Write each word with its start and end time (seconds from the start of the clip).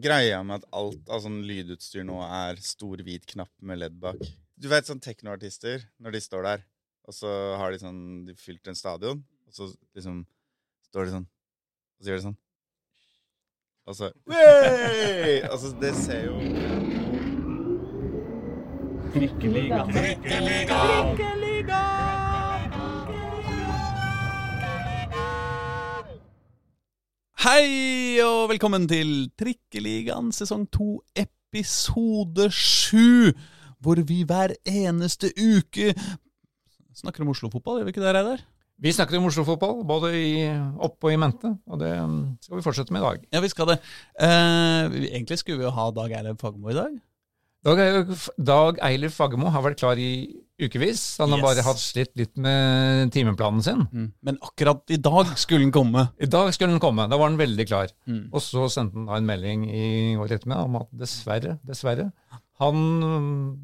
Greia 0.00 0.42
med 0.46 0.62
at 0.62 0.68
alt 0.76 1.10
av 1.12 1.22
sånn 1.24 1.42
lydutstyr 1.46 2.04
nå 2.06 2.20
er 2.26 2.60
stor 2.64 3.02
hvit 3.04 3.26
knapp 3.30 3.52
med 3.60 3.80
ledd 3.82 3.98
bak. 4.00 4.20
Du 4.56 4.68
vet 4.70 4.86
sånn 4.88 5.02
teknoartister, 5.02 5.82
når 6.02 6.16
de 6.16 6.22
står 6.24 6.46
der, 6.46 6.64
og 7.04 7.16
så 7.16 7.30
har 7.60 7.74
de 7.74 7.82
sånn 7.82 8.00
De 8.28 8.36
fylt 8.38 8.70
en 8.70 8.78
stadion, 8.78 9.20
og 9.48 9.56
så 9.56 9.68
liksom 9.96 10.22
står 10.88 11.08
de 11.08 11.16
sånn, 11.18 11.28
og 11.98 12.04
så 12.06 12.12
gjør 12.12 12.20
de 12.20 12.26
sånn. 12.28 12.38
Og 13.84 13.98
så 13.98 14.12
Wey! 14.32 15.42
Altså, 15.44 15.74
det 15.80 15.92
ser 15.98 16.30
jo 16.30 16.38
Trikkeliga. 19.14 19.84
Hei 27.44 28.16
og 28.24 28.46
velkommen 28.48 28.86
til 28.88 29.26
Trikkeligaen 29.36 30.30
sesong 30.32 30.62
2 30.72 30.84
episode 31.20 32.46
7, 32.48 33.34
hvor 33.84 34.00
vi 34.08 34.22
hver 34.24 34.54
eneste 34.64 35.28
uke 35.36 35.90
snakker 36.96 37.20
om 37.20 37.34
Oslo-fotball, 37.34 37.82
gjør 37.82 37.90
vi 37.90 37.92
ikke 37.92 38.00
det, 38.00 38.14
Reidar? 38.16 38.46
Vi 38.80 38.94
snakker 38.96 39.20
om 39.20 39.28
Oslo-fotball, 39.28 39.82
både 39.84 40.14
i, 40.16 40.32
opp 40.88 41.04
og 41.04 41.12
i 41.12 41.20
mente, 41.20 41.52
og 41.68 41.82
det 41.84 41.92
um, 42.00 42.16
skal 42.40 42.62
vi 42.62 42.64
fortsette 42.64 42.96
med 42.96 43.04
i 43.04 43.10
dag. 43.10 43.28
Ja, 43.36 43.44
vi 43.44 43.52
skal 43.52 43.74
det. 43.74 43.76
Eh, 44.24 44.96
egentlig 45.10 45.42
skulle 45.42 45.60
vi 45.60 45.68
jo 45.68 45.76
ha 45.76 45.90
Dag 46.00 46.16
Eilev 46.16 46.40
Fagermo 46.40 46.72
i 46.72 46.78
dag. 46.80 46.96
Dag, 47.64 48.10
Dag 48.36 48.78
Eilif 48.84 49.14
Fagermo 49.16 49.48
har 49.52 49.62
vært 49.64 49.78
klar 49.80 49.96
i 50.00 50.08
ukevis. 50.60 51.16
Han 51.18 51.30
har 51.32 51.38
Yes. 51.40 51.46
bare 51.46 51.62
hatt 51.64 51.80
slitt 51.80 52.12
litt 52.14 52.36
med 52.36 53.10
timeplanen 53.10 53.62
sin. 53.64 54.12
Men 54.22 54.36
akkurat 54.42 54.82
i 54.90 54.96
dag 55.00 55.26
skulle 55.40 55.64
han 55.64 55.72
komme. 55.72 56.10
I 56.20 56.26
dag 56.26 56.52
skulle 56.52 56.70
han 56.76 56.80
komme, 56.80 57.08
da 57.08 57.16
var 57.16 57.30
han 57.30 57.38
veldig 57.40 57.66
klar. 57.66 57.88
Mm. 58.06 58.28
Og 58.32 58.40
så 58.44 58.68
sendte 58.70 58.94
han 58.94 59.06
da 59.06 59.16
en 59.16 59.26
melding 59.26 59.64
i 59.70 60.14
går 60.14 60.36
ettermiddag 60.36 60.64
om 60.68 60.76
at 60.76 60.88
dessverre, 60.92 61.58
dessverre, 61.66 62.12
han 62.64 62.78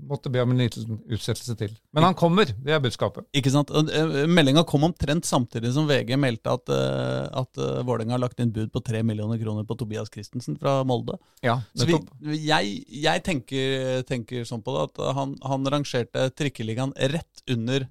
måtte 0.09 0.30
be 0.33 0.42
om 0.42 0.52
en 0.52 0.61
liten 0.61 0.98
utsettelse 1.11 1.56
til. 1.58 1.72
Men 1.97 2.06
han 2.08 2.16
kommer, 2.19 2.50
det 2.50 2.75
er 2.75 2.83
budskapet. 2.83 3.27
Ikke 3.36 3.52
sant? 3.55 3.72
Eh, 3.72 4.25
Meldinga 4.30 4.64
kom 4.69 4.84
omtrent 4.88 5.28
samtidig 5.28 5.72
som 5.75 5.88
VG 5.91 6.16
meldte 6.20 6.55
at, 6.56 6.72
uh, 6.72 7.27
at 7.42 7.60
uh, 7.60 7.80
Vålerenga 7.86 8.16
har 8.16 8.25
lagt 8.25 8.42
inn 8.42 8.52
bud 8.55 8.72
på 8.75 8.83
3 8.86 9.02
millioner 9.06 9.41
kroner 9.41 9.66
på 9.69 9.78
Tobias 9.80 10.12
Christensen 10.12 10.58
fra 10.60 10.80
Molde. 10.88 11.19
Ja, 11.47 11.60
Så 11.75 11.88
vi, 11.88 11.98
jeg, 12.47 12.77
jeg 13.05 13.25
tenker, 13.27 14.05
tenker 14.08 14.48
sånn 14.48 14.64
på 14.66 14.77
det 14.77 14.88
at 14.91 15.03
han, 15.19 15.36
han 15.47 15.72
rangerte 15.77 16.28
trikkeligaen 16.36 16.94
rett 17.14 17.44
under 17.50 17.88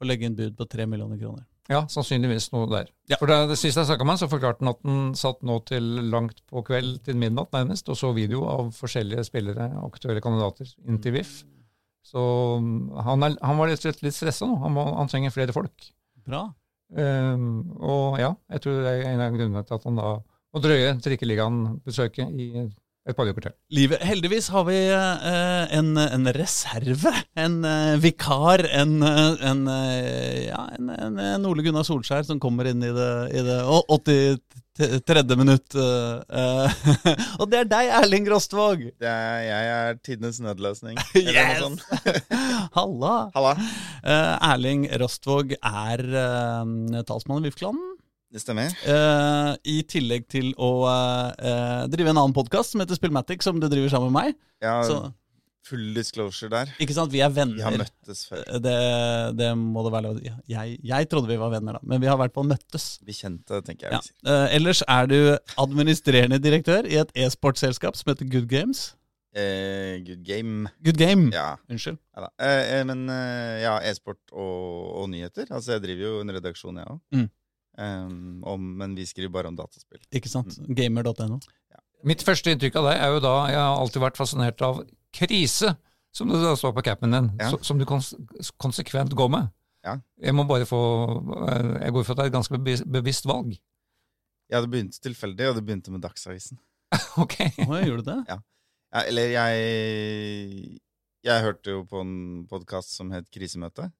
å 0.00 0.08
legge 0.08 0.28
inn 0.28 0.38
bud 0.38 0.56
på 0.56 0.68
3 0.70 0.88
millioner 0.88 1.20
kroner. 1.20 1.44
Ja, 1.70 1.84
sannsynligvis 1.90 2.48
noe 2.50 2.66
der. 2.70 2.88
Ja. 3.10 3.16
For 3.20 3.30
det, 3.30 3.36
det 3.52 3.58
siste 3.60 3.82
jeg 3.82 3.90
snakka 3.92 4.06
med 4.06 4.16
han, 4.16 4.20
så 4.24 4.28
forklarte 4.30 4.64
han 4.64 4.72
at 4.72 4.80
han 4.86 5.12
satt 5.18 5.44
nå 5.46 5.60
til 5.68 5.86
langt 6.10 6.42
på 6.50 6.64
kveld 6.66 6.98
til 7.06 7.18
midnatt 7.20 7.54
nærmest, 7.54 7.88
og 7.92 7.98
så 7.98 8.10
video 8.16 8.42
av 8.50 8.72
forskjellige 8.74 9.22
spillere, 9.28 9.68
aktuelle 9.86 10.22
kandidater, 10.24 10.72
inn 10.88 10.98
til 11.02 11.14
VIF. 11.14 11.36
Så 12.10 12.22
um, 12.58 12.90
han, 13.06 13.22
er, 13.22 13.36
han 13.44 13.60
var 13.60 13.70
slett 13.78 14.02
litt 14.02 14.16
stressa 14.16 14.48
nå. 14.48 14.56
Han, 14.64 14.74
må, 14.74 14.88
han 14.96 15.10
trenger 15.12 15.34
flere 15.34 15.54
folk. 15.54 15.86
Bra. 16.26 16.48
Um, 16.90 17.76
og 17.78 18.18
ja, 18.18 18.32
jeg 18.50 18.64
tror 18.64 18.80
det 18.82 18.96
er 18.96 19.12
en 19.12 19.22
av 19.22 19.36
grunnene 19.36 19.62
til 19.66 19.78
at 19.78 19.86
han 19.86 20.00
da 20.00 20.14
må 20.50 20.62
drøye 20.64 20.94
Trikkeligaen-besøket 21.04 22.32
i 22.34 22.48
et 23.08 23.16
par 23.16 23.26
uker 23.30 23.46
til. 23.48 23.54
Livet. 23.74 24.02
Heldigvis 24.04 24.50
har 24.52 24.64
vi 24.68 24.76
eh, 24.92 25.72
en, 25.78 25.94
en 25.98 26.26
reserve, 26.36 27.12
en 27.40 27.56
eh, 27.64 27.94
vikar, 28.02 28.66
en, 28.76 28.98
eh, 29.02 29.46
en, 29.50 29.62
eh, 29.72 30.44
ja, 30.50 30.66
en, 30.76 30.90
en, 30.94 31.18
en 31.32 31.46
Ole 31.48 31.64
Gunnar 31.66 31.86
Solskjær 31.88 32.26
som 32.28 32.38
kommer 32.42 32.68
inn 32.70 32.84
i 32.84 32.92
det, 32.94 33.10
i 33.34 33.42
det 33.46 33.56
å- 33.64 33.82
83. 34.80 35.36
minutt. 35.36 35.74
eh, 35.74 36.84
og 37.40 37.48
det 37.50 37.58
er 37.64 37.70
deg, 37.72 37.90
Erling 38.02 38.28
Rostvåg! 38.30 38.86
det 39.00 39.08
er, 39.10 39.42
Jeg 39.48 39.72
er 39.80 39.98
tidenes 40.06 40.38
nødløsning. 40.44 41.00
Eller 41.16 41.32
Yes! 41.40 41.48
noe 41.50 41.64
sånt. 41.66 41.82
Halla! 42.76 43.14
Halla. 43.34 43.54
Eh, 44.04 44.34
Erling 44.52 44.86
Rostvåg 45.02 45.56
er 45.58 46.04
uh, 46.14 47.00
talsmann 47.08 47.42
i 47.42 47.48
VIF-klanen. 47.50 47.89
Det 48.30 48.38
stemmer. 48.44 48.70
Uh, 48.86 49.56
I 49.66 49.80
tillegg 49.90 50.28
til 50.30 50.52
å 50.54 50.68
uh, 50.86 51.86
drive 51.90 52.12
en 52.12 52.20
annen 52.20 52.34
podkast 52.36 52.74
som 52.76 52.82
heter 52.82 52.94
Spillmatic, 52.98 53.42
som 53.42 53.58
du 53.58 53.66
driver 53.66 53.90
sammen 53.90 54.12
med 54.14 54.20
meg. 54.30 54.36
Ja, 54.62 54.76
Så, 54.86 55.00
full 55.66 55.88
disclosure 55.96 56.50
der. 56.52 56.70
ikke 56.82 56.94
sant, 56.94 57.10
vi 57.10 57.20
er 57.26 57.32
venner. 57.34 57.58
Vi 57.58 57.64
har 57.66 57.74
møttes 57.80 58.22
før. 58.30 58.44
Det, 58.62 58.76
det 59.38 59.48
må 59.58 59.82
det 59.86 59.92
være 59.96 60.04
lov. 60.06 60.20
Jeg, 60.50 60.76
jeg 60.92 61.08
trodde 61.10 61.30
vi 61.30 61.40
var 61.42 61.50
venner, 61.56 61.78
da, 61.80 61.82
men 61.90 62.02
vi 62.02 62.06
har 62.10 62.14
i 62.18 62.22
hvert 62.22 62.36
fall 62.38 62.46
møttes. 62.52 62.86
Vi 63.06 63.16
kjente, 63.18 63.60
tenker 63.66 63.88
jeg. 63.90 63.98
Ja. 64.22 64.22
Uh. 64.30 64.46
Ellers 64.60 64.84
er 64.86 65.10
du 65.10 65.18
administrerende 65.66 66.38
direktør 66.42 66.86
i 66.86 67.00
et 67.02 67.10
e-sportselskap 67.26 67.98
som 67.98 68.12
heter 68.14 68.30
Good 68.30 68.46
Games. 68.50 68.92
Eh, 69.34 69.98
good 70.06 70.22
game. 70.26 70.70
Good 70.82 70.98
Game, 70.98 71.28
Ja. 71.34 71.52
unnskyld. 71.70 71.98
Ja. 72.18 72.30
Eh, 72.46 72.80
men 72.86 73.04
ja, 73.62 73.76
e-sport 73.90 74.22
og, 74.32 75.02
og 75.02 75.10
nyheter. 75.12 75.50
Altså, 75.50 75.76
jeg 75.76 75.84
driver 75.84 76.06
jo 76.08 76.16
en 76.24 76.34
redaksjon, 76.38 76.78
jeg 76.82 76.90
òg. 76.94 76.98
Mm. 77.14 77.28
Men 77.80 78.94
vi 78.98 79.06
skriver 79.08 79.32
bare 79.32 79.48
om 79.48 79.56
dataspill. 79.56 80.02
Ikke 80.12 80.28
sant? 80.28 80.58
Mm. 80.60 80.74
Gamer.no. 80.76 81.38
Mitt 82.08 82.22
første 82.24 82.52
inntrykk 82.52 82.76
av 82.80 82.86
deg 82.88 82.96
er 83.04 83.10
jo 83.12 83.20
da 83.20 83.32
Jeg 83.52 83.58
har 83.60 83.76
alltid 83.76 84.00
vært 84.02 84.16
fascinert 84.20 84.62
av 84.64 84.78
krise, 85.12 85.74
som 86.16 86.30
det 86.32 86.38
da 86.40 86.54
står 86.56 86.72
på 86.78 86.84
capen 86.86 87.12
din, 87.12 87.28
Ja. 87.40 87.50
som 87.62 87.78
du 87.78 87.84
kons 87.88 88.14
konsekvent 88.58 89.12
går 89.16 89.28
med. 89.30 89.50
Ja. 89.84 89.98
Jeg 90.20 90.34
må 90.36 90.44
bare 90.48 90.66
få 90.68 90.80
eh, 91.48 91.84
Jeg 91.86 91.92
går 91.96 92.04
for 92.04 92.12
at 92.12 92.18
det 92.18 92.24
er 92.24 92.30
et 92.32 92.36
ganske 92.38 92.58
bevis 92.58 92.82
bevisst 92.84 93.28
valg. 93.28 93.52
Ja, 94.50 94.60
det 94.60 94.70
begynte 94.72 95.00
tilfeldig, 95.00 95.48
og 95.48 95.54
det 95.56 95.64
begynte 95.64 95.92
med 95.94 96.02
Dagsavisen. 96.02 96.58
ok. 97.22 97.36
Oh, 97.68 97.76
jeg 97.78 97.86
gjorde 97.92 98.06
det? 98.08 98.18
Ja, 98.28 98.38
eller 99.06 99.28
jeg 99.36 100.80
Jeg 101.22 101.44
hørte 101.44 101.70
jo 101.76 101.84
på 101.84 102.00
en 102.00 102.46
podkast 102.50 102.96
som 102.96 103.10
het 103.14 103.28
Krisemøte, 103.30 103.90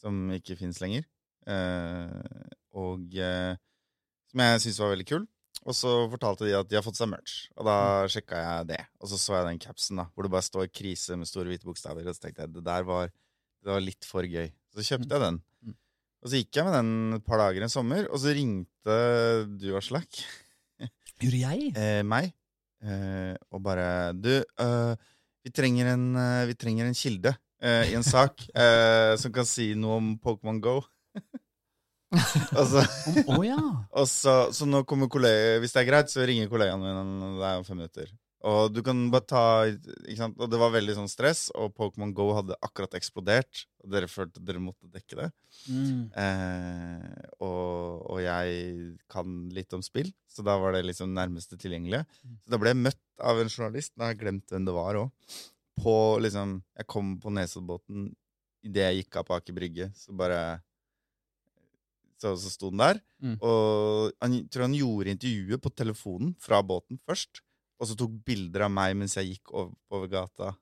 som 0.00 0.30
ikke 0.30 0.56
fins 0.56 0.80
lenger. 0.80 1.04
Eh, 1.46 2.54
og 2.74 3.14
eh, 3.16 3.54
som 4.30 4.42
jeg 4.42 4.62
syntes 4.64 4.80
var 4.82 4.92
veldig 4.94 5.06
kul. 5.12 5.24
Og 5.64 5.72
så 5.78 5.90
fortalte 6.12 6.44
de 6.44 6.52
at 6.58 6.68
de 6.68 6.76
har 6.76 6.84
fått 6.84 6.98
seg 6.98 7.08
merch, 7.08 7.34
og 7.56 7.64
da 7.68 7.76
sjekka 8.10 8.36
jeg 8.36 8.66
det. 8.74 8.80
Og 9.00 9.08
så 9.08 9.16
så 9.20 9.38
jeg 9.38 9.46
den 9.48 9.60
capsen 9.62 10.00
da, 10.02 10.04
hvor 10.12 10.26
det 10.26 10.32
bare 10.34 10.44
står 10.44 10.66
'krise' 10.68 11.16
med 11.16 11.30
store 11.30 11.48
hvite 11.48 11.64
bokstaver, 11.64 12.04
og 12.04 12.12
så 12.16 12.26
tenkte 12.26 12.44
jeg 12.44 12.52
det 12.52 12.64
der 12.66 12.84
var, 12.84 13.08
det 13.64 13.70
var 13.72 13.80
litt 13.80 14.04
for 14.04 14.26
gøy. 14.28 14.50
Så 14.74 14.84
kjøpte 14.84 15.14
jeg 15.14 15.22
den. 15.22 15.38
Mm. 15.64 15.76
Og 16.20 16.28
så 16.28 16.40
gikk 16.42 16.58
jeg 16.58 16.66
med 16.66 16.74
den 16.76 16.90
et 17.16 17.24
par 17.24 17.40
dager 17.40 17.64
en 17.64 17.72
sommer, 17.72 18.10
og 18.10 18.20
så 18.20 18.34
ringte 18.36 18.98
du, 19.56 19.70
Aslak, 19.78 20.20
Gjorde 21.22 21.40
jeg? 21.46 21.72
eh, 21.78 22.02
meg 22.04 22.32
eh, 22.84 23.32
og 23.54 23.62
bare 23.64 24.12
Du, 24.18 24.34
eh, 24.42 24.94
vi, 25.46 25.50
trenger 25.54 25.94
en, 25.94 26.08
eh, 26.18 26.44
vi 26.50 26.58
trenger 26.60 26.90
en 26.90 26.98
kilde 26.98 27.32
eh, 27.62 27.92
i 27.92 27.94
en 27.96 28.04
sak 28.04 28.42
eh, 28.58 29.14
som 29.16 29.32
kan 29.32 29.46
si 29.48 29.70
noe 29.78 29.96
om 30.02 30.12
Pokémon 30.20 30.60
Go. 30.60 30.82
og 32.58 32.66
så, 32.70 32.84
Å 33.28 33.40
ja. 33.46 33.60
og 34.00 34.06
så, 34.10 34.34
så 34.54 34.68
nå 34.68 34.84
kommer 34.88 35.10
kollega 35.12 35.58
Hvis 35.62 35.74
det 35.76 35.84
er 35.84 35.88
greit, 35.88 36.12
så 36.12 36.26
ringer 36.26 36.50
kollegaen 36.52 36.82
min 36.82 37.40
Det 37.40 37.48
er 37.48 37.60
om 37.60 37.66
fem 37.66 37.80
minutter. 37.80 38.12
Og 38.44 38.68
du 38.74 38.82
kan 38.84 38.98
bare 39.12 39.24
ta 39.24 39.42
ikke 39.64 40.18
sant? 40.18 40.36
Og 40.36 40.50
det 40.52 40.58
var 40.60 40.72
veldig 40.74 40.98
sånn 40.98 41.08
stress, 41.08 41.46
og 41.56 41.72
Pokémon 41.78 42.12
Go 42.16 42.26
hadde 42.36 42.58
akkurat 42.66 42.96
eksplodert. 42.98 43.62
Og 43.80 43.88
dere 43.94 44.10
følte 44.10 44.42
dere 44.44 44.60
måtte 44.60 44.90
dekke 44.92 45.16
det. 45.22 45.28
Mm. 45.72 46.02
Eh, 46.20 47.30
og, 47.38 48.04
og 48.12 48.20
jeg 48.20 48.90
kan 49.12 49.38
litt 49.54 49.72
om 49.76 49.84
spill, 49.84 50.12
så 50.28 50.44
da 50.44 50.58
var 50.60 50.76
det 50.76 50.84
liksom 50.90 51.16
nærmeste 51.16 51.56
tilgjengelige. 51.60 52.04
Så 52.44 52.52
da 52.52 52.60
ble 52.60 52.74
jeg 52.74 52.82
møtt 52.84 53.00
av 53.24 53.40
en 53.40 53.48
journalist, 53.48 53.94
da 53.96 54.10
har 54.10 54.14
jeg 54.14 54.20
glemt 54.26 54.52
hvem 54.52 54.68
det 54.68 54.76
var 54.76 55.00
òg. 55.00 55.32
Liksom 56.24 56.58
Jeg 56.76 56.86
kom 56.86 57.16
på 57.20 57.32
Nesoddbåten 57.34 58.12
idet 58.64 58.86
jeg 58.90 59.02
gikk 59.02 59.18
av 59.20 59.26
på 59.28 59.36
Aker 59.36 59.56
Brygge, 59.56 59.88
så 59.96 60.14
bare 60.16 60.60
Så, 62.20 62.34
så 62.40 62.52
sto 62.52 62.70
den 62.72 62.82
der. 62.82 63.00
Mm. 63.22 63.34
Og 63.42 64.12
han 64.22 64.36
tror 64.52 64.68
han 64.68 64.76
gjorde 64.78 65.14
intervjuet 65.16 65.62
på 65.64 65.72
telefonen 65.74 66.34
fra 66.42 66.62
båten 66.64 67.00
først. 67.08 67.42
Og 67.80 67.90
så 67.90 67.96
tok 67.98 68.14
bilder 68.26 68.66
av 68.68 68.72
meg 68.72 68.94
mens 68.96 69.16
jeg 69.18 69.34
gikk 69.34 69.52
over, 69.52 69.74
over 69.92 70.10
gata. 70.12 70.54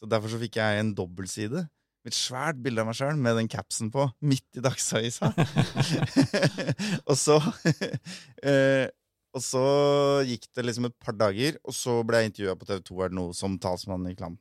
Så 0.00 0.08
derfor 0.08 0.32
så 0.32 0.40
fikk 0.40 0.56
jeg 0.60 0.80
en 0.80 0.94
dobbeltside. 0.96 1.66
Med 2.00 2.14
et 2.14 2.16
svært 2.16 2.60
bilde 2.64 2.80
av 2.80 2.88
meg 2.88 2.96
sjøl 2.96 3.18
med 3.20 3.36
den 3.36 3.50
capsen 3.52 3.90
på, 3.92 4.06
midt 4.24 4.56
i 4.56 4.62
Dagsavisa. 4.64 5.34
og 7.10 7.16
så 7.20 7.36
eh, 8.48 8.88
Og 9.36 9.42
så 9.44 9.64
gikk 10.26 10.48
det 10.56 10.64
liksom 10.64 10.88
et 10.88 10.96
par 10.98 11.14
dager, 11.14 11.58
og 11.62 11.76
så 11.76 12.00
ble 12.02 12.22
jeg 12.22 12.30
intervjua 12.30 12.56
på 12.58 12.66
TV 12.66 12.80
2 12.88 12.96
eller 12.96 13.14
noe 13.18 13.36
som 13.36 13.58
talsmann 13.62 14.08
i 14.10 14.16
Klam. 14.18 14.40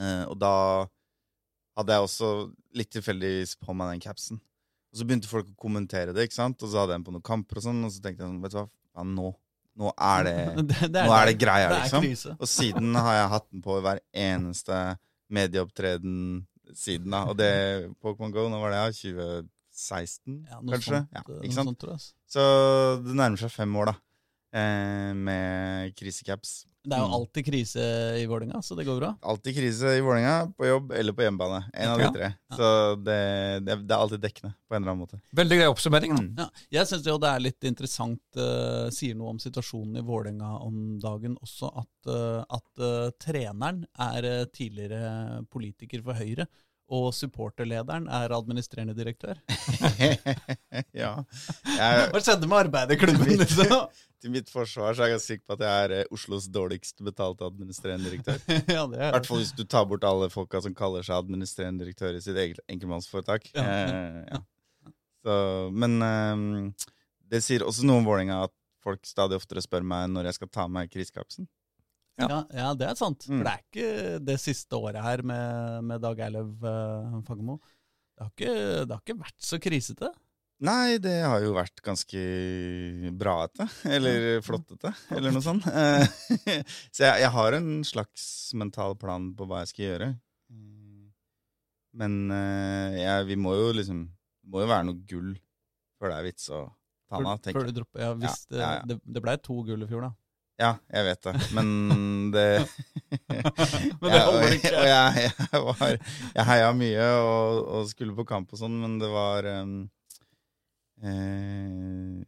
Eh, 0.00 0.24
og 0.26 0.34
da 0.40 0.54
hadde 1.76 1.94
jeg 1.94 2.06
også 2.08 2.30
litt 2.74 2.90
tilfeldigvis 2.96 3.54
på 3.60 3.76
meg 3.76 3.92
den 3.92 4.02
capsen. 4.02 4.40
Og 4.96 5.00
så 5.02 5.04
begynte 5.04 5.28
folk 5.28 5.48
å 5.50 5.58
kommentere 5.60 6.14
det, 6.16 6.24
ikke 6.24 6.38
sant? 6.38 6.62
og 6.64 6.70
så 6.72 6.78
hadde 6.80 6.94
jeg 6.94 7.02
den 7.02 7.04
på 7.04 7.12
noen 7.12 7.24
kamper, 7.28 7.58
og 7.60 7.64
sånn, 7.66 7.82
og 7.84 7.90
så 7.92 8.00
tenkte 8.00 8.24
jeg 8.24 8.30
sånn, 8.30 8.38
vet 8.40 8.54
du 8.54 8.56
hva, 8.56 8.62
ja, 8.96 9.02
nå, 9.04 9.32
nå 9.76 9.90
er 10.08 10.22
det 10.24 10.36
det, 10.70 11.02
Nå 11.04 11.12
er 11.12 11.28
det 11.28 11.34
greia, 11.36 11.66
det 11.68 11.82
er 11.82 12.06
liksom. 12.06 12.32
Og 12.38 12.48
siden 12.48 12.96
har 12.96 13.18
jeg 13.18 13.26
hatt 13.34 13.46
den 13.50 13.64
på 13.66 13.76
hver 13.84 14.00
eneste 14.16 14.78
medieopptreden 15.36 16.16
siden 16.72 17.12
da. 17.12 17.26
Og 17.28 17.36
det 17.36 17.52
Pokémon 18.00 18.32
Go, 18.32 18.46
nå 18.48 18.62
var 18.62 18.72
det 18.72 18.80
ja, 18.80 18.88
2016, 18.96 20.40
Ja, 20.48 20.62
kanskje? 20.64 21.02
sånt, 21.02 21.12
ja, 21.12 21.22
eh, 21.28 21.44
ikke 21.44 21.58
sant? 21.58 21.84
sånt. 21.84 22.08
Så 22.32 22.46
det 23.04 23.18
nærmer 23.20 23.44
seg 23.44 23.52
fem 23.52 23.76
år, 23.82 23.92
da. 23.92 23.96
eh, 24.56 25.12
med 25.28 25.92
krisecaps. 26.00 26.62
Det 26.86 26.94
er 26.94 27.00
jo 27.02 27.06
Mm. 27.10 27.14
alltid 27.18 27.46
krise 27.48 27.84
i 28.20 28.26
Vålerenga, 28.30 28.60
så 28.62 28.76
det 28.78 28.84
går 28.86 28.98
bra. 29.00 29.08
Alltid 29.22 29.56
krise 29.56 29.96
i 29.98 30.00
Vålerenga, 30.00 30.52
på 30.56 30.66
jobb 30.68 30.92
eller 30.92 31.12
på 31.12 31.24
hjemmebane. 31.24 31.64
En 31.74 31.90
av 31.90 31.98
de 31.98 32.10
tre. 32.14 32.28
Så 32.54 32.68
det, 33.02 33.16
det, 33.66 33.76
det 33.88 33.94
er 33.96 33.98
alltid 34.04 34.22
dekkende 34.22 34.52
på 34.68 34.76
en 34.76 34.82
eller 34.82 34.92
annen 34.92 35.02
måte. 35.02 35.18
Veldig 35.34 35.58
grei 35.58 35.66
oppsummering. 35.72 36.14
Mm. 36.14 36.28
Ja, 36.38 36.46
jeg 36.78 36.86
syns 36.86 37.02
det 37.02 37.16
er 37.32 37.42
litt 37.42 37.66
interessant, 37.66 38.22
uh, 38.38 38.86
sier 38.94 39.18
noe 39.18 39.34
om 39.34 39.40
situasjonen 39.42 39.98
i 39.98 40.04
Vålerenga 40.06 40.52
om 40.62 40.78
dagen 41.02 41.34
også, 41.42 41.72
at, 41.82 42.10
uh, 42.12 42.44
at 42.48 42.84
uh, 42.86 43.10
treneren 43.18 43.82
er 43.98 44.46
tidligere 44.54 45.42
politiker 45.50 46.06
for 46.06 46.14
Høyre. 46.14 46.46
Og 46.86 47.08
supporterlederen 47.16 48.04
er 48.06 48.30
administrerende 48.36 48.94
direktør. 48.94 49.40
ja. 51.02 51.12
Jeg, 51.66 52.10
Hva 52.12 52.20
skjedde 52.22 52.46
med 52.46 52.60
arbeiderklubben? 52.60 53.32
Liksom? 53.40 53.72
til 54.22 54.32
mitt 54.34 54.50
forsvar 54.50 54.96
så 54.96 55.06
er 55.06 55.14
jeg 55.14 55.22
sikker 55.24 55.44
på 55.46 55.56
at 55.56 55.64
jeg 55.66 55.86
er 55.86 55.94
eh, 56.00 56.12
Oslos 56.14 56.48
dårligst 56.52 57.02
betalte 57.06 57.46
administrerende 57.46 58.10
direktør. 58.10 58.38
ja, 58.76 58.84
det 58.90 59.00
I 59.00 59.06
er 59.08 59.16
hvert 59.16 59.28
fall 59.28 59.42
hvis 59.42 59.54
du 59.56 59.64
tar 59.66 59.86
bort 59.90 60.06
alle 60.06 60.28
folka 60.32 60.62
som 60.64 60.74
kaller 60.76 61.06
seg 61.06 61.18
administrerende 61.18 61.84
direktør 61.84 62.16
i 62.16 62.22
sitt 62.24 62.38
eget 62.38 62.62
enkeltmannsforetak. 62.66 63.50
Ja, 63.54 63.66
Eh, 63.66 64.22
ja. 64.30 64.38
Så, 65.26 65.34
men 65.74 65.98
um, 65.98 66.42
det 67.26 67.40
sier 67.42 67.64
også 67.66 67.82
noe 67.86 67.98
om 67.98 68.06
Vålerenga 68.06 68.44
at 68.46 68.52
folk 68.86 69.02
stadig 69.08 69.38
oftere 69.40 69.62
spør 69.64 69.82
meg 69.82 70.06
når 70.12 70.28
jeg 70.30 70.38
skal 70.38 70.50
ta 70.54 70.66
meg 70.70 70.92
krisekapsen. 70.92 71.48
Ja, 72.16 72.42
ja, 72.48 72.68
det 72.78 72.86
er 72.88 72.98
sant. 72.98 73.26
Mm. 73.28 73.38
For 73.38 73.46
det 73.46 73.52
er 73.52 73.64
ikke 73.64 74.20
det 74.24 74.36
siste 74.40 74.78
året 74.78 75.02
her 75.04 75.22
med, 75.26 75.82
med 75.88 76.04
Dag 76.04 76.20
Eilev 76.26 76.64
uh, 76.64 77.18
Fagermo. 77.26 77.58
Det, 78.16 78.30
det 78.48 78.94
har 78.94 79.02
ikke 79.02 79.18
vært 79.20 79.44
så 79.44 79.58
krisete. 79.60 80.08
Nei, 80.64 80.96
det 81.04 81.18
har 81.20 81.42
jo 81.44 81.52
vært 81.52 81.82
ganske 81.84 82.20
braete. 83.20 83.66
Eller 83.92 84.38
flottete, 84.44 84.94
eller 85.12 85.34
noe 85.34 85.44
sånt. 85.44 85.66
Eh, 85.68 86.06
Så 86.94 87.04
jeg, 87.04 87.26
jeg 87.26 87.32
har 87.34 87.56
en 87.58 87.68
slags 87.84 88.24
mental 88.56 88.96
plan 88.96 89.28
på 89.36 89.48
hva 89.50 89.60
jeg 89.64 89.72
skal 89.74 89.86
gjøre. 89.90 90.08
Mm. 90.48 91.10
Men 92.00 92.16
uh, 92.32 92.96
jeg, 92.96 93.28
vi 93.28 93.36
må 93.40 93.54
jo 93.56 93.68
liksom 93.72 94.02
Det 94.06 94.52
må 94.52 94.60
jo 94.62 94.68
være 94.68 94.84
noe 94.86 94.98
gull 95.08 95.30
før 95.96 96.12
det 96.12 96.16
er 96.16 96.26
vits 96.28 96.50
å 96.52 96.58
ta 97.08 97.20
den 97.20 97.28
av, 97.30 97.38
tenker 97.44 97.68
jeg. 97.68 97.84
Ja, 98.00 98.10
Ja, 98.16 98.56
ja. 98.60 98.72
Det, 98.84 98.96
det, 98.96 98.98
det 99.16 99.22
ble 99.24 99.36
to 99.44 99.60
gull 99.66 99.84
i 99.84 99.88
fjor, 99.90 100.08
da. 100.08 100.12
Ja, 100.56 100.70
jeg 100.88 101.04
vet 101.04 101.26
det, 101.26 101.34
men 101.52 102.30
det 102.32 102.46
Men 104.00 104.08
det 104.08 104.20
holder 104.24 104.54
ikke. 104.56 104.72
jeg, 104.88 105.26
jeg, 105.28 105.60
var, 105.66 105.92
jeg 106.32 106.46
heia 106.48 106.70
mye 106.76 107.08
og, 107.20 107.60
og 107.76 107.90
skulle 107.90 108.16
på 108.16 108.24
kamp 108.28 108.54
og 108.54 108.60
sånn, 108.62 108.78
men 108.80 108.96
det 109.02 109.10
var 109.12 109.48
um, 109.60 109.76
eh, 111.04 112.24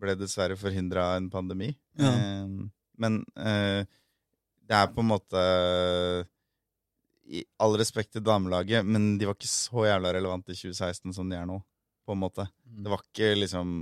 Ble 0.00 0.16
dessverre 0.16 0.56
forhindra 0.58 1.12
en 1.18 1.30
pandemi. 1.30 1.70
Ja. 2.00 2.10
Eh, 2.10 2.50
men 3.00 3.22
eh, 3.38 3.86
det 4.66 4.76
er 4.76 4.92
på 4.92 5.02
en 5.04 5.10
måte 5.10 5.40
I 7.30 7.44
all 7.62 7.78
respekt 7.78 8.16
til 8.16 8.24
damelaget, 8.26 8.86
men 8.86 9.14
de 9.20 9.28
var 9.28 9.38
ikke 9.38 9.50
så 9.50 9.86
jævla 9.86 10.14
relevante 10.16 10.56
i 10.56 10.58
2016 10.58 11.14
som 11.16 11.30
de 11.30 11.38
er 11.38 11.46
nå, 11.46 11.60
på 12.02 12.16
en 12.16 12.22
måte. 12.26 12.50
Mm. 12.66 12.82
Det 12.82 12.94
var 12.96 13.06
ikke 13.06 13.34
liksom 13.38 13.76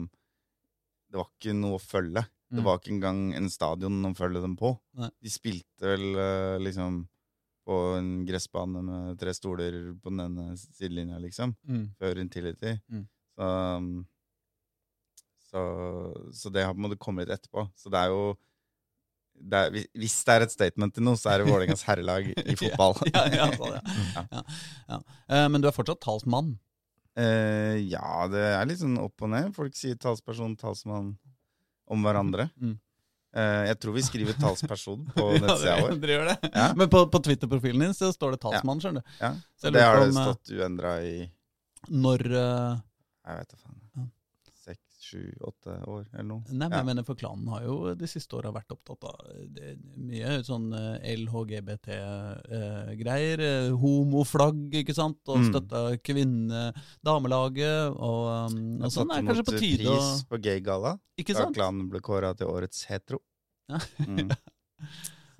Det 1.08 1.23
var 1.23 1.32
ikke 1.32 1.56
noe 1.56 1.81
å 1.81 1.82
følge. 1.82 2.29
Det 2.50 2.61
Mm. 2.61 2.65
var 2.65 2.79
ikke 2.79 2.93
engang 2.95 3.35
en 3.37 3.49
stadion 3.50 4.03
å 4.09 4.15
følge 4.17 4.41
dem 4.41 4.56
på. 4.56 4.79
Nei. 4.97 5.11
De 5.23 5.29
spilte 5.29 5.83
vel 5.85 6.17
eh, 6.17 6.59
liksom 6.65 7.03
på 7.69 7.79
en 7.99 8.25
gressbane 8.25 8.81
med 8.83 9.19
tre 9.21 9.35
stoler 9.37 9.93
på 10.00 10.09
den 10.09 10.21
ene 10.25 10.56
sidelinja, 10.56 11.19
liksom, 11.21 11.55
Mm. 11.69 11.91
før 12.00 12.19
Intility. 12.23 12.81
Mm. 12.91 13.03
Så, 13.37 13.49
um, 13.77 14.06
så, 15.50 15.61
så 16.33 16.50
det 16.53 16.65
har 16.65 16.75
på 16.75 16.81
en 16.81 16.87
måte 16.89 16.99
kommet 17.00 17.29
etterpå. 17.33 17.67
Så 17.77 17.91
det 17.93 18.00
er 18.05 18.09
jo 18.12 18.37
det 19.39 19.55
er, 19.55 19.71
hvis- 19.94 20.25
det 20.27 20.35
er 20.35 20.43
et 20.43 20.51
statement 20.51 20.94
til 20.94 21.05
noe, 21.05 21.15
så 21.15 21.31
er 21.31 21.39
det 21.44 21.47
Vålerengas 21.53 21.85
herrelag 21.87 22.27
i 22.35 22.55
fotball. 22.59 22.97
ja, 23.15 23.27
ja, 23.31 23.51
sånn, 23.55 23.77
ja. 24.17 24.25
ja, 24.33 24.43
ja. 24.89 24.99
Eh, 25.29 25.47
men 25.49 25.61
du 25.62 25.69
er 25.69 25.77
fortsatt 25.77 26.01
talsmann. 26.03 26.56
Uh, 27.19 27.77
ja, 27.87 28.27
det 28.31 28.43
er 28.56 28.67
litt 28.67 28.79
sånn 28.81 28.99
opp 28.99 29.23
og 29.23 29.31
ned. 29.31 29.55
Folk 29.55 29.75
sier 29.79 29.94
talsperson, 29.99 30.56
talsmann 30.59 31.17
om 31.93 32.05
hverandre. 32.06 32.49
Mm. 32.61 32.76
Uh, 33.37 33.64
jeg 33.69 33.79
tror 33.82 33.96
vi 33.96 34.05
skriver 34.06 34.38
talsperson 34.43 35.05
på 35.14 35.26
nettsida 35.37 35.75
ja, 35.75 35.81
vår. 35.85 35.96
Dere 36.02 36.17
gjør 36.17 36.31
det? 36.31 36.37
Ja. 36.52 36.69
Men 36.79 36.93
på, 36.93 37.02
på 37.12 37.23
Twitter-profilen 37.26 37.87
din 37.87 37.96
så 37.96 38.11
står 38.14 38.37
det 38.37 38.43
talsmann, 38.44 38.81
skjønner 38.82 39.05
du. 39.05 39.17
Ja, 39.20 39.35
Så 39.61 39.73
det 39.75 39.85
har 39.85 40.00
det 40.00 40.08
eh, 40.08 40.20
stått 40.23 40.55
uendra 40.56 40.94
i 41.05 41.17
Når 41.88 42.25
uh... 42.32 42.79
jeg 43.29 43.43
vet 43.43 43.52
da 43.52 43.61
faen, 43.61 44.08
Ja. 45.08 45.08
seks, 45.08 45.10
sju, 45.10 45.32
åtte 45.40 45.70
år 45.88 46.05
eller 46.12 46.25
noe. 46.28 46.43
Nei, 46.49 46.58
men 46.58 46.70
Ja. 46.72 46.76
jeg 46.78 46.87
mener 46.87 47.02
for 47.05 47.14
klanen 47.16 47.49
har 47.49 47.62
jo 47.62 47.94
de 47.94 48.06
siste 48.06 48.32
åra 48.37 48.52
vært 48.52 48.69
opptatt 48.70 49.05
av 49.05 49.14
eh, 49.31 49.46
det, 49.49 49.76
mye 49.96 50.43
sånn 50.44 50.72
LHGBT-greier. 51.02 53.40
eh, 53.40 53.70
homoflagg, 53.72 54.70
ikke 54.82 54.94
sant. 54.94 55.19
Og 55.28 55.38
Mm. 55.38 55.49
støtta 55.52 55.96
kvinne, 56.02 56.72
damelaget. 57.05 57.90
Og, 57.96 58.52
um, 58.52 58.82
og 58.82 58.90
sånn 58.90 59.10
er 59.10 59.22
det 59.22 59.28
kanskje 59.28 59.44
på 59.44 59.58
tide 59.58 59.87
å 59.88 59.96
pris 59.96 60.25
på 60.28 60.38
Gaygalla, 60.43 60.99
Ikke 61.19 61.34
da 61.34 61.50
klanen 61.50 61.88
ble 61.90 62.00
kåra 62.00 62.34
til 62.37 62.46
årets 62.46 62.84
hetero. 62.87 63.19
Ja. 63.69 63.78
Mm. 64.00 64.31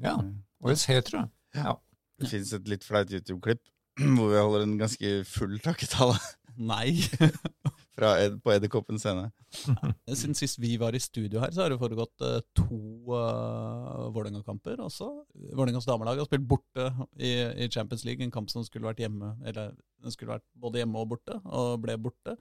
Ja. 0.01 0.17
Årets 0.63 0.87
hetero. 0.87 1.29
Ja. 1.55 1.77
Det 2.21 2.29
fins 2.29 2.53
et 2.53 2.69
litt 2.69 2.85
flaut 2.85 3.09
YouTube-klipp 3.11 3.59
hvor 3.99 4.29
vi 4.31 4.37
holder 4.39 4.63
en 4.63 4.79
ganske 4.79 5.25
full 5.27 5.59
takketale 5.59 6.17
Nei. 6.57 6.93
Ed, 8.07 8.37
på 8.43 8.53
Edderkoppen 8.55 9.01
scene. 9.01 9.29
Siden 10.21 10.37
sist 10.39 10.61
vi 10.63 10.77
var 10.81 10.95
i 10.95 11.01
studio 11.03 11.41
her, 11.43 11.53
så 11.55 11.65
har 11.65 11.73
det 11.73 11.81
foregått 11.81 12.25
uh, 12.25 12.39
to 12.57 12.79
uh, 13.11 14.09
Vålerenga-kamper 14.15 14.81
også. 14.85 15.09
Vålerengas 15.53 15.89
damelag 15.89 16.21
har 16.21 16.29
spilt 16.29 16.47
borte 16.49 16.89
i, 17.17 17.33
i 17.65 17.69
Champions 17.73 18.05
League, 18.07 18.25
en 18.25 18.35
kamp 18.35 18.51
som 18.53 18.65
skulle 18.67 18.89
vært 18.89 19.03
hjemme, 19.03 19.35
eller 19.49 19.75
den 20.03 20.15
skulle 20.15 20.37
vært 20.37 20.47
både 20.55 20.83
hjemme 20.83 21.03
og 21.03 21.11
borte, 21.15 21.41
og 21.45 21.79
ble 21.83 21.99
borte. 22.01 22.37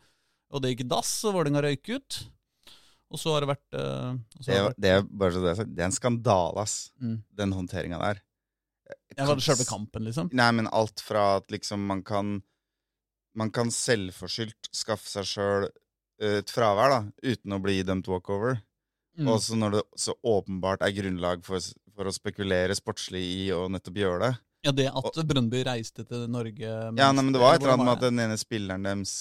Og 0.54 0.63
det 0.63 0.74
gikk 0.75 0.86
i 0.86 0.92
dass, 0.94 1.13
og 1.27 1.39
Vålerenga 1.39 1.65
røyk 1.65 1.94
ut. 1.95 2.21
Og 3.07 3.21
så 3.21 3.33
har 3.33 3.44
det 3.44 3.53
vært, 3.56 3.68
uh, 3.74 4.13
Det, 4.38 4.51
har 4.51 4.57
det 4.57 4.69
vært 4.69 4.81
det, 4.83 4.94
er 4.94 5.06
det, 5.10 5.51
er 5.56 5.74
det 5.74 5.83
er 5.83 5.89
en 5.89 6.00
skandale, 6.00 6.63
ass. 6.63 6.92
mm. 7.01 7.18
Den 7.39 7.56
håndteringa 7.56 8.01
der. 8.03 8.24
Ja, 9.18 9.25
det 9.33 9.44
selve 9.44 9.65
kampen, 9.68 10.06
liksom? 10.06 10.30
Nei, 10.36 10.51
men 10.56 10.69
alt 10.75 11.01
fra 11.03 11.38
at 11.39 11.51
liksom 11.51 11.83
man 11.89 12.03
kan 12.06 12.38
Man 13.38 13.51
kan 13.54 13.69
selvforskyldt 13.74 14.72
skaffe 14.74 15.10
seg 15.12 15.28
sjøl 15.30 15.68
et 16.18 16.50
fravær, 16.50 16.89
da, 16.89 17.00
uten 17.22 17.54
å 17.54 17.60
bli 17.62 17.75
dømt 17.86 18.07
walkover. 18.10 18.57
Mm. 19.18 19.28
Og 19.30 19.42
så 19.42 19.57
når 19.57 19.75
det 19.78 19.84
så 20.01 20.16
åpenbart 20.25 20.81
er 20.86 20.94
grunnlag 20.98 21.44
for, 21.45 21.62
for 21.94 22.10
å 22.10 22.13
spekulere 22.13 22.74
sportslig 22.78 23.22
i 23.22 23.48
å 23.54 23.68
nettopp 23.69 23.98
gjøre 24.01 24.20
det. 24.25 24.32
Ja, 24.65 24.74
det 24.74 24.88
at 24.89 25.20
Brøndby 25.29 25.62
reiste 25.67 26.03
til 26.10 26.25
Norge 26.34 26.65
Ja, 26.65 27.12
nei, 27.13 27.22
men 27.24 27.29
Det 27.34 27.39
var 27.41 27.56
et 27.56 27.62
eller 27.62 27.75
annet 27.77 27.86
med 27.88 27.96
at 28.00 28.06
den 28.08 28.20
ene 28.25 28.38
spilleren 28.41 28.84
deres 28.89 29.13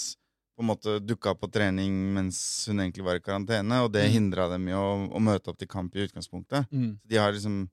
på 0.56 0.64
en 0.64 0.70
måte 0.70 0.94
dukka 1.04 1.35
opp 1.35 1.42
på 1.44 1.50
trening 1.52 1.92
mens 2.16 2.38
hun 2.70 2.80
egentlig 2.80 3.04
var 3.04 3.18
i 3.18 3.25
karantene, 3.25 3.82
og 3.85 3.90
det 3.92 4.06
Mm. 4.08 4.12
hindra 4.14 4.49
dem 4.49 4.68
i 4.68 4.73
å, 4.73 4.87
å 5.12 5.20
møte 5.20 5.52
opp 5.52 5.58
til 5.61 5.68
kamp 5.68 5.94
i 5.94 6.06
utgangspunktet. 6.08 6.70
mm. 6.73 6.94
De 7.04 7.16
har 7.20 7.32
liksom 7.37 7.66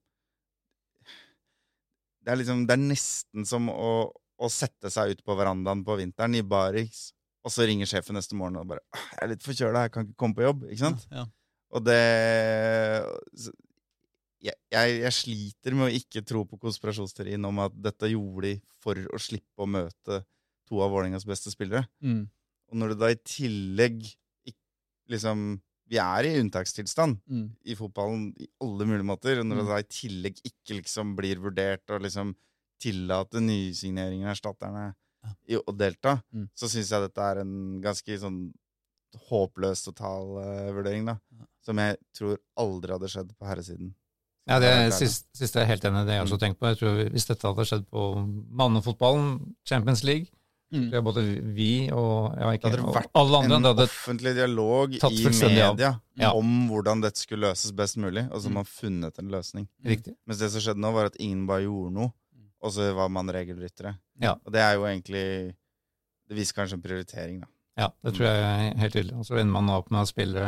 Det 2.24 2.32
er 2.32 2.36
liksom 2.40 2.66
Det 2.66 2.72
er 2.76 2.82
nesten 2.84 3.46
som 3.48 3.68
å, 3.72 4.12
å 4.40 4.48
sette 4.50 4.90
seg 4.90 5.10
ut 5.14 5.24
på 5.24 5.36
verandaen 5.38 5.84
på 5.86 5.96
vinteren 6.00 6.34
i 6.34 6.42
baris, 6.42 7.12
og 7.44 7.52
så 7.52 7.66
ringer 7.68 7.86
sjefen 7.86 8.16
neste 8.16 8.34
morgen 8.34 8.56
og 8.56 8.66
bare 8.66 8.80
«Ah, 8.92 8.98
'Jeg 9.12 9.22
er 9.22 9.28
litt 9.28 9.42
forkjøla, 9.44 9.82
jeg 9.84 9.92
kan 9.92 10.06
ikke 10.06 10.16
komme 10.16 10.34
på 10.34 10.42
jobb.' 10.46 10.64
Ikke 10.70 10.78
sant? 10.78 11.06
Ja, 11.12 11.26
Og 11.74 11.84
det 11.84 12.00
jeg, 14.44 14.54
jeg, 14.72 14.96
jeg 15.00 15.12
sliter 15.16 15.74
med 15.76 15.88
å 15.88 15.94
ikke 15.98 16.22
tro 16.26 16.44
på 16.48 16.58
konspirasjonsteorien 16.60 17.44
om 17.48 17.58
at 17.64 17.76
dette 17.80 18.10
gjorde 18.12 18.42
de 18.50 18.54
for 18.82 18.94
å 18.96 19.20
slippe 19.22 19.64
å 19.64 19.68
møte 19.70 20.22
to 20.68 20.80
av 20.84 20.92
Vålerengas 20.92 21.24
beste 21.28 21.52
spillere. 21.52 21.86
mm. 22.02 22.24
Og 22.72 22.78
når 22.80 22.94
det 22.94 22.98
da 22.98 23.10
i 23.12 23.20
tillegg 23.28 24.02
liksom 25.12 25.60
Vi 25.86 25.98
er 26.00 26.24
i 26.24 26.38
unntakstilstand 26.40 27.18
Mm. 27.28 27.50
i 27.66 27.74
fotballen 27.76 28.30
i 28.40 28.46
alle 28.58 28.86
mulige 28.88 29.04
måter. 29.04 29.38
Og 29.38 29.44
når 29.44 29.56
det 29.58 29.64
Mm. 29.64 29.68
da 29.68 29.76
i 29.76 29.82
tillegg 29.92 30.40
ikke 30.42 30.80
liksom 30.80 31.14
blir 31.14 31.36
vurdert 31.36 31.90
og 31.90 32.00
liksom 32.00 32.34
tillate 32.84 33.40
nysigneringer 33.44 34.28
av 34.30 34.36
erstatterne 34.36 34.84
Ja. 35.24 35.30
i 35.48 35.56
å 35.56 35.72
delta, 35.76 36.18
Mm. 36.34 36.48
så 36.54 36.68
syns 36.68 36.90
jeg 36.92 37.00
dette 37.08 37.22
er 37.30 37.40
en 37.40 37.80
ganske 37.80 38.18
sånn 38.20 38.52
håpløs 39.30 39.84
total 39.86 40.36
uh, 40.38 40.72
vurdering, 40.74 41.06
da. 41.06 41.18
Ja. 41.38 41.44
Som 41.64 41.78
jeg 41.80 41.96
tror 42.16 42.38
aldri 42.60 42.92
hadde 42.96 43.08
skjedd 43.08 43.30
på 43.38 43.46
herresiden. 43.48 43.94
Ja, 44.46 44.58
det 44.60 44.92
siste, 44.92 45.24
siste 45.32 45.56
er 45.56 45.64
jeg 45.64 45.78
helt 45.78 45.84
enig 45.88 46.02
i. 46.02 46.06
Det 46.10 46.16
jeg 46.18 46.24
også 46.26 46.38
tenkt 46.42 46.58
på. 46.60 46.68
Jeg 46.68 46.76
tror 46.82 46.98
Hvis 47.14 47.24
dette 47.30 47.48
hadde 47.48 47.64
skjedd 47.64 47.86
på 47.88 48.02
mannefotballen, 48.60 49.54
Champions 49.64 50.04
League, 50.04 50.26
Mm. 50.72 50.88
tror 50.90 50.96
jeg 50.98 51.04
både 51.04 51.22
vi 51.54 51.88
og, 51.92 52.34
jeg 52.34 52.58
ikke, 52.58 52.70
Det 52.70 52.80
hadde 52.80 52.88
og 52.88 52.94
vært 52.96 53.10
alle 53.14 53.44
En 53.44 53.64
hadde 53.64 53.84
offentlig 53.86 54.34
dialog 54.34 54.94
i 54.94 54.98
media 55.30 56.00
Ja. 56.16 56.32
om 56.32 56.68
hvordan 56.68 57.00
dette 57.00 57.16
skulle 57.20 57.46
løses 57.46 57.70
best 57.72 57.96
mulig, 57.96 58.24
og 58.32 58.40
så 58.42 58.48
Mm. 58.48 58.50
har 58.50 58.54
man 58.54 58.64
funnet 58.64 59.18
en 59.18 59.30
løsning. 59.30 59.68
Riktig. 59.84 60.16
Mens 60.26 60.38
det 60.40 60.50
som 60.50 60.60
skjedde 60.60 60.80
nå, 60.80 60.92
var 60.92 61.04
at 61.06 61.16
ingen 61.20 61.46
bare 61.46 61.62
gjorde 61.62 61.92
noe, 61.92 62.08
Mm. 62.08 62.12
Og 62.64 62.72
så 62.72 62.88
var 62.96 63.10
man 63.12 63.28
regelryttere. 63.32 63.94
Ja. 64.22 64.36
Og 64.40 64.54
det 64.54 64.62
er 64.64 64.78
jo 64.78 64.86
egentlig 64.88 65.26
Det 66.24 66.38
viser 66.38 66.56
kanskje 66.56 66.78
en 66.78 66.82
prioritering, 66.84 67.40
da. 67.42 67.48
Ja, 67.76 67.90
det 68.06 68.14
tror 68.16 68.24
jeg 68.30 68.44
er 68.44 68.78
helt 68.80 68.94
tydelig. 68.94 69.16
Og 69.18 69.26
så 69.28 69.36
ender 69.36 69.52
man 69.52 69.68
opp 69.74 69.90
med 69.92 70.06
å 70.06 70.08
spille 70.08 70.44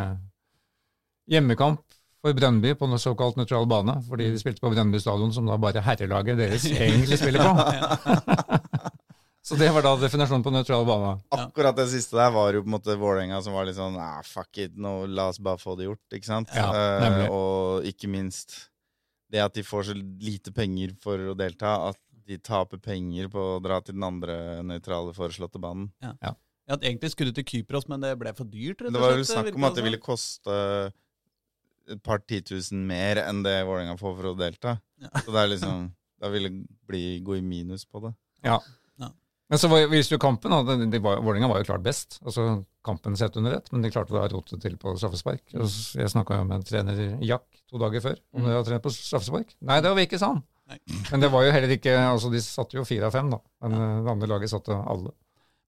hjemmekamp 1.29 1.83
for 2.25 2.37
Brøndby 2.39 2.73
på 2.79 2.89
noe 2.89 3.03
såkalt 3.03 3.37
nøytral 3.37 3.67
bane, 3.69 3.99
fordi 4.07 4.31
de 4.33 4.41
spilte 4.41 4.63
på 4.63 4.71
Brøndby 4.73 5.03
stadion, 5.03 5.35
som 5.35 5.51
da 5.51 5.59
bare 5.61 5.83
herrelaget 5.85 6.41
deres 6.41 6.65
egentlig 6.73 7.19
spiller 7.21 7.45
på. 7.45 7.53
Så 9.47 9.55
det 9.55 9.69
var 9.71 9.85
da 9.85 9.93
definasjonen 10.01 10.43
på 10.43 10.51
nøytral 10.51 10.87
bane. 10.89 11.13
Akkurat 11.37 11.77
det 11.79 11.87
siste 11.93 12.17
der 12.19 12.33
var 12.35 12.57
jo 12.57 12.65
på 12.65 12.67
en 12.67 12.75
måte 12.75 12.97
Vålerenga 12.99 13.39
som 13.45 13.55
var 13.55 13.69
litt 13.69 13.77
sånn 13.77 13.95
ah, 14.03 14.19
fuck 14.27 14.59
it, 14.59 14.73
nå 14.75 15.05
la 15.07 15.29
oss 15.31 15.39
bare 15.39 15.61
få 15.61 15.77
det 15.79 15.87
gjort, 15.87 16.03
ikke 16.19 16.27
sant? 16.27 16.51
Ja, 16.57 16.73
nemlig. 17.05 17.29
Eh, 17.29 17.37
og 17.37 17.87
ikke 17.87 18.11
minst 18.11 18.57
det 19.31 19.45
at 19.45 19.55
de 19.55 19.63
får 19.67 19.91
så 19.91 19.95
lite 19.95 20.51
penger 20.55 20.97
for 21.03 21.31
å 21.31 21.37
delta, 21.39 21.77
at 21.93 22.01
de 22.27 22.39
taper 22.43 22.79
penger 22.83 23.29
på 23.33 23.39
å 23.57 23.61
dra 23.63 23.81
til 23.81 23.95
den 23.95 24.05
andre 24.07 24.37
nøytrale 24.67 25.13
foreslåtte 25.15 25.61
banen. 25.63 25.91
Ja, 26.03 26.33
at 26.75 26.83
egentlig 26.83 27.13
skulle 27.13 27.31
til 27.37 27.45
Kypros, 27.47 27.87
men 27.89 28.01
det 28.03 28.15
ble 28.19 28.33
for 28.35 28.45
dyrt, 28.51 28.81
rett 28.83 28.91
og 28.91 28.97
Det 28.97 29.03
var 29.05 29.13
jo 29.15 29.23
slett, 29.25 29.37
snakk 29.47 29.55
om 29.61 29.67
at 29.69 29.77
det 29.79 29.85
ville 29.87 30.01
koste 30.03 30.57
et 31.87 32.01
par 32.03 32.19
titusen 32.27 32.81
mer 32.89 33.21
enn 33.23 33.45
det 33.47 33.61
Vålerenga 33.69 33.95
får 34.01 34.17
for 34.19 34.33
å 34.33 34.39
delta. 34.39 34.73
Ja. 35.03 35.13
Så 35.23 35.31
det 35.31 35.43
er 35.45 35.53
liksom 35.53 35.85
Da 36.19 36.31
ville 36.33 36.49
bli, 36.89 37.21
gå 37.21 37.37
i 37.37 37.43
minus 37.45 37.85
på 37.85 38.01
det. 38.01 38.11
Ja. 38.43 38.57
Ja. 38.99 39.11
Men 39.53 39.61
så 39.61 39.69
var, 39.69 39.85
viste 39.93 40.17
jo 40.17 40.19
kampen, 40.19 40.51
og 40.57 40.67
de, 40.67 40.87
de 40.91 40.99
var, 41.05 41.21
Vålerenga 41.21 41.51
var 41.53 41.61
jo 41.61 41.69
klart 41.69 41.85
best. 41.85 42.17
Altså 42.25 42.65
kampen 42.87 43.15
sett 43.21 43.37
under 43.37 43.53
ett, 43.59 43.69
men 43.71 43.85
de 43.85 43.91
klarte 43.93 44.17
å 44.17 44.25
rote 44.33 44.57
til 44.63 44.79
på 44.81 44.97
straffespark. 44.97 45.45
Jeg 45.53 46.11
snakka 46.11 46.41
jo 46.41 46.49
med 46.49 46.57
en 46.57 46.67
trener, 46.67 47.03
Jack, 47.23 47.45
to 47.69 47.79
dager 47.83 48.01
før, 48.03 48.19
om 48.33 48.41
Mm. 48.43 48.49
de 48.49 48.55
hadde 48.57 48.69
trent 48.73 48.83
på 48.89 48.95
straffespark. 48.97 49.55
Nei, 49.61 49.79
det 49.85 49.93
var 49.93 49.97
vi 50.01 50.07
ikke, 50.09 50.19
sa 50.19 50.33
han. 50.33 50.43
Nei. 50.67 50.79
Men 51.13 51.23
det 51.23 51.29
var 51.31 51.45
jo 51.47 51.53
heller 51.55 51.73
ikke 51.77 51.93
Altså, 52.01 52.31
de 52.33 52.41
satte 52.43 52.75
jo 52.79 52.83
fire 52.89 53.07
av 53.07 53.15
fem, 53.15 53.29
da. 53.31 53.39
Men 53.63 53.77
ja. 53.79 53.91
det 54.03 54.13
andre 54.17 54.29
laget 54.33 54.51
satte 54.51 54.75
alle. 54.75 55.13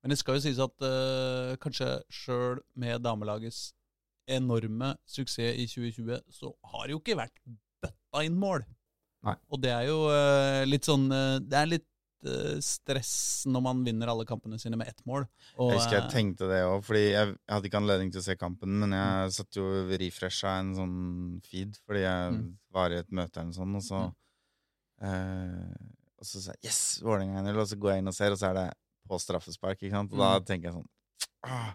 Men 0.02 0.10
det 0.14 0.18
skal 0.20 0.38
jo 0.38 0.42
sies 0.42 0.58
at 0.62 0.84
uh, 0.86 1.52
kanskje 1.62 1.88
sjøl 2.10 2.58
med 2.78 3.02
damelagets 3.04 3.68
enorme 4.28 4.92
suksess 5.08 5.56
i 5.56 5.64
2020, 5.70 6.18
så 6.34 6.50
har 6.72 6.86
det 6.86 6.92
jo 6.96 7.00
ikke 7.00 7.16
vært 7.18 7.38
bøtta 7.82 8.24
inn 8.26 8.36
mål. 8.38 8.66
Nei. 9.26 9.34
Og 9.50 9.62
det 9.62 9.70
er 9.74 9.86
jo 9.88 10.02
uh, 10.10 10.62
litt 10.68 10.86
sånn 10.86 11.08
uh, 11.10 11.38
Det 11.42 11.56
er 11.58 11.70
litt 11.72 11.86
eh, 12.22 12.58
stress 12.62 13.12
når 13.50 13.62
man 13.64 13.80
vinner 13.86 14.10
alle 14.12 14.26
kampene 14.28 14.58
sine 14.62 14.78
med 14.78 14.90
ett 14.92 15.02
mål. 15.06 15.24
Og, 15.56 15.72
Jeg 15.72 15.80
husker 15.80 15.96
jeg 15.98 16.04
eh, 16.04 16.12
tenkte 16.12 16.48
det 16.50 16.60
òg, 16.66 16.84
fordi 16.86 17.02
jeg, 17.06 17.32
jeg 17.34 17.54
hadde 17.56 17.70
ikke 17.70 17.80
anledning 17.82 18.12
til 18.14 18.22
å 18.22 18.26
se 18.28 18.36
kampen. 18.38 18.76
Men 18.84 18.94
jeg 18.94 19.34
satt 19.40 19.58
jo 19.58 19.66
refresha 19.90 20.54
en 20.62 20.72
sånn 20.78 20.96
feed 21.46 21.78
fordi 21.86 22.04
jeg 22.06 22.32
Mm. 22.38 22.48
var 22.74 22.94
i 22.94 22.98
et 23.02 23.10
møte 23.10 23.38
eller 23.40 23.50
noe 23.50 23.58
sånt, 23.58 23.78
og 23.80 23.86
så 23.86 24.00
eh, 24.06 24.14
Og 25.02 26.26
så 26.26 26.40
sa 26.42 26.52
jeg 26.52 26.68
'yes, 26.70 27.00
Vålerenga 27.02 27.42
1-0', 27.42 27.60
og 27.62 27.68
så 27.68 27.76
går 27.78 27.90
jeg 27.92 27.98
inn 28.02 28.08
og 28.08 28.14
ser, 28.14 28.32
og 28.34 28.38
så 28.38 28.50
er 28.50 28.54
det 28.54 28.68
på 29.08 29.18
straffespark. 29.22 29.78
ikke 29.82 29.90
sant? 29.94 30.12
Og 30.12 30.18
da 30.18 30.38
Mm. 30.38 30.44
tenker 30.44 30.64
jeg 30.68 30.74
sånn 30.74 30.88
ah, 31.44 31.72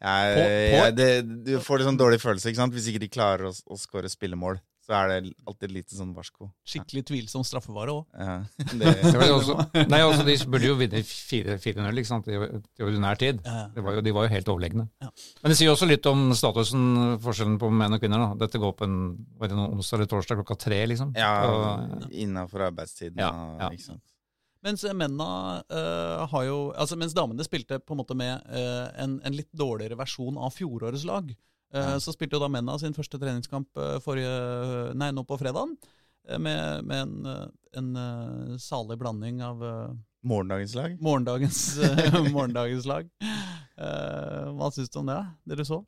jeg, 0.00 0.72
jeg, 0.72 0.94
det, 0.96 1.44
Du 1.44 1.58
får 1.60 1.78
litt 1.78 1.88
sånn 1.88 1.98
dårlig 1.98 2.20
følelse 2.20 2.48
ikke 2.50 2.56
sant? 2.60 2.72
hvis 2.74 2.88
ikke 2.88 3.00
de 3.00 3.08
klarer 3.08 3.48
å, 3.48 3.52
å 3.72 3.76
skåre 3.78 4.08
spillemål. 4.08 4.60
Så 4.88 4.94
er 4.96 5.10
det 5.10 5.34
alltid 5.44 5.72
litt 5.74 5.92
sånn 5.92 6.14
varsko. 6.16 6.46
Skikkelig 6.64 7.02
tvilsom 7.10 7.42
straffevare 7.44 7.92
òg. 7.92 8.06
Ja, 8.16 8.36
Det 8.80 8.92
det, 9.04 9.26
også, 9.34 9.56
nei, 9.92 9.98
altså, 10.00 10.24
de 10.24 10.36
burde 10.48 10.70
jo 10.70 10.78
vinne 10.80 11.02
4-0 11.04 12.00
ikke 12.00 12.08
sant, 12.08 12.30
i, 12.32 12.38
i 12.40 12.86
ordinær 12.86 13.20
tid. 13.20 13.42
Det 13.74 13.84
var 13.84 13.98
jo, 13.98 14.04
de 14.06 14.14
var 14.16 14.24
jo 14.24 14.32
helt 14.32 14.48
overlegne. 14.48 14.86
Ja. 15.04 15.10
Men 15.42 15.52
det 15.52 15.58
sier 15.60 15.74
også 15.74 15.88
litt 15.90 16.08
om 16.08 16.30
statusen, 16.38 17.18
forskjellen 17.20 17.58
på 17.60 17.68
menn 17.68 17.98
og 17.98 18.00
kvinner. 18.00 18.24
da. 18.30 18.46
Dette 18.46 18.60
går 18.62 18.72
på 18.78 18.88
en 18.88 18.96
var 19.36 19.52
det 19.52 19.58
noen 19.60 19.76
onsdag 19.76 19.98
eller 20.00 20.08
torsdag 20.14 20.40
klokka 20.40 20.56
tre, 20.64 20.80
liksom. 20.88 21.12
ja, 21.20 21.34
Og- 21.52 22.08
innafor 22.24 22.64
arbeidstiden. 22.70 23.20
Ja, 23.20 23.28
ja. 23.60 23.68
Ikke 23.76 23.90
sant? 23.90 24.04
Mens 24.64 24.82
mennene 24.88 25.26
eh, 25.70 26.24
har 26.32 26.42
jo 26.48 26.56
Altså 26.74 26.96
mens 26.98 27.12
damene 27.14 27.44
spilte 27.46 27.76
på 27.78 27.94
en 27.94 28.00
måte 28.00 28.16
med 28.18 28.40
eh, 28.50 28.88
en, 29.04 29.20
en 29.22 29.36
litt 29.36 29.52
dårligere 29.54 29.94
versjon 30.00 30.34
av 30.40 30.50
fjorårets 30.56 31.04
lag, 31.06 31.28
eh, 31.30 31.36
Ja. 31.74 31.98
så 32.00 32.14
spilte 32.14 32.38
jo 32.38 32.40
da 32.40 32.48
mennene 32.48 32.78
sin 32.80 32.94
første 32.96 33.18
treningskamp 33.20 33.76
eh, 33.76 33.98
forrige 34.00 34.94
Nei, 34.96 35.10
nå 35.12 35.24
på 35.28 35.36
fredagen. 35.40 35.74
eh, 36.28 36.38
Med, 36.40 36.84
med 36.88 37.02
en, 37.02 37.26
eh, 37.26 37.46
en 37.80 37.90
eh, 37.96 38.54
salig 38.62 38.96
blanding 39.00 39.42
av 39.44 39.60
eh, 39.64 39.90
Morgendagens 40.28 40.74
lag? 40.74 40.96
morgendagens, 41.00 41.60
eh, 41.78 42.16
morgendagens 42.34 42.88
lag. 42.88 43.06
Eh, 43.78 44.48
hva 44.56 44.70
syns 44.74 44.90
du 44.90 44.98
om 45.02 45.06
det, 45.12 45.20
du 45.60 45.64
så? 45.68 45.82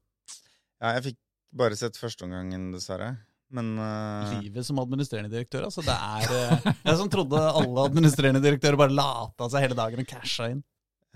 Ja, 0.80 0.92
jeg 0.98 1.04
fikk 1.10 1.18
bare 1.58 1.76
sett 1.76 1.98
førsteomgangen, 1.98 2.70
dessverre. 2.76 3.14
Men 3.50 3.72
uh... 3.82 4.36
Livet 4.38 4.62
som 4.68 4.78
administrerende 4.78 5.32
direktør. 5.32 5.64
Altså 5.66 5.82
det 5.82 5.96
er 5.96 6.34
eh, 6.36 6.68
Jeg 6.86 6.98
som 7.00 7.08
trodde 7.10 7.40
alle 7.40 7.86
administrerende 7.88 8.42
direktører 8.44 8.78
bare 8.78 8.94
lata 8.94 9.48
seg 9.50 9.64
hele 9.66 9.78
dagen 9.78 10.04
og 10.04 10.06
casha 10.12 10.46
inn. 10.52 10.60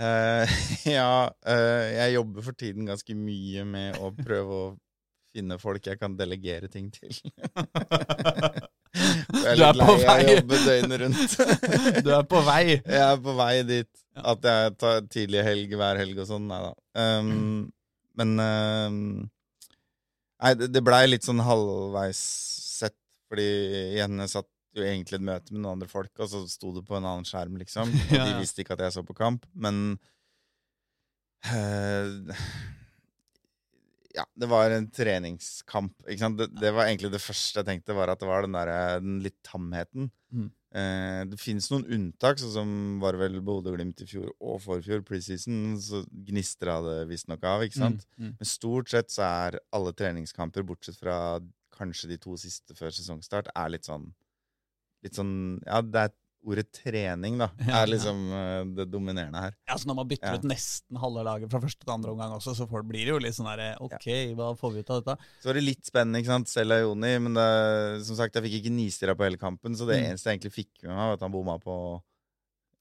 Eh, 0.01 0.55
Ja, 0.97 1.29
uh, 1.31 1.85
jeg 1.95 2.17
jobber 2.17 2.47
for 2.47 2.57
tiden 2.59 2.89
ganske 2.89 3.17
mye 3.19 3.65
med 3.69 4.01
å 4.03 4.11
prøve 4.17 4.61
å 4.63 4.73
finne 5.35 5.59
folk 5.59 5.87
jeg 5.91 5.99
kan 5.99 6.15
delegere 6.19 6.71
ting 6.71 6.91
til. 6.95 7.11
Jeg 8.95 9.57
Du 9.59 9.65
er 9.67 9.75
på 9.75 9.95
vei. 9.99 10.19
jobbe 10.29 10.59
døgnet 10.63 11.01
rundt. 11.03 11.33
Du 12.07 12.11
er 12.15 12.27
på 12.31 12.43
vei. 12.47 12.77
Jeg 12.79 13.01
er 13.03 13.17
på 13.23 13.35
vei 13.35 13.55
dit. 13.67 13.91
At 14.15 14.47
jeg 14.47 14.75
tar 14.79 15.01
tidlig 15.11 15.43
helg 15.43 15.75
hver 15.75 15.99
helg 15.99 16.21
og 16.23 16.29
sånn. 16.29 16.47
Nei 16.47 16.61
da. 16.63 16.71
Um, 17.03 17.65
men 18.15 18.35
um, 18.39 19.01
Nei, 20.39 20.53
det, 20.61 20.69
det 20.77 20.83
blei 20.87 21.03
litt 21.09 21.27
sånn 21.27 21.43
halvveis 21.43 22.21
sett, 22.79 22.95
fordi 23.27 23.49
igjen 23.97 24.23
jeg 24.23 24.33
satt 24.37 24.51
jo 24.81 24.87
egentlig 24.87 25.21
et 25.21 25.27
møte 25.27 25.55
med 25.55 25.63
noen 25.63 25.77
andre 25.77 25.91
folk, 25.91 26.13
og 26.19 26.31
så 26.31 26.43
sto 26.51 26.73
det 26.77 26.85
på 26.87 26.97
en 26.99 27.07
annen 27.07 27.27
skjerm, 27.29 27.59
liksom. 27.61 27.93
Og 28.09 28.15
Ja, 28.15 28.27
de 28.29 28.41
visste 28.41 28.65
ikke 28.65 28.77
at 28.77 28.85
jeg 28.87 28.97
så 28.97 29.05
på 29.07 29.17
kamp. 29.19 29.47
Men 29.55 29.99
uh, 31.51 32.43
Ja, 34.15 34.27
det 34.39 34.51
var 34.51 34.75
en 34.75 34.91
treningskamp. 34.95 35.97
Ikke 36.07 36.23
sant? 36.23 36.41
Det, 36.41 36.51
det 36.61 36.75
var 36.75 36.89
egentlig 36.89 37.13
det 37.15 37.23
første 37.23 37.63
jeg 37.63 37.71
tenkte, 37.71 37.97
var 37.99 38.13
at 38.13 38.23
det 38.23 38.31
var 38.31 38.47
den, 38.47 38.55
der, 38.59 39.01
den 39.03 39.19
litt 39.25 39.41
tamheten. 39.47 40.13
Mm. 40.35 40.53
Eh, 40.75 41.21
det 41.31 41.39
finnes 41.39 41.69
noen 41.71 41.85
unntak, 41.95 42.41
sånn 42.43 42.55
som 42.57 42.71
var 43.03 43.15
vel 43.19 43.39
Bodø-Glimt 43.47 44.01
i 44.03 44.09
fjor 44.11 44.33
og 44.43 44.59
forfjor, 44.65 45.05
preseason. 45.07 45.77
Så 45.79 46.03
gnistra 46.27 46.81
det 46.83 46.97
visstnok 47.11 47.47
av, 47.47 47.63
ikke 47.67 47.79
sant? 47.79 48.07
Mm, 48.17 48.25
mm. 48.25 48.33
Men 48.41 48.51
stort 48.51 48.91
sett 48.91 49.15
så 49.15 49.27
er 49.29 49.61
alle 49.75 49.95
treningskamper, 49.95 50.67
bortsett 50.67 50.99
fra 50.99 51.39
kanskje 51.75 52.11
de 52.11 52.19
to 52.23 52.35
siste 52.39 52.75
før 52.79 52.95
sesongstart, 52.95 53.51
er 53.55 53.71
litt 53.75 53.87
sånn 53.87 54.11
Litt 55.05 55.15
sånn 55.19 55.35
Ja, 55.67 55.81
det 55.85 56.01
er 56.09 56.15
ordet 56.45 56.67
trening, 56.77 57.39
da. 57.41 57.47
Er 57.65 57.87
liksom 57.89 58.19
eh, 58.37 58.65
det 58.77 58.85
dominerende 58.93 59.41
her. 59.41 59.55
Ja, 59.69 59.79
så 59.81 59.89
Når 59.89 59.97
man 59.97 60.09
bytter 60.11 60.29
Ja. 60.35 60.37
ut 60.37 60.43
nesten 60.45 60.99
halve 61.01 61.23
laget 61.25 61.49
fra 61.51 61.61
første 61.63 61.81
til 61.87 61.93
andre 61.95 62.11
omgang 62.13 62.35
også, 62.37 62.53
så 62.59 62.67
får, 62.69 62.83
blir 62.85 63.07
det 63.07 63.15
jo 63.15 63.19
litt 63.25 63.33
sånn 63.37 63.49
derre 63.49 63.71
Ok, 63.81 64.05
hva 64.37 64.51
får 64.61 64.75
vi 64.75 64.83
ut 64.85 64.91
av 64.93 65.01
dette? 65.05 65.17
Så 65.41 65.49
var 65.49 65.55
det 65.57 65.63
litt 65.65 65.89
spennende, 65.89 66.21
ikke 66.21 66.35
sant, 66.35 66.49
selv 66.53 66.77
av 66.77 66.83
Joni, 66.85 67.15
men 67.25 67.33
det, 67.41 68.05
som 68.05 68.17
sagt, 68.19 68.35
jeg 68.37 68.45
fikk 68.45 68.59
ikke 68.61 68.75
nistirra 68.77 69.15
på 69.17 69.25
hele 69.25 69.41
kampen, 69.41 69.73
så 69.73 69.87
det 69.89 69.97
Mm. 70.03 70.11
eneste 70.13 70.29
jeg 70.29 70.37
egentlig 70.41 70.53
fikk 70.59 70.83
med 70.85 70.91
meg, 70.93 71.07
var 71.09 71.13
at 71.17 71.21
han 71.25 71.33
bomma 71.33 71.57
på 71.65 71.79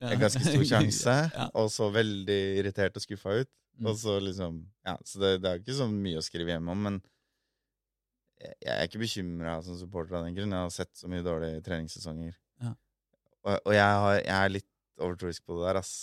en 0.04 0.20
ganske 0.20 0.44
stor 0.44 0.64
sjanse, 0.74 1.16
Ja. 1.32 1.48
og 1.56 1.70
så 1.72 1.88
veldig 1.94 2.42
irritert 2.60 2.96
og 3.00 3.02
skuffa 3.08 3.40
ut. 3.44 3.50
Mm. 3.80 3.88
Og 3.88 3.96
så 3.96 4.20
liksom 4.22 4.66
Ja, 4.86 4.98
så 5.08 5.20
det, 5.24 5.42
det 5.42 5.48
er 5.50 5.56
jo 5.58 5.64
ikke 5.64 5.80
så 5.80 5.88
mye 5.90 6.20
å 6.20 6.26
skrive 6.28 6.52
hjem 6.52 6.68
om, 6.70 6.84
men 6.84 7.02
jeg, 8.44 8.74
er 8.76 8.88
ikke 8.88 9.02
bekymra 9.04 9.58
som 9.66 9.78
supporter 9.80 10.20
av 10.20 10.28
den 10.28 10.36
grunn. 10.38 10.56
Jeg 10.56 10.68
har 10.68 10.74
sett 10.76 10.92
så 10.98 11.10
mye 11.12 11.26
dårlige 11.26 11.62
treningssesonger. 11.66 12.36
Ja. 12.64 12.74
Og, 13.44 13.56
og 13.56 13.74
jeg, 13.76 14.02
har, 14.06 14.18
jeg 14.20 14.36
er 14.40 14.54
litt 14.58 14.70
overtroisk 15.00 15.46
på 15.48 15.58
det 15.58 15.66
der, 15.68 15.82
ass. 15.82 15.96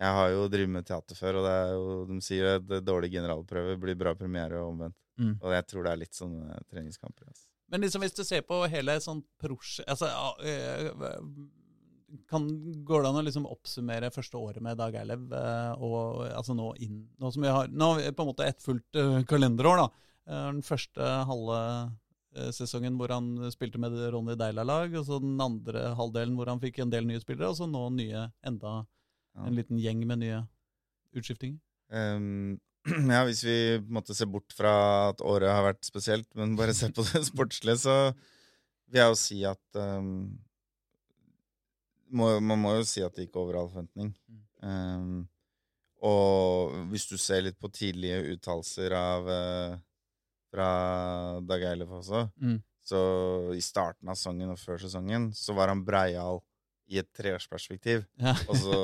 Jeg 0.00 0.18
har 0.18 0.30
jo 0.32 0.46
drevet 0.50 0.74
med 0.74 0.86
teater 0.88 1.18
før, 1.18 1.40
og 1.40 1.46
det 1.46 1.56
jo, 1.70 1.98
de 2.10 2.20
sier 2.24 2.56
at 2.56 2.70
dårlig 2.82 3.12
generalprøve 3.14 3.76
blir 3.80 3.98
bra 3.98 4.14
premiere 4.18 4.58
og 4.62 4.72
omvendt. 4.72 4.98
Mm. 5.20 5.36
Og 5.38 5.52
jeg 5.54 5.66
tror 5.70 5.86
det 5.86 5.92
er 5.92 6.00
litt 6.00 6.16
sånne 6.18 6.56
treningskamper. 6.66 7.28
Ass. 7.30 7.44
Men 7.70 7.84
liksom 7.84 8.02
hvis 8.04 8.16
du 8.16 8.24
ser 8.26 8.42
på 8.46 8.64
hele 8.70 8.96
sånn 9.02 9.22
prosje... 9.40 9.84
altså, 9.86 10.10
eh, 10.46 10.90
kan, 12.30 12.48
Går 12.86 13.02
det 13.02 13.10
an 13.10 13.18
å 13.18 13.24
liksom 13.26 13.46
oppsummere 13.50 14.12
første 14.14 14.38
året 14.38 14.62
med 14.62 14.78
Dag 14.78 14.94
Eilev? 15.00 15.24
eh, 15.34 15.82
Og 15.82 16.24
altså 16.28 16.54
nå 16.54 16.68
inn 16.84 17.00
Nå 17.18 17.32
som 17.34 17.42
vi 17.42 17.50
har 17.50 17.70
Nå 17.72 17.88
på 18.14 18.22
en 18.22 18.30
måte 18.30 18.46
et 18.46 18.62
fullt 18.62 19.00
eh, 19.00 19.22
kalenderår, 19.30 19.82
da. 19.82 20.10
Eh, 20.28 20.46
Den 20.52 20.62
første 20.64 21.10
halve 21.28 21.60
eh, 22.36 22.50
sesongen 22.56 22.98
hvor 22.98 23.12
han 23.14 23.30
spilte 23.54 23.80
med 23.82 23.96
Ronny 24.14 24.36
Deila-lag, 24.40 24.94
og 24.98 25.06
så 25.08 25.20
den 25.22 25.40
andre 25.40 25.90
halvdelen 25.98 26.36
hvor 26.38 26.50
han 26.52 26.62
fikk 26.62 26.82
en 26.82 26.92
del 26.92 27.08
nye 27.08 27.22
spillere, 27.22 27.52
og 27.52 27.58
så 27.60 27.68
nå 27.70 27.86
nye 27.96 28.28
enda 28.46 28.82
en 29.34 29.56
liten 29.56 29.80
gjeng 29.82 30.04
med 30.06 30.22
nye 30.22 30.44
utskiftinger. 31.14 31.58
Um, 31.90 32.60
ja, 33.14 33.24
hvis 33.26 33.42
vi 33.46 33.58
måtte 33.90 34.14
se 34.14 34.26
bort 34.30 34.54
fra 34.54 34.74
at 35.10 35.22
året 35.24 35.50
har 35.50 35.66
vært 35.66 35.86
spesielt, 35.86 36.28
men 36.38 36.56
bare 36.58 36.74
se 36.76 36.90
på 36.94 37.02
det 37.10 37.24
sportslige, 37.26 37.80
så 37.82 37.96
vil 38.90 39.00
jeg 39.00 39.10
jo 39.10 39.18
si 39.18 39.40
at 39.48 39.80
um, 39.80 40.34
må, 42.14 42.28
Man 42.38 42.60
må 42.62 42.76
jo 42.78 42.84
si 42.86 43.02
at 43.02 43.16
det 43.16 43.26
gikk 43.26 43.40
over 43.42 43.58
all 43.58 43.70
forventning. 43.72 44.12
Ehm, 44.62 45.24
og 46.04 46.74
hvis 46.92 47.08
du 47.10 47.16
ser 47.18 47.42
litt 47.46 47.58
på 47.58 47.70
tidlige 47.74 48.20
uttalelser 48.34 48.94
av 48.94 49.30
eh, 49.32 49.76
fra 50.54 51.40
Dag 51.42 51.66
Eilef 51.72 51.90
også, 51.98 52.28
Mm. 52.40 52.60
så 52.86 52.98
i 53.56 53.60
starten 53.64 54.08
av 54.08 54.14
sesongen 54.20 54.54
og 54.54 54.58
før 54.62 54.78
sesongen 54.78 55.32
så 55.34 55.54
var 55.56 55.68
han 55.72 55.82
breial 55.84 56.38
i 56.88 56.98
et 57.00 57.10
treårsperspektiv. 57.16 58.06
Ja. 58.20 58.34
Og 58.50 58.56
så 58.60 58.78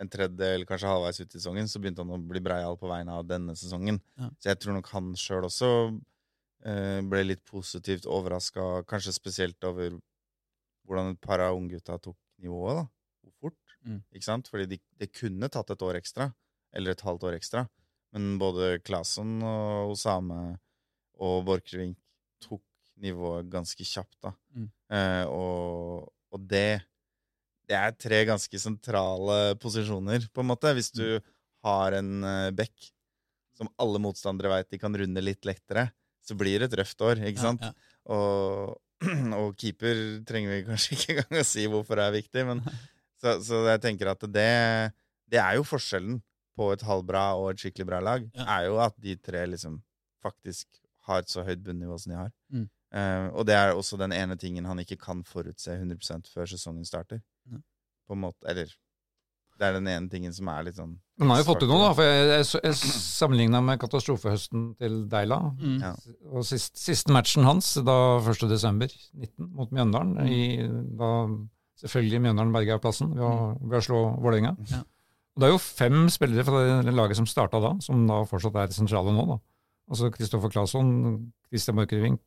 en 0.00 0.08
tredjedel, 0.10 0.66
kanskje 0.68 0.90
halvveis 0.90 1.20
ut 1.22 1.30
i 1.34 1.38
sesongen, 1.38 1.68
så 1.70 1.80
begynte 1.80 2.02
han 2.04 2.10
å 2.12 2.18
bli 2.20 2.40
breial 2.44 2.76
på 2.76 2.88
vegne 2.90 3.14
av 3.16 3.26
denne 3.26 3.54
sesongen. 3.56 4.00
Ja. 4.18 4.28
Så 4.42 4.50
jeg 4.52 4.58
tror 4.60 4.74
nok 4.78 4.88
han 4.94 5.14
sjøl 5.18 5.44
også 5.50 5.70
Eh, 6.64 7.02
ble 7.04 7.18
litt 7.26 7.42
positivt 7.44 8.06
overraska, 8.08 8.86
kanskje 8.88 9.12
spesielt 9.12 9.60
over 9.68 9.98
hvordan 10.86 11.10
et 11.12 11.20
par 11.20 11.42
av 11.44 11.58
unggutta 11.58 11.98
tok 12.00 12.16
nivået. 12.40 12.78
da, 12.78 12.84
Hvor 13.20 13.32
fort. 13.50 13.74
Mm. 13.84 13.98
Ikke 14.14 14.24
sant? 14.24 14.48
Fordi 14.48 14.64
de, 14.70 14.78
det 14.96 15.10
kunne 15.12 15.50
tatt 15.52 15.74
et 15.74 15.82
år 15.84 15.98
ekstra, 16.00 16.30
eller 16.72 16.92
et 16.96 17.04
halvt 17.04 17.26
år 17.28 17.36
ekstra. 17.36 17.66
Men 18.16 18.38
både 18.40 18.78
Claesson 18.80 19.42
og 19.44 19.92
Osame 19.92 20.58
og 21.22 21.44
Borchgrevink 21.46 21.98
tok 22.42 22.62
nivået 23.02 23.48
ganske 23.52 23.84
kjapt, 23.86 24.16
da. 24.22 24.32
Mm. 24.54 24.68
Eh, 24.98 25.24
og, 25.30 26.10
og 26.34 26.48
det 26.50 26.82
Det 27.64 27.76
er 27.78 27.94
tre 27.96 28.18
ganske 28.28 28.58
sentrale 28.60 29.54
posisjoner, 29.56 30.26
på 30.34 30.42
en 30.42 30.50
måte. 30.50 30.72
Hvis 30.76 30.90
du 30.92 31.16
har 31.64 31.94
en 31.96 32.18
uh, 32.20 32.50
bekk 32.52 32.90
som 33.56 33.70
alle 33.80 34.00
motstandere 34.02 34.50
veit 34.52 34.68
de 34.68 34.80
kan 34.82 34.92
runde 34.92 35.22
litt 35.24 35.46
lettere, 35.48 35.86
så 36.20 36.36
blir 36.36 36.60
det 36.60 36.68
et 36.68 36.76
røft 36.82 37.00
år, 37.06 37.22
ikke 37.24 37.40
sant? 37.40 37.64
Ja, 37.64 37.70
ja. 37.72 37.94
Og, 38.12 38.74
og 39.40 39.56
keeper 39.56 39.96
trenger 40.28 40.52
vi 40.52 40.66
kanskje 40.68 40.92
ikke 40.98 41.14
engang 41.14 41.40
å 41.40 41.46
si 41.48 41.64
hvorfor 41.72 42.00
det 42.00 42.04
er 42.04 42.16
viktig, 42.18 42.44
men 42.50 42.60
så, 43.22 43.38
så 43.40 43.62
jeg 43.70 43.80
tenker 43.86 44.12
at 44.12 44.28
det, 44.28 44.50
det 45.32 45.40
er 45.40 45.56
jo 45.56 45.64
forskjellen 45.64 46.20
på 46.58 46.68
et 46.74 46.84
halvbra 46.86 47.24
og 47.40 47.54
et 47.54 47.64
skikkelig 47.64 47.88
bra 47.88 48.04
lag, 48.04 48.28
Ja. 48.36 48.44
er 48.58 48.68
jo 48.68 48.76
at 48.84 48.94
de 49.00 49.16
tre 49.16 49.46
liksom 49.48 49.80
faktisk 50.24 50.68
har 51.08 51.22
et 51.24 51.30
så 51.32 51.44
høyt 51.46 51.62
bunnivå 51.64 51.98
som 52.00 52.12
de 52.14 52.18
har. 52.18 52.32
Mm. 52.52 52.68
Uh, 52.94 53.26
og 53.34 53.46
det 53.48 53.54
er 53.58 53.74
også 53.74 53.98
den 53.98 54.12
ene 54.14 54.36
tingen 54.38 54.64
han 54.70 54.78
ikke 54.78 54.96
kan 55.02 55.24
forutse 55.26 55.72
100 55.74 56.30
før 56.30 56.46
sesongen 56.46 56.86
starter. 56.86 57.20
Mm. 57.50 57.62
På 58.06 58.14
en 58.16 58.20
måte, 58.28 58.44
eller 58.48 58.70
Det 59.54 59.62
er 59.68 59.72
den 59.76 59.86
ene 59.86 60.10
tingen 60.10 60.32
som 60.34 60.48
er 60.50 60.64
litt 60.66 60.74
sånn 60.74 60.96
Men 61.18 61.28
han 61.28 61.36
har 61.36 61.42
jo 61.44 61.46
fått 61.46 61.60
til 61.62 61.68
noe, 61.70 61.84
da. 61.84 61.90
For 61.94 62.02
jeg, 62.02 62.24
jeg, 62.32 62.62
jeg 62.64 62.74
sammenligna 62.98 63.60
med 63.62 63.78
katastrofehøsten 63.78 64.64
til 64.80 64.96
Deila. 65.12 65.38
Mm. 65.60 65.76
Ja. 65.78 65.92
Og 66.34 66.42
sist, 66.48 66.74
siste 66.78 67.14
matchen 67.14 67.46
hans, 67.46 67.68
da 67.86 67.94
1. 68.18 68.48
desember 68.50 68.90
19, 69.14 69.50
mot 69.54 69.70
Mjøndalen, 69.70 70.16
Mm. 70.18 70.26
i, 70.26 70.42
da 70.98 71.12
selvfølgelig 71.84 72.20
Mjøndalen 72.24 72.52
berga 72.54 72.80
plassen 72.82 73.14
ved 73.14 73.22
å, 73.22 73.32
ved 73.62 73.78
å 73.78 73.84
slå 73.86 74.02
Vålerenga. 74.24 74.56
Ja. 74.72 74.82
Og 75.34 75.40
Det 75.42 75.46
er 75.48 75.54
jo 75.54 75.62
fem 75.62 75.96
spillere 76.14 76.44
fra 76.46 76.60
det 76.86 76.94
laget 76.94 77.18
som 77.18 77.26
starta 77.26 77.58
da, 77.62 77.72
som 77.82 78.04
da 78.10 78.20
fortsatt 78.30 78.54
er 78.58 78.74
sentrale 78.74 79.14
nå. 79.14 79.24
da. 79.32 79.38
Altså 79.90 80.10
Kristoffer 80.14 80.50
Claesson, 80.54 80.90
Christian 81.50 81.76
Borchgrevink, 81.76 82.20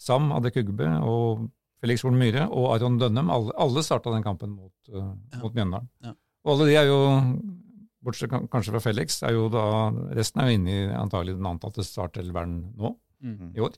Sam 0.00 0.30
Adek 0.32 0.56
Kugbe 0.58 0.88
og 1.06 1.44
Felix 1.80 2.02
Horn 2.04 2.16
Myhre 2.18 2.48
og 2.50 2.72
Aron 2.74 2.98
Dønnem. 3.00 3.30
Alle, 3.30 3.52
alle 3.56 3.82
starta 3.86 4.12
den 4.12 4.24
kampen 4.26 4.50
mot, 4.56 4.72
uh, 4.92 5.12
Ja. 5.32 5.38
mot 5.42 5.54
Mjøndalen. 5.54 5.88
Ja. 6.04 6.14
Og 6.44 6.52
alle 6.54 6.66
de 6.70 6.74
er 6.80 6.86
jo, 6.88 6.98
bortsett 8.02 8.32
kanskje 8.50 8.72
fra 8.74 8.80
Felix, 8.80 9.20
er 9.22 9.32
jo 9.36 9.48
da, 9.52 9.62
resten 10.16 10.40
er 10.40 10.48
jo 10.50 10.56
inne 10.58 10.72
i 10.72 10.88
antagelig 10.96 11.36
den 11.36 11.46
antatte 11.50 11.84
startelveren 11.84 12.58
nå 12.76 12.96
Mm. 13.22 13.50
i 13.54 13.60
år. 13.60 13.74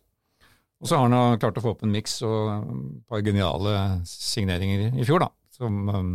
Og 0.81 0.87
så 0.87 0.97
har 0.97 1.09
han 1.11 1.39
klart 1.43 1.57
å 1.59 1.63
få 1.63 1.71
opp 1.75 1.83
en 1.83 1.91
miks 1.91 2.21
og 2.23 2.51
et 2.63 3.07
par 3.11 3.21
geniale 3.23 3.73
signeringer 4.07 4.95
i 4.99 5.05
fjor, 5.05 5.19
da, 5.25 5.29
som, 5.51 5.89
um, 5.89 6.13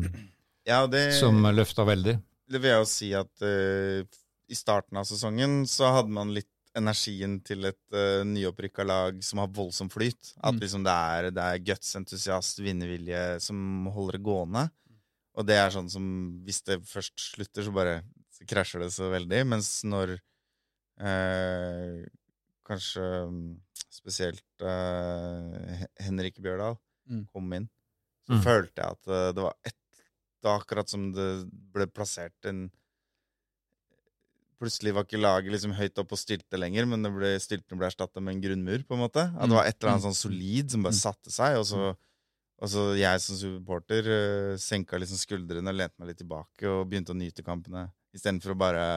Ja, 0.66 0.86
det, 0.88 1.14
som 1.20 1.44
løfta 1.44 1.84
veldig. 1.86 2.18
det 2.50 2.62
vil 2.62 2.70
jeg 2.72 2.80
jo 2.80 2.86
si 2.86 3.14
at 3.14 3.44
uh, 3.44 4.04
i 4.50 4.56
starten 4.56 4.96
av 4.98 5.04
sesongen 5.04 5.66
så 5.68 5.92
hadde 5.94 6.10
man 6.10 6.32
litt 6.34 6.48
energien 6.78 7.40
til 7.44 7.66
et 7.70 7.80
uh, 7.96 8.24
nyopprykka 8.28 8.86
lag 8.86 9.20
som 9.26 9.42
har 9.42 9.50
voldsom 9.54 9.90
flyt. 9.92 10.34
At 10.40 10.54
Mm. 10.56 10.62
liksom 10.64 10.84
det 10.86 10.94
er, 10.94 11.30
det 11.34 11.44
er 11.44 11.64
guts, 11.72 11.96
entusiast, 12.00 12.60
vinnervilje 12.64 13.40
som 13.44 13.88
holder 13.94 14.18
det 14.20 14.24
gående. 14.28 14.66
Og 15.38 15.46
det 15.46 15.58
er 15.60 15.70
sånn 15.74 15.90
som 15.90 16.06
Hvis 16.46 16.64
det 16.66 16.80
først 16.88 17.14
slutter, 17.20 17.64
så 17.68 17.74
bare 17.74 18.04
så 18.38 18.46
krasjer 18.48 18.82
det 18.86 18.92
så 18.94 19.10
veldig. 19.12 19.44
Mens 19.50 19.84
når 19.86 20.16
eh, 21.00 22.06
kanskje 22.68 23.04
mm, 23.30 23.56
spesielt 23.94 24.66
eh, 24.66 25.86
Henrik 26.06 26.40
Bjørdal 26.42 26.78
Mm. 27.08 27.22
kom 27.32 27.54
inn, 27.54 27.70
så 28.28 28.34
Mm. 28.36 28.42
følte 28.44 28.82
jeg 28.82 28.92
at 28.98 29.08
eh, 29.08 29.32
det 29.32 29.44
var 29.46 29.54
et, 29.64 29.76
akkurat 30.44 30.90
som 30.90 31.12
det 31.14 31.28
ble 31.74 31.88
plassert 31.88 32.46
en 32.46 32.70
Plutselig 34.58 34.94
var 34.98 35.04
ikke 35.06 35.20
laget 35.22 35.52
liksom 35.54 35.74
høyt 35.78 36.00
opp 36.02 36.12
og 36.16 36.18
stilte 36.18 36.58
lenger, 36.58 36.88
men 36.90 37.04
det 37.06 37.12
ble, 37.14 37.36
stiltene 37.40 37.78
ble 37.78 37.88
erstatta 37.92 38.20
med 38.24 38.36
en 38.36 38.42
grunnmur. 38.42 38.84
på 38.88 38.96
en 38.98 39.04
måte 39.04 39.22
At 39.38 39.46
det 39.52 39.54
var 39.54 39.66
et 39.70 39.78
eller 39.78 39.92
annet 39.94 40.06
sånn 40.08 40.16
solid 40.18 40.72
som 40.74 40.82
bare 40.84 40.96
Mm. 40.98 41.02
satte 41.04 41.30
seg. 41.32 41.58
Og 41.60 41.66
så, 41.70 41.96
og 42.58 42.68
så 42.74 42.98
jeg 42.98 43.22
som 43.22 43.36
supporter 43.38 44.02
uh, 44.10 44.58
senka 44.58 44.98
liksom 44.98 45.18
skuldrene 45.22 45.70
og 45.70 45.76
lente 45.78 45.94
meg 46.00 46.08
litt 46.10 46.18
tilbake 46.24 46.66
og 46.66 46.90
begynte 46.90 47.14
å 47.14 47.20
nyte 47.22 47.44
kampene. 47.46 47.92
Istedenfor 48.18 48.56
å 48.56 48.58
bare 48.58 48.88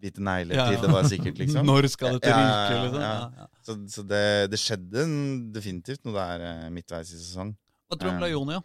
bite 0.00 0.16
negler 0.24 0.56
Ja, 0.56 0.64
ja. 0.64 0.70
til 0.78 0.86
det 0.88 0.94
var 0.96 1.04
sikkert, 1.04 1.36
liksom. 1.36 1.66
Når 1.68 1.88
skal 1.92 2.16
det 2.18 2.30
ja, 2.32 2.40
ryke, 2.40 2.82
liksom? 2.86 3.02
ja. 3.04 3.46
Så, 3.62 3.76
så 3.92 4.02
det, 4.08 4.24
det 4.50 4.58
skjedde 4.58 5.02
en- 5.04 5.52
definitivt 5.52 6.06
noe 6.08 6.14
der 6.16 6.40
eh, 6.40 6.68
midtveis 6.72 7.12
i 7.12 7.18
sesong. 7.20 7.52
Hva 7.90 7.98
tror 8.00 8.08
du 8.08 8.16
om 8.16 8.22
Lajonia? 8.24 8.62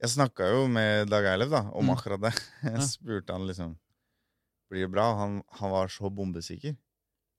Jeg 0.00 0.10
snakka 0.12 0.48
jo 0.52 0.66
med 0.68 1.08
Dag 1.12 1.24
Eilev 1.34 1.50
da, 1.52 1.62
om 1.72 1.84
Mm. 1.84 1.92
akkurat 1.98 2.20
det. 2.20 2.32
Jeg 2.72 2.80
spurte 2.88 3.32
han 3.36 3.44
liksom 3.48 3.76
Blir 4.72 4.88
bra? 4.90 5.10
Han, 5.20 5.42
han 5.60 5.72
var 5.72 5.92
så 5.92 6.10
bombesikker. 6.10 6.74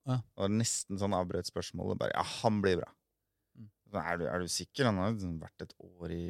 Ja. 0.07 0.21
Det 0.21 0.43
var 0.45 0.53
nesten 0.53 0.99
sånn 1.01 1.15
avbrøt 1.17 1.49
spørsmålet. 1.49 1.99
Bare 1.99 2.15
ja, 2.15 2.23
han 2.41 2.61
blir 2.63 2.79
bra. 2.79 2.91
Mm. 3.57 3.67
Er, 4.03 4.21
du, 4.21 4.25
er 4.31 4.45
du 4.45 4.51
sikker? 4.51 4.87
Han 4.87 5.01
har 5.01 5.11
liksom 5.11 5.35
vært 5.41 5.67
et 5.67 5.75
år 5.83 6.15
i 6.15 6.27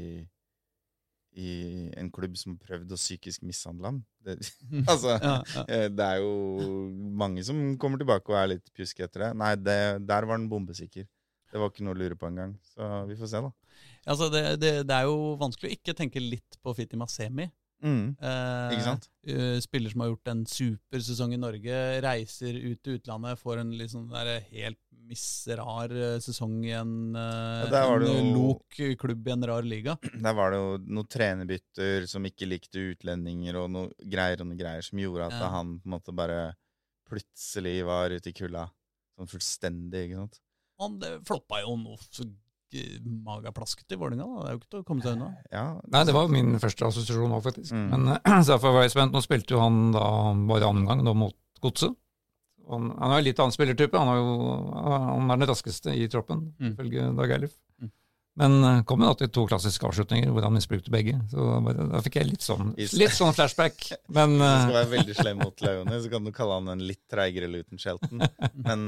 i 1.38 1.92
en 2.00 2.08
klubb 2.10 2.34
som 2.40 2.56
har 2.56 2.64
prøvd 2.66 2.96
å 2.96 2.98
psykisk 2.98 3.44
mishandle 3.46 3.92
ham. 3.92 4.00
Det, 4.26 4.38
altså, 4.92 5.14
Ja, 5.22 5.36
ja. 5.54 5.66
eh, 5.70 5.86
det 5.94 6.08
er 6.08 6.24
jo 6.24 6.32
mange 7.20 7.44
som 7.46 7.60
kommer 7.82 8.02
tilbake 8.02 8.34
og 8.34 8.40
er 8.40 8.56
litt 8.56 8.74
pjuske 8.74 9.06
etter 9.06 9.28
det. 9.28 9.32
Nei, 9.38 9.52
det, 9.62 9.78
der 10.08 10.28
var 10.28 10.40
han 10.40 10.50
bombesikker. 10.50 11.06
Det 11.48 11.62
var 11.62 11.72
ikke 11.72 11.86
noe 11.86 11.96
å 11.96 12.00
lure 12.02 12.18
på 12.20 12.28
engang. 12.28 12.58
Så 12.74 12.88
vi 13.08 13.16
får 13.20 13.30
se, 13.32 13.44
da. 13.46 13.52
Altså, 14.10 14.28
det, 14.34 14.42
det, 14.64 14.72
det 14.90 14.98
er 14.98 15.06
jo 15.08 15.36
vanskelig 15.40 15.70
å 15.70 15.78
ikke 15.78 15.96
tenke 15.96 16.24
litt 16.24 16.58
på 16.64 16.74
Fiti 16.76 17.00
Masemi. 17.00 17.48
Mm. 17.84 18.16
Eh, 18.20 18.98
eh, 19.30 19.60
spiller 19.62 19.92
som 19.94 20.02
har 20.02 20.10
gjort 20.10 20.28
en 20.32 20.46
supersesong 20.50 21.34
i 21.36 21.38
Norge, 21.38 21.76
reiser 22.02 22.58
ut 22.72 22.82
til 22.84 22.98
utlandet, 22.98 23.38
får 23.40 23.60
en 23.62 23.72
der 24.10 24.40
helt 24.52 24.80
misrar 25.08 25.92
eh, 25.94 26.18
sesong 26.20 26.66
i 26.66 26.72
en, 26.76 27.16
eh, 27.16 27.70
Ja, 27.72 27.84
en 27.96 28.02
jo- 28.02 28.34
lok 28.34 28.80
klubb 29.00 29.28
i 29.28 29.32
en 29.32 29.44
rar 29.48 29.62
liga. 29.64 29.98
Der 30.26 30.34
var 30.34 30.52
det 30.52 30.58
jo 30.60 30.78
noen 30.84 31.08
trenerbytter 31.08 32.08
som 32.10 32.26
ikke 32.28 32.50
likte 32.50 32.82
utlendinger, 32.96 33.56
og 33.62 33.70
noe 33.72 33.92
greier 34.04 34.42
og 34.42 34.48
noe 34.50 34.58
greier 34.60 34.82
som 34.84 35.00
gjorde 35.00 35.30
at 35.30 35.38
Ja. 35.40 35.50
han 35.54 35.78
på 35.80 35.86
en 35.88 35.96
måte 36.00 36.14
bare 36.16 36.56
plutselig 37.08 37.86
var 37.86 38.10
ute 38.12 38.30
i 38.30 38.34
kulda. 38.36 38.66
Sånn 39.18 39.30
fullstendig, 39.32 40.10
ikke 40.10 40.20
sant. 40.26 40.40
Han 40.80 41.00
floppa 41.26 41.62
jo 41.64 41.78
noe 41.80 41.98
så 42.12 42.26
g- 42.74 43.00
magaplasket 43.26 43.92
i 43.96 44.00
Vålerenga. 44.00 44.28
Det 44.44 44.50
er 44.50 44.56
jo 44.56 44.62
ikke 44.62 44.72
til 44.74 44.82
å 44.82 44.88
komme 44.88 45.06
seg 45.06 45.16
unna. 45.18 45.30
Ja, 45.54 45.66
Nei, 45.94 46.04
det 46.10 46.16
var 46.18 46.28
min 46.34 46.56
første 46.64 46.88
assosiasjon 46.90 47.36
òg, 47.38 47.44
faktisk. 47.46 47.72
Mm. 47.76 47.88
Men 47.94 48.16
eh, 48.16 48.42
så 48.44 48.56
derfor 48.56 48.76
var 48.78 48.86
jeg 48.88 48.96
spent. 48.96 49.16
Nå 49.16 49.24
spilte 49.26 49.56
jo 49.58 49.64
han 49.64 49.80
da 49.96 50.04
bare 50.50 50.70
annen 50.72 50.88
gang, 50.90 51.06
da 51.08 51.14
mot 51.18 51.36
Godset. 51.64 51.96
Han, 52.68 52.90
han 53.00 53.14
er 53.16 53.22
jo 53.22 53.26
litt 53.30 53.38
annen 53.40 53.56
spillertype. 53.56 53.96
Han, 53.96 54.10
er 54.12 54.18
jo, 54.20 54.50
han 54.92 55.30
er 55.32 55.40
den 55.40 55.48
raskeste 55.54 55.94
i 55.96 56.10
troppen, 56.12 56.50
Mm. 56.60 56.74
ifølge 56.74 57.06
Dag 57.16 57.32
Eilif. 57.38 57.54
Mm. 57.82 57.92
Men 58.38 58.56
eh, 58.70 58.82
kom 58.86 59.02
jo 59.02 59.08
da 59.10 59.16
til 59.18 59.32
to 59.34 59.46
klassiske 59.50 59.88
avslutninger 59.88 60.30
hvor 60.30 60.44
han 60.46 60.54
misbrukte 60.54 60.92
begge. 60.94 61.16
Så 61.32 61.46
bare, 61.66 61.88
da 61.90 62.02
fikk 62.06 62.20
jeg 62.20 62.28
litt 62.30 62.44
sånn, 62.46 62.76
litt 62.78 63.16
sånn 63.16 63.32
flashback. 63.34 63.80
Men 64.18 64.36
Hvis 64.36 64.44
du 64.44 64.50
eh, 64.52 64.66
skal 64.68 64.76
være 64.82 64.92
veldig 64.92 65.16
slem 65.18 65.40
mot 65.48 65.64
Leone, 65.66 66.02
så 66.04 66.12
kan 66.12 66.28
du 66.28 66.34
kalle 66.36 66.60
han 66.60 66.70
en 66.76 66.84
litt 66.86 67.02
treigere 67.10 67.50
Luton 67.50 67.82
Shelton. 67.82 68.22
Men 68.68 68.84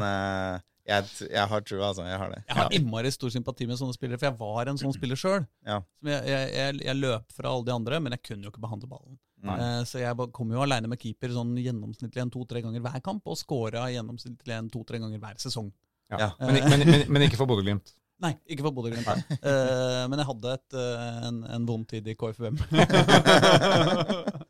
jeg, 0.90 1.30
jeg 1.30 1.46
har 1.52 1.64
trua, 1.66 1.90
altså. 1.92 2.06
Jeg 2.08 2.20
har 2.22 2.32
det. 2.34 2.40
Jeg 2.48 2.58
har 2.58 2.76
innmari 2.76 3.12
stor 3.14 3.32
sympati 3.34 3.68
med 3.70 3.80
sånne 3.80 3.96
spillere, 3.96 4.20
for 4.22 4.30
jeg 4.30 4.38
var 4.40 4.72
en 4.72 4.80
sånn 4.82 4.96
spiller 4.96 5.20
sjøl. 5.20 5.46
Ja. 5.68 5.80
Jeg, 6.06 6.22
jeg, 6.32 6.80
jeg, 6.82 6.98
løp 6.98 7.36
fra 7.36 7.52
alle 7.54 7.68
de 7.68 7.76
andre, 7.76 8.00
men 8.04 8.16
jeg 8.18 8.26
kunne 8.26 8.48
jo 8.48 8.54
ikke 8.54 8.64
behandle 8.64 8.90
ballen. 8.92 9.20
Nei. 9.46 9.56
Eh, 9.64 9.84
så 9.88 10.02
jeg 10.02 10.30
kom 10.36 10.52
jo 10.52 10.64
aleine 10.66 10.90
med 10.92 11.00
keeper 11.00 11.32
sånn 11.36 11.54
gjennomsnittlig 11.62 12.26
en 12.26 12.34
to-tre 12.34 12.64
ganger 12.66 12.84
hver 12.84 13.00
kamp, 13.06 13.24
og 13.30 13.40
scora 13.40 13.86
gjennomsnittlig 13.94 14.58
en 14.58 14.74
to-tre 14.74 15.00
ganger 15.04 15.22
hver 15.22 15.40
sesong. 15.46 15.72
ja. 16.12 16.26
Ja. 16.26 16.30
Men, 16.42 16.62
men, 16.66 16.86
men, 16.90 17.08
men 17.08 17.24
ikke 17.30 17.40
for 17.40 17.50
Bodø-Glimt. 17.50 17.94
Nei, 18.20 18.34
ikke 18.52 18.66
for 18.66 18.76
Bodø-Glimt. 18.76 19.08
uh, 19.08 20.04
men 20.12 20.20
jeg 20.20 20.28
hadde 20.34 20.56
et, 20.58 20.76
uh, 20.76 21.28
en, 21.30 21.44
en 21.56 21.68
vond 21.70 21.86
tid 21.88 22.10
i 22.12 22.18
KFUM. 22.20 22.60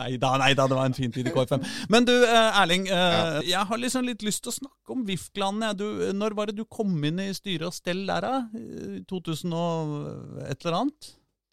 nei 0.00 0.16
da, 0.20 0.30
nei 0.42 0.50
da, 0.58 0.66
det 0.70 0.76
var 0.78 0.88
en 0.90 0.96
fin 0.96 1.12
tid 1.12 1.28
i 1.30 1.32
KFM. 1.34 1.64
Men 1.92 2.04
du, 2.08 2.12
eh, 2.24 2.60
Erling. 2.62 2.88
eh, 2.88 3.40
Jeg 3.48 3.66
har 3.70 3.78
liksom 3.78 4.04
litt 4.06 4.22
lyst 4.26 4.42
til 4.44 4.52
å 4.52 4.56
snakke 4.58 4.94
om 4.96 5.04
VIF-klanen. 5.06 5.76
Når 6.16 6.34
var 6.36 6.46
det 6.50 6.56
du 6.60 6.64
kom 6.64 6.92
inn 7.04 7.18
i 7.20 7.30
styret 7.36 7.66
og 7.70 7.74
stell 7.76 8.04
der, 8.06 8.20
da? 8.20 8.34
I 8.54 9.00
2000 9.08 9.52
og 9.52 10.42
et 10.48 10.64
eller 10.64 10.78
annet? 10.82 11.10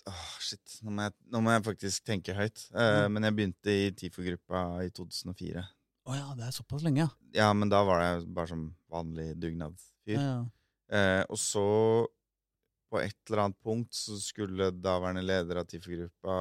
Åh, 0.08 0.28
shit. 0.40 0.78
Nå 0.84 0.92
må, 0.96 1.04
jeg, 1.10 1.14
nå 1.34 1.42
må 1.44 1.52
jeg 1.52 1.66
faktisk 1.66 2.06
tenke 2.08 2.36
høyt. 2.38 2.68
Eh, 2.74 3.08
Mm. 3.08 3.14
Men 3.14 3.24
jeg 3.28 3.36
begynte 3.36 3.74
i 3.74 3.90
TIFO-gruppa 3.92 4.62
i 4.86 4.90
2004. 4.96 5.66
Å 6.08 6.16
ja, 6.16 6.28
det 6.40 6.46
er 6.48 6.54
såpass 6.56 6.84
lenge, 6.86 7.04
ja. 7.04 7.10
Ja, 7.36 7.50
men 7.54 7.68
da 7.68 7.82
var 7.84 8.00
jeg 8.06 8.28
bare 8.34 8.48
som 8.48 8.70
vanlig 8.90 9.34
dugnadsfyr. 9.42 10.16
ja. 10.16 10.22
ja. 10.22 10.46
Eh, 10.90 11.24
og 11.28 11.36
så, 11.36 12.08
på 12.90 13.02
et 13.04 13.18
eller 13.28 13.42
annet 13.44 13.58
punkt, 13.62 13.92
så 13.92 14.16
skulle 14.24 14.70
daværende 14.72 15.26
leder 15.28 15.60
av 15.60 15.66
TIFO-gruppa 15.68 16.38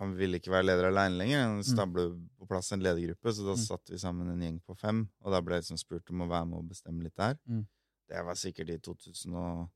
han 0.00 0.14
ville 0.16 0.38
ikke 0.40 0.50
være 0.54 0.64
leder 0.70 0.88
aleine 0.90 1.18
lenger. 1.20 1.42
Han 1.44 1.62
stable 1.66 2.06
på 2.40 2.48
plass 2.48 2.72
en 2.72 2.80
ledergruppe, 2.84 3.34
så 3.36 3.44
da 3.44 3.52
Mm. 3.54 3.62
satte 3.66 3.92
vi 3.92 3.98
sammen 4.00 4.30
en 4.32 4.40
gjeng 4.40 4.58
på 4.66 4.76
fem. 4.80 5.04
Og 5.24 5.32
da 5.32 5.40
ble 5.44 5.58
jeg 5.58 5.62
liksom 5.66 5.78
spurt 5.82 6.08
om 6.10 6.22
å 6.24 6.28
være 6.30 6.46
med 6.48 6.58
og 6.58 6.68
bestemme 6.72 7.02
litt 7.04 7.16
der. 7.20 7.36
Mm. 7.48 7.66
Det 8.10 8.24
var 8.26 8.34
sikkert 8.34 8.70
i 8.74 8.78
2006 8.82 9.68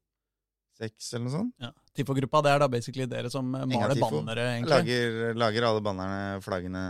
eller 1.15 1.25
noe 1.29 1.35
sånt. 1.37 1.53
Ja. 1.63 1.71
Tifo-gruppa, 1.95 2.43
det 2.43 2.51
er 2.55 2.59
da 2.65 2.69
basically 2.73 3.07
dere 3.07 3.31
som 3.31 3.55
eh, 3.55 3.67
maler 3.71 3.95
bannere, 4.01 4.47
egentlig? 4.57 4.71
lager, 4.75 5.35
lager 5.39 5.69
alle 5.71 5.81
bannerne, 5.85 6.41
flaggene, 6.43 6.85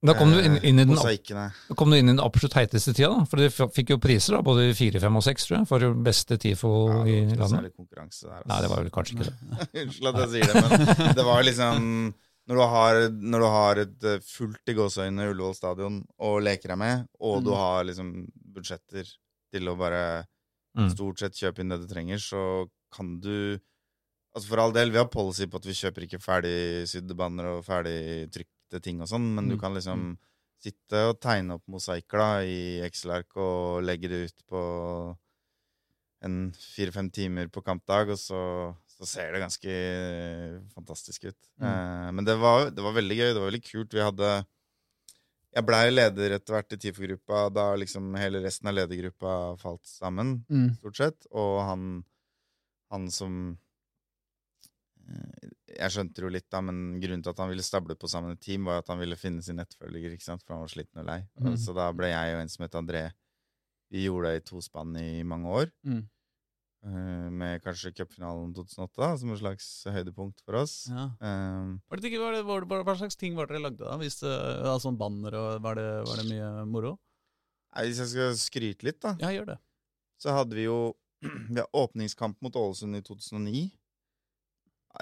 Da 0.00 0.14
kom 0.14 0.30
du 0.30 0.38
inn, 0.38 0.54
inn, 0.62 0.78
i 0.78 0.84
den, 0.86 0.94
da 0.94 1.74
kom 1.74 1.90
du 1.90 1.96
inn 1.98 2.06
i 2.06 2.12
den 2.12 2.20
absolutt 2.22 2.54
heiteste 2.54 2.92
tida, 2.94 3.08
da. 3.18 3.24
For 3.26 3.36
dere 3.42 3.50
fikk 3.74 3.90
jo 3.90 3.98
priser, 3.98 4.36
da, 4.36 4.42
både 4.46 4.68
i 4.70 4.74
fire, 4.78 5.00
fem 5.02 5.16
og 5.18 5.24
seks, 5.26 5.48
tror 5.48 5.56
jeg, 5.58 5.66
for 5.66 5.94
beste 6.06 6.38
TIFO 6.38 6.70
Ja, 6.88 7.00
i 7.02 7.16
det 7.26 7.38
var 7.40 7.48
landet. 7.50 7.74
konkurranse 7.76 8.28
der. 8.30 8.44
Nei, 8.46 8.60
det 8.62 8.70
var 8.70 8.84
vel 8.84 8.92
kanskje 8.94 9.16
ikke 9.16 9.26
det. 9.26 9.34
Unnskyld 9.82 10.08
at 10.12 10.20
jeg 10.22 10.30
sier 10.36 10.54
det, 10.54 10.62
men 10.70 11.14
det 11.18 11.24
var 11.26 11.42
liksom 11.42 12.14
Når 12.48 12.56
du 12.56 12.62
har, 12.72 12.98
når 13.12 13.42
du 13.44 13.46
har 13.52 13.76
et 13.82 14.04
eh, 14.08 14.20
fullt 14.24 14.70
i 14.72 14.74
gåseøyne 14.78 15.26
Ullevål 15.34 15.54
stadion 15.58 15.98
og 16.24 16.38
leker 16.42 16.72
deg 16.72 16.78
med, 16.80 17.06
og 17.20 17.42
du 17.44 17.50
Mm. 17.52 17.56
har 17.60 17.84
liksom 17.84 18.12
budsjetter 18.54 19.04
til 19.52 19.68
å 19.68 19.76
bare 19.78 20.26
Mm. 20.76 20.88
stort 20.94 21.18
sett 21.18 21.32
kjøpe 21.34 21.60
inn 21.60 21.68
det 21.68 21.80
du 21.80 21.86
trenger, 21.88 22.16
så 22.18 22.68
kan 22.92 23.20
du 23.20 23.58
Altså 24.36 24.48
For 24.50 24.60
all 24.60 24.72
del, 24.72 24.90
vi 24.92 24.98
har 24.98 25.06
policy 25.08 25.46
på 25.46 25.56
at 25.56 25.64
vi 25.64 25.72
kjøper 25.72 26.04
ikke 26.04 26.20
ferdigsydde 26.22 27.16
banner 27.16 27.46
og 27.56 27.64
ferdigtrykte 27.64 28.80
ting 28.82 29.00
og 29.00 29.08
sånn, 29.08 29.34
men 29.34 29.48
du 29.48 29.56
Mm. 29.56 29.60
kan 29.60 29.74
liksom 29.74 30.18
sitte 30.62 31.08
og 31.08 31.18
tegne 31.20 31.54
opp 31.54 31.64
mosaikker 31.66 32.18
da 32.18 32.40
i 32.42 32.80
Excel-ark 32.86 33.34
og 33.36 33.82
legge 33.82 34.06
det 34.08 34.28
ut 34.30 34.46
på 34.46 35.16
en 36.22 36.52
fire-fem 36.52 37.10
timer 37.10 37.48
på 37.48 37.62
kampdag, 37.64 38.10
og 38.10 38.18
så, 38.18 38.40
så 38.98 39.06
ser 39.06 39.30
det 39.32 39.40
ganske 39.44 39.70
eh, 39.70 40.56
fantastisk 40.74 41.28
ut. 41.30 41.38
Mm. 41.62 41.66
Eh, 41.70 42.08
men 42.18 42.26
det 42.26 42.34
var, 42.42 42.70
det 42.74 42.82
var 42.82 42.96
veldig 42.96 43.16
gøy. 43.20 43.28
Det 43.30 43.38
var 43.42 43.50
veldig 43.52 43.64
kult. 43.68 43.94
Vi 43.94 44.02
hadde 44.02 44.30
Jeg 45.54 45.64
blei 45.64 45.84
leder 45.90 46.34
etter 46.36 46.52
hvert 46.56 46.74
i 46.74 46.78
TIFO-gruppa 46.82 47.44
da 47.54 47.68
liksom 47.80 48.10
hele 48.20 48.42
resten 48.44 48.68
av 48.68 48.74
ledergruppa 48.76 49.36
falt 49.62 49.86
sammen, 49.88 50.44
Mm. 50.50 50.74
stort 50.76 50.96
sett. 50.98 51.26
Og 51.30 51.54
han, 51.64 51.86
han 52.92 53.06
som 53.10 53.38
eh, 55.08 55.48
Jeg 55.78 55.94
skjønte 55.94 56.22
jo 56.24 56.28
litt, 56.32 56.48
da, 56.50 56.60
men 56.64 56.98
grunnen 57.00 57.22
til 57.22 57.30
at 57.32 57.38
han 57.42 57.50
ville 57.52 57.62
stable 57.64 57.94
på 57.96 58.08
sammen 58.10 58.34
et 58.34 58.42
team, 58.44 58.64
var 58.68 58.82
at 58.82 58.88
han 58.92 58.98
ville 59.00 59.16
finne 59.20 59.42
sin 59.44 59.56
nettfølger, 59.60 60.12
ikke 60.16 60.26
sant, 60.26 60.42
for 60.44 60.56
han 60.56 60.64
var 60.66 60.72
sliten 60.72 61.02
og 61.02 61.06
lei. 61.08 61.20
Mm. 61.40 61.56
Så 61.60 61.74
da 61.76 61.88
ble 61.96 62.10
jeg 62.10 62.34
og 62.36 62.42
en 62.42 62.52
som 62.52 62.66
het 62.66 62.74
André 62.82 63.06
Vi 63.94 64.02
gjorde 64.04 64.34
det 64.34 64.42
i 64.42 64.46
tospann 64.50 64.96
i 65.00 65.22
mange 65.24 65.48
år. 65.48 65.70
Mm. 65.86 66.02
Eh, 66.84 67.28
Med 67.40 67.62
kanskje 67.64 67.92
cupfinalen 67.96 68.52
2008 68.56 69.00
da, 69.02 69.10
som 69.20 69.32
et 69.34 69.40
slags 69.42 69.66
høydepunkt 69.88 70.42
for 70.44 70.60
oss. 70.62 70.76
Ja. 70.90 71.08
Um, 71.20 71.74
Var 71.90 72.02
det 72.04 72.12
var 72.20 72.32
det, 72.36 72.44
var 72.46 72.64
det, 72.64 72.80
hva 72.86 72.96
slags 73.00 73.16
ting 73.18 73.34
var 73.38 73.46
det 73.48 73.56
dere 73.56 73.66
lagde 73.68 73.84
da? 73.84 73.96
Hvis 74.00 74.20
det, 74.22 74.32
ja, 74.66 74.76
sånn 74.82 74.98
banner 75.00 75.34
og 75.38 75.62
var 75.64 75.78
det, 75.80 75.88
var 76.08 76.22
det 76.22 76.28
mye 76.30 76.50
moro? 76.70 76.96
nei, 77.74 77.84
hvis 77.90 77.98
jeg 78.00 78.08
skal 78.14 78.36
skryte 78.40 78.86
litt, 78.88 79.00
da, 79.04 79.12
Ja, 79.20 79.28
gjør 79.34 79.52
det. 79.52 79.58
så 80.18 80.32
hadde 80.34 80.56
vi 80.56 80.64
jo 80.68 80.78
Vi 81.22 81.58
hadde 81.58 81.66
åpningskamp 81.76 82.38
mot 82.42 82.54
Ålesund 82.56 82.96
i 82.96 83.02
2009. 83.02 83.66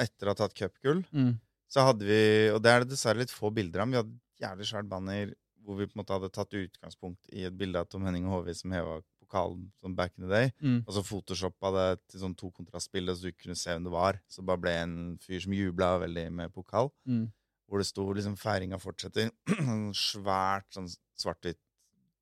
Etter 0.03 0.27
å 0.29 0.33
ha 0.33 0.39
tatt 0.39 0.55
cupgull. 0.57 1.03
Mm. 1.13 1.35
Så 1.71 1.83
hadde 1.85 2.07
vi, 2.09 2.19
og 2.53 2.61
det 2.65 2.73
er 2.73 2.85
det 2.85 2.91
dessverre 2.95 3.21
litt 3.23 3.33
få 3.33 3.51
bilder 3.55 3.83
av, 3.83 3.89
men 3.89 3.97
vi 3.97 4.01
hadde 4.03 4.19
jævlig 4.47 4.69
svært 4.69 4.89
banner 4.91 5.33
hvor 5.67 5.79
vi 5.81 5.87
på 5.89 5.97
en 5.97 6.01
måte 6.03 6.15
hadde 6.15 6.31
tatt 6.31 6.53
utgangspunkt 6.55 7.31
i 7.35 7.43
et 7.49 7.57
bilde 7.59 7.81
av 7.81 7.89
Tom 7.91 8.05
Henning 8.07 8.27
og 8.29 8.37
HV 8.45 8.53
som 8.55 8.75
heva 8.77 9.01
pokalen 9.27 9.67
sånn 9.83 9.97
back 9.99 10.15
in 10.17 10.27
the 10.27 10.31
day. 10.33 10.53
Mm. 10.63 10.79
Og 10.85 10.95
så 10.97 11.03
photoshoppa 11.05 11.73
det 11.75 11.89
til 12.13 12.23
sånn 12.23 12.37
to 12.39 12.53
kontrastbilder, 12.55 13.19
så 13.19 13.29
du 13.29 13.37
kunne 13.37 13.59
se 13.59 13.75
hvem 13.75 13.89
det 13.89 13.95
var. 13.95 14.21
Så 14.31 14.41
det 14.41 14.49
bare 14.53 14.63
ble 14.63 14.77
en 14.85 14.97
fyr 15.23 15.43
som 15.45 15.57
jubla 15.57 15.97
veldig 16.07 16.27
med 16.39 16.55
pokal. 16.55 16.93
Mm. 17.09 17.27
Hvor 17.67 17.83
det 17.83 17.89
sto 17.89 18.07
liksom 18.15 18.37
'feiringa 18.39 18.79
fortsetter'. 18.79 19.33
En 19.67 19.91
svært 19.97 20.71
sånn 20.75 20.87
svart-hvitt 21.19 21.61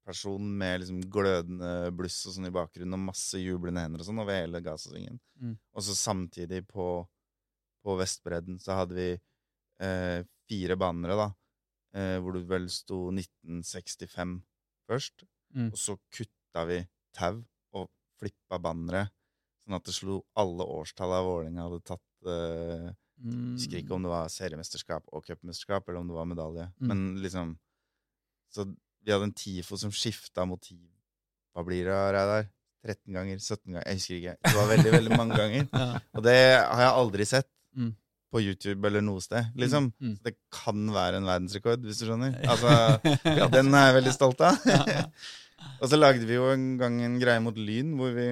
person 0.05 0.57
med 0.59 0.83
liksom 0.83 1.01
glødende 1.13 1.91
bluss 1.97 2.19
og 2.29 2.37
sånn 2.37 2.49
i 2.49 2.55
bakgrunnen, 2.55 2.97
og 2.97 3.07
masse 3.09 3.41
jublende 3.41 3.85
hender 3.85 4.03
og 4.03 4.09
sånn 4.09 4.21
over 4.21 4.37
hele 4.37 4.61
Gazasvingen. 4.65 5.21
Mm. 5.41 5.55
Og 5.73 5.87
så 5.87 5.97
samtidig 5.97 6.61
på, 6.69 6.89
på 7.85 7.97
Vestbredden 8.01 8.61
så 8.61 8.83
hadde 8.83 8.99
vi 8.99 9.09
eh, 9.15 10.21
fire 10.49 10.77
bannere, 10.81 11.17
da, 11.17 11.29
eh, 11.97 12.17
hvor 12.21 12.37
det 12.37 12.45
vel 12.51 12.69
sto 12.73 13.07
1965 13.15 14.37
først. 14.89 15.25
Mm. 15.55 15.71
Og 15.71 15.79
så 15.81 15.97
kutta 16.13 16.67
vi 16.69 16.83
tau 17.17 17.39
og 17.75 17.89
flippa 18.21 18.59
bannere, 18.63 19.07
sånn 19.65 19.79
at 19.79 19.87
det 19.89 19.95
slo 19.97 20.21
alle 20.39 20.67
årstallene 20.77 21.25
Vålerenga 21.29 21.69
hadde 21.69 21.83
tatt 21.95 22.29
eh, 22.29 22.93
Mm. 23.15 23.53
husker 23.55 23.79
ikke 23.79 23.95
om 23.95 24.03
det 24.03 24.11
var 24.11 24.27
seriemesterskap 24.29 25.05
og 25.15 25.23
cupmesterskap, 25.23 25.87
eller 25.89 26.01
om 26.01 26.09
det 26.11 26.17
var 26.17 26.27
medalje. 26.27 26.65
Mm. 26.83 26.89
Men 26.91 27.03
liksom 27.23 27.53
Så 28.51 28.65
vi 29.05 29.13
hadde 29.13 29.29
en 29.29 29.33
TIFO 29.33 29.77
som 29.79 29.93
skifta 29.95 30.43
motiv. 30.45 30.81
Hva 31.55 31.63
blir 31.65 31.85
det, 31.87 31.95
Reidar? 31.95 32.49
13 32.85 33.15
ganger? 33.15 33.39
17 33.39 33.71
ganger? 33.71 33.87
Jeg 33.87 34.01
husker 34.01 34.19
ikke. 34.19 34.35
Det 34.43 34.55
var 34.59 34.67
veldig, 34.73 34.93
veldig 34.97 35.17
mange 35.17 35.37
ganger. 35.43 35.69
Ja. 35.73 35.87
Og 36.19 36.23
det 36.27 36.35
har 36.59 36.83
jeg 36.83 36.93
aldri 37.05 37.25
sett 37.31 37.49
Mm. 37.77 37.95
på 38.35 38.41
YouTube 38.43 38.87
eller 38.91 39.01
noe 39.07 39.21
sted, 39.23 39.47
liksom. 39.55 39.93
Mm. 40.03 40.17
Så 40.19 40.23
det 40.27 40.35
kan 40.53 40.85
være 40.99 41.17
en 41.23 41.25
verdensrekord, 41.31 41.87
hvis 41.87 42.03
du 42.03 42.07
skjønner. 42.11 42.35
Altså, 42.51 42.99
Den 43.55 43.71
er 43.75 43.87
jeg 43.93 43.97
veldig 44.03 44.13
stolt 44.19 44.41
av. 44.43 44.59
og 45.81 45.89
så 45.91 45.99
lagde 45.99 46.27
vi 46.29 46.35
jo 46.39 46.49
en 46.53 46.77
gang 46.81 47.01
en 47.05 47.19
greie 47.23 47.41
mot 47.43 47.57
Lyn, 47.57 47.95
hvor 47.99 48.15
vi 48.17 48.29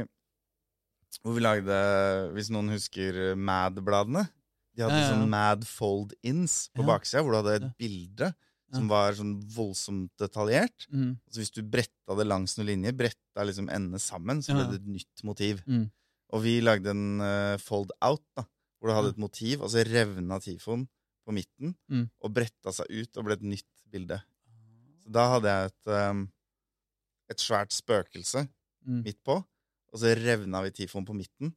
hvor 1.22 1.34
vi 1.36 1.42
lagde, 1.44 1.74
hvis 2.32 2.48
noen 2.50 2.70
husker 2.72 3.34
Mad-bladene 3.36 4.22
De 4.74 4.80
hadde 4.86 4.96
Ja, 4.96 5.02
ja, 5.04 5.10
sånn 5.12 5.28
Mad 5.28 5.66
Fold-ins 5.68 6.54
på 6.72 6.80
Ja. 6.82 6.86
baksida, 6.94 7.20
hvor 7.22 7.34
du 7.34 7.40
hadde 7.42 7.56
et 7.60 7.76
bilde 7.78 8.30
som 8.72 8.86
var 8.88 9.12
sånn 9.12 9.34
voldsomt 9.52 10.08
detaljert. 10.16 10.86
Mm. 10.88 11.18
Så 11.28 11.42
hvis 11.42 11.50
du 11.52 11.60
bretta 11.62 12.16
det 12.16 12.24
langs 12.26 12.56
noen 12.56 12.70
linjer, 12.70 12.94
bretta 12.96 13.44
liksom 13.44 13.68
endene 13.68 14.00
sammen, 14.00 14.40
så 14.40 14.54
ble 14.56 14.64
det 14.70 14.78
et 14.80 14.88
nytt 14.88 15.22
motiv. 15.28 15.60
Mm. 15.68 15.90
Og 16.32 16.40
vi 16.42 16.54
lagde 16.64 16.88
en 16.88 17.20
uh, 17.20 17.58
fold 17.60 17.92
out, 18.00 18.24
da, 18.34 18.46
hvor 18.80 18.88
du 18.88 18.94
hadde 18.96 19.10
et 19.12 19.18
motiv, 19.20 19.60
og 19.60 19.68
så 19.68 19.84
revna 19.84 20.40
tifoen 20.40 20.88
på 21.26 21.34
midten, 21.36 21.76
Mm. 21.92 22.08
og 22.24 22.32
bretta 22.32 22.72
seg 22.72 22.86
ut 22.88 23.16
og 23.20 23.24
ble 23.28 23.32
et 23.36 23.42
nytt 23.44 23.68
bilde. 23.92 24.22
Så 25.04 25.12
da 25.12 25.28
hadde 25.34 25.52
jeg 25.52 25.66
et, 25.68 25.92
um, 26.10 26.24
et 27.32 27.42
svært 27.42 27.72
spøkelse 27.74 28.46
Mm. 28.82 29.02
midt 29.06 29.20
på, 29.22 29.36
og 29.38 29.98
så 30.00 30.10
revna 30.18 30.58
vi 30.64 30.70
tifoen 30.74 31.04
på 31.06 31.14
midten, 31.14 31.52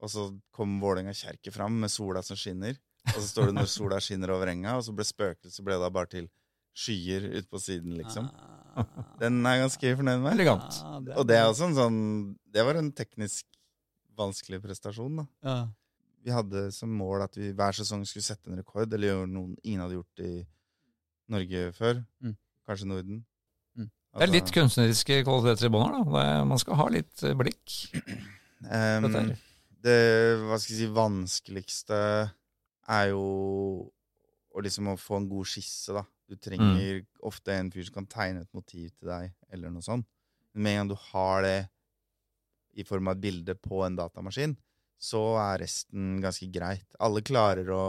og 0.00 0.08
så 0.08 0.22
kom 0.50 0.78
Vålerenga 0.80 1.12
kjerke 1.12 1.52
fram 1.52 1.74
med 1.82 1.90
sola 1.92 2.22
som 2.24 2.38
skinner, 2.40 2.78
og 3.10 3.18
så 3.20 3.26
står 3.28 3.46
det 3.50 3.54
'når 3.58 3.68
sola 3.68 3.98
skinner 4.06 4.30
over 4.32 4.46
enga', 4.48 4.76
og 4.78 4.84
så 4.86 4.94
ble 4.96 5.04
spøkelset 5.04 5.60
ble 5.64 5.76
da 5.76 5.90
bare 5.90 6.06
til 6.08 6.30
skyer 6.74 7.36
ut 7.36 7.50
på 7.50 7.58
siden, 7.60 7.98
liksom. 7.98 8.30
Ah. 8.32 8.84
Den 9.20 9.44
er 9.44 9.56
jeg 9.58 9.62
ganske 9.68 9.96
fornøyd 9.98 10.22
med. 10.22 10.32
Elegant. 10.32 10.72
Ah, 10.84 11.18
Og 11.18 11.26
det 11.26 11.36
er 11.36 11.44
også 11.50 11.66
en 11.68 11.74
sånn 11.74 12.36
Det 12.50 12.64
var 12.64 12.76
en 12.78 12.92
teknisk 12.92 13.44
vanskelig 14.16 14.62
prestasjon, 14.62 15.16
da. 15.16 15.26
ja. 15.44 15.68
Vi 16.24 16.30
hadde 16.30 16.72
som 16.72 16.88
mål 16.88 17.22
at 17.24 17.34
vi 17.36 17.52
hver 17.52 17.72
sesong 17.72 18.06
skulle 18.06 18.22
sette 18.22 18.46
en 18.48 18.56
rekord, 18.56 18.92
eller 18.92 19.08
gjøre 19.08 19.28
noe 19.28 19.56
ingen 19.64 19.80
hadde 19.80 19.96
gjort 20.00 20.20
i 20.20 20.46
Norge 21.28 21.72
før. 21.76 22.04
Mm. 22.22 22.36
Kanskje 22.68 22.86
Norden. 22.86 23.24
Mm. 24.10 24.18
Det 24.18 24.26
er 24.26 24.32
litt 24.34 24.50
kunstneriske 24.54 25.20
kvaliteter 25.22 25.68
i 25.68 25.70
bånn 25.70 25.86
her. 25.86 26.14
Er, 26.18 26.44
man 26.50 26.58
skal 26.58 26.78
ha 26.80 26.88
litt 26.90 27.22
eh, 27.22 27.34
blikk. 27.38 27.76
Um, 28.66 29.06
det 29.80 29.96
hva 30.42 30.58
skal 30.60 30.74
jeg 30.74 30.80
si, 30.82 30.88
vanskeligste 30.92 31.98
er 32.90 33.04
jo 33.12 33.22
å 34.50 34.64
liksom 34.66 34.90
å 34.90 34.96
få 34.98 35.20
en 35.20 35.28
god 35.30 35.46
skisse, 35.46 35.94
da. 35.94 36.02
Du 36.30 36.34
trenger 36.36 37.04
ofte 37.26 37.54
en 37.54 37.70
fyr 37.70 37.86
som 37.86 38.00
kan 38.00 38.06
tegne 38.10 38.42
et 38.42 38.54
motiv 38.54 38.90
til 38.98 39.08
deg, 39.10 39.30
eller 39.54 39.70
noe 39.70 39.82
sånt. 39.82 40.06
Men 40.54 40.62
med 40.66 40.72
en 40.72 40.80
gang 40.82 40.90
du 40.90 40.96
har 41.12 41.42
det 41.46 41.58
i 42.78 42.84
form 42.86 43.08
av 43.10 43.16
et 43.16 43.22
bilde 43.24 43.54
på 43.62 43.80
en 43.86 43.96
datamaskin, 43.98 44.56
så 45.00 45.22
er 45.40 45.62
resten 45.62 46.18
ganske 46.22 46.46
greit. 46.52 46.84
Alle 47.00 47.22
klarer 47.24 47.70
å, 47.72 47.84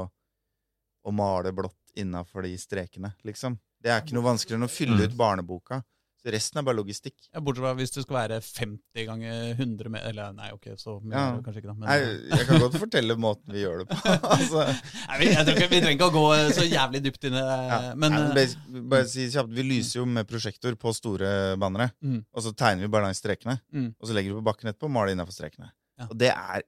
å 1.05 1.12
male 1.13 1.51
blått 1.53 1.77
innafor 1.99 2.45
de 2.45 2.53
strekene, 2.62 3.12
liksom. 3.27 3.57
Det 3.81 3.89
er 3.91 4.01
ikke 4.05 4.15
noe 4.15 4.29
vanskeligere 4.29 4.62
enn 4.62 4.69
å 4.69 4.71
fylle 4.71 4.97
Mm. 5.01 5.03
ut 5.10 5.17
barneboka. 5.17 5.81
Så 6.21 6.29
resten 6.36 6.60
er 6.62 6.65
bare 6.67 6.77
logistikk. 6.77 7.15
Ja, 7.34 7.39
Bortsett 7.41 7.63
fra 7.65 7.71
hvis 7.79 7.93
det 7.95 8.03
skal 8.03 8.15
være 8.19 8.36
50 8.45 9.05
ganger 9.07 9.55
100 9.55 9.89
meter 9.89 10.10
Eller 10.12 10.34
nei, 10.38 10.51
ok, 10.53 10.67
så 10.77 10.99
mye 11.01 11.15
Ja. 11.17 11.23
kanskje 11.41 11.63
ikke, 11.63 11.71
da. 11.71 11.73
Men, 11.79 11.88
Nei, 11.89 12.27
jeg 12.38 12.45
kan 12.45 12.60
godt 12.62 12.77
fortelle 12.77 13.15
måten 13.17 13.55
vi 13.55 13.63
gjør 13.63 13.79
det 13.81 13.88
på. 13.89 13.97
altså, 14.36 14.65
Nei, 15.07 15.17
vi, 15.23 15.29
jeg 15.31 15.47
tror 15.47 15.57
ikke, 15.57 15.69
vi 15.71 15.79
trenger 15.81 15.97
ikke 15.97 16.10
å 16.12 16.13
gå 16.13 16.25
så 16.60 16.67
jævlig 16.69 17.01
dypt 17.07 17.25
inn 17.25 17.38
i 17.39 17.41
det. 17.41 17.57
Ja. 17.71 17.79
Men, 17.95 18.13
Nei, 18.13 18.21
men 18.36 18.43
eh, 18.43 18.86
bare 18.93 19.10
si 19.10 19.25
kjapt, 19.34 19.49
Vi 19.57 19.65
lyser 19.65 20.01
jo 20.03 20.05
med 20.05 20.29
prosjektor 20.29 20.77
på 20.77 20.93
store 20.93 21.34
bannere, 21.57 21.89
Mm. 22.05 22.21
og 22.34 22.45
så 22.45 22.53
tegner 22.53 22.86
vi 22.86 22.91
bare 22.93 23.07
langs 23.10 23.17
strekene. 23.23 23.57
Mm. 23.73 23.89
Og 23.99 24.07
så 24.07 24.13
legger 24.13 24.36
vi 24.36 24.39
på 24.43 24.45
bakken 24.51 24.69
etterpå 24.69 24.86
og 24.91 24.93
maler 24.93 25.15
innafor 25.15 25.34
strekene. 25.34 25.71
Ja. 25.97 26.05
Og 26.12 26.17
det 26.21 26.29
er 26.36 26.62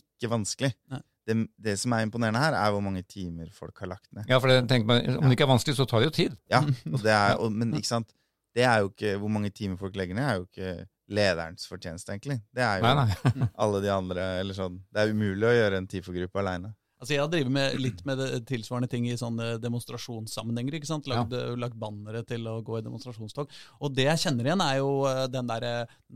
ikke 0.00 0.30
vanskelig. 0.32 0.72
Nei. 0.92 1.00
Det, 1.28 1.34
det 1.62 1.74
som 1.78 1.92
er 1.94 2.02
imponerende 2.06 2.40
her, 2.42 2.56
er 2.58 2.72
hvor 2.74 2.80
mange 2.82 3.02
timer 3.06 3.50
folk 3.54 3.76
har 3.84 3.90
lagt 3.92 4.08
ned. 4.16 4.24
Ja, 4.28 4.38
for 4.42 4.48
det, 4.50 4.64
man, 4.88 5.04
Om 5.20 5.28
det 5.28 5.36
ikke 5.36 5.44
er 5.46 5.50
vanskelig, 5.52 5.76
så 5.78 5.84
tar 5.86 6.00
det 6.02 6.08
jo 6.08 6.14
tid. 6.16 6.36
Ja, 6.50 6.62
og 6.94 7.04
det 7.04 7.12
er, 7.12 7.36
og, 7.38 7.52
Men 7.52 7.74
ikke 7.76 7.86
sant? 7.90 8.08
Det 8.56 8.64
er 8.66 8.80
jo 8.82 8.90
ikke, 8.90 9.14
Hvor 9.22 9.30
mange 9.30 9.50
timer 9.54 9.78
folk 9.78 9.94
legger 9.96 10.18
ned, 10.18 10.26
er 10.26 10.40
jo 10.40 10.48
ikke 10.48 10.86
lederens 11.10 11.66
fortjeneste, 11.66 12.12
egentlig. 12.14 12.40
Det 12.54 12.62
er 12.62 12.78
jo 12.80 12.86
Nei, 12.86 13.06
nei. 13.06 13.48
alle 13.64 13.80
de 13.82 13.90
andre 13.94 14.26
eller 14.40 14.54
sånn. 14.54 14.76
Det 14.90 15.02
er 15.02 15.14
umulig 15.14 15.48
å 15.48 15.54
gjøre 15.56 15.80
en 15.82 15.88
TIFO-gruppe 15.90 16.38
aleine. 16.42 16.74
Altså 17.00 17.14
Jeg 17.14 17.22
har 17.22 17.30
drevet 17.32 17.52
med 17.54 17.76
litt 17.80 18.02
med 18.04 18.20
tilsvarende 18.44 18.88
ting 18.92 19.06
i 19.08 19.14
sånne 19.16 19.54
demonstrasjonssammenhenger. 19.62 20.74
ikke 20.76 20.88
sant? 20.90 21.06
Lagd, 21.08 21.32
lagd 21.56 21.78
bannere 21.80 22.20
til 22.28 22.44
å 22.50 22.58
gå 22.62 22.76
i 22.78 22.82
demonstrasjonstog. 22.84 23.48
Og 23.80 23.94
det 23.96 24.04
jeg 24.04 24.20
kjenner 24.26 24.50
igjen, 24.50 24.60
er 24.64 24.76
jo 24.82 24.90
eh, 25.08 25.22
den 25.32 25.48
der, 25.48 25.66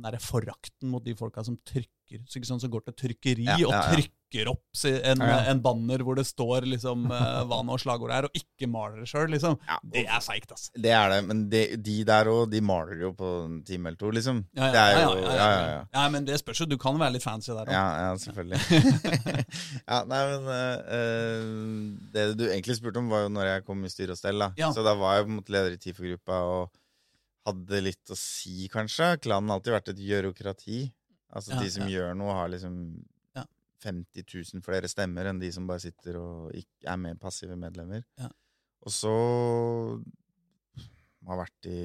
der 0.05 0.19
forakten 0.21 0.93
mot 0.93 1.05
de 1.07 1.17
folka 1.17 1.45
som 1.47 1.57
trykker. 1.65 2.21
Så 2.29 2.37
ikke 2.39 2.51
sant, 2.51 2.61
som 2.63 2.71
går 2.71 2.85
til 2.91 2.99
trykkeri 3.01 3.47
Ja, 3.49 3.57
ja, 3.57 3.65
ja. 3.65 3.81
og 3.81 3.97
trykker 3.97 4.13
opp 4.51 4.63
en, 4.85 5.21
Ja, 5.23 5.29
ja. 5.31 5.39
en 5.53 5.61
banner 5.65 6.03
hvor 6.05 6.17
det 6.19 6.25
står 6.29 6.67
liksom 6.69 7.07
eh, 7.13 7.41
hva 7.49 7.61
nå 7.67 7.77
slagordet 7.81 8.17
er, 8.17 8.27
og 8.29 8.39
ikke 8.41 8.69
maler 8.71 9.01
det 9.03 9.09
sjøl. 9.11 9.29
Liksom. 9.33 9.57
Ja, 9.69 9.79
Det 9.95 10.03
er 10.05 10.25
feigt, 10.25 10.51
altså. 10.53 10.73
Det 10.87 10.93
er 10.93 11.13
det, 11.15 11.21
men 11.29 11.45
de, 11.53 11.63
de 11.81 11.97
der 12.09 12.31
òg, 12.33 12.49
de 12.53 12.61
maler 12.65 13.01
jo 13.07 13.13
på 13.17 13.31
en 13.45 13.61
time 13.67 13.91
eller 13.91 14.01
to, 14.01 14.11
liksom. 14.15 14.43
Ja, 14.59 14.69
ja, 14.69 14.73
det 14.75 14.83
ja, 14.83 14.99
ja, 14.99 15.15
Ja, 15.25 15.49
ja, 15.55 15.67
ja. 15.75 15.83
Ja, 15.97 16.05
men 16.13 16.27
det 16.29 16.39
spørs 16.43 16.61
jo. 16.65 16.69
Du 16.71 16.77
kan 16.81 16.99
være 17.01 17.17
litt 17.17 17.25
fancy 17.27 17.53
der 17.53 17.69
òg. 17.69 17.73
Ja, 17.75 17.85
ja 18.09 18.15
selvfølgelig. 18.21 18.61
ja, 19.91 20.01
nei, 20.11 20.23
men 20.31 20.49
eh, 20.99 21.51
Det 22.15 22.27
du 22.39 22.47
egentlig 22.51 22.79
spurte 22.81 23.01
om, 23.03 23.11
var 23.13 23.27
jo 23.27 23.33
når 23.35 23.51
jeg 23.53 23.67
kom 23.69 23.85
i 23.87 23.93
styre 23.93 24.17
og 24.17 24.21
stell. 24.21 24.43
da. 24.43 24.73
Så 24.75 24.85
da 24.87 24.97
var 24.99 25.19
jeg 25.19 25.29
på 25.29 25.33
en 25.35 25.39
måte 25.41 25.55
leder 25.55 25.77
i 25.77 25.81
TIFO-gruppa 25.81 26.41
og 26.51 26.75
hadde 27.45 27.81
litt 27.85 28.13
å 28.13 28.17
si, 28.19 28.69
kanskje. 28.73 29.15
Klanen 29.25 29.51
har 29.53 29.59
alltid 29.61 29.75
vært 29.77 29.91
et 29.93 30.05
gjørokrati. 30.09 30.85
Altså 31.35 31.59
de 31.59 31.71
som 31.73 31.89
gjør 31.91 32.15
noe, 32.17 32.33
har 32.39 32.49
liksom. 32.53 32.77
50 33.85 34.25
000 34.55 34.65
flere 34.65 34.89
stemmer 34.91 35.29
enn 35.31 35.41
de 35.43 35.51
som 35.55 35.67
bare 35.69 35.83
sitter 35.85 36.17
og 36.21 36.55
ikke 36.57 36.89
er 36.91 37.01
med 37.01 37.21
passive 37.23 37.57
medlemmer. 37.61 38.05
Ja. 38.21 38.31
Og 38.85 38.93
så 38.93 39.13
har 41.29 41.39
vært 41.41 41.69
i 41.71 41.79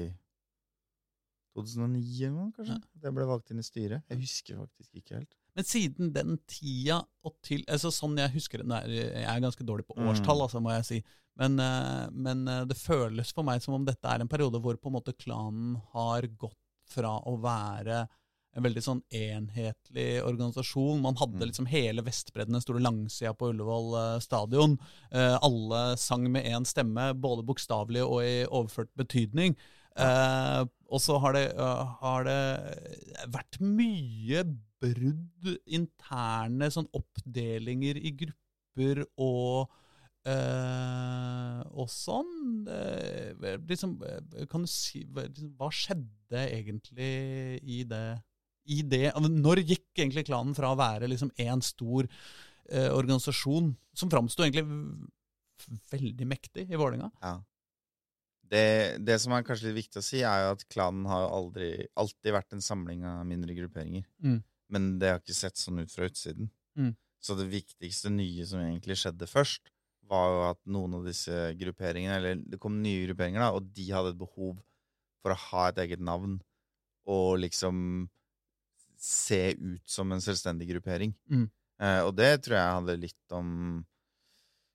2009 1.56 2.00
eller 2.26 2.36
noe, 2.36 2.52
kanskje. 2.54 2.76
Det 3.02 3.12
ble 3.16 3.26
valgt 3.28 3.50
inn 3.52 3.60
i 3.60 3.66
styret. 3.66 4.04
Jeg 4.12 4.20
husker 4.22 4.60
faktisk 4.60 5.00
ikke 5.00 5.16
helt. 5.18 5.32
Men 5.58 5.66
siden 5.66 6.12
den 6.14 6.36
tida 6.48 7.00
og 7.26 7.34
til 7.44 7.64
altså 7.66 7.90
Sånn 7.92 8.14
jeg 8.20 8.30
husker 8.36 8.62
det 8.62 8.76
Jeg 8.86 9.24
er 9.26 9.40
ganske 9.42 9.66
dårlig 9.66 9.84
på 9.88 9.96
Mm. 9.98 10.06
årstall, 10.12 10.44
altså, 10.46 10.60
må 10.62 10.70
jeg 10.76 10.84
si. 10.86 11.00
Men, 11.36 11.58
eh, 11.58 12.08
men 12.12 12.46
eh, 12.48 12.64
det 12.64 12.76
føles 12.78 13.32
for 13.32 13.42
meg 13.42 13.60
som 13.62 13.74
om 13.74 13.84
dette 13.84 14.04
er 14.06 14.20
en 14.20 14.28
periode 14.28 14.60
hvor 14.62 14.76
på 14.76 14.88
en 14.88 14.96
måte 15.00 15.16
klanen 15.16 15.76
har 15.92 16.22
gått 16.38 16.56
fra 16.86 17.18
å 17.26 17.34
være 17.40 18.08
en 18.56 18.64
veldig 18.66 18.82
sånn 18.82 19.02
enhetlig 19.14 20.22
organisasjon. 20.26 21.00
Man 21.02 21.18
hadde 21.20 21.38
Mm. 21.38 21.48
liksom 21.50 21.66
hele 21.70 22.02
Vestbredden, 22.02 22.52
den 22.52 22.60
store 22.64 22.80
langsida 22.82 23.32
på 23.32 23.50
Ullevål 23.52 23.94
eh, 24.16 24.20
stadion. 24.20 24.78
Eh, 25.12 25.38
alle 25.40 25.96
sang 25.96 26.30
med 26.30 26.44
én 26.44 26.66
stemme, 26.66 27.12
både 27.14 27.46
bokstavelig 27.46 28.02
og 28.02 28.22
i 28.24 28.46
overført 28.46 28.90
betydning. 28.96 29.56
Eh, 29.96 30.64
og 30.90 31.00
så 31.00 31.18
har 31.20 31.32
det, 31.32 31.54
har 31.56 32.24
det 32.24 33.28
vært 33.28 33.60
mye 33.60 34.44
brudd, 34.80 35.58
interne 35.66 36.70
sånn 36.70 36.88
oppdelinger 36.96 37.96
i 37.96 38.10
grupper 38.24 39.04
og 39.18 39.70
Uh, 40.20 41.62
og 41.80 41.86
sånn. 41.88 42.66
uh, 42.68 43.56
liksom, 43.64 43.94
kan 44.50 44.66
du 44.66 44.68
si 44.68 45.06
liksom, 45.08 45.54
Hva 45.56 45.70
skjedde 45.72 46.42
egentlig 46.44 47.06
i 47.64 47.78
det? 47.88 48.20
I 48.70 48.82
det 48.86 49.10
Når 49.18 49.62
gikk 49.64 49.98
egentlig 49.98 50.26
klanen 50.28 50.54
fra 50.56 50.72
å 50.72 50.78
være 50.78 51.08
liksom 51.10 51.32
en 51.42 51.62
stor 51.64 52.06
eh, 52.06 52.90
organisasjon, 52.94 53.72
som 53.96 54.12
framsto 54.12 54.44
egentlig 54.46 54.66
veldig 55.92 56.28
mektig 56.28 56.66
i 56.68 56.78
Vålerenga? 56.78 57.10
Ja. 57.22 57.38
Det, 58.50 58.98
det 59.06 59.18
som 59.22 59.34
er 59.34 59.44
kanskje 59.46 59.68
litt 59.68 59.84
viktig 59.84 60.00
å 60.00 60.04
si, 60.04 60.22
er 60.26 60.44
jo 60.44 60.54
at 60.56 60.64
klanen 60.72 61.04
har 61.06 61.28
aldri, 61.30 61.86
alltid 62.00 62.34
vært 62.34 62.56
en 62.56 62.64
samling 62.64 63.04
av 63.06 63.20
mindre 63.28 63.54
grupperinger. 63.54 64.06
Mm. 64.24 64.40
Men 64.74 64.88
det 65.02 65.12
har 65.12 65.20
ikke 65.22 65.36
sett 65.38 65.60
sånn 65.60 65.82
ut 65.82 65.92
fra 65.92 66.08
utsiden. 66.10 66.50
Mm. 66.78 66.94
Så 67.22 67.36
det 67.38 67.50
viktigste 67.52 68.10
nye 68.10 68.46
som 68.48 68.62
egentlig 68.62 68.96
skjedde 68.98 69.28
først, 69.30 69.70
var 70.10 70.30
jo 70.32 70.40
at 70.48 70.58
noen 70.66 70.96
av 70.98 71.06
disse 71.06 71.34
grupperingene, 71.60 72.16
eller 72.18 72.40
det 72.42 72.58
kom 72.62 72.80
nye 72.82 73.04
grupperinger, 73.04 73.44
da, 73.44 73.52
og 73.54 73.68
de 73.76 73.84
hadde 73.92 74.14
et 74.16 74.18
behov 74.18 74.56
for 75.22 75.34
å 75.34 75.42
ha 75.44 75.68
et 75.68 75.78
eget 75.84 76.02
navn 76.02 76.40
og 77.10 77.38
liksom 77.44 78.08
se 79.00 79.54
ut 79.56 79.88
som 79.88 80.12
en 80.12 80.20
selvstendig 80.20 80.68
gruppering. 80.74 81.14
Mm. 81.30 81.46
Eh, 81.80 82.00
og 82.04 82.12
det 82.18 82.34
tror 82.44 82.58
jeg 82.58 82.74
handler 82.76 83.00
litt 83.00 83.32
om 83.36 83.52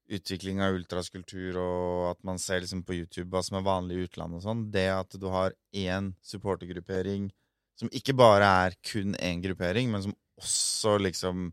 utvikling 0.10 0.60
av 0.62 0.76
ultraskultur, 0.78 1.58
og 1.58 2.12
at 2.12 2.20
man 2.28 2.38
ser 2.42 2.62
liksom 2.62 2.84
på 2.86 2.94
YouTube 2.98 3.30
hva 3.34 3.42
som 3.46 3.58
er 3.58 3.66
vanlig 3.66 3.98
i 3.98 4.06
utlandet 4.08 4.42
og 4.42 4.46
sånn. 4.46 4.64
Det 4.74 4.88
at 4.94 5.16
du 5.22 5.28
har 5.34 5.56
én 5.74 6.12
supportergruppering 6.26 7.32
som 7.80 7.90
ikke 7.92 8.14
bare 8.16 8.48
er 8.66 8.76
kun 8.86 9.16
én 9.20 9.42
gruppering, 9.44 9.90
men 9.92 10.06
som 10.06 10.14
også 10.40 10.98
liksom 11.02 11.50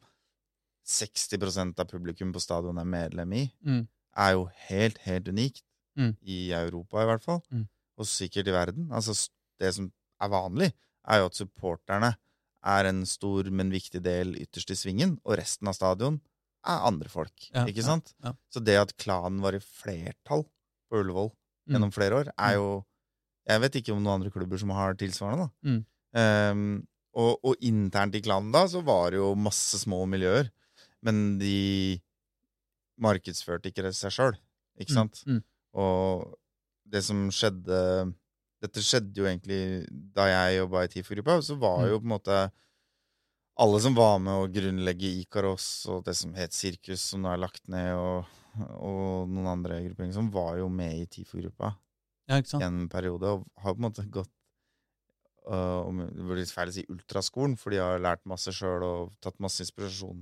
60% 0.86 1.78
av 1.80 1.88
publikum 1.90 2.32
på 2.34 2.42
stadion 2.42 2.78
er 2.78 2.84
medlem 2.88 3.32
i, 3.32 3.44
Mm. 3.64 3.88
er 4.16 4.32
jo 4.32 4.48
helt, 4.68 4.98
helt 4.98 5.28
unikt. 5.28 5.62
Mm. 5.96 6.16
I 6.22 6.52
Europa, 6.52 7.02
i 7.02 7.06
hvert 7.06 7.22
fall. 7.22 7.42
Mm. 7.52 7.68
Og 7.98 8.06
sikkert 8.06 8.48
i 8.48 8.52
verden. 8.52 8.88
Altså, 8.92 9.28
det 9.60 9.74
som 9.74 9.92
er 10.20 10.28
vanlig, 10.28 10.72
er 11.06 11.18
jo 11.20 11.26
at 11.26 11.34
supporterne 11.36 12.16
er 12.64 12.88
en 12.90 13.02
stor, 13.08 13.48
men 13.50 13.72
viktig 13.74 14.00
del 14.04 14.34
ytterst 14.38 14.70
i 14.70 14.76
svingen, 14.78 15.16
og 15.26 15.36
resten 15.40 15.68
av 15.70 15.74
stadion 15.74 16.20
er 16.62 16.84
andre 16.86 17.10
folk. 17.10 17.34
Ja, 17.50 17.64
ikke 17.66 17.82
sant? 17.82 18.12
ja. 18.22 18.34
Så 18.52 18.62
det 18.62 18.76
at 18.78 18.92
klanen 19.02 19.40
var 19.42 19.56
i 19.56 19.62
flertall 19.62 20.44
på 20.90 21.00
Ullevål 21.02 21.32
Mm. 21.62 21.76
gjennom 21.76 21.92
flere 21.94 22.16
år, 22.18 22.28
er 22.42 22.54
jo 22.56 22.84
Jeg 23.46 23.60
vet 23.60 23.74
ikke 23.78 23.92
om 23.92 24.00
noen 24.02 24.16
andre 24.20 24.30
klubber 24.34 24.58
som 24.58 24.70
har 24.70 24.94
tilsvarende, 24.98 25.44
da. 25.46 25.70
Mm. 25.70 25.84
Um, 26.50 26.86
og, 27.14 27.38
og 27.44 27.56
internt 27.62 28.14
i 28.14 28.20
klanen 28.22 28.50
da, 28.54 28.64
så 28.66 28.82
var 28.82 29.10
det 29.10 29.18
jo 29.18 29.32
masse 29.34 29.78
små 29.78 30.00
miljøer, 30.10 30.50
men 31.02 31.38
de 31.38 32.00
markedsførte 33.02 33.70
ikke 33.70 33.84
det 33.86 33.94
seg 33.98 34.14
sjøl, 34.14 34.36
ikke 34.80 34.94
sant? 34.94 35.22
Mm. 35.26 35.40
Og 35.74 36.34
det 36.92 37.02
som 37.06 37.24
skjedde 37.34 38.12
Dette 38.62 38.82
skjedde 38.84 39.18
jo 39.18 39.26
egentlig 39.26 39.60
da 40.14 40.28
jeg 40.30 40.60
jobba 40.60 40.84
i 40.86 40.90
TIFO-gruppa, 40.92 41.38
så 41.42 41.56
var 41.58 41.80
Mm. 41.82 41.88
jo 41.90 41.98
på 42.00 42.06
en 42.06 42.12
måte 42.14 42.36
alle 43.62 43.80
som 43.84 43.94
var 43.94 44.18
med 44.22 44.32
å 44.32 44.48
grunnlegge 44.52 45.10
Ikaros 45.22 45.66
og 45.92 46.04
det 46.06 46.14
som 46.16 46.32
het 46.34 46.54
Sirkus, 46.56 47.02
som 47.12 47.22
nå 47.22 47.32
er 47.34 47.42
lagt 47.42 47.66
ned, 47.68 47.92
og, 47.98 48.24
og 48.78 49.28
noen 49.28 49.50
andre 49.50 49.80
grupperinger 49.84 50.14
som 50.14 50.30
var 50.32 50.56
jo 50.60 50.68
med 50.72 50.94
i 51.02 51.06
TIFO-gruppa 51.06 51.74
Ja, 52.30 52.38
i 52.38 52.62
en 52.62 52.86
periode, 52.88 53.26
og 53.34 53.44
har 53.60 53.74
på 53.74 53.82
en 53.82 53.88
måte 53.90 54.06
gått 54.10 54.30
Uh, 55.42 55.82
Det 56.06 56.22
blir 56.22 56.38
litt 56.38 56.52
feil 56.54 56.70
å 56.70 56.72
si 56.76 56.84
ultraskolen, 56.86 57.56
for 57.58 57.74
de 57.74 57.80
har 57.82 57.98
lært 57.98 58.20
masse 58.30 58.52
sjøl 58.54 58.84
og 58.86 59.08
tatt 59.20 59.40
masse 59.42 59.58
inspirasjon 59.64 60.20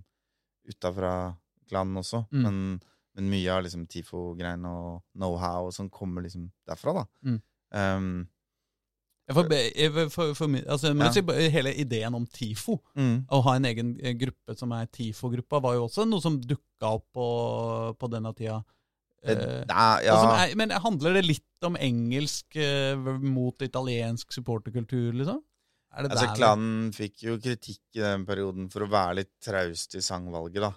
utafra 0.70 1.36
klanen 1.68 1.98
også. 2.00 2.22
Mm. 2.32 2.40
Men, 2.46 2.80
men 3.18 3.28
mye 3.28 3.50
av 3.52 3.66
liksom 3.66 3.82
TIFO-greiene 3.86 4.64
og 4.70 5.02
know-how 5.12 5.66
og 5.68 5.74
sånn 5.76 5.90
kommer 5.92 6.24
liksom 6.24 6.46
derfra, 6.64 6.94
da. 7.02 7.04
Mm. 7.26 7.36
Um, 7.72 8.28
For, 9.30 9.46
for, 10.10 10.32
for, 10.34 10.46
altså, 10.66 10.90
Ja. 10.90 11.50
hele 11.54 11.70
ideen 11.78 12.14
om 12.18 12.26
TIFO, 12.26 12.80
mm. 12.98 13.26
å 13.30 13.38
ha 13.46 13.52
en 13.54 13.64
egen 13.68 13.92
eh, 14.02 14.14
gruppe 14.18 14.56
som 14.58 14.72
er 14.74 14.88
TIFO-gruppa, 14.90 15.60
var 15.62 15.76
jo 15.76 15.84
også 15.86 16.02
noe 16.08 16.20
som 16.24 16.40
dukka 16.40 16.88
opp 16.96 17.04
på, 17.14 17.26
på 17.96 18.10
denne 18.10 18.32
tida. 18.34 18.56
Det, 19.22 19.36
Eh, 19.36 19.64
ja, 19.68 20.14
og 20.16 20.18
som 20.24 20.30
er, 20.32 20.54
men 20.56 20.70
handler 20.70 21.12
det 21.18 21.26
litt 21.28 21.66
om 21.68 21.76
engelsk 21.76 22.56
eh, 22.56 22.96
mot 23.20 23.60
italiensk 23.62 24.32
supporterkultur, 24.32 25.12
liksom? 25.12 25.42
Altså 25.92 26.24
der- 26.26 26.34
Klanen 26.38 26.90
fikk 26.96 27.22
jo 27.26 27.36
kritikk 27.38 27.82
i 27.98 28.00
den 28.00 28.24
perioden 28.26 28.70
for 28.72 28.80
å 28.86 28.90
være 28.90 29.16
litt 29.20 29.32
traust 29.44 29.94
i 29.94 30.00
sangvalget, 30.00 30.62
da. 30.62 30.72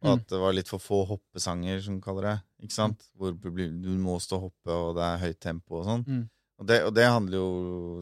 Og 0.00 0.06
Mm. 0.06 0.14
at 0.20 0.26
det 0.28 0.38
var 0.38 0.52
litt 0.54 0.68
for 0.68 0.78
få 0.78 1.04
hoppesanger, 1.08 1.80
som 1.82 1.96
de 1.98 2.00
kaller 2.00 2.22
det. 2.22 2.36
Ikke 2.62 2.72
sant? 2.72 3.02
Hvor 3.18 3.32
du 3.34 3.88
må 3.98 4.16
stå 4.22 4.36
og 4.38 4.42
hoppe, 4.52 4.70
og 4.72 4.94
det 4.94 5.02
er 5.02 5.18
høyt 5.26 5.40
tempo 5.40 5.80
og 5.80 5.84
sånn. 5.86 6.04
Mm. 6.06 6.28
Og, 6.58 6.66
det, 6.66 6.80
og 6.88 6.92
det 6.96 7.06
handler 7.06 7.38
jo 7.38 7.48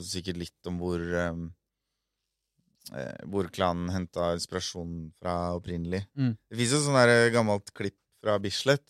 sikkert 0.01 0.38
litt 0.40 0.69
om 0.71 0.79
hvor 0.81 1.03
um, 1.03 1.42
eh, 2.97 3.19
Hvor 3.29 3.51
klanen 3.53 3.90
henta 3.92 4.31
inspirasjon 4.37 5.11
fra 5.21 5.35
opprinnelig. 5.59 6.07
Mm. 6.16 6.33
Det 6.49 6.61
fins 6.62 6.73
jo 6.77 6.81
sånn 6.87 6.97
der 6.97 7.29
gammelt 7.35 7.73
klipp 7.77 7.99
fra 8.25 8.38
Bislett, 8.42 8.87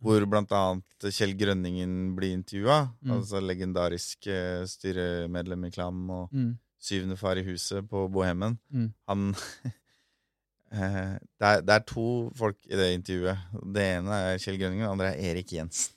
hvor 0.00 0.24
blant 0.24 0.50
annet 0.56 1.10
Kjell 1.12 1.34
Grønningen 1.36 2.14
blir 2.16 2.32
intervjua. 2.38 2.78
Mm. 3.04 3.12
Altså 3.18 3.42
legendarisk 3.44 4.30
eh, 4.32 4.64
styremedlem 4.68 5.68
i 5.68 5.72
klanen 5.74 6.08
og 6.16 6.32
Mm. 6.32 6.54
syvende 6.80 7.16
far 7.20 7.36
i 7.36 7.44
huset 7.44 7.84
på 7.90 8.06
Bohemen. 8.08 8.56
Mm. 8.72 8.88
Han 9.12 9.34
eh, 10.72 11.12
det, 11.20 11.44
er, 11.44 11.60
det 11.60 11.74
er 11.76 11.84
to 11.92 12.08
folk 12.40 12.56
i 12.70 12.76
det 12.80 12.88
intervjuet. 12.96 13.48
Det 13.76 13.84
ene 13.98 14.20
er 14.30 14.40
Kjell 14.40 14.56
Grønningen, 14.62 14.86
det 14.88 14.92
andre 14.94 15.12
er 15.12 15.34
Erik 15.34 15.52
Jensen. 15.52 15.92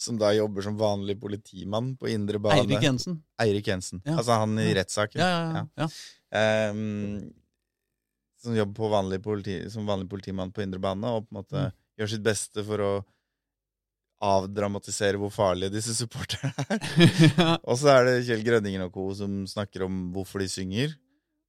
Som 0.00 0.18
da 0.20 0.32
jobber 0.36 0.62
som 0.66 0.76
vanlig 0.80 1.18
politimann 1.20 1.92
på 2.00 2.08
indre 2.12 2.38
bane. 2.42 2.62
Eirik 2.64 2.82
Jensen. 2.86 3.20
Eirik 3.42 3.66
Jensen. 3.72 4.02
Ja. 4.04 4.16
Altså 4.18 4.38
han 4.42 4.58
i 4.62 4.72
rettssaken. 4.74 5.20
Ja, 5.22 5.66
ja. 5.78 5.88
Ehm, 6.38 7.30
som 8.42 8.56
jobber 8.56 8.74
på 8.74 8.88
vanlig 8.90 9.20
politi, 9.22 9.58
som 9.70 9.86
vanlig 9.86 10.08
politimann 10.10 10.50
på 10.52 10.62
indre 10.64 10.80
bane, 10.82 11.06
og 11.14 11.28
på 11.28 11.36
en 11.36 11.42
måte 11.42 11.66
Mm. 11.68 11.72
gjør 12.00 12.08
sitt 12.10 12.22
beste 12.26 12.64
for 12.66 12.78
å 12.82 12.92
avdramatisere 14.22 15.18
hvor 15.18 15.32
farlige 15.34 15.72
disse 15.74 15.94
supporterne 15.98 16.52
er. 16.70 16.82
ja. 17.38 17.56
Og 17.66 17.78
så 17.80 17.90
er 17.96 18.04
det 18.06 18.16
Kjell 18.28 18.44
Grønningen 18.46 18.84
og 18.86 18.92
co. 18.94 19.08
som 19.18 19.42
snakker 19.50 19.82
om 19.88 20.12
hvorfor 20.14 20.42
de 20.44 20.48
synger. 20.50 20.94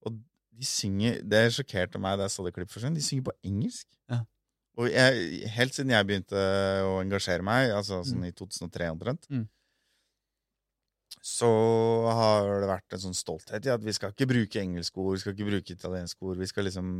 Og 0.05 0.17
de 0.53 0.65
synger 0.67 1.19
Det 1.25 1.43
sjokkerte 1.53 2.01
meg 2.01 2.17
da 2.19 2.25
jeg 2.27 2.33
så 2.35 2.45
det 2.45 2.53
klippet 2.55 2.73
for 2.73 2.81
seg. 2.83 2.95
De 2.97 3.01
synger 3.05 3.27
på 3.29 3.35
engelsk. 3.45 3.85
Ja. 4.09 4.23
Og 4.77 4.87
jeg, 4.89 5.47
helt 5.53 5.73
siden 5.75 5.91
jeg 5.93 6.05
begynte 6.07 6.33
å 6.87 6.95
engasjere 7.03 7.43
meg, 7.45 7.69
altså 7.71 8.01
sånn 8.03 8.25
i 8.25 8.31
2003 8.31 8.87
omtrent, 8.89 9.27
Mm. 9.29 9.47
så 11.23 11.47
har 12.11 12.47
det 12.59 12.67
vært 12.67 12.95
en 12.97 13.03
sånn 13.05 13.15
stolthet 13.15 13.65
i 13.65 13.71
at 13.71 13.83
vi 13.85 13.93
skal 13.95 14.11
ikke 14.11 14.27
bruke 14.27 14.59
engelske 14.59 14.97
ord, 14.99 15.13
vi 15.15 15.21
skal 15.21 15.35
ikke 15.35 15.47
bruke 15.51 15.75
italienske 15.77 16.25
ord. 16.25 16.37
Vi 16.41 16.49
skal 16.51 16.65
liksom 16.69 16.93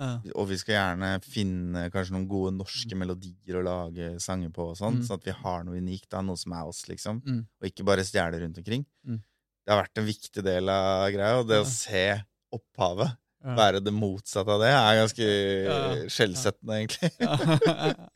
Ja. 0.00 0.14
Og 0.34 0.46
vi 0.48 0.56
skal 0.56 0.72
gjerne 0.78 1.20
finne 1.22 1.90
kanskje 1.92 2.12
noen 2.14 2.26
gode 2.26 2.54
norske 2.56 2.96
melodier 2.96 3.58
å 3.58 3.62
lage 3.62 4.18
sanger 4.18 4.48
på, 4.48 4.70
og 4.70 4.76
sånn, 4.78 4.96
Mm. 4.96 5.02
sånn 5.04 5.18
at 5.18 5.24
vi 5.24 5.30
har 5.42 5.62
noe 5.62 5.76
unikt, 5.76 6.08
da, 6.08 6.22
noe 6.22 6.36
som 6.38 6.54
er 6.54 6.64
oss, 6.64 6.86
liksom. 6.88 7.20
Mm. 7.20 7.46
Og 7.60 7.68
ikke 7.68 7.84
bare 7.84 8.00
stjele 8.02 8.40
rundt 8.40 8.56
omkring. 8.56 8.86
Mm. 9.06 9.18
Det 9.66 9.68
har 9.68 9.82
vært 9.84 9.98
en 9.98 10.06
viktig 10.06 10.42
del 10.42 10.70
av 10.70 11.12
greia, 11.12 11.38
og 11.40 11.48
det 11.48 11.56
Ja. 11.58 11.62
å 11.62 11.66
se 11.66 12.24
opphavet. 12.50 13.14
Være 13.44 13.80
det 13.82 13.92
motsatte 13.96 14.52
av 14.52 14.60
det, 14.60 14.68
er 14.76 14.98
ganske 15.00 16.08
skjellsettende, 16.12 16.80
egentlig. 16.82 17.10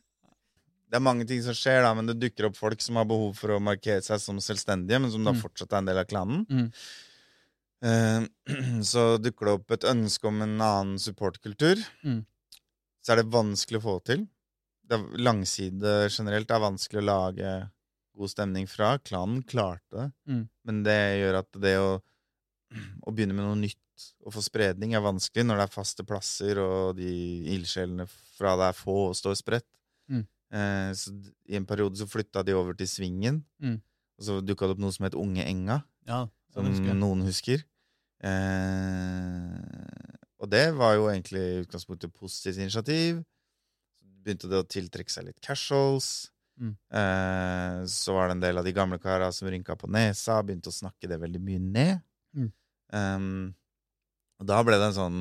Det 0.85 0.99
er 0.99 1.03
mange 1.03 1.25
ting 1.27 1.41
som 1.43 1.55
skjer, 1.57 1.81
da, 1.83 1.89
men 1.97 2.05
det 2.07 2.13
dukker 2.21 2.45
opp 2.47 2.55
folk 2.55 2.79
som 2.79 2.95
har 2.99 3.07
behov 3.09 3.33
for 3.35 3.55
å 3.55 3.57
markere 3.59 4.03
seg 4.05 4.19
som 4.21 4.37
selvstendige, 4.39 4.99
men 5.01 5.11
som 5.11 5.25
da 5.25 5.33
Mm. 5.33 5.39
fortsatt 5.41 5.73
er 5.73 5.77
en 5.81 5.85
del 5.89 5.97
av 5.97 6.05
klanen. 6.07 6.45
Mm. 6.47 6.67
Eh, 7.89 8.27
så 8.91 9.17
dukker 9.19 9.45
det 9.49 9.55
opp 9.57 9.71
et 9.75 9.87
ønske 9.89 10.29
om 10.29 10.41
en 10.45 10.53
annen 10.61 10.99
supportkultur. 11.01 11.81
Mm. 12.05 12.21
Så 13.03 13.11
er 13.11 13.19
det 13.23 13.33
vanskelig 13.33 13.81
å 13.81 13.85
få 13.89 13.95
til. 14.07 14.27
Det 14.85 14.99
er 15.01 15.25
langside 15.25 15.95
generelt 16.13 16.47
det 16.47 16.55
er 16.55 16.63
vanskelig 16.63 17.01
å 17.01 17.09
lage 17.09 17.51
god 18.15 18.31
stemning 18.31 18.69
fra. 18.69 18.93
Klanen 19.03 19.41
klarte 19.43 19.91
det, 19.97 20.07
Mm. 20.29 20.47
men 20.69 20.83
det 20.85 20.99
gjør 21.19 21.39
at 21.41 21.51
det 21.65 21.75
å, 21.81 21.89
å 23.09 23.11
begynne 23.11 23.33
med 23.35 23.43
noe 23.49 23.59
nytt 23.65 23.81
og 24.25 24.33
få 24.35 24.41
spredning 24.43 24.93
er 24.95 25.03
vanskelig 25.05 25.45
når 25.45 25.61
det 25.61 25.65
er 25.67 25.73
faste 25.75 26.03
plasser, 26.07 26.59
og 26.59 26.95
de 26.97 27.09
ildsjelene 27.55 28.07
fra 28.37 28.55
det 28.59 28.69
er 28.71 28.77
få 28.79 28.95
og 29.09 29.15
står 29.17 29.35
spredt. 29.39 29.67
Mm. 30.11 30.23
Eh, 30.55 30.91
så 30.97 31.13
I 31.49 31.55
en 31.59 31.65
periode 31.69 31.97
så 31.99 32.07
flytta 32.07 32.43
de 32.45 32.53
over 32.55 32.73
til 32.77 32.87
Svingen, 32.87 33.43
Mm. 33.61 33.81
og 34.19 34.23
så 34.23 34.39
dukka 34.41 34.67
det 34.67 34.75
opp 34.77 34.83
noe 34.83 34.91
som 34.95 35.05
het 35.07 35.15
Unge 35.15 35.43
Enga 35.45 35.81
ja, 36.07 36.27
som 36.53 36.65
husker 36.69 36.93
noen 36.95 37.23
husker. 37.25 37.63
Eh, 38.25 40.15
og 40.41 40.49
det 40.51 40.65
var 40.77 40.95
jo 40.97 41.07
egentlig 41.09 41.41
i 41.41 41.59
utgangspunktet 41.63 42.13
positivt 42.13 42.59
initiativ. 42.61 43.21
Så 43.99 44.05
begynte 44.25 44.49
det 44.51 44.61
å 44.61 44.67
tiltrekke 44.67 45.11
seg 45.13 45.27
litt 45.29 45.41
casuals. 45.43 46.29
Mm. 46.59 46.75
Eh, 46.99 47.79
så 47.91 48.15
var 48.15 48.29
det 48.29 48.37
en 48.37 48.43
del 48.45 48.57
av 48.61 48.67
de 48.67 48.73
gamle 48.75 48.99
kara 49.01 49.31
som 49.35 49.49
rynka 49.51 49.75
på 49.79 49.89
nesa, 49.91 50.41
begynte 50.43 50.71
å 50.71 50.75
snakke 50.75 51.09
det 51.11 51.19
veldig 51.19 51.41
mye 51.43 51.59
ned. 51.63 52.03
Mm. 52.35 52.51
Um, 52.95 53.55
og 54.39 54.47
da 54.49 54.61
ble 54.63 54.77
det 54.79 54.89
en 54.91 54.97
sånn 54.99 55.19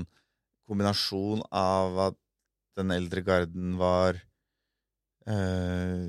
kombinasjon 0.68 1.42
av 1.55 1.98
at 2.09 2.18
den 2.79 2.90
eldre 2.90 3.22
garden 3.22 3.77
var 3.79 4.18
eh, 5.27 6.09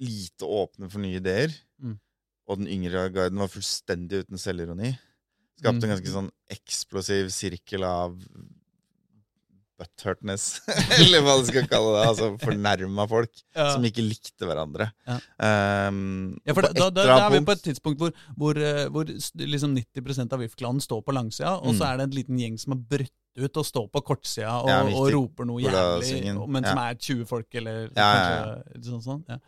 lite 0.00 0.44
åpne 0.48 0.90
for 0.90 1.00
nye 1.02 1.20
ideer, 1.20 1.52
Mm. 1.80 1.98
og 2.48 2.58
den 2.58 2.68
yngre 2.68 3.08
garden 3.12 3.38
var 3.38 3.48
fullstendig 3.48 4.24
uten 4.24 4.38
selvironi. 4.38 4.98
Skapte 5.58 5.84
en 5.84 5.90
Mm. 5.90 5.94
ganske 5.96 6.12
sånn 6.12 6.30
eksplosiv 6.50 7.30
sirkel 7.30 7.84
av 7.84 8.16
butthurtness, 9.80 10.44
eller 11.00 11.24
hva 11.24 11.38
du 11.40 11.46
skal 11.48 11.66
kalle 11.70 11.94
det. 11.96 12.04
Altså 12.12 12.30
fornærma 12.44 13.06
folk 13.10 13.32
Ja. 13.56 13.70
som 13.74 13.84
ikke 13.88 14.04
likte 14.04 14.46
hverandre. 14.48 14.90
Ja. 15.08 15.18
Um, 15.88 16.36
Ja, 16.46 16.54
for 16.54 16.68
da, 16.68 16.72
da, 16.76 16.90
da 16.90 17.16
er 17.26 17.30
vi 17.34 17.40
på 17.48 17.56
et 17.56 17.64
tidspunkt 17.64 17.98
hvor, 18.02 18.12
hvor, 18.36 18.60
eh, 18.60 18.86
hvor 18.92 19.08
liksom 19.08 19.74
90% 19.78 20.36
av 20.36 20.44
VIF-klanen 20.44 20.84
står 20.84 21.02
på 21.06 21.16
langsida, 21.16 21.56
og 21.58 21.72
så 21.74 21.80
Mm. 21.84 21.88
er 21.92 21.96
det 21.96 22.04
en 22.10 22.16
liten 22.20 22.38
gjeng 22.38 22.58
som 22.60 22.76
har 22.76 22.84
brutt 22.92 23.16
ut 23.40 23.56
og 23.56 23.64
står 23.64 23.84
på 23.94 24.00
kortsida 24.04 24.50
og, 24.60 24.68
Ja, 24.68 24.80
og 24.84 25.06
roper 25.14 25.46
noe 25.46 25.62
jævlig, 25.62 26.34
men 26.50 26.64
som 26.66 26.78
er 26.82 26.94
20 26.98 27.24
folk, 27.30 27.46
eller 27.54 27.88
kanskje 27.94 28.82
sånn. 28.84 29.02
sånn 29.06 29.22
ja. 29.30 29.38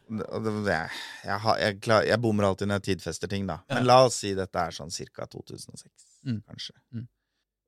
Jeg, 1.24 1.38
har- 1.40 1.58
jeg, 1.58 1.80
jeg 2.08 2.20
bommer 2.22 2.44
alltid 2.46 2.68
når 2.70 2.80
jeg 2.80 2.96
tidfester 2.98 3.28
ting, 3.28 3.46
da. 3.46 3.58
Men 3.68 3.84
la 3.84 4.04
oss 4.06 4.14
si 4.22 4.34
dette 4.38 4.54
er 4.56 4.70
sånn 4.70 4.90
ca. 5.12 5.26
2006, 5.26 5.90
Mm. 6.26 6.42
kanskje. 6.48 6.72
Mm. 6.94 7.08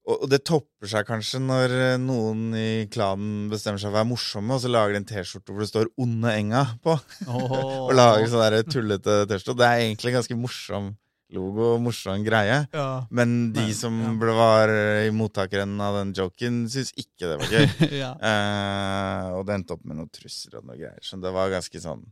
Og, 0.05 0.27
det 0.29 0.43
topper 0.45 0.89
seg 0.91 1.07
kanskje 1.09 1.41
når 1.41 1.73
eh, 1.79 1.95
noen 2.01 2.51
i 2.59 2.85
klanen 2.93 3.47
bestemmer 3.53 3.81
seg 3.81 3.89
for 3.89 3.95
å 3.95 3.99
være 4.03 4.11
morsomme, 4.11 4.57
og 4.57 4.61
så 4.61 4.73
lager 4.73 4.93
de 4.93 5.01
en 5.01 5.07
T-skjorte 5.09 5.55
hvor 5.55 5.65
det 5.65 5.71
står 5.71 5.89
'Onde 5.97 6.35
Enga' 6.35 6.67
på. 6.85 6.99
Oh. 7.25 7.55
og 7.89 7.95
lager 7.97 8.29
sånn 8.29 8.45
der 8.45 8.69
tullete 8.69 9.23
T-skjorte. 9.31 9.57
Det 9.63 9.71
er 9.71 9.87
egentlig 9.87 10.13
en 10.13 10.19
ganske 10.21 10.39
morsom 10.41 10.93
logo 11.35 11.71
og 11.75 11.81
morsom 11.87 12.25
greie. 12.27 12.61
ja. 12.73 12.89
Men 13.11 13.53
de 13.55 13.69
Nei, 13.71 13.77
som 13.77 13.97
ja. 14.03 14.13
ble 14.21 14.35
var 14.37 14.73
i 15.07 15.13
mottakeren 15.15 15.73
av 15.83 15.97
den 16.01 16.13
joken, 16.17 16.65
syntes 16.71 16.93
ikke 17.01 17.31
det 17.31 17.39
var 17.41 17.55
gøy. 17.57 17.67
ja. 18.03 18.13
Eh, 18.31 19.31
og 19.39 19.47
det 19.49 19.57
endte 19.59 19.79
opp 19.79 19.89
med 19.89 19.99
noen 20.01 20.13
trusler 20.13 20.61
og 20.61 20.69
noe 20.69 20.79
greier. 20.79 21.01
Så 21.03 21.19
det 21.23 21.33
var 21.35 21.53
ganske 21.53 21.81
sånn 21.83 22.05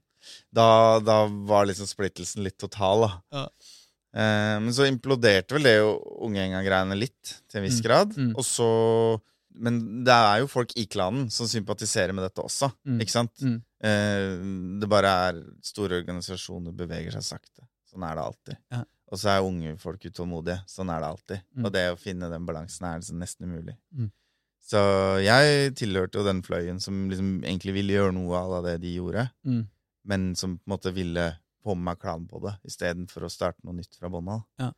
Da, 0.55 0.99
da 1.03 1.25
var 1.27 1.67
liksom 1.67 1.89
splittelsen 1.91 2.45
litt 2.47 2.59
total, 2.63 3.09
da. 3.09 3.47
Eh, 4.15 4.59
men 4.61 4.73
så 4.77 4.85
imploderte 4.89 5.55
vel 5.57 5.63
det 5.65 5.77
Ungenga-greiene 6.21 6.97
litt, 6.99 7.39
til 7.49 7.61
en 7.63 7.65
viss 7.67 7.81
Mm, 7.81 7.85
grad. 7.87 8.17
mm. 8.17 8.33
Og 8.37 8.45
så 8.45 9.21
Men 9.55 10.03
det 10.03 10.13
er 10.17 10.39
jo 10.41 10.47
folk 10.49 10.71
i 10.81 10.87
klanen 10.87 11.27
som 11.31 11.45
sympatiserer 11.47 12.15
med 12.15 12.25
dette 12.25 12.41
også, 12.41 12.71
Mm. 12.89 13.01
ikke 13.03 13.11
sant? 13.13 13.35
Mm. 13.43 13.59
Eh, 13.85 14.81
det 14.81 14.89
bare 14.89 15.11
er 15.29 15.43
store 15.61 15.99
organisasjoner 16.03 16.73
beveger 16.73 17.13
seg 17.13 17.23
sakte. 17.37 17.67
Sånn 17.93 18.03
er 18.03 18.15
det 18.17 18.25
alltid. 18.25 18.57
Ja. 18.73 18.85
Og 19.13 19.19
så 19.19 19.29
er 19.29 19.43
unge 19.45 19.77
folk 19.79 20.01
utålmodige. 20.01 20.63
Sånn 20.67 20.89
er 20.89 21.01
det 21.01 21.09
alltid. 21.11 21.43
Mm. 21.55 21.65
Og 21.67 21.73
det 21.73 21.85
å 21.93 21.99
finne 22.01 22.31
den 22.31 22.47
balansen 22.47 22.87
er 22.89 22.99
liksom 23.01 23.19
nesten 23.21 23.45
umulig. 23.45 23.77
Så 24.65 25.23
jeg 25.23 25.75
tilhørte 25.75 26.15
jo 26.15 26.25
den 26.25 26.41
fløyen 26.41 26.81
som 26.81 27.11
liksom 27.11 27.43
egentlig 27.45 27.75
ville 27.75 27.93
gjøre 27.93 28.15
noe 28.15 28.35
av 28.39 28.65
det 28.65 28.81
de 28.81 28.95
gjorde, 28.97 29.31
men 30.07 30.35
som 30.35 30.57
på 30.57 30.63
en 30.67 30.79
måte 30.79 30.95
ville 30.95 31.37
få 31.63 31.75
med 31.77 31.85
meg 31.93 31.99
klanen 32.03 32.29
på 32.29 32.41
det, 32.43 32.57
istedenfor 32.69 33.25
å 33.27 33.31
starte 33.31 33.63
noe 33.65 33.75
nytt 33.79 33.95
fra 33.99 34.11
bånn 34.13 34.29
av. 34.35 34.43
Ja. 34.59 34.71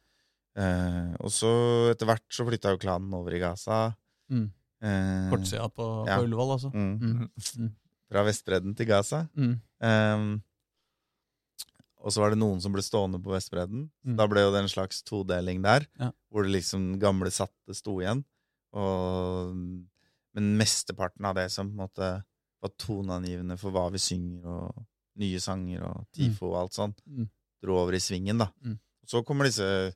Eh, 0.57 1.15
og 1.21 1.31
så 1.35 1.51
etter 1.91 2.07
hvert 2.07 2.27
så 2.31 2.45
flytta 2.47 2.75
jo 2.75 2.79
klanen 2.85 3.15
over 3.17 3.35
i 3.35 3.41
Gaza. 3.43 3.97
Mm. 4.31 4.51
Eh, 4.85 5.31
Kortsida 5.33 5.69
på, 5.73 6.07
Ja. 6.07 6.19
på 6.19 6.27
Ullevål, 6.29 6.53
altså. 6.59 6.71
mm, 6.75 6.99
Mm. 7.01 7.31
Mm. 7.59 7.71
fra 8.11 8.23
Vestbredden 8.25 8.77
til 8.77 8.87
Gaza. 8.87 9.29
Mm. 9.37 9.55
Um, 9.81 10.43
og 12.05 12.13
så 12.13 12.21
var 12.21 12.31
det 12.35 12.39
noen 12.39 12.61
som 12.61 12.73
ble 12.75 12.83
stående 12.85 13.19
på 13.25 13.33
Vestbredden. 13.33 13.87
Mm. 14.05 14.17
Da 14.19 14.27
ble 14.29 14.43
jo 14.45 14.51
det 14.53 14.61
en 14.63 14.69
slags 14.69 15.03
todeling 15.03 15.63
der, 15.65 15.87
Ja. 15.99 16.11
hvor 16.31 16.45
det 16.45 16.53
liksom 16.53 16.99
gamle 17.01 17.31
satte 17.33 17.75
sto 17.75 17.97
igjen. 18.01 18.25
Og, 18.75 19.55
men 20.35 20.57
mesteparten 20.59 21.25
av 21.25 21.35
det 21.39 21.51
som 21.51 21.71
på 21.71 21.73
en 21.73 21.89
måte 21.89 22.25
var 22.61 22.71
toneangivende 22.77 23.57
for 23.59 23.71
hva 23.73 23.91
vi 23.91 23.99
synger, 23.99 24.45
og 24.45 24.87
nye 25.17 25.39
sanger 25.41 25.83
og 25.87 26.07
TIFO 26.13 26.49
og 26.53 26.57
alt 26.63 26.73
sånt, 26.75 27.01
Mm. 27.07 27.29
dro 27.63 27.77
over 27.79 27.95
i 27.95 28.01
svingen, 28.03 28.39
da. 28.39 28.49
Mm. 28.65 28.79
Så 29.07 29.23
kommer 29.25 29.45
disse 29.45 29.95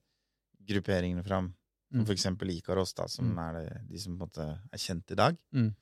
grupperingene 0.68 1.24
fram, 1.24 1.54
som 1.90 2.00
Mm. 2.00 2.06
for 2.06 2.12
eksempel 2.14 2.50
Ikaros, 2.50 2.94
da, 2.94 3.06
som 3.08 3.34
Mm. 3.34 3.38
er 3.38 3.52
det, 3.64 3.88
de 3.88 3.98
som 3.98 4.18
på 4.18 4.22
en 4.22 4.28
måte 4.28 4.60
er 4.72 4.78
kjent 4.78 5.10
i 5.10 5.14
dag. 5.14 5.36
Mm. 5.52 5.74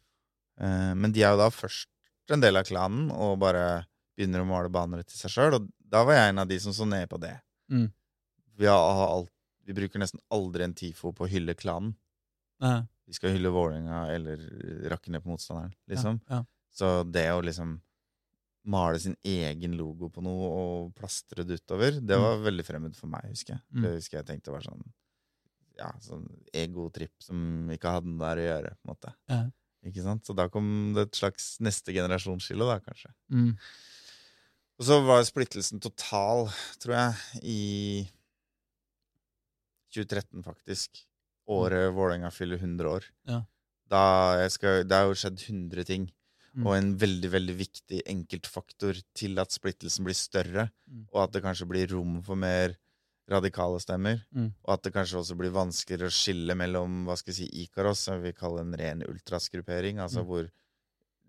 Eh, 0.58 0.94
men 0.94 1.12
de 1.12 1.22
er 1.22 1.30
jo 1.32 1.36
da 1.38 1.48
først 1.50 1.86
en 2.30 2.40
del 2.40 2.56
av 2.56 2.64
klanen 2.64 3.10
og 3.12 3.38
bare 3.38 3.86
begynner 4.16 4.40
å 4.40 4.46
male 4.46 4.68
baner 4.70 5.02
til 5.04 5.16
seg 5.16 5.30
sjøl, 5.30 5.54
og 5.54 5.68
da 5.88 6.04
var 6.04 6.14
jeg 6.14 6.28
en 6.30 6.38
av 6.38 6.48
de 6.48 6.58
som 6.58 6.72
så 6.72 6.86
ned 6.88 7.08
på 7.08 7.20
det. 7.20 7.40
Mm. 7.70 7.92
Vi, 8.56 8.64
har 8.66 9.08
alt, 9.08 9.30
vi 9.64 9.72
bruker 9.74 9.98
nesten 9.98 10.20
aldri 10.32 10.62
en 10.64 10.74
TIFO 10.74 11.12
på 11.12 11.26
å 11.26 11.28
hylle 11.28 11.54
klanen. 11.54 11.94
Ja. 12.60 12.86
Vi 13.06 13.12
skal 13.12 13.30
hylle 13.30 13.52
Vålerenga 13.52 14.08
eller 14.14 14.36
rakke 14.88 15.10
ned 15.10 15.22
på 15.22 15.28
motstanderen, 15.28 15.74
liksom. 15.88 16.20
Ja. 16.28 16.44
Så 16.72 17.04
det 17.10 17.28
å 17.30 17.42
liksom 17.44 17.80
male 18.66 18.98
sin 19.02 19.16
egen 19.24 19.76
logo 19.78 20.08
på 20.10 20.22
noe 20.26 20.46
og 20.60 20.94
plastre 20.98 21.44
det 21.46 21.60
utover, 21.62 22.00
det 22.00 22.16
Mm. 22.18 22.22
var 22.24 22.40
veldig 22.50 22.64
fremmed 22.66 22.96
for 22.98 23.06
meg, 23.12 23.28
husker 23.30 23.54
jeg. 23.54 23.62
Mm. 23.72 23.82
Det 23.82 23.92
husker 23.96 24.18
jeg 24.18 24.26
tenkte 24.26 24.52
var 24.54 24.64
sånn 24.66 24.82
ja, 25.78 25.90
sånn 26.00 26.24
egotripp 26.56 27.12
som 27.20 27.68
ikke 27.70 27.90
hadde 27.92 28.08
noe 28.08 28.18
der 28.24 28.38
å 28.40 28.46
gjøre, 28.48 28.70
på 28.80 28.86
en 28.88 28.94
måte. 28.94 29.10
Ja. 29.28 29.42
Ikke 29.84 30.02
sant? 30.02 30.24
Så 30.24 30.34
da 30.34 30.48
kom 30.48 30.94
det 30.96 31.02
et 31.10 31.18
slags 31.18 31.58
neste 31.60 31.92
generasjonsskille, 31.92 32.64
da, 32.64 32.78
kanskje. 32.80 33.10
Mm. 33.30 33.50
Og 34.80 34.84
så 34.88 34.96
var 35.04 35.22
splittelsen 35.28 35.78
total, 35.84 36.48
tror 36.80 36.94
jeg, 36.96 37.42
i 37.44 38.08
2013, 39.94 40.42
faktisk. 40.44 41.04
Året 41.48 41.92
Vålerenga 41.94 42.30
fyller 42.34 42.58
100 42.58 42.88
år. 42.90 43.04
Ja. 43.28 43.42
Da 43.88 44.00
jeg 44.42 44.50
skal, 44.56 44.82
det 44.88 44.96
har 44.98 45.06
jo 45.06 45.14
skjedd 45.20 45.38
100 45.44 45.84
ting. 45.86 46.08
Mm. 46.56 46.66
Og 46.66 46.74
en 46.76 46.96
veldig 46.96 47.30
veldig 47.30 47.54
viktig 47.58 47.98
enkeltfaktor 48.08 48.96
til 49.14 49.38
at 49.38 49.50
splittelsen 49.52 50.04
blir 50.06 50.14
større, 50.16 50.70
Mm. 50.88 51.06
og 51.12 51.22
at 51.24 51.32
det 51.32 51.42
kanskje 51.44 51.68
blir 51.68 51.90
rom 51.92 52.22
for 52.22 52.34
mer 52.36 52.76
radikale 53.28 53.78
stemmer. 53.82 54.22
Mm. 54.34 54.52
Og 54.64 54.72
at 54.72 54.82
det 54.82 54.92
kanskje 54.94 55.18
også 55.18 55.36
blir 55.36 55.50
vanskeligere 55.52 56.06
å 56.08 56.14
skille 56.14 56.54
mellom 56.56 57.04
hva 57.04 57.16
skal 57.18 57.34
jeg 57.34 57.50
si, 57.50 57.64
Ikaros, 57.66 57.98
som 57.98 58.22
vi 58.22 58.32
kaller 58.32 58.60
en 58.62 58.72
ren 58.78 59.02
ultrasgruppering, 59.02 59.98
altså 59.98 60.22
Mm. 60.22 60.26
hvor 60.26 60.50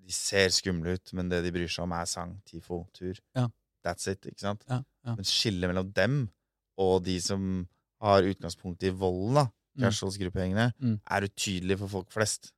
de 0.05 0.11
ser 0.13 0.47
skumle 0.49 0.93
ut, 0.93 1.13
men 1.13 1.28
det 1.28 1.43
de 1.43 1.51
bryr 1.51 1.67
seg 1.67 1.84
om, 1.84 1.91
er 1.91 2.05
sang, 2.05 2.41
tifo, 2.45 2.88
tur. 2.93 3.15
Ja. 3.36 3.49
That's 3.84 4.07
it, 4.07 4.21
ikke 4.21 4.39
sant? 4.39 4.63
Ja, 4.69 4.84
ja. 5.05 5.15
Men 5.15 5.25
skillet 5.25 5.67
mellom 5.69 5.91
dem 5.93 6.30
og 6.78 7.03
de 7.03 7.19
som 7.19 7.67
har 7.99 8.21
utgangspunkt 8.21 8.84
i 8.84 8.91
volden, 8.91 9.34
da, 9.34 9.47
Mm. 9.78 9.84
casuals-grupperingene, 9.84 10.73
Mm. 10.82 11.01
er 11.09 11.21
utydelig 11.21 11.78
for 11.80 11.88
folk 11.88 12.09
flest. 12.11 12.51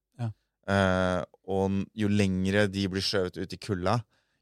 Eh, 0.69 1.21
og 1.49 1.79
jo 1.97 2.07
lengre 2.13 2.67
de 2.69 2.83
blir 2.91 3.01
skjøvet 3.01 3.39
ut 3.41 3.53
i 3.55 3.57
kulda, 3.57 3.95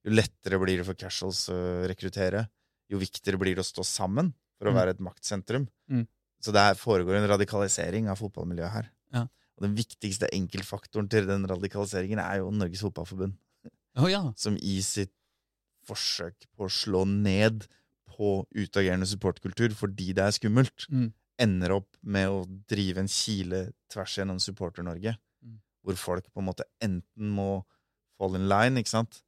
jo 0.03 0.11
lettere 0.11 0.59
blir 0.59 0.77
det 0.81 0.85
for 0.87 0.97
casuals 0.99 1.45
å 1.53 1.57
rekruttere. 1.87 2.47
Jo 2.91 2.99
viktigere 2.99 3.39
blir 3.39 3.55
det 3.55 3.63
å 3.63 3.67
stå 3.67 3.83
sammen 3.87 4.33
for 4.59 4.67
å 4.67 4.73
Mm. 4.73 4.77
være 4.79 4.89
et 4.95 4.99
maktsentrum. 5.03 5.67
Mm. 5.89 6.07
Så 6.41 6.51
det 6.53 6.77
foregår 6.77 7.15
en 7.17 7.27
radikalisering 7.29 8.09
av 8.09 8.17
fotballmiljøet 8.19 8.71
her. 8.71 8.89
Ja. 9.13 9.21
Og 9.57 9.61
den 9.63 9.75
viktigste 9.75 10.27
enkeltfaktoren 10.33 11.09
til 11.09 11.25
den 11.25 11.45
radikaliseringen 11.47 12.19
er 12.19 12.39
jo 12.39 12.51
Norges 12.51 12.81
Fotballforbund 12.81 13.33
Oh, 13.97 14.07
ja. 14.07 14.31
som 14.37 14.55
i 14.61 14.79
sitt 14.81 15.11
forsøk 15.87 16.45
på 16.57 16.67
å 16.67 16.71
slå 16.71 17.05
ned 17.07 17.65
på 18.17 18.45
utagerende 18.55 19.07
supportkultur 19.07 19.73
fordi 19.77 20.13
det 20.13 20.23
er 20.27 20.35
skummelt, 20.35 20.87
Mm. 20.91 21.13
ender 21.39 21.71
opp 21.71 21.95
med 22.03 22.27
å 22.29 22.45
drive 22.67 22.97
en 22.99 23.07
kile 23.07 23.73
tvers 23.89 24.17
gjennom 24.17 24.39
Supporter-Norge. 24.39 25.17
Hvor 25.87 25.95
folk 25.99 26.25
på 26.33 26.41
en 26.43 26.49
måte 26.49 26.65
enten 26.83 27.29
må 27.31 27.61
fall 28.19 28.35
in 28.35 28.47
line, 28.51 28.81
ikke 28.81 28.91
sant, 28.91 29.21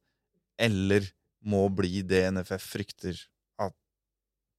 eller 0.60 1.06
må 1.48 1.62
bli 1.72 2.02
det 2.04 2.26
NFF 2.34 2.66
frykter 2.74 3.16
at 3.64 3.72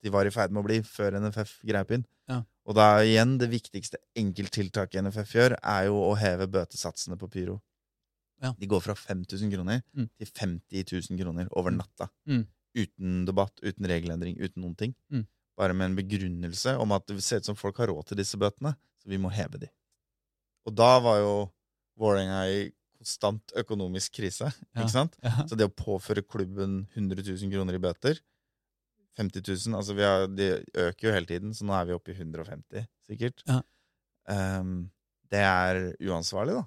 de 0.02 0.10
var 0.14 0.26
i 0.26 0.32
ferd 0.34 0.50
med 0.56 0.64
å 0.64 0.66
bli 0.66 0.80
før 0.88 1.20
NFF 1.22 1.60
greip 1.68 1.92
inn. 1.94 2.06
Ja. 2.32 2.40
Og 2.66 2.74
da 2.78 2.88
igjen 3.06 3.36
det 3.42 3.52
viktigste 3.52 4.00
enkelttiltaket 4.18 5.04
NFF 5.06 5.36
gjør, 5.38 5.56
er 5.62 5.90
jo 5.92 6.00
å 6.08 6.16
heve 6.18 6.48
bøtesatsene 6.50 7.18
på 7.22 7.30
pyro. 7.30 7.60
Ja. 8.42 8.54
De 8.58 8.66
går 8.66 8.82
fra 8.82 8.96
5000 8.98 9.52
kroner 9.54 9.84
Mm. 9.94 10.10
til 10.18 10.28
50 10.34 10.84
000 11.12 11.20
kroner 11.22 11.48
over 11.52 11.70
Mm. 11.70 11.78
natta. 11.84 12.10
Mm. 12.26 12.48
Uten 12.76 13.26
debatt, 13.26 13.54
uten 13.62 13.86
regelendring, 13.86 14.40
uten 14.42 14.64
noen 14.64 14.76
ting. 14.78 14.96
Mm. 15.12 15.28
Bare 15.58 15.74
med 15.76 15.92
en 15.92 15.96
begrunnelse 16.00 16.80
om 16.80 16.92
at 16.94 17.06
det 17.06 17.22
ser 17.22 17.38
ut 17.38 17.46
som 17.46 17.56
folk 17.56 17.78
har 17.78 17.88
råd 17.88 18.08
til 18.08 18.18
disse 18.18 18.38
bøtene, 18.40 18.74
så 18.98 19.06
vi 19.10 19.18
må 19.18 19.30
heve 19.32 19.60
de. 19.60 19.70
Og 20.66 20.74
da 20.74 21.00
var 21.00 21.20
jo 21.20 21.52
Vålerenga 22.02 22.42
i 22.50 22.62
konstant 23.02 23.54
økonomisk 23.58 24.14
krise, 24.20 24.50
Ja. 24.76 24.82
ikke 24.84 24.94
sant? 24.94 25.16
ja. 25.26 25.46
Så 25.50 25.58
det 25.58 25.66
å 25.70 25.74
påføre 25.74 26.22
klubben 26.26 26.84
100 26.96 27.24
000 27.26 27.54
kroner 27.54 27.78
i 27.78 27.82
bøter 27.82 28.20
50 29.20 29.44
000 29.68 29.76
altså 29.80 29.94
vi 29.98 30.06
har, 30.08 30.28
De 30.32 30.46
øker 30.86 31.08
jo 31.10 31.14
hele 31.14 31.28
tiden, 31.28 31.54
så 31.54 31.66
nå 31.68 31.74
er 31.76 31.90
vi 31.90 31.96
oppe 31.98 32.14
i 32.14 32.16
150, 32.16 32.86
sikkert. 33.10 33.42
Ja. 33.50 33.60
Um, 34.32 34.90
det 35.32 35.42
er 35.44 35.82
uansvarlig, 36.08 36.56
da. 36.60 36.64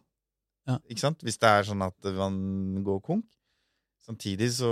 Ja. 0.68 0.76
Ikke 0.89 1.01
sant? 1.07 1.22
Hvis 1.24 1.39
det 1.41 1.49
er 1.49 1.66
sånn 1.68 1.82
at 1.85 2.11
man 2.16 2.82
går 2.85 3.01
konk. 3.05 3.26
Samtidig 4.05 4.51
så 4.59 4.70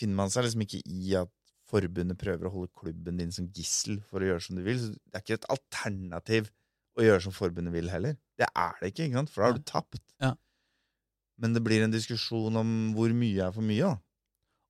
finner 0.00 0.16
man 0.22 0.32
seg 0.32 0.44
liksom 0.46 0.64
ikke 0.64 0.80
i 0.88 1.14
at 1.20 1.30
forbundet 1.68 2.18
prøver 2.20 2.46
å 2.48 2.52
holde 2.54 2.72
klubben 2.78 3.18
din 3.20 3.32
som 3.34 3.48
gissel 3.52 3.98
for 4.08 4.22
å 4.22 4.28
gjøre 4.30 4.44
som 4.44 4.56
du 4.56 4.62
vil. 4.64 4.78
Så 4.80 4.92
det 4.94 5.18
er 5.18 5.24
ikke 5.24 5.38
et 5.40 5.48
alternativ 5.52 6.50
å 6.96 7.04
gjøre 7.04 7.24
som 7.26 7.34
forbundet 7.34 7.74
vil 7.74 7.90
heller. 7.92 8.16
Det 8.38 8.48
er 8.48 8.80
det 8.80 8.92
ikke, 8.92 9.08
ikke 9.08 9.20
sant? 9.20 9.32
for 9.32 9.42
da 9.42 9.50
har 9.50 9.58
du 9.58 9.66
tapt. 9.68 10.02
Ja. 10.22 10.32
Men 11.40 11.52
det 11.56 11.62
blir 11.64 11.84
en 11.84 11.92
diskusjon 11.92 12.56
om 12.56 12.74
hvor 12.96 13.12
mye 13.16 13.48
er 13.48 13.54
for 13.54 13.64
mye, 13.66 13.92
da. 13.92 14.00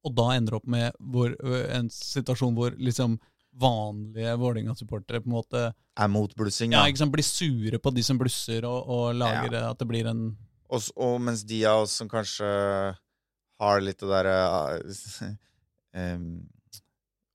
Og 0.06 0.14
da 0.14 0.26
ender 0.36 0.54
det 0.54 0.58
opp 0.60 0.68
med 0.70 0.98
hvor, 1.02 1.32
en 1.74 1.88
situasjon 1.90 2.54
hvor 2.54 2.74
liksom 2.78 3.16
vanlige 3.56 4.34
Vålerenga-supportere 4.38 5.22
på 5.24 5.30
en 5.30 5.34
måte 5.34 5.62
Er 5.72 6.10
motblussing, 6.12 6.74
ja, 6.76 6.84
sant, 6.98 7.12
blir 7.14 7.24
sure 7.26 7.80
på 7.82 7.92
de 7.94 8.04
som 8.04 8.18
blusser, 8.20 8.66
og, 8.68 8.90
og 8.92 9.16
lager 9.16 9.56
at 9.62 9.80
det 9.80 9.88
blir 9.88 10.10
en 10.10 10.28
Og, 10.68 10.90
og 10.94 11.16
mens 11.24 11.44
de 11.48 11.62
av 11.66 11.86
oss 11.86 11.96
som 12.02 12.10
kanskje 12.10 12.46
har 13.62 13.80
litt 13.82 14.02
det 14.02 14.10
derre 14.10 14.36
um, 15.96 16.28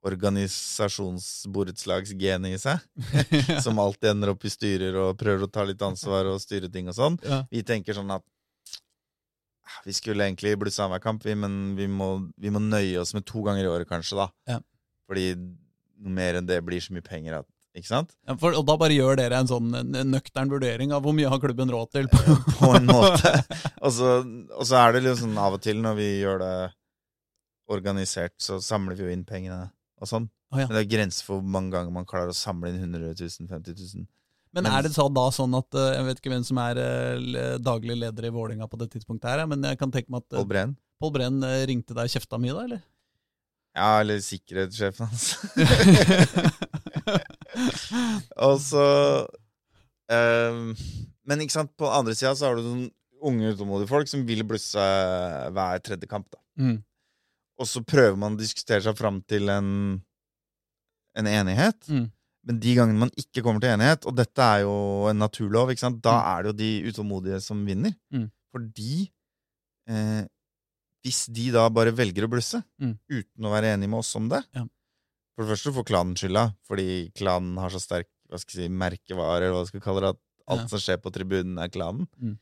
Organisasjonsborettslagsgenet 0.02 2.56
i 2.56 2.60
seg, 2.62 2.78
som 3.66 3.80
alltid 3.82 4.10
ender 4.16 4.30
opp 4.34 4.44
i 4.46 4.54
styrer 4.54 4.94
og 4.98 5.20
prøver 5.20 5.44
å 5.46 5.52
ta 5.52 5.62
litt 5.68 5.84
ansvar 5.86 6.24
og 6.32 6.42
styre 6.42 6.70
ting 6.74 6.86
og 6.90 6.96
sånn. 6.98 7.16
ja. 7.28 7.40
Vi 7.52 7.62
tenker 7.68 7.94
sånn 7.98 8.12
at 8.14 8.24
ah, 9.68 9.80
vi 9.86 9.94
skulle 9.94 10.26
egentlig 10.26 10.60
blussa 10.62 10.84
annenhver 10.86 11.04
kamp, 11.06 11.26
vi, 11.26 11.34
men 11.38 11.76
vi 11.78 11.88
må, 11.88 12.10
vi 12.42 12.50
må 12.54 12.60
nøye 12.64 13.00
oss 13.02 13.14
med 13.18 13.24
to 13.30 13.40
ganger 13.46 13.64
i 13.66 13.72
året, 13.72 13.90
kanskje, 13.90 14.16
da. 14.24 14.28
Ja. 14.50 14.58
Fordi 15.12 15.26
mer 16.02 16.34
enn 16.40 16.50
det 16.50 16.66
blir 16.66 16.82
så 16.82 16.94
mye 16.96 17.06
penger 17.06 17.34
at 17.44 17.50
Ikke 17.78 17.88
sant? 17.88 18.10
Ja, 18.28 18.34
for, 18.36 18.52
og 18.58 18.66
da 18.68 18.76
bare 18.76 18.92
gjør 18.92 19.16
dere 19.16 19.38
en 19.40 19.48
sånn 19.48 19.72
nøktern 20.10 20.50
vurdering 20.52 20.92
av 20.92 21.06
hvor 21.06 21.14
mye 21.16 21.30
har 21.32 21.40
klubben 21.40 21.70
råd 21.72 21.88
til. 21.94 22.10
På 22.60 22.74
en 22.76 22.84
måte. 22.90 23.32
Og 23.80 23.94
så, 23.96 24.10
og 24.58 24.66
så 24.68 24.76
er 24.82 24.98
det 24.98 25.06
litt 25.06 25.22
sånn 25.22 25.38
av 25.40 25.56
og 25.56 25.62
til 25.64 25.80
når 25.80 25.96
vi 25.96 26.08
gjør 26.20 26.42
det 26.42 26.56
organisert, 27.72 28.36
så 28.44 28.60
samler 28.60 29.00
vi 29.00 29.06
jo 29.06 29.14
inn 29.14 29.24
pengene 29.24 29.70
og 30.02 30.10
sånn. 30.10 30.26
Oh, 30.52 30.60
ja. 30.60 30.66
Men 30.68 30.76
det 30.78 30.82
er 30.86 30.90
grenser 30.98 31.28
for 31.28 31.40
hvor 31.40 31.54
mange 31.54 31.72
ganger 31.76 31.94
man 31.96 32.08
klarer 32.10 32.34
å 32.34 32.36
samle 32.36 32.72
inn 32.74 32.82
100 32.82 33.14
000, 33.22 33.48
50 33.52 33.78
000. 33.78 34.08
Men 34.52 34.66
Men- 34.66 34.74
er 34.76 34.84
det 34.84 34.92
så 34.92 35.06
da 35.08 35.30
sånn 35.32 35.54
at 35.56 35.76
eh, 35.80 35.94
Jeg 35.96 36.04
vet 36.10 36.18
ikke 36.20 36.32
hvem 36.34 36.44
som 36.44 36.58
er 36.60 36.76
eh, 36.82 37.54
daglig 37.64 37.96
leder 38.02 38.26
i 38.28 38.32
Vålerenga 38.36 38.68
på 38.68 38.76
det 38.82 38.90
tidspunktet, 38.92 39.30
her, 39.32 39.46
men 39.48 39.64
jeg 39.64 39.80
kan 39.80 39.94
tenke 39.94 40.12
meg 40.12 40.26
at 40.26 40.34
Pål 40.36 40.48
Brenn? 40.50 40.74
Breen. 40.74 40.76
Pål 41.00 41.14
Breen 41.16 41.38
eh, 41.48 41.62
ringte 41.70 41.96
deg 41.96 42.10
og 42.10 42.16
kjefta 42.18 42.42
mye 42.42 42.58
da, 42.58 42.66
eller? 42.68 42.82
Ja, 43.72 43.92
eller 44.02 44.20
sikkerhetssjefen 44.20 45.08
hans. 45.08 45.30
og 48.48 48.58
så 48.60 48.84
um, 50.12 50.74
Men 51.28 51.44
ikke 51.46 51.56
sant, 51.56 51.72
på 51.80 51.88
andre 51.88 52.16
sida 52.18 52.34
så 52.36 52.50
har 52.50 52.58
du 52.60 52.66
sånn 52.66 52.90
unge, 53.22 53.52
utålmodige 53.54 53.92
folk 53.92 54.10
som 54.10 54.24
vil 54.28 54.42
blusse 54.50 54.82
hver 55.54 55.82
tredje 55.86 56.08
kamp. 56.10 56.26
da. 56.34 56.40
Mm. 56.60 56.80
Og 57.62 57.68
så 57.70 57.84
prøver 57.86 58.18
man 58.18 58.34
å 58.36 58.42
diskutere 58.42 58.82
seg 58.82 58.98
fram 58.98 59.20
til 59.30 59.50
en, 59.54 59.70
en 61.20 61.28
enighet. 61.30 61.78
Mm. 61.92 62.08
Men 62.50 62.60
de 62.64 62.72
gangene 62.74 63.04
man 63.04 63.12
ikke 63.22 63.44
kommer 63.46 63.62
til 63.62 63.70
enighet, 63.76 64.08
og 64.10 64.16
dette 64.18 64.42
er 64.42 64.64
jo 64.64 64.74
en 65.12 65.20
naturlov, 65.22 65.70
da 66.02 66.16
Mm. 66.16 66.28
er 66.32 66.44
det 66.44 66.50
jo 66.50 66.58
de 66.58 66.72
utålmodige 66.92 67.42
som 67.46 67.64
vinner. 67.68 67.94
Mm. 68.12 68.32
Fordi 68.52 69.12
eh, 69.92 70.24
hvis 71.06 71.26
de 71.34 71.52
da 71.52 71.68
bare 71.70 71.92
velger 71.94 72.26
å 72.26 72.30
blusse, 72.32 72.64
Mm. 72.82 72.98
uten 73.10 73.46
å 73.46 73.52
være 73.54 73.76
enige 73.76 73.90
med 73.90 74.00
oss 74.00 74.16
om 74.16 74.28
det 74.30 74.44
Ja. 74.56 74.66
For 75.36 75.46
det 75.46 75.52
første 75.58 75.74
får 75.74 75.86
klanen 75.86 76.16
skylda, 76.18 76.56
fordi 76.68 77.12
klanen 77.14 77.58
har 77.58 77.70
så 77.70 77.80
sterk 77.80 78.08
hva 78.30 78.40
skal 78.40 78.62
jeg 78.62 78.70
si, 78.70 78.74
merkevare, 78.74 79.44
eller 79.48 79.58
hva 79.60 79.68
skal 79.68 79.80
vi 79.80 79.84
kalle 79.86 80.02
det, 80.02 80.10
at 80.10 80.20
alt 80.48 80.62
Ja. 80.62 80.68
som 80.68 80.80
skjer 80.80 80.98
på 81.02 81.12
tribunen, 81.12 81.58
er 81.60 81.68
klanen. 81.70 82.08
Mm. 82.22 82.38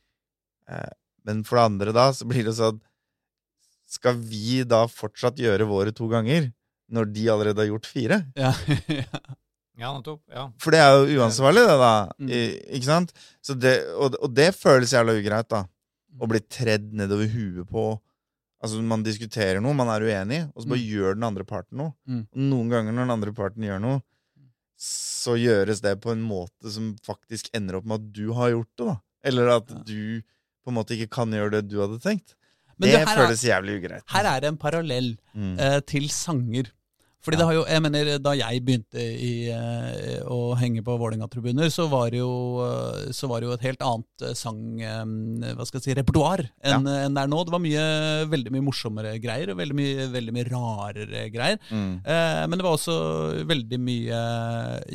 Eh, 0.68 0.92
men 1.26 1.44
for 1.44 1.56
det 1.56 1.64
andre 1.64 1.92
da, 1.92 2.10
så 2.12 2.24
blir 2.26 2.44
det 2.44 2.54
sånn 2.56 2.80
Skal 3.90 4.18
vi 4.22 4.62
da 4.70 4.84
fortsatt 4.86 5.40
gjøre 5.42 5.66
våre 5.66 5.90
to 5.96 6.06
ganger, 6.12 6.52
når 6.90 7.08
de 7.14 7.24
allerede 7.32 7.58
har 7.64 7.70
gjort 7.72 7.88
fire? 7.90 8.20
Ja, 8.38 8.52
ja. 9.02 9.22
Nettopp. 9.80 10.20
Ja. 10.30 10.44
For 10.60 10.74
det 10.74 10.80
er 10.84 10.92
jo 11.08 11.22
uansvarlig, 11.22 11.62
det, 11.66 11.76
da. 11.80 11.90
Mm. 12.20 12.28
I, 12.36 12.40
ikke 12.76 12.86
sant? 12.90 13.12
Så 13.42 13.54
det, 13.58 13.74
og, 13.96 14.14
og 14.20 14.34
det 14.36 14.50
føles 14.58 14.92
jævla 14.94 15.14
ugreit, 15.18 15.48
da. 15.50 15.64
Å 16.20 16.28
bli 16.28 16.40
tredd 16.52 16.90
nedover 16.98 17.30
huet 17.32 17.66
på 17.70 17.88
Altså, 18.60 18.76
man 18.84 19.00
diskuterer 19.00 19.56
noe, 19.64 19.72
man 19.72 19.88
er 19.88 20.02
uenig, 20.04 20.42
og 20.52 20.60
så 20.60 20.68
bare 20.68 20.82
Mm. 20.82 20.88
gjør 20.92 21.14
den 21.16 21.22
andre 21.30 21.44
parten 21.48 21.78
noe. 21.80 21.94
Mm. 22.04 22.18
Og 22.28 22.40
noen 22.50 22.68
ganger 22.68 22.92
når 22.92 23.06
den 23.06 23.12
andre 23.14 23.32
parten 23.32 23.64
gjør 23.64 23.78
noe, 23.80 24.02
så 24.76 25.32
gjøres 25.40 25.80
det 25.80 25.94
på 26.04 26.12
en 26.12 26.20
måte 26.20 26.68
som 26.74 26.90
faktisk 27.04 27.48
ender 27.56 27.78
opp 27.78 27.86
med 27.88 28.02
at 28.02 28.10
du 28.18 28.26
har 28.36 28.50
gjort 28.52 28.68
det, 28.76 28.86
da. 28.90 28.96
Eller 29.30 29.48
at 29.54 29.72
Ja. 29.72 29.80
du 29.88 30.20
på 30.60 30.68
en 30.68 30.76
måte 30.76 30.92
ikke 30.92 31.08
kan 31.16 31.32
gjøre 31.32 31.54
det 31.56 31.62
du 31.72 31.78
hadde 31.80 31.96
tenkt. 32.04 32.34
Men 32.80 32.88
det 32.88 32.96
det 32.96 33.06
her, 33.06 33.14
er, 33.16 33.24
føles 33.26 33.44
jævlig 33.44 33.78
ugreit. 33.82 34.04
her 34.16 34.24
er 34.34 34.40
det 34.40 34.48
en 34.54 34.60
parallell 34.66 35.16
Mm. 35.36 35.56
eh, 35.60 35.80
til 35.86 36.08
sanger. 36.10 36.72
Fordi 37.22 37.36
Ja. 37.36 37.40
det 37.40 37.46
har 37.46 37.52
jo, 37.54 37.64
jeg 37.68 37.82
mener, 37.84 38.18
Da 38.18 38.30
jeg 38.32 38.62
begynte 38.64 38.96
i, 38.96 39.50
eh, 39.52 40.22
å 40.24 40.56
henge 40.56 40.80
på 40.82 40.94
Vålerenga-tribuner, 40.96 41.68
så, 41.68 41.84
var 41.92 42.08
det 42.08 42.16
jo, 42.22 42.30
eh, 42.64 43.12
så 43.12 43.28
var 43.28 43.40
det 43.40 43.46
jo 43.50 43.52
et 43.52 43.60
helt 43.66 43.82
annet 43.84 44.34
sang... 44.34 44.80
Eh, 44.80 45.52
hva 45.54 45.66
skal 45.68 45.80
jeg 45.80 45.84
si, 45.84 45.94
repertoar 46.00 46.40
enn 46.64 46.86
ja. 46.88 47.04
en 47.04 47.12
det 47.14 47.20
er 47.22 47.28
nå. 47.28 47.44
Det 47.44 47.52
var 47.52 47.60
mye, 47.60 47.84
veldig 48.32 48.50
mye 48.56 48.64
morsommere 48.64 49.12
greier, 49.20 49.50
og 49.52 49.58
veldig 49.60 49.76
mye, 49.76 50.08
veldig 50.16 50.32
mye 50.32 50.48
rarere 50.48 51.26
greier. 51.30 51.58
Mm. 51.68 52.00
Eh, 52.06 52.46
men 52.48 52.56
det 52.58 52.64
var 52.64 52.78
også 52.78 53.44
veldig 53.44 53.78
mye 53.84 54.22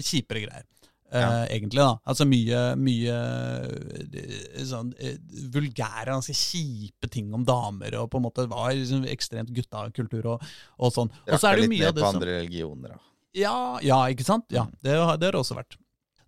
kjipere 0.02 0.48
greier. 0.48 0.66
Eh, 1.14 1.22
Ja. 1.22 1.46
Egentlig, 1.54 1.78
da. 1.80 2.00
Altså 2.10 2.26
mye, 2.28 2.62
mye 2.82 3.16
eh, 3.16 4.64
sånn 4.68 4.92
eh, 5.00 5.18
vulgære, 5.54 6.10
ganske 6.12 6.34
kjipe 6.36 7.10
ting 7.14 7.34
om 7.36 7.46
damer, 7.48 7.96
og 8.02 8.10
på 8.12 8.20
en 8.20 8.26
måte 8.26 8.48
var 8.52 8.72
liksom 8.76 9.06
ekstremt 9.12 9.52
guttakultur 9.56 10.26
og, 10.36 10.46
og 10.80 10.94
sånn. 10.96 11.12
Og 11.30 11.38
så 11.40 11.52
er 11.52 11.56
det 11.60 11.66
litt 11.68 11.74
mye 11.76 11.90
av 11.92 11.96
det 11.98 12.04
på 12.04 12.10
som 12.10 12.20
andre 12.22 12.38
religioner, 12.42 12.96
da. 12.96 13.00
ja, 13.38 13.56
ja, 13.86 14.00
ikke 14.12 14.26
sant? 14.28 14.46
Ja, 14.52 14.66
Mm. 14.66 14.74
det, 14.82 14.96
har- 14.98 15.18
det 15.22 15.28
har 15.30 15.32
det 15.38 15.42
også 15.44 15.60
vært. 15.60 15.78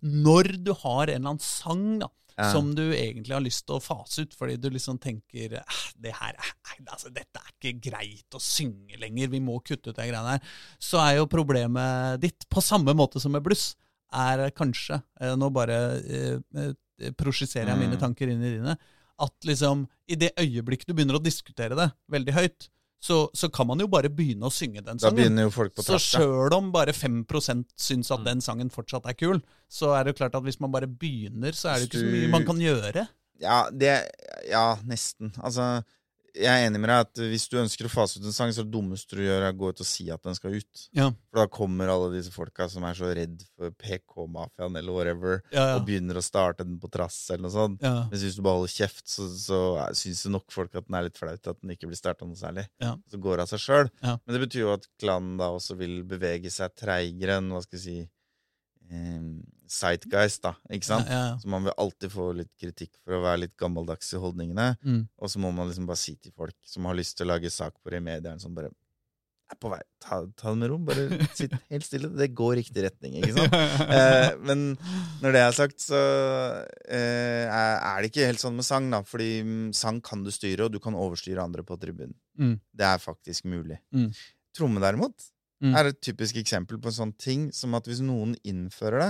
Når 0.02 0.52
du 0.64 0.72
har 0.74 1.08
en 1.08 1.14
eller 1.16 1.30
annen 1.34 1.40
sang 1.42 1.98
da, 2.04 2.08
Ja. 2.38 2.52
som 2.52 2.72
du 2.72 2.92
egentlig 2.94 3.32
har 3.34 3.40
lyst 3.42 3.66
til 3.66 3.74
å 3.76 3.82
fase 3.82 4.22
ut, 4.22 4.32
fordi 4.38 4.56
du 4.60 4.70
liksom 4.70 4.96
tenker 5.02 5.58
det 5.98 6.12
her 6.14 6.34
er, 6.38 6.52
altså, 6.86 7.10
dette 7.12 7.34
er 7.34 7.50
ikke 7.58 7.90
greit 7.90 8.30
å 8.30 8.38
synge 8.38 8.96
lenger, 9.00 9.26
vi 9.28 9.40
må 9.40 9.58
kutte 9.60 9.88
ut 9.90 9.96
de 9.96 10.06
greiene 10.06 10.36
her, 10.36 10.40
så 10.78 11.00
er 11.02 11.16
jo 11.16 11.26
problemet 11.26 12.20
ditt, 12.20 12.46
på 12.48 12.62
samme 12.62 12.94
måte 12.94 13.18
som 13.20 13.32
med 13.32 13.42
bluss, 13.42 13.74
er 14.12 14.50
kanskje, 14.50 15.02
eh, 15.20 15.34
nå 15.36 15.50
bare 15.52 15.78
eh, 16.00 16.38
eh, 16.56 17.10
prosjiserer 17.12 17.68
jeg 17.74 17.78
mine 17.78 17.96
Mm. 17.96 18.00
tanker 18.00 18.28
inn 18.28 18.42
i 18.42 18.56
dine, 18.58 18.76
at 19.20 19.32
liksom 19.44 19.86
i 20.08 20.14
det 20.14 20.32
øyeblikk 20.38 20.84
du 20.86 20.94
begynner 20.94 21.18
å 21.18 21.22
diskutere 21.22 21.74
det 21.76 21.92
veldig 22.10 22.32
høyt, 22.34 22.68
så, 23.00 23.28
så 23.34 23.48
kan 23.52 23.66
man 23.66 23.78
jo 23.78 23.86
bare 23.86 24.08
begynne 24.10 24.42
å 24.42 24.50
synge 24.50 24.82
den 24.84 24.96
Da 24.96 25.06
sangen. 25.08 25.16
begynner 25.16 25.42
jo 25.46 25.50
folk 25.54 25.74
på 25.76 25.84
Så 25.86 25.98
sjøl 26.02 26.52
om 26.56 26.72
bare 26.72 26.92
5 26.92 27.24
syns 27.76 28.10
at 28.10 28.20
Mm. 28.20 28.24
den 28.24 28.40
sangen 28.40 28.70
fortsatt 28.70 29.06
er 29.06 29.14
kul, 29.14 29.40
så 29.70 29.94
er 29.94 30.04
det 30.04 30.16
jo 30.16 30.24
klart 30.24 30.34
at 30.34 30.42
hvis 30.42 30.58
man 30.60 30.72
bare 30.72 30.86
begynner, 30.88 31.52
så 31.54 31.70
er 31.70 31.78
det 31.78 31.92
jo 31.92 31.98
ikke 31.98 32.04
så 32.06 32.12
mye 32.12 32.30
man 32.30 32.44
kan 32.44 32.56
gjøre. 32.58 33.08
Ja, 33.40 33.70
det 33.70 34.10
Ja, 34.50 34.74
nesten. 34.84 35.30
Altså, 35.38 35.84
jeg 36.36 36.48
er 36.50 36.66
enig 36.68 36.78
med 36.82 36.90
deg 36.90 37.00
at 37.06 37.20
hvis 37.32 37.46
du 37.50 37.56
ønsker 37.60 37.86
å 37.88 37.90
fase 37.92 38.18
ut 38.20 38.26
en 38.28 38.34
sang, 38.36 38.50
så 38.52 38.60
er 38.62 38.66
det 38.68 38.74
dummeste 38.74 39.16
du 39.16 39.22
gjør, 39.24 39.42
er 39.46 39.54
å 39.54 39.56
gå 39.58 39.70
ut 39.72 39.80
og 39.82 39.88
si 39.88 40.06
at 40.12 40.22
den 40.26 40.36
skal 40.36 40.54
ut. 40.58 40.82
Ja. 40.96 41.08
For 41.30 41.40
da 41.40 41.46
kommer 41.50 41.90
alle 41.92 42.10
disse 42.14 42.32
folka 42.34 42.66
som 42.70 42.84
er 42.88 42.94
så 42.98 43.08
redd 43.16 43.42
for 43.56 43.72
PK-mafiaen 43.80 44.76
eller 44.80 44.94
whatever, 44.94 45.40
Ja, 45.54 45.76
og 45.78 45.86
begynner 45.88 46.20
å 46.20 46.24
starte 46.24 46.66
den 46.68 46.78
på 46.82 46.90
trass 46.92 47.16
eller 47.30 47.46
noe 47.48 47.54
sånt. 47.54 47.82
ja. 47.82 47.94
Mens 48.12 48.22
hvis 48.26 48.36
du 48.38 48.42
bare 48.44 48.60
holder 48.60 48.74
kjeft, 48.76 49.04
så, 49.08 49.26
så 49.40 49.60
syns 49.98 50.24
jo 50.26 50.34
nok 50.36 50.50
folk 50.54 50.74
at 50.78 50.86
den 50.88 50.98
er 51.00 51.08
litt 51.08 51.18
flaut 51.18 51.50
at 51.52 51.60
den 51.62 51.74
ikke 51.74 51.88
blir 51.90 51.98
starta 52.00 52.28
noe 52.28 52.38
særlig. 52.38 52.66
Ja. 52.82 52.94
Så 53.10 53.20
går 53.22 53.38
det 53.40 53.46
av 53.48 53.52
seg 53.54 53.64
sjøl. 53.64 53.90
Ja. 54.04 54.16
Men 54.24 54.36
det 54.38 54.44
betyr 54.46 54.64
jo 54.66 54.74
at 54.76 54.88
klanen 55.00 55.36
da 55.40 55.50
også 55.56 55.78
vil 55.80 56.00
bevege 56.08 56.52
seg 56.52 56.76
treigere 56.78 57.40
enn 57.40 57.50
hva 57.54 57.62
skal 57.64 57.78
jeg 57.80 57.86
si 57.86 57.98
eh, 58.90 59.22
Sightguys, 59.70 60.38
da. 60.44 60.54
Ikke 60.72 60.88
sant? 60.88 61.08
Ja, 61.10 61.20
ja. 61.30 61.38
Så 61.42 61.48
man 61.52 61.64
vil 61.68 61.74
alltid 61.78 62.12
få 62.14 62.30
litt 62.36 62.50
kritikk 62.60 62.92
for 63.04 63.18
å 63.18 63.22
være 63.24 63.44
litt 63.46 63.56
gammeldags 63.60 64.10
i 64.16 64.20
holdningene. 64.22 64.72
Mm. 64.82 65.02
Og 65.20 65.30
så 65.32 65.40
må 65.42 65.52
man 65.54 65.68
liksom 65.70 65.86
bare 65.88 66.00
si 66.00 66.16
til 66.16 66.32
folk 66.36 66.56
som 66.66 66.88
har 66.90 66.98
lyst 66.98 67.16
til 67.18 67.28
å 67.28 67.32
lage 67.34 67.50
sak 67.52 67.74
på 67.82 67.92
det 67.94 68.00
i 68.02 68.06
mediene, 68.08 68.40
som 68.42 68.54
bare 68.56 68.72
er 69.48 69.56
på 69.56 69.70
vei, 69.72 69.78
ta, 70.04 70.18
ta 70.36 70.50
det 70.52 70.58
med 70.60 70.68
ro. 70.68 70.76
Bare 70.84 71.06
sitt 71.38 71.54
helt 71.72 71.86
stille. 71.86 72.10
Det 72.12 72.26
går 72.36 72.58
riktig 72.60 72.84
retning, 72.84 73.14
ikke 73.22 73.36
sant? 73.38 73.54
Eh, 73.98 74.34
men 74.44 74.64
når 75.22 75.32
det 75.34 75.40
er 75.40 75.54
sagt, 75.56 75.80
så 75.80 76.00
eh, 76.88 77.46
er 77.48 77.78
er 77.78 78.02
det 78.04 78.10
ikke 78.12 78.26
helt 78.28 78.42
sånn 78.42 78.58
med 78.58 78.66
sang, 78.68 78.90
da. 78.92 79.00
Fordi 79.08 79.30
mm, 79.44 79.70
sang 79.76 80.02
kan 80.04 80.24
du 80.26 80.30
styre, 80.34 80.66
og 80.66 80.74
du 80.74 80.80
kan 80.84 80.96
overstyre 80.98 81.42
andre 81.44 81.64
på 81.66 81.78
tribunen. 81.80 82.12
Mm. 82.38 82.58
Det 82.76 82.86
er 82.90 83.00
faktisk 83.02 83.48
mulig. 83.48 83.80
Mm. 83.94 84.10
Tromme, 84.56 84.84
derimot, 84.84 85.30
Mm. 85.58 85.72
er 85.74 85.88
et 85.90 85.96
typisk 86.06 86.36
eksempel 86.38 86.78
på 86.78 86.86
en 86.86 86.94
sånn 86.94 87.12
ting 87.18 87.48
som 87.50 87.72
at 87.74 87.88
hvis 87.90 87.98
noen 87.98 88.36
innfører 88.46 89.00
det, 89.02 89.08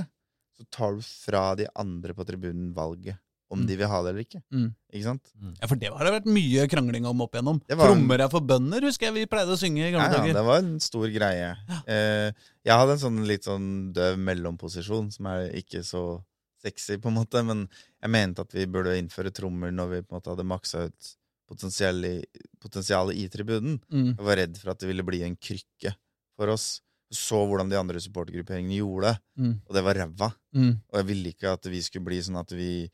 så 0.58 0.66
tar 0.74 0.98
du 0.98 1.02
fra 1.06 1.54
de 1.58 1.68
andre 1.78 2.12
på 2.18 2.26
tribunen 2.26 2.72
valget 2.74 3.16
om 3.50 3.62
Mm. 3.62 3.66
de 3.70 3.76
vil 3.80 3.88
ha 3.88 3.98
det 4.04 4.08
eller 4.10 4.24
ikke. 4.26 4.42
Mm. 4.52 4.74
Ikke 4.92 5.04
sant? 5.06 5.30
Ja, 5.62 5.66
for 5.70 5.76
det 5.80 5.88
har 5.88 6.04
det 6.04 6.10
vært 6.18 6.26
mye 6.28 6.66
krangling 6.68 7.06
om 7.08 7.22
opp 7.24 7.32
igjennom. 7.38 7.62
Trommer 7.70 8.20
er 8.20 8.28
for 8.28 8.40
bønder, 8.44 8.82
husker 8.84 9.06
jeg 9.08 9.14
vi 9.14 9.26
pleide 9.30 9.54
å 9.54 9.56
synge 9.56 9.86
i 9.86 9.90
Ja, 9.90 9.94
gamle 9.96 10.10
ja, 10.12 10.18
dager. 10.20 10.34
det 10.36 10.42
var 10.44 10.58
en 10.58 10.74
stor 10.84 11.06
greie. 11.08 11.54
Eh, 11.88 12.32
jeg 12.68 12.76
hadde 12.76 12.92
en 12.98 12.98
sånn 13.06 13.22
litt 13.26 13.44
sånn 13.48 13.92
døv 13.96 14.18
mellomposisjon, 14.20 15.08
som 15.14 15.30
er 15.32 15.48
ikke 15.56 15.80
så 15.80 16.22
sexy, 16.60 16.98
på 17.00 17.08
en 17.08 17.14
måte, 17.22 17.40
men 17.46 17.64
jeg 18.02 18.10
mente 18.10 18.40
at 18.44 18.52
vi 18.52 18.66
burde 18.66 18.98
innføre 19.00 19.32
trommer 19.32 19.70
når 19.72 19.88
vi 19.94 20.02
på 20.02 20.12
en 20.12 20.20
måte 20.20 20.34
hadde 20.34 20.44
maksa 20.44 20.84
ut 20.90 21.14
potensialet 21.48 22.26
i, 22.26 22.42
potensialet 22.60 23.16
i 23.16 23.28
tribunen. 23.32 23.78
Mm. 23.90 24.10
Jeg 24.18 24.26
var 24.28 24.36
redd 24.36 24.58
for 24.60 24.70
at 24.74 24.78
det 24.82 24.88
ville 24.90 25.06
bli 25.06 25.22
en 25.24 25.36
krykke 25.40 25.94
for 26.36 26.52
oss. 26.52 26.82
Så 27.10 27.38
hvordan 27.48 27.70
de 27.70 27.78
andre 27.78 28.00
supportergrupperingene 28.04 28.76
gjorde 28.82 29.02
det, 29.14 29.18
Mm. 29.38 29.60
og 29.66 29.74
det 29.74 29.82
var 29.84 29.94
ræva. 29.94 30.34
Mm. 30.54 30.80
Og 30.92 30.94
jeg 30.98 31.06
ville 31.06 31.28
ikke 31.32 31.52
at 31.52 31.64
vi 31.64 31.80
skulle 31.80 32.04
bli 32.04 32.18
sånn 32.20 32.38
at 32.40 32.50
vi 32.52 32.90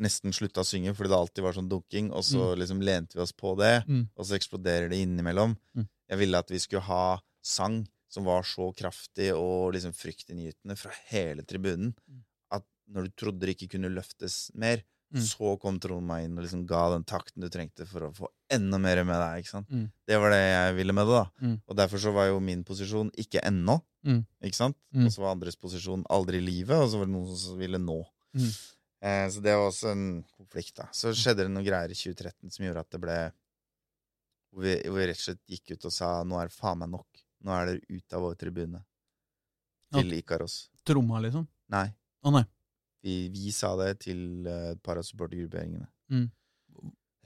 nesten 0.00 0.32
slutta 0.32 0.62
å 0.62 0.66
synge 0.66 0.94
fordi 0.96 1.08
det 1.12 1.18
alltid 1.18 1.42
var 1.44 1.52
sånn 1.52 1.68
dunking, 1.68 2.10
og 2.12 2.24
så 2.24 2.56
liksom 2.58 2.80
lente 2.82 3.14
vi 3.14 3.20
oss 3.22 3.32
på 3.32 3.56
det, 3.56 3.84
Mm. 3.86 4.08
og 4.16 4.24
så 4.26 4.34
eksploderer 4.38 4.88
det 4.90 4.98
innimellom. 5.06 5.56
Mm. 5.76 5.88
Jeg 6.08 6.18
ville 6.18 6.38
at 6.38 6.48
vi 6.50 6.58
skulle 6.58 6.82
ha 6.82 7.20
sang 7.42 7.86
som 8.08 8.24
var 8.24 8.42
så 8.42 8.74
kraftig 8.74 9.32
og 9.32 9.72
liksom 9.74 9.92
fryktinngytende 9.92 10.76
fra 10.76 10.90
hele 11.10 11.42
tribunen 11.44 11.94
Mm. 12.10 12.24
at 12.50 12.64
når 12.90 13.04
du 13.04 13.10
trodde 13.16 13.40
det 13.40 13.56
ikke 13.56 13.70
kunne 13.78 13.94
løftes 13.94 14.50
mer, 14.54 14.82
Mm. 15.12 15.20
så 15.28 15.50
kom 15.60 15.76
Trond 15.82 16.06
meg 16.08 16.24
inn 16.24 16.36
og 16.38 16.44
liksom 16.46 16.62
ga 16.68 16.86
den 16.94 17.02
takten 17.04 17.44
du 17.44 17.48
trengte 17.52 17.84
for 17.88 18.06
å 18.06 18.12
få 18.16 18.30
enda 18.52 18.78
mer 18.80 19.02
med 19.04 19.18
deg. 19.20 19.42
ikke 19.42 19.50
sant? 19.50 19.68
Mm. 19.68 19.86
Det 20.08 20.20
var 20.22 20.32
det 20.32 20.38
jeg 20.40 20.76
ville 20.78 20.94
med 20.96 21.06
det. 21.08 21.18
da. 21.18 21.46
Mm. 21.46 21.56
Og 21.66 21.76
derfor 21.76 22.00
så 22.00 22.12
var 22.16 22.30
jo 22.30 22.38
min 22.40 22.62
posisjon 22.64 23.10
ikke 23.20 23.42
ennå. 23.44 23.76
Mm. 24.08 24.22
ikke 24.42 24.58
sant? 24.58 24.78
Mm. 24.96 25.06
Og 25.06 25.12
så 25.12 25.22
var 25.24 25.34
andres 25.36 25.58
posisjon 25.60 26.06
aldri 26.10 26.40
i 26.40 26.46
livet, 26.46 26.76
og 26.78 26.88
så 26.90 27.00
var 27.02 27.10
det 27.10 27.14
noen 27.14 27.36
som 27.36 27.58
ville 27.60 27.80
nå. 27.80 27.98
Mm. 28.32 28.48
Eh, 29.02 29.26
så 29.34 29.42
det 29.44 29.56
var 29.58 29.66
også 29.68 29.92
en 29.92 30.06
konflikt. 30.36 30.76
da. 30.80 30.88
Så 30.96 31.12
skjedde 31.12 31.44
det 31.44 31.52
noen 31.52 31.66
greier 31.66 31.92
i 31.92 31.98
2013 31.98 32.50
som 32.54 32.64
gjorde 32.64 32.86
at 32.86 32.96
det 32.96 33.02
ble 33.02 33.18
Hvor 34.52 34.64
vi, 34.66 34.74
hvor 34.84 34.98
vi 35.00 35.06
rett 35.08 35.16
og 35.16 35.24
slett 35.24 35.44
gikk 35.48 35.70
ut 35.72 35.86
og 35.88 35.92
sa 35.96 36.08
nå 36.28 36.36
er 36.36 36.50
det 36.50 36.56
faen 36.56 36.80
meg 36.82 36.90
nok. 36.92 37.22
Nå 37.42 37.54
er 37.56 37.70
dere 37.70 37.84
ute 37.88 38.16
av 38.16 38.24
vår 38.26 38.34
tribune. 38.36 38.82
Til 39.92 40.12
Ikaros. 40.12 40.56
Tromma, 40.84 41.20
liksom. 41.24 41.46
Nei. 41.72 41.86
Å 42.24 42.32
nei. 42.32 42.44
Vi, 43.02 43.14
vi 43.34 43.52
sa 43.54 43.72
det 43.80 43.92
til 44.04 44.46
uh, 44.46 44.72
et 44.72 44.82
par 44.84 45.00
av 45.00 45.06
supportergrupperingene. 45.06 45.88
Mm. 46.12 46.28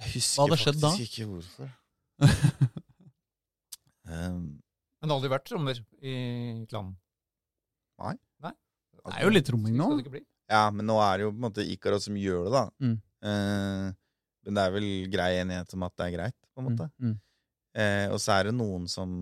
Jeg 0.03 0.13
husker 0.15 0.41
Hva 0.41 0.47
hadde 0.47 0.61
skjedd 0.63 0.79
da? 0.81 0.93
faktisk 0.93 1.11
ikke 1.11 1.27
hvorfor. 1.33 1.73
um, 4.09 4.39
Men 4.57 5.05
det 5.05 5.11
har 5.11 5.19
aldri 5.19 5.33
vært 5.33 5.49
trommer 5.51 5.83
i 6.01 6.15
klanen? 6.71 6.97
Det 9.07 9.15
er 9.15 9.29
jo 9.29 9.33
litt 9.33 9.47
tromming 9.47 9.77
nå. 9.77 9.87
Skal 9.87 10.01
det 10.01 10.05
ikke 10.07 10.17
bli? 10.19 10.25
ja, 10.51 10.65
men 10.71 10.87
nå 10.87 10.97
er 11.03 11.19
det 11.19 11.27
jo 11.27 11.31
på 11.33 11.39
en 11.41 11.47
måte 11.49 11.67
Ikaros 11.67 12.07
som 12.09 12.19
gjør 12.19 12.47
det, 12.47 12.53
da. 12.55 12.65
Mm. 12.83 12.97
Eh, 13.31 13.87
men 14.47 14.59
det 14.59 14.63
er 14.63 14.75
vel 14.77 14.89
grei 15.11 15.31
enighet 15.41 15.75
om 15.75 15.87
at 15.87 15.95
det 15.99 16.07
er 16.07 16.15
greit, 16.15 16.37
på 16.55 16.63
en 16.63 16.69
måte. 16.69 16.87
Mm. 17.03 17.17
Eh, 17.83 18.07
og 18.15 18.21
så 18.23 18.37
er 18.37 18.49
det 18.49 18.57
noen 18.57 18.87
som 18.91 19.17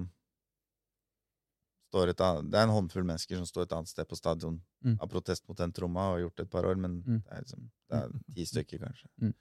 et 2.10 2.20
annet, 2.20 2.50
Det 2.50 2.58
er 2.58 2.62
en 2.66 2.74
håndfull 2.74 3.04
mennesker 3.04 3.36
som 3.36 3.46
står 3.46 3.62
et 3.62 3.72
annet 3.72 3.88
sted 3.88 4.04
på 4.08 4.16
stadion 4.16 4.60
Mm. 4.84 4.98
av 5.00 5.08
protest 5.08 5.48
mot 5.48 5.56
den 5.56 5.72
tromma, 5.72 6.00
og 6.10 6.14
har 6.18 6.20
gjort 6.28 6.36
det 6.36 6.42
et 6.46 6.50
par 6.50 6.64
år, 6.64 6.76
men 6.76 7.02
Mm. 7.02 7.22
det, 7.22 7.32
er 7.32 7.40
liksom, 7.40 7.70
det 7.90 7.96
er 8.02 8.08
ti 8.34 8.44
stykker, 8.44 8.78
kanskje. 8.82 9.08
Mm. 9.20 9.34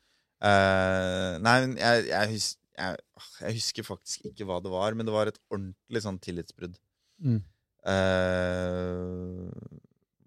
Uh, 0.44 1.38
nei, 1.40 1.56
men 1.68 1.78
jeg, 1.78 2.06
jeg, 2.08 2.30
hus, 2.30 2.58
jeg, 2.78 2.98
jeg 3.42 3.54
husker 3.54 3.84
faktisk 3.84 4.26
ikke 4.26 4.46
hva 4.46 4.62
det 4.62 4.72
var, 4.72 4.94
men 4.94 5.06
det 5.06 5.14
var 5.14 5.28
et 5.28 5.40
ordentlig 5.50 6.02
sånn 6.04 6.20
tillitsbrudd. 6.20 6.78
Mm. 7.20 7.42
Eh, 7.86 9.52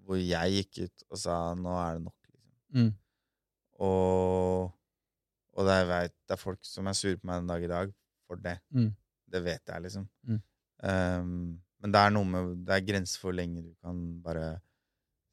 hvor 0.07 0.18
jeg 0.20 0.53
gikk 0.57 0.85
ut 0.87 1.05
og 1.11 1.18
sa 1.18 1.55
'nå 1.55 1.72
er 1.83 1.99
det 1.99 2.05
nok'. 2.07 2.27
Liksom. 2.33 2.53
Mm. 2.74 2.93
Og, 3.81 4.72
og 5.57 5.66
det, 5.66 5.74
jeg 5.81 5.89
vet, 5.89 6.12
det 6.29 6.33
er 6.37 6.37
folk 6.45 6.59
som 6.64 6.87
er 6.87 6.93
sure 6.93 7.16
på 7.16 7.24
meg 7.29 7.41
den 7.41 7.49
dag 7.49 7.62
i 7.64 7.66
dag 7.72 7.95
for 8.27 8.37
det. 8.37 8.59
Mm. 8.72 8.95
Det 9.33 9.43
vet 9.45 9.62
jeg, 9.66 9.83
liksom. 9.83 10.09
Mm. 10.27 10.43
Um, 10.83 11.61
men 11.87 11.95
det 11.95 12.03
er 12.03 12.14
noe 12.14 12.26
med 12.26 12.64
Det 12.66 12.74
er 12.74 12.87
grenser 12.89 13.20
for 13.22 13.30
hvor 13.30 13.39
lenge 13.39 13.62
du 13.62 13.70
kan 13.78 13.99
bare 14.24 14.47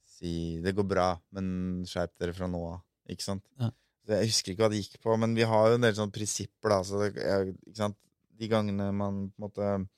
si 0.06 0.62
'det 0.62 0.76
går 0.78 0.86
bra, 0.86 1.08
men 1.34 1.82
skjerp 1.89 2.14
dere 2.22 2.34
fra 2.38 2.47
nå 2.47 2.62
av'. 2.70 2.84
Ikke 3.10 3.26
sant? 3.26 3.43
Ja. 3.60 3.72
Jeg 4.08 4.30
husker 4.30 4.51
ikke 4.51 4.66
hva 4.66 4.70
det 4.70 4.84
gikk 4.84 5.01
på, 5.01 5.16
men 5.18 5.34
vi 5.34 5.47
har 5.47 5.72
jo 5.72 5.80
en 5.80 5.84
del 5.84 5.95
sånne 5.95 6.14
prinsipper. 6.14 6.70
da, 6.70 6.80
så 6.84 7.01
det, 7.01 7.16
ikke 7.18 7.80
sant? 7.80 7.97
De 8.38 8.47
gangene 8.51 8.91
man 8.91 9.30
på 9.32 9.39
en 9.39 9.45
måte 9.47 9.89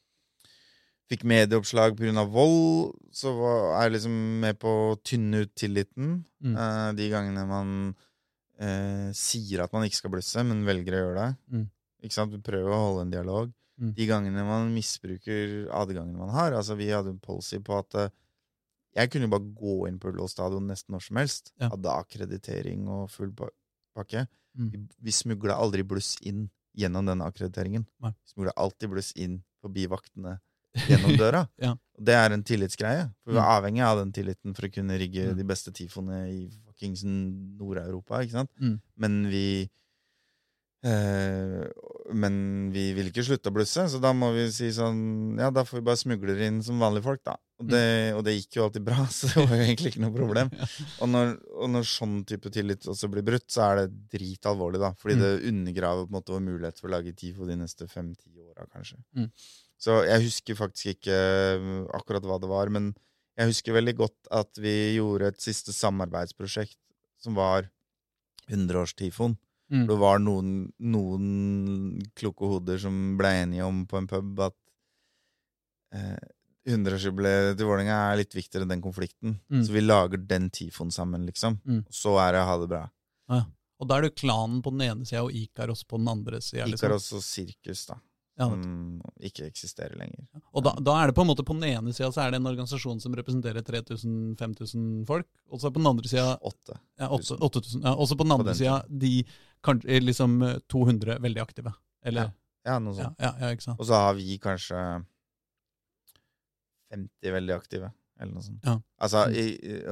fikk 1.09 1.25
medieoppslag 1.27 1.97
pga. 1.97 2.25
vold, 2.25 2.95
så 3.11 3.33
var, 3.37 3.59
er 3.79 3.83
jeg 3.89 3.95
liksom 3.97 4.15
med 4.41 4.59
på 4.61 4.69
å 4.69 4.97
tynne 5.03 5.43
ut 5.45 5.53
tilliten. 5.57 6.23
Mm. 6.41 6.55
Eh, 6.55 6.89
de 6.97 7.09
gangene 7.09 7.45
man 7.49 7.69
eh, 8.57 9.11
sier 9.13 9.65
at 9.65 9.73
man 9.73 9.85
ikke 9.85 10.01
skal 10.01 10.13
blusse, 10.15 10.45
men 10.45 10.65
velger 10.65 10.95
å 10.95 11.03
gjøre 11.03 11.21
det. 11.21 11.29
Mm. 11.51 11.67
Ikke 12.05 12.17
sant? 12.17 12.33
Vi 12.33 12.45
prøver 12.45 12.73
å 12.73 12.81
holde 12.87 13.05
en 13.05 13.13
dialog. 13.13 13.53
Mm. 13.79 13.93
De 13.97 14.05
gangene 14.07 14.43
man 14.47 14.69
misbruker 14.73 15.67
adgangene 15.75 16.17
man 16.17 16.29
har. 16.31 16.53
Altså 16.55 16.75
Vi 16.79 16.87
hadde 16.93 17.09
en 17.11 17.19
policy 17.19 17.57
på 17.59 17.77
at 17.79 17.95
eh, 17.95 18.09
jeg 18.95 19.11
kunne 19.11 19.27
bare 19.29 19.43
gå 19.59 19.87
inn 19.89 19.97
på 19.99 20.07
Ullevål 20.13 20.29
stadion 20.31 20.67
nesten 20.71 20.93
når 20.95 21.03
som 21.03 21.17
helst. 21.19 21.51
Ja. 21.59 21.67
Hadde 21.73 21.91
akkreditering 21.91 22.87
og 22.87 23.09
full 23.11 23.33
pakke. 23.35 24.27
Mm. 24.55 24.69
Vi, 24.71 24.79
vi 25.03 25.11
smugla 25.11 25.57
aldri 25.59 25.83
bluss 25.83 26.15
inn 26.23 26.45
gjennom 26.75 27.05
denne 27.07 27.27
akkrediteringen. 27.27 27.83
Nei. 28.03 28.13
Vi 28.23 28.31
smugla 28.31 28.53
alltid 28.55 28.89
bluss 28.93 29.11
inn 29.19 29.41
forbi 29.61 29.85
vaktene 29.91 30.37
gjennom 30.87 31.17
døra. 31.21 31.43
Ja. 31.59 31.73
Og 31.95 32.03
det 32.07 32.15
er 32.15 32.31
en 32.35 32.43
tillitsgreie. 32.47 33.09
For 33.23 33.31
vi 33.31 33.35
Mm. 33.35 33.41
var 33.43 33.59
avhengig 33.59 33.83
av 33.83 33.99
den 33.99 34.11
tilliten 34.15 34.55
for 34.55 34.67
å 34.67 34.71
kunne 34.71 34.97
rigge 34.99 35.27
Mm. 35.33 35.37
de 35.37 35.43
beste 35.43 35.71
tifoene 35.75 36.21
i 36.31 36.49
fuckings 36.65 37.03
Nord-Europa. 37.03 38.21
ikke 38.23 38.31
sant? 38.39 38.51
Mm. 38.61 38.79
Men 38.97 39.25
vi 39.31 39.69
eh, 40.83 41.67
Men 42.13 42.69
vi 42.69 42.91
vil 42.93 43.07
ikke 43.09 43.23
slutte 43.25 43.49
å 43.49 43.53
blusse, 43.55 43.87
så 43.89 43.97
da 43.97 44.11
må 44.13 44.27
vi 44.35 44.43
si 44.53 44.67
sånn 44.75 45.39
Ja, 45.41 45.47
da 45.49 45.63
får 45.65 45.79
vi 45.79 45.85
bare 45.87 45.97
smugle 45.97 46.35
inn 46.45 46.59
som 46.61 46.77
vanlige 46.79 47.07
folk, 47.07 47.23
da. 47.25 47.33
Og 47.57 47.69
det, 47.71 47.81
og 48.13 48.21
det 48.27 48.35
gikk 48.35 48.57
jo 48.59 48.65
alltid 48.67 48.83
bra, 48.85 49.05
så 49.15 49.29
det 49.31 49.45
var 49.47 49.55
jo 49.57 49.65
egentlig 49.65 49.91
ikke 49.93 50.03
noe 50.03 50.13
problem. 50.13 50.51
Og 51.01 51.09
når, 51.09 51.31
og 51.55 51.71
når 51.73 51.87
sånn 51.89 52.17
type 52.29 52.51
tillit 52.53 52.85
også 52.91 53.09
blir 53.09 53.25
brutt, 53.25 53.47
så 53.49 53.63
er 53.69 53.79
det 53.81 53.87
dritalvorlig, 54.13 54.81
da. 54.83 54.91
Fordi 55.01 55.15
Mm. 55.17 55.23
det 55.23 55.31
undergraver 55.53 56.05
på 56.05 56.11
en 56.13 56.17
måte 56.19 56.35
vår 56.35 56.43
mulighet 56.45 56.81
for 56.83 56.89
å 56.91 56.93
lage 56.97 57.15
TIFO 57.17 57.47
de 57.49 57.55
neste 57.63 57.87
fem-ti 57.89 58.35
åra, 58.43 58.67
kanskje. 58.69 58.99
Mm. 59.17 59.31
Så 59.81 59.97
jeg 60.05 60.25
husker 60.27 60.55
faktisk 60.61 60.93
ikke 60.93 61.15
eh, 61.15 61.69
akkurat 61.97 62.23
hva 62.27 62.37
det 62.43 62.47
var, 62.51 62.69
men 62.69 62.91
jeg 63.35 63.49
husker 63.49 63.73
veldig 63.75 63.95
godt 63.99 64.29
at 64.31 64.61
vi 64.61 64.75
gjorde 64.99 65.33
et 65.33 65.41
siste 65.43 65.73
samarbeidsprosjekt 65.75 66.77
som 67.19 67.33
var 67.35 67.71
100-års-tifoen. 68.51 69.35
Mm. 69.71 69.87
Det 69.89 69.97
var 69.97 70.21
noen, 70.21 70.49
noen 70.93 71.27
kloke 72.17 72.49
hoder 72.49 72.77
som 72.81 73.15
ble 73.17 73.31
enige 73.41 73.65
om 73.65 73.83
på 73.89 73.97
en 73.97 74.07
pub 74.09 74.41
at 74.45 74.57
eh, 75.95 76.27
100-årsjubileet 76.69 77.57
til 77.57 77.69
Vålerenga 77.69 77.97
er 78.09 78.19
litt 78.21 78.35
viktigere 78.35 78.65
enn 78.65 78.75
den 78.75 78.83
konflikten. 78.83 79.37
Mm. 79.53 79.63
Så 79.65 79.73
vi 79.73 79.83
lager 79.85 80.21
den 80.21 80.49
tifoen 80.53 80.93
sammen, 80.93 81.25
liksom. 81.29 81.59
Mm. 81.65 81.83
Så 81.93 82.17
er 82.21 82.33
det 82.33 82.45
ha 82.47 82.57
det 82.61 82.69
bra. 82.71 82.85
Og 83.75 83.89
da 83.89 83.97
er 83.97 84.07
det 84.07 84.15
klanen 84.17 84.61
på 84.63 84.71
den 84.73 84.85
ene 84.85 85.05
sida 85.07 85.25
og 85.25 85.35
Ikaros 85.35 85.83
på 85.83 85.99
den 85.99 86.07
andre 86.09 86.39
sida. 86.41 86.65
Liksom. 86.69 86.85
Ikaros 86.85 87.09
og 87.17 87.23
sirkus, 87.25 87.85
da. 87.89 87.99
Ja, 88.37 88.49
som 88.51 88.99
ikke 89.23 89.45
eksisterer 89.47 89.95
lenger. 89.95 90.25
Og 90.51 90.63
da, 90.65 90.73
da 90.83 90.95
er 90.99 91.07
det 91.07 91.15
på 91.15 91.23
en 91.23 91.29
måte 91.29 91.45
på 91.47 91.55
den 91.55 91.69
ene 91.69 91.93
sida 91.95 92.09
så 92.11 92.25
er 92.25 92.33
det 92.33 92.41
en 92.41 92.49
organisasjon 92.49 92.99
som 92.99 93.13
representerer 93.15 93.63
3000-5000 93.63 95.05
folk, 95.07 95.27
og 95.47 95.61
så 95.63 95.71
på 95.71 95.79
den 95.79 95.87
andre 95.87 96.09
sida 96.11 96.25
ja, 96.33 97.07
8 97.07 97.37
8000. 97.39 97.85
Ja, 97.85 97.93
og 97.95 98.09
så 98.11 98.17
på 98.19 98.27
den 98.27 98.35
andre 98.35 98.55
sida 98.59 98.81
de 98.89 99.13
kanskje 99.63 100.01
liksom 100.03 100.35
eh, 100.43 100.57
200 100.67 101.19
veldig 101.23 101.41
aktive. 101.45 101.71
Eller 102.03 102.33
Ja, 102.65 102.79
noe 102.81 102.95
sånt. 102.97 103.15
ja, 103.23 103.31
ja, 103.39 103.51
ikke 103.55 103.69
sant. 103.69 103.79
Og 103.79 103.87
så 103.87 103.93
har 104.03 104.13
vi 104.17 104.35
kanskje 104.41 104.81
50 106.93 107.31
veldig 107.35 107.55
aktive, 107.55 107.91
eller 108.19 108.33
noe 108.35 108.43
sånt. 108.45 108.65
Ja. 108.67 108.75
Altså, 109.03 109.25
i, 109.31 109.45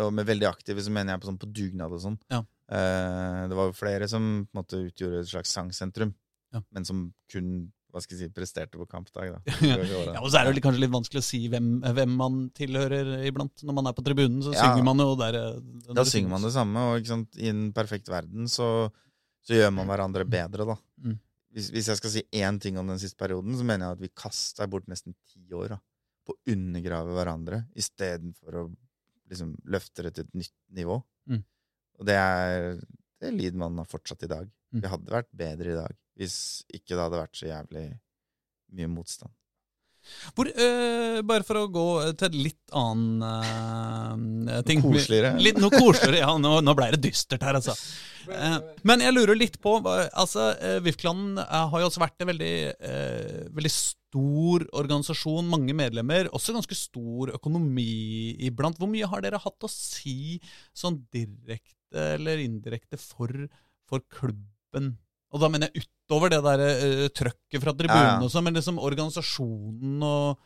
og 0.04 0.12
med 0.16 0.28
veldig 0.30 0.48
aktive 0.50 0.84
så 0.86 0.92
mener 0.94 1.16
jeg 1.16 1.24
på, 1.24 1.30
sånn, 1.32 1.40
på 1.42 1.50
dugnad 1.56 1.96
og 1.96 2.02
sånn. 2.04 2.18
Ja. 2.32 2.42
Eh, 2.74 3.40
det 3.52 3.58
var 3.58 3.70
jo 3.72 3.76
flere 3.78 4.08
som 4.12 4.28
på 4.46 4.54
en 4.56 4.62
måte 4.62 4.82
utgjorde 4.90 5.24
et 5.24 5.32
slags 5.32 5.56
sangsentrum, 5.56 6.14
Ja. 6.54 6.62
men 6.72 6.86
som 6.86 7.08
kun 7.32 7.72
hva 7.94 8.02
skal 8.02 8.18
jeg 8.18 8.26
si, 8.28 8.34
presterte 8.34 8.80
på 8.80 8.88
kampdag. 8.90 9.36
Da. 9.36 9.56
Ja. 9.70 10.18
Og 10.24 10.32
så 10.34 10.40
er 10.42 10.50
det 10.50 10.64
kanskje 10.66 10.82
litt 10.82 10.94
vanskelig 10.94 11.22
å 11.22 11.26
si 11.28 11.44
hvem, 11.52 11.68
hvem 11.94 12.16
man 12.18 12.40
tilhører 12.58 13.12
iblant. 13.28 13.62
Når 13.62 13.78
man 13.78 13.90
er 13.90 13.96
på 13.98 14.06
tribunen, 14.06 14.42
så 14.42 14.54
Ja. 14.56 14.64
synger 14.66 14.88
man 14.88 15.04
jo 15.04 15.14
der 15.20 15.38
eh, 15.38 15.94
Da 15.94 16.06
synger 16.10 16.34
man 16.34 16.42
det 16.48 16.54
samme, 16.56 16.88
og 16.96 17.06
sant, 17.06 17.38
i 17.38 17.52
en 17.52 17.68
perfekt 17.76 18.10
verden 18.10 18.50
så, 18.50 18.90
så 19.46 19.60
gjør 19.60 19.70
man 19.78 19.92
hverandre 19.92 20.26
bedre, 20.26 20.66
da. 20.74 20.78
Mm. 21.06 21.20
Hvis, 21.54 21.70
hvis 21.70 21.92
jeg 21.92 22.00
skal 22.02 22.14
si 22.16 22.24
én 22.34 22.58
ting 22.60 22.80
om 22.82 22.90
den 22.90 22.98
siste 23.02 23.20
perioden, 23.20 23.54
så 23.54 23.66
mener 23.68 23.92
jeg 23.92 24.00
at 24.00 24.04
vi 24.08 24.12
kasta 24.24 24.66
bort 24.68 24.90
nesten 24.90 25.14
ti 25.30 25.46
år 25.54 25.76
da, 25.76 25.80
på 26.26 26.34
å 26.34 26.42
undergrave 26.56 27.14
hverandre 27.14 27.62
istedenfor 27.78 28.58
å 28.58 28.66
liksom 29.30 29.54
løfte 29.70 30.08
det 30.08 30.16
til 30.18 30.26
et 30.26 30.34
nytt 30.42 30.56
nivå. 30.74 30.98
Mm. 31.30 31.44
Og 32.02 32.10
det 32.10 32.18
er 32.18 32.82
det 33.24 33.32
lider 33.38 33.56
man 33.62 33.78
av 33.80 33.88
fortsatt 33.88 34.26
i 34.26 34.32
dag. 34.34 34.50
Mm. 34.74 34.82
Vi 34.82 34.92
hadde 34.96 35.16
vært 35.20 35.32
bedre 35.38 35.72
i 35.74 35.78
dag 35.78 36.00
hvis 36.20 36.36
ikke 36.70 36.94
det 36.94 37.02
hadde 37.02 37.22
vært 37.24 37.40
så 37.40 37.48
jævlig 37.50 37.88
mye 38.78 38.90
motstand. 38.92 39.34
Hvor, 40.36 40.50
øh, 40.52 41.22
bare 41.24 41.46
for 41.48 41.62
å 41.62 41.70
gå 41.72 41.86
til 42.20 42.36
litt 42.36 42.74
annen 42.76 44.50
øh, 44.52 44.60
ting. 44.68 44.82
Koseligere. 44.84 45.38
Litt, 45.40 45.62
noe 45.64 45.72
koseligere. 45.72 46.26
Ja, 46.26 46.34
nå, 46.42 46.58
nå 46.66 46.76
ble 46.78 46.90
det 46.96 47.00
dystert 47.06 47.46
her, 47.46 47.56
altså. 47.60 47.76
Eh, 48.32 48.58
men 48.88 49.04
jeg 49.04 49.16
lurer 49.16 49.38
litt 49.38 49.58
på 49.64 49.78
altså, 49.84 50.52
VIF-klanen 50.84 51.42
eh, 51.44 51.66
har 51.72 51.84
jo 51.84 51.90
også 51.90 52.04
vært 52.04 52.24
en 52.24 52.32
veldig, 52.32 52.56
eh, 52.90 53.44
veldig 53.56 53.74
stor 53.74 54.68
organisasjon, 54.84 55.50
mange 55.50 55.76
medlemmer, 55.78 56.30
også 56.36 56.56
ganske 56.56 56.78
stor 56.78 57.34
økonomi 57.38 58.36
iblant. 58.48 58.80
Hvor 58.80 58.92
mye 58.92 59.10
har 59.10 59.24
dere 59.26 59.42
hatt 59.44 59.68
å 59.68 59.72
si 59.72 60.40
sånn 60.76 61.02
direkte 61.14 62.10
eller 62.18 62.44
indirekte 62.44 63.00
for, 63.00 63.32
for 63.90 64.04
klubben? 64.12 64.53
Og 65.34 65.42
da 65.42 65.50
mener 65.50 65.70
jeg 65.74 65.84
utover 65.86 66.30
det 66.34 66.42
der 66.46 66.64
uh, 66.64 67.06
trøkket 67.10 67.62
fra 67.64 67.74
tribunen 67.78 68.06
Ja, 68.06 68.18
ja. 68.18 68.24
og 68.26 68.30
sånn, 68.34 68.46
men 68.46 68.58
liksom 68.58 68.82
organisasjonen 68.82 70.04
og 70.06 70.42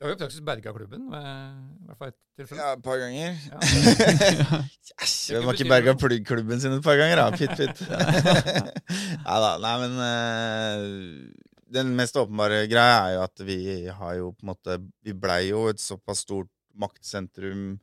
Du 0.00 0.06
har 0.06 0.14
jo 0.14 0.20
faktisk 0.22 0.44
berga 0.46 0.72
klubben, 0.72 1.02
i 1.12 1.88
hvert 1.90 1.98
fall 2.00 2.08
ett 2.08 2.16
tilfelle. 2.40 2.62
Ja, 2.64 2.72
et 2.72 2.84
par 2.86 2.96
ganger. 3.02 3.34
Ja. 3.50 3.58
Yes, 5.00 5.12
Hvem 5.28 5.44
har 5.44 5.58
ikke 5.58 5.68
berga 5.68 5.92
klubben 6.24 6.60
sin 6.62 6.72
et 6.78 6.84
par 6.86 6.96
ganger, 6.96 7.20
da? 7.20 7.36
Fitt, 7.36 7.52
fitt. 7.60 7.82
Nei 9.26 9.36
da. 9.44 9.50
Nei, 9.60 9.74
men 9.84 10.00
uh, 10.00 11.44
Den 11.76 11.92
mest 11.98 12.16
åpenbare 12.18 12.64
greia 12.70 12.96
er 13.04 13.12
jo 13.18 13.20
at 13.28 13.44
vi 13.46 13.58
har 13.92 14.16
jo 14.18 14.32
på 14.32 14.46
en 14.46 14.50
måte 14.54 14.80
Vi 15.04 15.12
blei 15.14 15.50
jo 15.50 15.66
et 15.70 15.80
såpass 15.84 16.24
stort 16.24 16.48
maktsentrum 16.80 17.74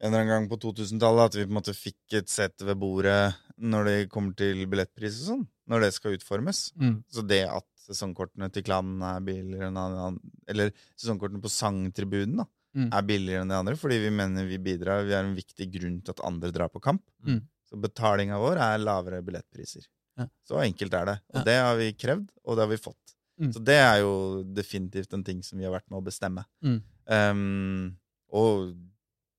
en 0.00 0.08
eller 0.14 0.22
annen 0.22 0.30
gang 0.32 0.48
på 0.50 0.58
2000-tallet 0.62 1.24
at 1.30 1.34
vi 1.36 1.44
på 1.46 1.50
en 1.52 1.58
måte 1.60 1.74
fikk 1.76 2.14
et 2.20 2.28
sett 2.32 2.62
ved 2.64 2.78
bordet 2.80 3.34
når 3.60 3.84
det 3.84 3.96
kommer 4.10 4.34
til 4.34 4.62
billettpris 4.66 5.18
og 5.22 5.26
sånn. 5.28 5.42
Når 5.68 5.80
det 5.84 5.90
skal 5.94 6.14
utformes. 6.16 6.72
mm. 6.80 6.94
Så 7.12 7.22
det 7.26 7.42
at 7.48 7.66
sesongkortene 7.84 8.48
til 8.52 8.62
klanen 8.64 9.02
er 9.02 9.20
billigere 9.20 9.68
enn 9.68 9.76
andre, 9.76 10.18
Eller 10.48 10.72
sesongkortene 10.96 11.40
på 11.42 11.50
sangtribunen 11.52 12.36
da, 12.42 12.46
Mm. 12.72 12.88
er 12.94 13.02
billigere 13.02 13.42
enn 13.42 13.48
de 13.50 13.54
andre, 13.58 13.74
fordi 13.74 13.96
vi 13.98 14.10
mener 14.14 14.46
vi 14.46 14.56
bidrar. 14.56 15.04
Vi 15.04 15.10
er 15.12 15.24
en 15.24 15.34
viktig 15.34 15.66
grunn 15.74 16.00
til 16.04 16.12
at 16.14 16.20
andre 16.24 16.52
drar 16.52 16.68
på 16.70 16.80
kamp. 16.80 17.02
Mm. 17.26 17.40
Så 17.68 17.74
betalinga 17.80 18.38
vår 18.38 18.56
er 18.62 18.78
lavere 18.78 19.20
billettpriser. 19.26 19.88
Ja. 20.16 20.26
Så 20.46 20.54
enkelt 20.62 20.94
er 20.94 21.04
det. 21.06 21.20
Og 21.34 21.40
Ja. 21.40 21.42
det 21.44 21.56
har 21.58 21.76
vi 21.76 21.92
krevd, 21.92 22.28
og 22.44 22.56
det 22.56 22.62
har 22.62 22.68
vi 22.68 22.76
fått. 22.76 23.16
Mm. 23.40 23.52
Så 23.52 23.64
det 23.64 23.74
er 23.74 23.98
jo 24.02 24.44
definitivt 24.44 25.12
en 25.14 25.24
ting 25.24 25.42
som 25.42 25.58
vi 25.58 25.64
har 25.64 25.72
vært 25.72 25.90
med 25.90 25.98
å 26.00 26.04
bestemme. 26.04 26.44
Mm. 26.62 26.82
Um, 27.08 27.96
og 28.32 28.76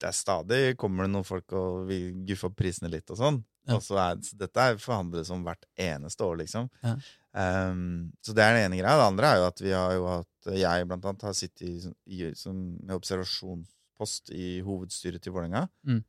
det 0.02 0.10
er 0.10 0.18
stadig 0.18 0.62
kommer 0.82 1.06
det 1.06 1.14
noen 1.14 1.28
folk 1.28 1.54
og 1.58 1.86
vil 1.90 2.24
guffe 2.28 2.50
opp 2.50 2.58
prisene 2.60 2.90
litt 2.92 3.10
og 3.14 3.20
sånn. 3.20 3.42
Ja. 3.70 3.78
Og 3.78 3.84
så 3.86 3.98
er, 4.02 4.22
så 4.26 4.38
dette 4.40 4.64
er 4.64 4.80
forhandlet 4.82 5.28
som 5.28 5.44
hvert 5.46 5.68
eneste 5.80 6.26
år, 6.26 6.40
liksom. 6.42 6.70
Ja. 6.82 6.96
Um, 7.32 8.10
så 8.26 8.34
det 8.36 8.44
er 8.44 8.58
den 8.58 8.66
ene 8.66 8.80
greia. 8.80 8.98
Det 9.00 9.06
andre 9.06 9.30
er 9.30 9.38
jo 9.40 9.44
at 9.48 9.62
vi 9.64 9.70
har 9.72 9.94
jo 9.96 10.08
hatt 10.10 10.50
Jeg 10.58 10.88
blant 10.90 11.06
annet 11.08 11.22
har 11.24 11.36
sittet 11.38 11.62
i, 11.64 11.92
i, 12.10 12.32
som, 12.36 12.58
med 12.82 12.96
observasjonspost 12.98 14.34
i 14.34 14.48
hovedstyret 14.66 15.22
til 15.24 15.36
Vålerenga. 15.36 15.68
Mm. 15.86 16.02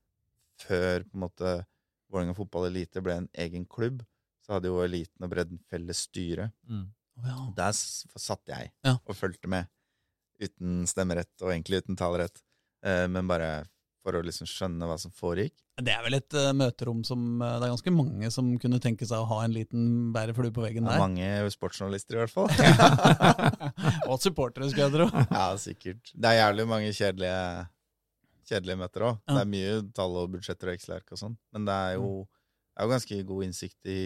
Før 0.64 1.04
på 1.04 1.18
en 1.18 1.24
måte 1.26 1.52
Vålerenga 2.12 2.36
fotball 2.36 2.70
elite 2.70 3.04
ble 3.04 3.18
en 3.20 3.28
egen 3.44 3.68
klubb, 3.68 4.00
så 4.42 4.56
hadde 4.56 4.72
jo 4.72 4.80
eliten 4.84 5.24
og 5.24 5.30
bredden 5.32 5.60
felles 5.70 6.06
styre. 6.08 6.48
Mm. 6.64 6.88
Oh, 7.20 7.28
ja. 7.28 7.38
Der 7.60 7.76
satt 7.76 8.48
jeg 8.48 8.72
og 8.94 9.14
fulgte 9.16 9.52
med. 9.52 9.68
Uten 10.42 10.88
stemmerett, 10.90 11.34
og 11.44 11.52
egentlig 11.52 11.84
uten 11.84 12.00
talerett. 12.00 12.40
uh, 12.88 13.06
men 13.12 13.28
bare 13.28 13.52
for 14.02 14.18
å 14.18 14.22
liksom 14.24 14.48
skjønne 14.50 14.86
hva 14.88 14.96
som 14.98 15.12
foregikk. 15.14 15.54
Det 15.82 15.92
er 15.94 16.02
vel 16.04 16.16
et 16.18 16.36
uh, 16.36 16.50
møterom 16.56 17.00
som 17.06 17.20
uh, 17.40 17.56
Det 17.56 17.66
er 17.66 17.72
ganske 17.72 17.92
mange 17.94 18.30
som 18.34 18.48
kunne 18.60 18.80
tenke 18.82 19.06
seg 19.08 19.22
å 19.22 19.28
ha 19.30 19.42
en 19.44 19.54
liten 19.54 19.84
bæreflue 20.14 20.52
på 20.54 20.64
veggen 20.64 20.86
er 20.86 20.96
der. 20.96 21.02
mange 21.02 21.52
sportsjournalister, 21.54 22.18
i 22.18 22.24
hvert 22.24 22.34
fall. 22.34 22.50
Og 24.10 24.18
supportere, 24.22 24.68
skulle 24.70 24.88
jeg 24.88 24.96
tro. 24.96 25.06
ja, 25.38 25.46
sikkert. 25.60 26.12
Det 26.12 26.32
er 26.32 26.40
jævlig 26.40 26.66
mange 26.68 26.90
kjedelige, 26.96 27.38
kjedelige 28.50 28.80
møter 28.82 29.06
òg. 29.08 29.22
Ja. 29.22 29.36
Det 29.36 29.44
er 29.44 29.52
mye 29.54 29.76
tall 29.96 30.18
og 30.20 30.34
budsjetter 30.34 30.72
og 30.72 30.76
Excel-ark 30.76 31.14
og 31.14 31.22
sånn. 31.22 31.36
Men 31.54 31.68
det 31.68 31.76
er, 31.86 31.94
jo, 32.00 32.10
det 32.26 32.82
er 32.82 32.88
jo 32.88 32.94
ganske 32.96 33.20
god 33.30 33.46
innsikt 33.48 33.92
i 33.92 34.00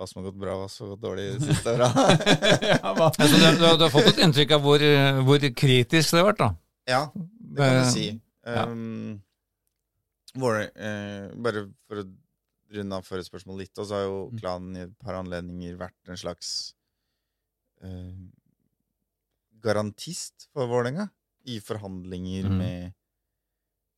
hva 0.00 0.08
som 0.08 0.20
har 0.20 0.30
gått 0.30 0.40
bra, 0.40 0.56
hva 0.56 0.66
som 0.72 0.86
har 0.88 0.96
gått 0.96 1.04
dårlig 1.04 1.28
de 1.36 1.52
siste 1.52 1.76
åra. 1.76 1.92
ja. 2.66 2.80
Altså, 2.82 3.30
du, 3.30 3.46
du, 3.46 3.68
du 3.78 3.86
har 3.86 3.94
fått 3.94 4.10
et 4.10 4.24
inntrykk 4.26 4.56
av 4.58 4.66
hvor, 4.66 4.84
hvor 5.28 5.46
kritisk 5.62 6.16
det 6.16 6.20
har 6.20 6.28
vært, 6.32 6.42
da. 6.42 6.50
ja, 6.90 7.04
det 7.14 7.70
kan 7.70 7.80
du 7.80 7.94
si. 7.94 8.10
Um, 8.70 9.22
Våle- 10.34 10.70
eh, 10.78 11.30
bare 11.34 11.64
for 11.88 12.02
å 12.02 12.04
runde 12.70 12.94
av 12.94 13.06
forrige 13.06 13.26
spørsmål 13.26 13.64
litt, 13.64 13.78
og 13.82 13.86
så 13.88 13.96
har 13.98 14.04
jo 14.06 14.18
Mm. 14.30 14.38
klanen 14.38 14.76
i 14.76 14.84
et 14.84 14.98
par 14.98 15.16
anledninger 15.18 15.76
vært 15.76 16.08
en 16.08 16.20
slags 16.20 16.74
eh, 17.82 18.14
garantist 19.60 20.48
for 20.52 20.68
Vålerenga 20.70 21.08
i 21.50 21.58
forhandlinger 21.64 22.46
mm. 22.46 22.58
med 22.60 22.94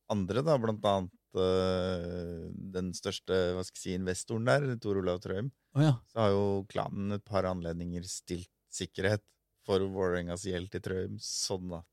andre, 0.09 0.41
da, 0.41 0.57
blant 0.57 0.83
annet 0.89 1.37
eh, 1.37 2.49
den 2.73 2.93
største 2.97 3.37
hva 3.53 3.63
skal 3.65 3.77
jeg 3.77 3.83
si, 3.83 3.95
investoren 3.99 4.47
der, 4.49 4.75
Tor 4.81 4.99
Olav 5.01 5.21
Trøim. 5.23 5.51
Oh, 5.75 5.83
ja. 5.83 5.93
Så 6.11 6.19
har 6.21 6.33
jo 6.33 6.65
klanen 6.69 7.13
et 7.15 7.25
par 7.25 7.47
anledninger 7.49 8.05
stilt 8.09 8.49
sikkerhet 8.73 9.23
for 9.63 9.79
Vålerengas 9.79 10.47
gjeld 10.49 10.71
til 10.73 10.81
Trøim, 10.81 11.17
sånn 11.21 11.77
at 11.77 11.87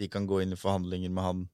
de 0.00 0.08
kan 0.08 0.26
gå 0.26 0.40
inn 0.42 0.56
i 0.56 0.58
forhandlinger 0.58 1.12
med 1.12 1.26
han 1.26 1.46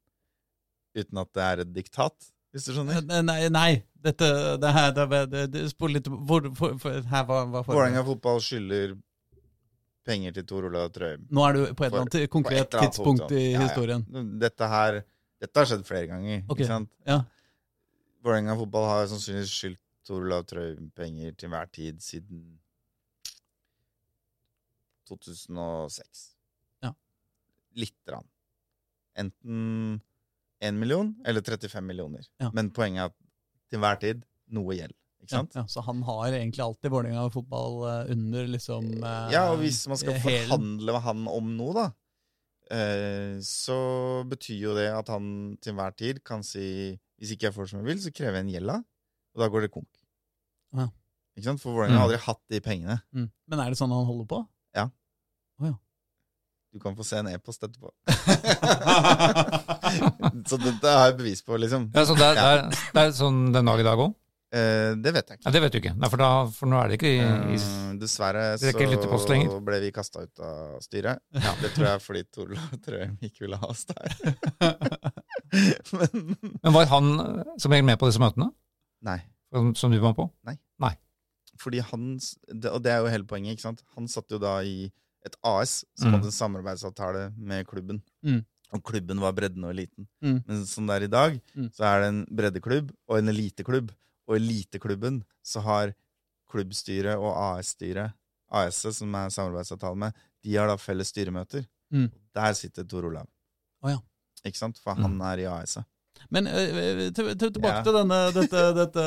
uten 0.96 1.20
at 1.20 1.30
det 1.34 1.44
er 1.44 1.62
et 1.64 1.72
diktat, 1.74 2.30
hvis 2.56 2.70
du 2.70 2.72
skjønner. 2.72 3.02
Eh, 3.02 3.22
Nei, 3.26 3.40
nei. 3.52 3.70
Dette 4.06 4.26
det 4.62 4.70
her 4.70 4.92
det, 4.94 5.04
det, 5.32 5.40
det, 5.50 5.62
Spol 5.72 5.92
litt 5.96 6.06
hvor, 6.06 6.44
for, 6.54 6.76
for, 6.78 7.00
Her 7.10 7.24
var, 7.26 7.48
var 7.50 7.64
Vålerenga 7.66 8.04
fotball 8.06 8.38
skylder 8.44 8.94
penger 10.06 10.36
til 10.36 10.46
Tor 10.46 10.68
Olav 10.68 10.92
Trøim. 10.94 11.24
Nå 11.34 11.42
er 11.42 11.56
du 11.56 11.62
på 11.74 11.84
et 11.84 11.90
eller 11.90 12.04
annet 12.04 12.30
konkret 12.30 12.62
et 12.62 12.76
tidspunkt 12.78 13.34
i 13.34 13.48
ja. 13.50 13.64
historien. 13.64 14.04
ja. 14.14 14.22
Dette 14.46 14.68
her 14.72 15.00
Dette 15.42 15.60
har 15.60 15.68
skjedd 15.68 15.82
flere 15.84 16.06
ganger. 16.08 16.44
Ok, 16.46 16.60
ikke 16.60 16.68
sant? 16.70 16.92
ja. 17.08 17.18
Vålerenga 18.24 18.54
fotball 18.62 18.86
har 18.88 19.10
sannsynligvis 19.10 19.56
skyldt 19.58 19.82
Tor 20.06 20.22
Olav 20.22 20.46
Trøim 20.46 20.88
penger 20.96 21.34
til 21.36 21.50
hver 21.52 21.68
tid 21.74 21.98
siden 22.00 22.46
2006. 25.10 26.24
Ja. 26.86 26.94
Lite 27.74 28.00
grann. 28.06 28.30
Enten 29.16 30.00
1 30.60 30.74
million 30.80 31.14
eller 31.26 31.40
35 31.44 31.82
millioner. 31.84 32.24
Ja. 32.40 32.50
Men 32.54 32.70
poenget 32.70 33.00
er 33.02 33.10
at 33.10 33.16
til 33.70 33.80
hver 33.82 33.98
tid 34.00 34.22
noe 34.54 34.74
gjeld. 34.76 34.94
Ikke 35.22 35.32
Ja, 35.32 35.38
sant? 35.40 35.54
ja, 35.58 35.62
så 35.66 35.82
han 35.82 36.02
har 36.06 36.28
egentlig 36.36 36.62
alltid 36.62 36.90
Vålerenga 36.92 37.24
fotball 37.34 37.78
eh, 37.90 38.12
under 38.12 38.46
liksom 38.46 38.84
eh, 39.02 39.32
Ja, 39.32 39.50
og 39.52 39.58
hvis 39.64 39.86
man 39.90 39.96
skal 39.98 40.12
helen. 40.22 40.48
forhandle 40.48 40.92
med 40.92 41.02
han 41.02 41.26
om 41.28 41.48
noe, 41.56 41.72
da, 41.74 41.86
eh, 42.70 43.38
så 43.42 43.78
betyr 44.28 44.60
jo 44.68 44.74
det 44.76 44.88
at 44.94 45.08
han 45.12 45.56
til 45.60 45.72
enhver 45.74 45.96
tid 45.98 46.22
kan 46.26 46.44
si 46.46 46.98
hvis 47.18 47.32
ikke 47.32 47.48
jeg 47.48 47.54
får 47.56 47.70
som 47.70 47.80
jeg 47.80 47.88
vil, 47.88 48.00
så 48.04 48.12
krever 48.12 48.36
jeg 48.38 48.44
en 48.46 48.52
gjelda, 48.52 48.74
og 49.34 49.40
da 49.40 49.48
går 49.48 49.64
det 49.66 49.70
konk. 49.72 49.88
Ja. 50.76 50.88
Ikke 51.36 51.48
sant? 51.48 51.60
For 51.62 51.72
Vålerenga 51.72 51.96
har 51.96 52.04
Mm. 52.04 52.10
aldri 52.10 52.18
hatt 52.26 52.42
de 52.52 52.60
pengene. 52.60 52.98
mm. 53.14 53.30
Men 53.48 53.60
er 53.60 53.70
det 53.72 53.78
sånn 53.80 53.92
han 53.92 54.04
holder 54.08 54.26
på? 54.28 54.46
Du 56.76 56.80
kan 56.82 56.92
få 56.98 57.04
se 57.08 57.16
en 57.22 57.30
e-post 57.32 57.62
etterpå. 57.64 57.88
så 60.50 60.56
dette 60.60 60.92
har 60.92 61.06
jeg 61.10 61.16
bevis 61.22 61.40
på, 61.46 61.56
liksom. 61.62 61.82
Ja, 61.96 62.02
så 62.04 62.12
det, 62.18 62.26
er- 62.28 62.36
det, 62.36 62.42
er, 62.52 62.56
det 62.92 63.00
er 63.06 63.10
sånn 63.16 63.38
den 63.54 63.64
dag 63.70 63.80
i 63.80 63.86
dag 63.86 63.98
òg? 64.04 64.12
Eh, 64.56 64.92
det 65.02 65.10
vet 65.16 65.26
jeg 65.32 65.36
ikke. 65.40 65.46
Ja, 65.48 65.52
det 65.56 65.60
vet 65.64 65.72
du 65.74 65.78
ikke, 65.80 65.94
Nei, 65.98 66.08
for, 66.12 66.20
da, 66.22 66.28
for 66.54 66.66
nå 66.70 66.76
er 66.78 66.86
det 66.92 66.96
ikke 67.00 67.10
i, 67.10 67.16
i 67.18 67.56
mm, 67.58 67.96
dessverre 67.98 68.42
er 68.52 68.60
så 68.60 68.66
ble 69.66 69.76
vi 69.82 69.88
kasta 69.94 70.22
ut 70.22 70.42
av 70.44 70.76
styret. 70.84 71.18
Ja. 71.34 71.52
Det 71.62 71.70
tror 71.74 71.86
jeg 71.88 71.94
er 71.94 72.04
fordi 72.04 72.22
Torla 72.36 72.62
Trøim 72.86 73.16
ikke 73.26 73.40
ville 73.46 73.58
ha 73.60 73.66
oss 73.72 73.82
der. 73.90 74.08
Men 75.96 76.10
Men 76.62 76.72
var 76.76 76.86
han 76.92 77.06
eh, 77.24 77.56
som 77.62 77.72
regel 77.74 77.88
med 77.90 77.98
på 78.00 78.06
disse 78.10 78.22
møtene? 78.22 78.48
nei. 79.06 79.18
Som, 79.54 79.68
som 79.78 79.92
du 79.94 79.98
var 80.02 80.12
på? 80.18 80.24
Nei. 80.44 80.56
Nei. 80.82 80.90
Fordi 81.62 81.78
han, 81.90 82.02
Og 82.18 82.80
det 82.84 82.90
er 82.92 82.98
jo 83.00 83.06
hele 83.12 83.24
poenget. 83.28 83.54
ikke 83.56 83.62
sant? 83.62 83.80
Han 83.96 84.08
satt 84.10 84.28
jo 84.34 84.38
da 84.42 84.56
i 84.66 84.88
et 85.26 85.36
AS 85.44 85.84
som 85.98 86.08
Mm. 86.10 86.14
hadde 86.14 86.28
en 86.30 86.36
samarbeidsavtale 86.40 87.32
med 87.36 87.66
klubben. 87.66 88.00
Mm. 88.24 88.44
Og 88.74 88.82
klubben 88.82 89.20
var 89.20 89.32
bredden 89.32 89.64
og 89.64 89.70
eliten. 89.74 90.06
Mm. 90.22 90.40
Men 90.46 90.64
som 90.66 90.86
det 90.86 90.96
er 90.96 91.04
i 91.04 91.12
dag, 91.12 91.40
Mm. 91.56 91.70
så 91.74 91.84
er 91.84 92.00
det 92.00 92.08
en 92.08 92.24
breddeklubb 92.36 92.92
og 93.08 93.18
en 93.18 93.28
eliteklubb. 93.28 93.90
Og 94.28 94.36
i 94.36 94.40
eliteklubben 94.40 95.22
så 95.44 95.60
har 95.62 95.94
klubbstyret 96.50 97.16
og 97.18 97.34
AS-styret, 97.58 98.12
AS-et 98.52 98.94
som 98.94 99.14
er 99.14 99.28
samarbeidsavtale 99.34 99.96
med, 99.96 100.12
de 100.44 100.54
har 100.56 100.66
da 100.70 100.76
felles 100.76 101.08
styremøter. 101.12 101.66
Mm. 101.92 102.10
Der 102.34 102.52
sitter 102.54 102.84
Tor 102.84 103.04
Olav. 103.06 103.26
Oh, 103.82 103.90
ja. 103.90 103.98
Ikke 104.44 104.58
sant? 104.58 104.78
For 104.78 104.94
Mm. 104.94 105.02
han 105.02 105.20
er 105.22 105.38
i 105.42 105.46
AS-et. 105.46 105.84
Men 106.30 106.48
uh, 106.50 107.10
til, 107.14 107.32
til, 107.38 107.52
tilbake 107.54 107.76
Ja. 107.78 107.82
til 107.86 107.94
denne, 107.94 108.18
dette, 108.34 108.62
dette 108.74 109.04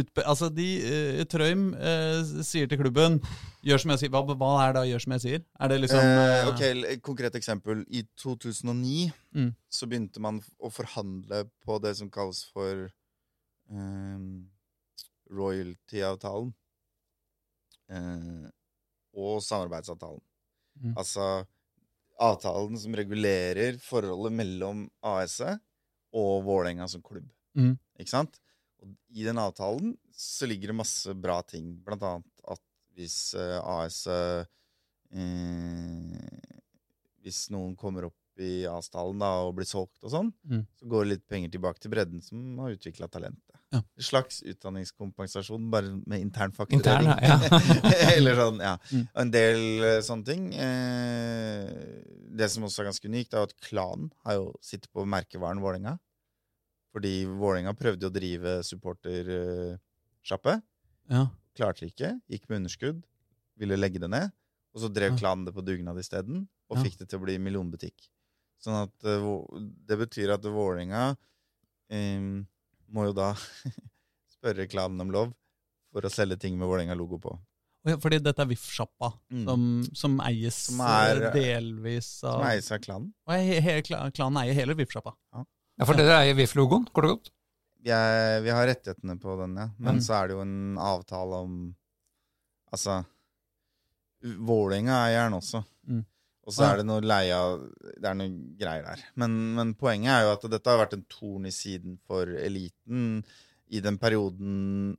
utbe... 0.00 0.24
Altså, 0.24 0.48
de 0.48 0.68
uh, 0.82 1.24
Trøim 1.28 1.66
uh, 1.74 2.42
sier 2.46 2.66
til 2.70 2.78
klubben 2.80 3.18
'gjør 3.62 3.78
som 3.82 3.90
jeg 3.94 3.98
sier'. 4.02 4.12
Hva, 4.14 4.22
hva 4.34 4.52
er 4.68 4.72
det 4.78 4.86
'gjør 4.90 5.04
som 5.04 5.12
jeg 5.16 5.24
sier'? 5.26 5.44
Er 5.60 5.68
det 5.68 5.80
liksom 5.80 6.06
ok, 6.52 6.62
et 6.94 7.02
Konkret 7.02 7.34
eksempel. 7.38 7.84
I 7.88 8.04
2009 8.16 9.12
Mm. 9.34 9.54
så 9.70 9.86
begynte 9.88 10.20
man 10.20 10.42
å 10.60 10.68
forhandle 10.70 11.46
på 11.64 11.78
det 11.80 11.94
som 11.96 12.10
kalles 12.10 12.44
for 12.52 12.90
um, 13.70 14.44
royalty-avtalen. 15.30 16.52
Og 19.12 19.42
samarbeidsavtalen. 19.44 20.20
Mm. 20.82 20.94
Altså 20.96 21.44
avtalen 22.22 22.78
som 22.80 22.94
regulerer 22.96 23.78
forholdet 23.82 24.32
mellom 24.32 24.86
AS-et 25.04 25.60
og 26.12 26.42
Vålerenga 26.46 26.88
som 26.88 27.02
klubb. 27.04 27.28
Mm. 27.56 27.76
Ikke 28.00 28.12
sant? 28.12 28.38
Og 28.82 28.90
I 29.14 29.24
den 29.24 29.38
avtalen 29.40 29.94
så 30.12 30.46
ligger 30.50 30.72
det 30.72 30.78
masse 30.80 31.14
bra 31.14 31.40
ting. 31.46 31.72
Blant 31.86 32.02
annet 32.02 32.46
at 32.52 32.60
hvis 32.96 33.34
eh, 33.38 33.58
AS-et 33.62 34.48
eh, 35.14 36.42
Hvis 37.22 37.44
noen 37.54 37.76
kommer 37.78 38.08
opp 38.10 38.18
i 38.42 38.64
AS-talen 38.66 39.20
og 39.22 39.52
blir 39.58 39.68
solgt 39.68 40.02
og 40.02 40.10
sånn, 40.10 40.30
Mm. 40.48 40.64
så 40.80 40.88
går 40.88 41.04
det 41.04 41.10
litt 41.12 41.26
penger 41.28 41.50
tilbake 41.52 41.78
til 41.80 41.90
bredden 41.92 42.22
som 42.24 42.58
har 42.58 42.72
utvikla 42.74 43.08
talentet. 43.08 43.51
Ja. 43.72 43.80
Slags 44.04 44.42
utdanningskompensasjon, 44.42 45.70
bare 45.72 45.94
med 46.06 46.20
intern 46.20 46.52
Intern, 46.70 47.06
ja. 47.24 47.38
Eller 48.16 48.36
sånn, 48.36 48.58
ja. 48.60 48.74
Mm. 48.92 49.04
En 49.22 49.30
del 49.32 49.62
eh, 49.88 50.00
sånne 50.04 50.26
ting. 50.28 50.48
Eh, 50.52 51.70
det 52.36 52.48
som 52.52 52.64
også 52.68 52.82
er 52.82 52.90
ganske 52.90 53.08
unikt, 53.08 53.32
er 53.34 53.46
at 53.48 53.54
klanen 53.64 54.10
har 54.26 54.36
jo 54.36 54.50
sittet 54.60 54.90
på 54.92 55.06
merkevaren 55.08 55.62
Vålerenga. 55.64 55.96
Fordi 56.92 57.14
Vålerenga 57.24 57.72
prøvde 57.78 58.04
jo 58.04 58.12
å 58.12 58.16
drive 58.18 58.58
supportersjappe. 58.68 60.58
ja. 61.10 61.26
Klarte 61.52 61.84
ikke. 61.84 62.14
Gikk 62.32 62.46
med 62.48 62.62
underskudd. 62.62 63.02
Ville 63.60 63.76
legge 63.76 64.00
det 64.00 64.08
ned. 64.08 64.30
Og 64.72 64.80
så 64.80 64.88
drev 64.88 65.18
klanen 65.20 65.44
det 65.44 65.52
på 65.52 65.60
dugnad 65.64 65.98
isteden, 66.00 66.46
og 66.72 66.78
Ja. 66.78 66.82
fikk 66.86 66.96
det 67.02 67.08
til 67.10 67.18
å 67.20 67.24
bli 67.26 67.34
millionbutikk. 67.36 68.06
Sånn 68.62 68.78
at 68.86 69.04
eh, 69.04 69.26
Det 69.86 69.98
betyr 70.00 70.32
at 70.32 70.40
Vålerenga 70.48 71.16
eh, 71.90 72.44
må 72.92 73.06
jo 73.08 73.14
da 73.16 73.32
spørre 74.36 74.66
klanen 74.70 75.00
om 75.04 75.10
lov 75.14 75.32
for 75.92 76.04
å 76.08 76.10
selge 76.12 76.38
ting 76.40 76.54
med 76.58 76.68
Vålerenga-logo 76.70 77.18
på. 77.20 77.34
Ja, 77.84 77.96
Fordi 77.98 78.20
dette 78.22 78.38
er 78.44 78.46
VIF-sjappa, 78.46 79.08
Mm. 79.32 79.44
som, 79.48 79.62
som 79.98 80.12
eies 80.22 80.54
Som 80.68 80.80
er, 80.86 81.18
eh, 81.28 81.32
delvis 81.34 82.12
av 82.24 82.36
Som 82.38 82.46
eies 82.46 82.68
av 82.72 82.78
klanen. 82.84 83.08
Og 83.26 83.34
he, 83.34 83.58
he, 83.64 83.74
klanen 83.82 84.38
eier 84.44 84.54
hele 84.54 84.76
VIF-sjappa. 84.78 85.16
ja, 85.34 85.84
for 85.88 85.98
dere 85.98 86.20
eier 86.22 86.36
VIF-logoen, 86.38 86.86
kort 86.94 87.08
og 87.08 87.16
godt? 87.16 87.32
Vi, 87.82 87.90
er, 87.90 88.38
vi 88.44 88.52
har 88.54 88.68
rettighetene 88.70 89.16
på 89.18 89.34
den, 89.40 89.56
ja. 89.58 89.68
Men 89.82 89.96
Mm. 89.98 90.02
så 90.06 90.14
er 90.20 90.28
det 90.30 90.36
jo 90.36 90.42
en 90.44 90.78
avtale 90.78 91.40
om 91.42 91.56
Altså 92.72 93.00
Vålerenga 94.22 94.94
eier 95.08 95.26
den 95.26 95.34
også. 95.40 95.64
Mm. 95.90 96.04
Og 96.46 96.52
så 96.56 96.64
er 96.66 96.80
det 96.80 96.86
noe 96.88 97.00
leia 97.04 97.38
Det 98.02 98.08
er 98.10 98.14
noe 98.18 98.30
greier 98.58 98.82
der. 98.88 99.02
Men, 99.14 99.36
men 99.54 99.74
poenget 99.78 100.10
er 100.10 100.24
jo 100.26 100.32
at 100.34 100.46
dette 100.50 100.70
har 100.72 100.80
vært 100.82 100.96
en 100.98 101.04
torn 101.08 101.46
i 101.46 101.52
siden 101.54 101.98
for 102.06 102.26
eliten 102.26 103.20
i 103.70 103.80
den 103.80 103.96
perioden 103.98 104.96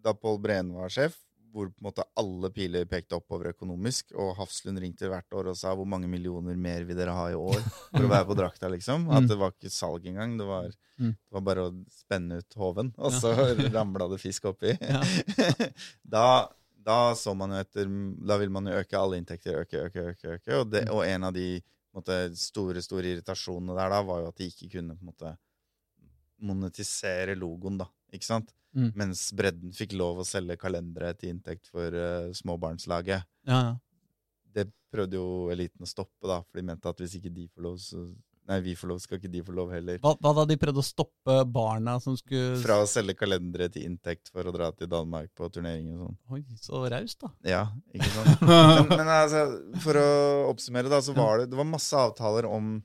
da 0.00 0.14
Pål 0.16 0.38
Breen 0.40 0.70
var 0.72 0.88
sjef, 0.88 1.18
hvor 1.52 1.66
på 1.68 1.76
en 1.82 1.86
måte 1.90 2.04
alle 2.16 2.48
piler 2.54 2.86
pekte 2.88 3.16
oppover 3.18 3.50
økonomisk, 3.52 4.12
og 4.14 4.36
Hafslund 4.38 4.78
ringte 4.80 5.08
hvert 5.10 5.34
år 5.36 5.50
og 5.52 5.56
sa 5.58 5.72
hvor 5.76 5.84
mange 5.86 6.08
millioner 6.08 6.56
mer 6.56 6.84
vil 6.88 6.96
dere 6.96 7.12
ha 7.12 7.24
i 7.30 7.36
år 7.36 7.58
for 7.90 8.06
å 8.06 8.10
være 8.10 8.28
på 8.30 8.36
drakta, 8.38 8.70
liksom. 8.72 9.08
At 9.10 9.24
Mm. 9.24 9.28
det 9.28 9.38
var 9.38 9.50
ikke 9.52 9.70
salg 9.74 10.06
engang. 10.06 10.38
Det 10.38 10.46
var, 10.46 10.70
Mm. 11.00 11.10
det 11.12 11.32
var 11.36 11.40
bare 11.40 11.66
å 11.68 11.74
spenne 11.90 12.38
ut 12.38 12.54
håven, 12.56 12.94
og 12.98 13.12
så 13.12 13.34
ramla 13.76 14.08
det 14.08 14.20
fisk 14.22 14.44
oppi. 14.54 14.72
Da, 16.04 16.48
da 16.86 17.14
så 17.18 17.34
man 17.36 17.52
jo 17.54 17.60
etter 17.60 17.90
Da 18.26 18.38
vil 18.40 18.52
man 18.52 18.68
jo 18.68 18.78
øke 18.80 18.98
alle 18.98 19.20
inntekter, 19.20 19.60
øke, 19.62 19.84
øke, 19.88 20.06
øke. 20.12 20.32
øke 20.36 20.56
og, 20.58 20.70
det, 20.72 20.86
og 20.90 21.04
en 21.06 21.28
av 21.28 21.34
de 21.36 21.60
måte, 21.96 22.16
store 22.38 22.82
store 22.84 23.14
irritasjonene 23.14 23.76
der 23.76 23.92
da, 23.92 24.00
var 24.06 24.22
jo 24.22 24.30
at 24.30 24.40
de 24.40 24.48
ikke 24.50 24.70
kunne 24.76 24.96
på 24.96 25.04
en 25.04 25.12
måte 25.12 25.34
monetisere 26.40 27.36
logoen, 27.36 27.76
da. 27.82 27.86
Ikke 28.14 28.26
sant? 28.26 28.54
Mm. 28.72 28.90
Mens 28.96 29.26
bredden 29.36 29.74
fikk 29.76 29.96
lov 29.98 30.22
å 30.22 30.26
selge 30.26 30.56
kalendere 30.60 31.12
til 31.18 31.34
inntekt 31.34 31.68
for 31.72 31.92
uh, 31.92 32.30
småbarnslaget. 32.36 33.26
Ja, 33.50 33.60
ja. 33.66 33.74
Det 34.50 34.66
prøvde 34.90 35.18
jo 35.18 35.50
eliten 35.52 35.84
å 35.84 35.90
stoppe, 35.90 36.26
da, 36.26 36.40
for 36.42 36.58
de 36.58 36.66
mente 36.66 36.90
at 36.90 37.02
hvis 37.02 37.18
ikke 37.18 37.32
de 37.34 37.46
får 37.52 37.66
lov, 37.66 37.76
så 37.82 38.06
Nei, 38.50 38.56
vi 38.64 38.72
får 38.74 38.88
lov, 38.90 38.98
skal 38.98 39.20
ikke 39.20 39.30
de 39.30 39.40
få 39.46 39.52
lov 39.54 39.70
heller. 39.70 40.00
Hva, 40.02 40.16
hva 40.18 40.32
da 40.40 40.44
de 40.50 40.56
prøvde 40.58 40.82
å 40.82 40.86
stoppe 40.86 41.36
barna 41.54 41.92
som 42.02 42.16
skulle 42.18 42.56
Fra 42.58 42.80
å 42.82 42.88
selge 42.90 43.14
kalendere 43.20 43.68
til 43.70 43.84
inntekt 43.86 44.32
for 44.34 44.42
å 44.50 44.54
dra 44.56 44.72
til 44.74 44.90
Danmark 44.90 45.30
på 45.38 45.46
turnering 45.54 45.92
og 45.94 46.00
sånn. 46.02 46.16
Oi, 46.34 46.40
så 46.58 46.80
raust, 46.90 47.20
da. 47.22 47.30
Ja, 47.46 47.62
ikke 47.94 48.10
sant? 48.10 48.42
Men, 48.50 48.90
men 48.90 49.12
altså, 49.14 49.44
for 49.84 50.00
å 50.02 50.08
oppsummere, 50.50 50.90
da, 50.90 50.98
så 51.04 51.14
var 51.14 51.38
det, 51.44 51.50
det 51.52 51.60
var 51.60 51.68
masse 51.70 51.94
avtaler 51.96 52.50
om 52.50 52.80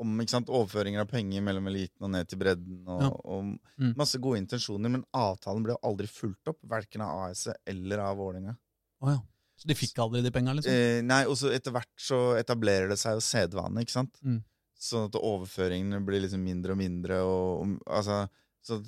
om 0.00 0.14
ikke 0.22 0.32
sant, 0.32 0.48
overføringer 0.48 1.02
av 1.02 1.08
penger 1.10 1.42
mellom 1.44 1.66
eliten 1.68 2.06
og 2.06 2.12
ned 2.14 2.28
til 2.30 2.38
bredden. 2.40 2.78
Og, 2.88 3.02
Ja. 3.04 3.08
og 3.12 3.50
Mm. 3.80 3.90
masse 3.98 4.16
gode 4.20 4.38
intensjoner, 4.40 4.88
men 4.92 5.02
avtalen 5.16 5.62
ble 5.64 5.74
aldri 5.84 6.06
fulgt 6.08 6.48
opp. 6.48 6.56
Verken 6.68 7.00
av 7.04 7.26
AS-et 7.30 7.56
eller 7.68 7.98
av 8.04 8.16
Vålerenga. 8.16 8.54
Oh, 9.02 9.10
ja. 9.12 9.18
Så 9.60 9.68
de 9.68 9.76
fikk 9.76 9.98
aldri 10.00 10.22
de 10.24 10.32
penga, 10.32 10.54
liksom? 10.56 10.72
Eh, 10.72 11.00
nei, 11.04 11.22
og 11.28 11.36
så 11.36 11.50
etter 11.52 11.74
hvert 11.74 11.90
så 12.00 12.20
etablerer 12.40 12.88
det 12.88 12.96
seg 13.00 13.18
jo 13.18 13.24
sedvane, 13.24 13.82
ikke 13.84 13.92
sant? 13.98 14.16
Mm. 14.24 14.38
Sånn 14.80 15.10
at 15.10 15.18
overføringene 15.20 16.00
blir 16.06 16.22
liksom 16.24 16.40
mindre 16.44 16.72
og 16.72 16.80
mindre. 16.80 17.18
Og, 17.28 17.60
og, 17.60 17.74
altså, 18.00 18.22
så 18.64 18.78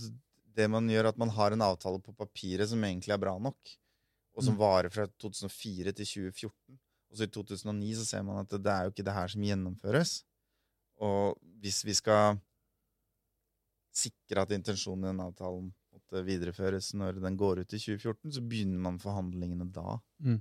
det 0.56 0.68
man 0.72 0.88
gjør, 0.88 1.10
at 1.10 1.20
man 1.20 1.32
har 1.36 1.52
en 1.52 1.64
avtale 1.66 2.00
på 2.00 2.14
papiret 2.16 2.70
som 2.70 2.80
egentlig 2.88 3.12
er 3.12 3.20
bra 3.20 3.34
nok, 3.40 3.74
og 4.32 4.46
som 4.46 4.54
Mm. 4.56 4.60
varer 4.64 4.88
fra 4.92 5.04
2004 5.20 5.92
til 5.92 6.08
2014. 6.08 6.78
Og 7.12 7.18
så 7.20 7.26
i 7.28 7.32
2009 7.36 7.92
så 8.00 8.06
ser 8.08 8.22
man 8.24 8.40
at 8.40 8.48
det, 8.48 8.62
det 8.64 8.72
er 8.72 8.86
jo 8.88 8.94
ikke 8.94 9.04
det 9.04 9.12
her 9.18 9.28
som 9.28 9.44
gjennomføres. 9.44 10.12
Og 11.04 11.36
hvis 11.60 11.82
vi 11.84 11.92
skal 11.98 12.38
sikre 13.92 14.46
at 14.46 14.54
intensjonen 14.56 15.04
i 15.04 15.10
den 15.12 15.20
avtalen 15.20 15.66
måtte 15.92 16.22
videreføres 16.24 16.94
når 16.96 17.20
den 17.20 17.36
går 17.36 17.60
ut 17.60 17.74
i 17.76 17.80
2014, 17.82 18.32
så 18.38 18.40
begynner 18.40 18.80
man 18.80 18.98
forhandlingene 19.02 19.66
da. 19.72 19.98
Mm. 20.24 20.40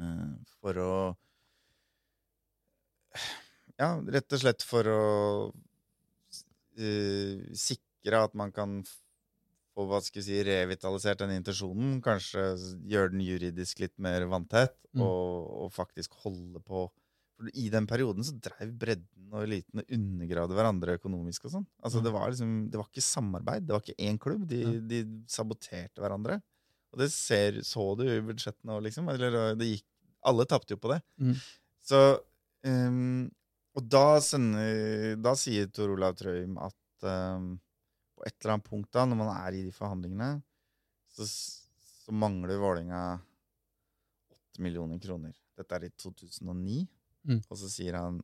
Eh, 0.00 0.34
for 0.60 0.74
å 0.82 0.92
Ja, 3.80 3.94
rett 4.12 4.32
og 4.36 4.40
slett 4.42 4.64
for 4.66 4.84
å 4.92 5.02
eh, 6.76 7.40
sikre 7.56 8.24
at 8.26 8.34
man 8.36 8.52
kan 8.52 8.80
få 9.70 9.86
hva 9.88 10.00
skal 10.04 10.24
si, 10.26 10.36
revitalisert 10.44 11.22
den 11.22 11.32
intensjonen. 11.38 12.00
Kanskje 12.04 12.42
gjøre 12.90 13.14
den 13.14 13.22
juridisk 13.24 13.80
litt 13.84 13.96
mer 14.02 14.26
vanntett, 14.30 14.76
Mm. 14.90 15.04
og, 15.06 15.44
og 15.62 15.68
faktisk 15.70 16.16
holde 16.24 16.58
på 16.66 16.88
For 17.38 17.46
I 17.54 17.68
den 17.70 17.86
perioden 17.86 18.24
så 18.26 18.34
dreiv 18.42 18.72
bredden 18.76 19.30
og 19.32 19.44
eliten 19.46 19.78
og 19.80 19.92
undergravde 19.96 20.52
hverandre 20.58 20.96
økonomisk. 20.98 21.44
og 21.46 21.52
sånn. 21.54 21.66
Altså. 21.80 22.02
Det 22.04 22.10
var 22.12 22.26
liksom, 22.28 22.50
det 22.68 22.76
var 22.76 22.88
ikke 22.90 23.00
samarbeid, 23.06 23.64
det 23.64 23.72
var 23.72 23.80
ikke 23.80 24.02
én 24.10 24.18
klubb. 24.20 24.42
De, 24.50 24.58
Ja. 24.60 24.72
de 24.90 24.98
saboterte 25.26 26.02
hverandre. 26.02 26.42
Og 26.90 27.02
det 27.02 27.10
ser, 27.14 27.60
så 27.66 27.84
du 27.98 28.04
i 28.08 28.20
budsjettene 28.24 28.76
òg, 28.76 28.84
liksom. 28.88 29.08
Eller 29.12 29.54
det 29.58 29.68
gikk 29.74 29.86
Alle 30.26 30.44
tapte 30.44 30.74
jo 30.74 30.80
på 30.80 30.90
det. 30.92 30.98
Mm. 31.22 31.36
Så 31.86 32.00
um, 32.66 33.30
Og 33.78 33.86
da 33.88 34.20
sender 34.24 35.14
Da 35.22 35.32
sier 35.38 35.70
Tor 35.72 35.94
Olav 35.94 36.18
Trøim 36.18 36.58
at 36.60 37.06
um, 37.06 37.54
på 38.20 38.26
et 38.28 38.36
eller 38.42 38.58
annet 38.58 38.68
punkt 38.68 38.90
da, 38.92 39.06
når 39.08 39.16
man 39.16 39.30
er 39.32 39.56
i 39.56 39.62
de 39.64 39.70
forhandlingene, 39.72 40.42
så, 41.08 41.24
så 41.24 42.12
mangler 42.12 42.60
Vålerenga 42.60 43.04
åtte 44.34 44.60
millioner 44.60 45.00
kroner. 45.00 45.32
Dette 45.56 45.78
er 45.78 45.86
i 45.88 45.94
2009. 45.96 46.82
Mm. 47.30 47.40
Og 47.48 47.56
så 47.60 47.68
sier 47.68 47.96
han 47.96 48.20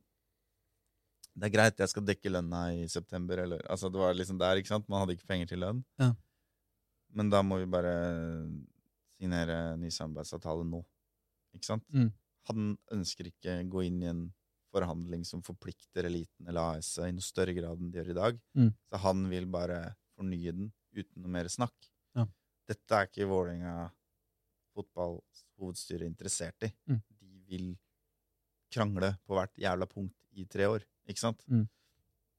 Det 1.37 1.45
er 1.45 1.53
greit, 1.53 1.81
jeg 1.81 1.91
skal 1.91 2.05
dekke 2.05 2.31
lønna 2.33 2.61
i 2.73 2.87
september, 2.89 3.37
eller 3.43 3.61
Altså, 3.69 3.89
det 3.93 3.99
var 4.01 4.13
liksom 4.13 4.37
der, 4.41 4.57
ikke 4.57 4.73
sant? 4.73 4.87
Man 4.89 5.03
hadde 5.03 5.17
ikke 5.17 5.29
penger 5.29 5.51
til 5.51 5.61
lønn. 5.61 5.83
Ja. 6.01 6.11
Men 7.17 7.31
da 7.33 7.41
må 7.45 7.57
vi 7.61 7.69
bare 7.69 7.93
signere 9.17 9.75
ny 9.81 9.89
samarbeidsavtale 9.93 10.65
nå. 10.69 10.81
Ikke 11.57 11.71
sant? 11.71 11.85
Mm. 11.93 12.11
Han 12.51 12.73
ønsker 12.93 13.31
ikke 13.31 13.59
gå 13.71 13.87
inn 13.87 14.03
i 14.03 14.11
en 14.11 14.27
forhandling 14.73 15.23
som 15.25 15.41
forplikter 15.45 16.07
eliten 16.09 16.47
eller 16.49 16.77
AS-et 16.77 17.07
i 17.09 17.15
noe 17.15 17.25
større 17.25 17.55
grad 17.57 17.79
enn 17.79 17.91
de 17.91 17.99
gjør 17.99 18.11
i 18.13 18.17
dag. 18.17 18.41
Mm. 18.59 18.71
Så 18.89 19.01
han 19.03 19.23
vil 19.31 19.47
bare 19.51 19.79
fornye 20.17 20.53
den 20.53 20.71
uten 20.97 21.23
noe 21.23 21.33
mer 21.33 21.49
snakk. 21.51 21.89
Ja. 22.17 22.27
Dette 22.69 22.99
er 22.99 23.09
ikke 23.09 23.29
Vålerenga 23.29 23.75
fotballhovedstyre 24.77 26.05
interessert 26.05 26.67
i. 26.67 26.71
Mm. 26.89 27.01
De 27.17 27.31
vil 27.49 27.67
krangle 28.73 29.13
på 29.25 29.37
hvert 29.37 29.57
jævla 29.57 29.87
punkt 29.89 30.15
i 30.37 30.45
tre 30.45 30.67
år, 30.69 30.85
ikke 31.09 31.23
sant? 31.23 31.41
Mm. 31.49 31.65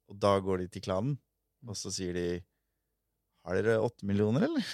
Og 0.08 0.20
da 0.22 0.36
går 0.44 0.62
de 0.62 0.68
til 0.72 0.84
klanen, 0.84 1.16
og 1.66 1.76
så 1.76 1.90
sier 1.92 2.14
de 2.14 2.26
Har 3.49 3.57
dere 3.57 3.78
åtte 3.80 4.05
millioner, 4.05 4.44
eller? 4.44 4.64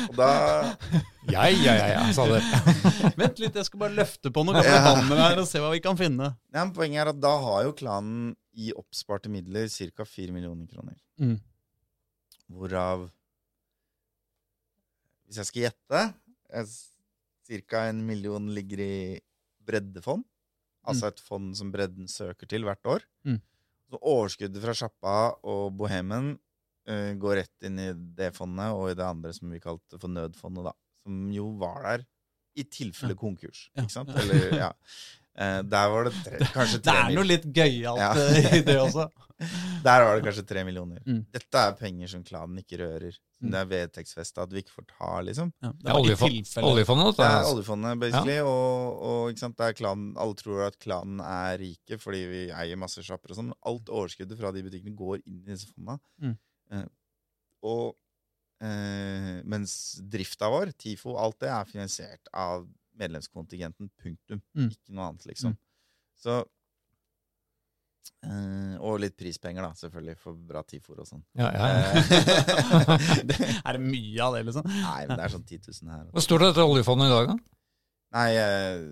og 0.00 0.14
da 0.16 0.28
Ja, 1.30 1.44
ja, 1.52 1.74
ja, 1.76 1.86
ja, 1.92 2.04
sa 2.16 2.24
det. 2.30 2.40
Vent 3.20 3.40
litt, 3.42 3.56
jeg 3.58 3.66
skal 3.68 3.82
bare 3.84 3.96
løfte 3.98 4.32
på 4.34 4.44
noen 4.46 4.56
gamle 4.58 4.72
Ja. 4.72 4.82
banner 4.86 5.20
her 5.22 5.42
og 5.42 5.48
se 5.50 5.60
hva 5.62 5.70
vi 5.74 5.82
kan 5.84 5.98
finne. 5.98 6.30
ja, 6.54 6.64
men 6.64 6.72
Poenget 6.76 7.02
er 7.04 7.12
at 7.12 7.20
da 7.22 7.34
har 7.44 7.66
jo 7.68 7.74
klanen 7.76 8.32
i 8.56 8.72
oppsparte 8.76 9.30
midler 9.32 9.68
ca. 9.70 10.04
fire 10.08 10.32
millioner 10.34 10.66
kroner. 10.70 10.96
Mm. 11.20 11.36
Hvorav 12.50 13.08
Hvis 15.28 15.36
jeg 15.42 15.46
skal 15.50 15.62
gjette 15.68 16.00
Ca. 17.68 17.84
en 17.88 18.00
million 18.06 18.48
ligger 18.54 18.78
i 18.82 19.20
breddefond. 19.66 20.24
Altså 20.86 21.10
et 21.10 21.20
fond 21.20 21.52
som 21.54 21.70
bredden 21.70 22.08
søker 22.08 22.46
til 22.48 22.64
hvert 22.66 22.84
år. 22.88 23.02
Mm. 23.26 23.40
Så 23.90 23.98
overskuddet 23.98 24.62
fra 24.62 24.76
sjappa 24.76 25.16
og 25.50 25.74
bohemen 25.78 26.32
uh, 26.88 27.12
går 27.18 27.40
rett 27.42 27.66
inn 27.66 27.80
i 27.82 27.90
det 27.94 28.30
fondet 28.36 28.76
og 28.76 28.92
i 28.92 28.96
det 28.98 29.06
andre 29.06 29.34
som 29.34 29.50
vi 29.50 29.62
kalte 29.62 29.98
for 29.98 30.12
nødfondet, 30.12 30.70
da. 30.70 30.74
Som 31.02 31.24
jo 31.34 31.48
var 31.58 31.82
der 31.88 32.06
i 32.58 32.64
tilfelle 32.66 33.16
konkurs. 33.18 33.68
Ikke 33.78 33.92
sant? 33.92 34.10
Eller, 34.22 34.54
ja. 34.58 34.70
Eh, 35.38 35.62
der 35.62 35.90
var 35.92 36.08
det 36.08 36.14
tre, 36.24 36.38
kanskje 36.54 36.80
Det 36.86 36.94
er 36.94 37.12
noe 37.14 37.26
litt 37.28 37.44
gøyalt 37.54 38.00
Ja. 38.02 38.12
eh, 38.18 38.58
i 38.58 38.62
det 38.66 38.78
også. 38.82 39.08
Der 39.80 40.02
var 40.04 40.18
det 40.18 40.24
kanskje 40.26 40.42
tre 40.44 40.62
millioner. 40.68 40.98
Mm. 41.06 41.22
Dette 41.32 41.60
er 41.64 41.76
penger 41.78 42.10
som 42.12 42.24
klanen 42.26 42.58
ikke 42.60 42.76
rører. 42.82 43.14
Mm. 43.40 43.54
det 43.54 43.56
er 43.62 43.68
vedtektsfesta 43.70 44.42
at 44.44 44.50
vi 44.52 44.60
ikke 44.60 44.74
får 44.74 44.84
ta, 44.90 45.12
liksom. 45.24 45.48
Ja, 45.64 45.70
det 45.80 45.88
er 45.88 45.96
Oljefondet, 45.96 46.50
Det 47.16 47.24
er 47.24 47.46
oljefondet, 47.48 47.94
basically. 48.02 48.34
Og, 48.44 48.98
og 49.00 49.30
ikke 49.32 49.40
sant? 49.46 49.56
Det 49.56 49.70
er 49.70 49.78
klanen, 49.78 50.10
alle 50.20 50.36
tror 50.36 50.66
at 50.66 50.76
klanen 50.82 51.22
er 51.24 51.56
rike 51.62 51.96
fordi 52.02 52.20
vi 52.28 52.42
eier 52.52 52.76
masse 52.76 53.00
sjapper 53.06 53.32
og 53.32 53.38
sånn. 53.40 53.48
Men 53.54 53.60
alt 53.72 53.88
overskuddet 53.88 54.36
fra 54.42 54.52
de 54.52 54.66
butikkene 54.66 54.92
går 54.98 55.22
inn 55.24 55.40
i 55.46 55.54
disse 55.54 55.70
fondene. 55.72 55.96
Mm. 56.20 56.36
Eh, 56.76 56.84
og 57.70 57.96
eh, 58.60 59.40
mens 59.48 59.74
drifta 60.12 60.52
vår, 60.52 60.74
TIFO, 60.76 61.16
alt 61.16 61.40
det 61.40 61.48
er 61.54 61.72
finansiert 61.72 62.28
av 62.36 62.68
medlemskontingenten. 63.00 63.90
Punktum. 64.00 64.40
Mm. 64.56 64.70
Ikke 64.70 64.96
noe 64.96 65.10
annet, 65.10 65.26
liksom. 65.32 65.56
Mm. 65.56 65.60
Så 66.20 66.40
Uh, 68.20 68.74
Og 68.84 68.98
litt 69.00 69.14
prispenger, 69.16 69.64
da, 69.64 69.70
selvfølgelig, 69.76 70.14
for 70.20 70.36
bra 70.48 70.60
TIFO-er 70.68 70.98
og 71.00 71.06
sånn. 71.08 71.22
Ja, 71.40 71.46
ja. 71.54 71.68
ja. 71.72 72.96
Er 73.64 73.78
det 73.78 73.80
mye 73.80 74.20
av 74.26 74.34
det, 74.36 74.42
liksom? 74.48 74.66
Nei, 74.68 74.98
men 75.08 75.14
det 75.16 75.24
er 75.24 75.32
sånn 75.32 75.44
10 75.48 75.62
000 75.70 75.92
her. 75.94 76.02
Hvor 76.12 76.24
stort 76.26 76.44
er 76.44 76.50
dette 76.52 76.66
oljefondet 76.68 77.08
i 77.08 77.14
dag, 77.14 77.30
da? 77.30 77.36
Nei, 78.18 78.26
jeg 78.34 78.82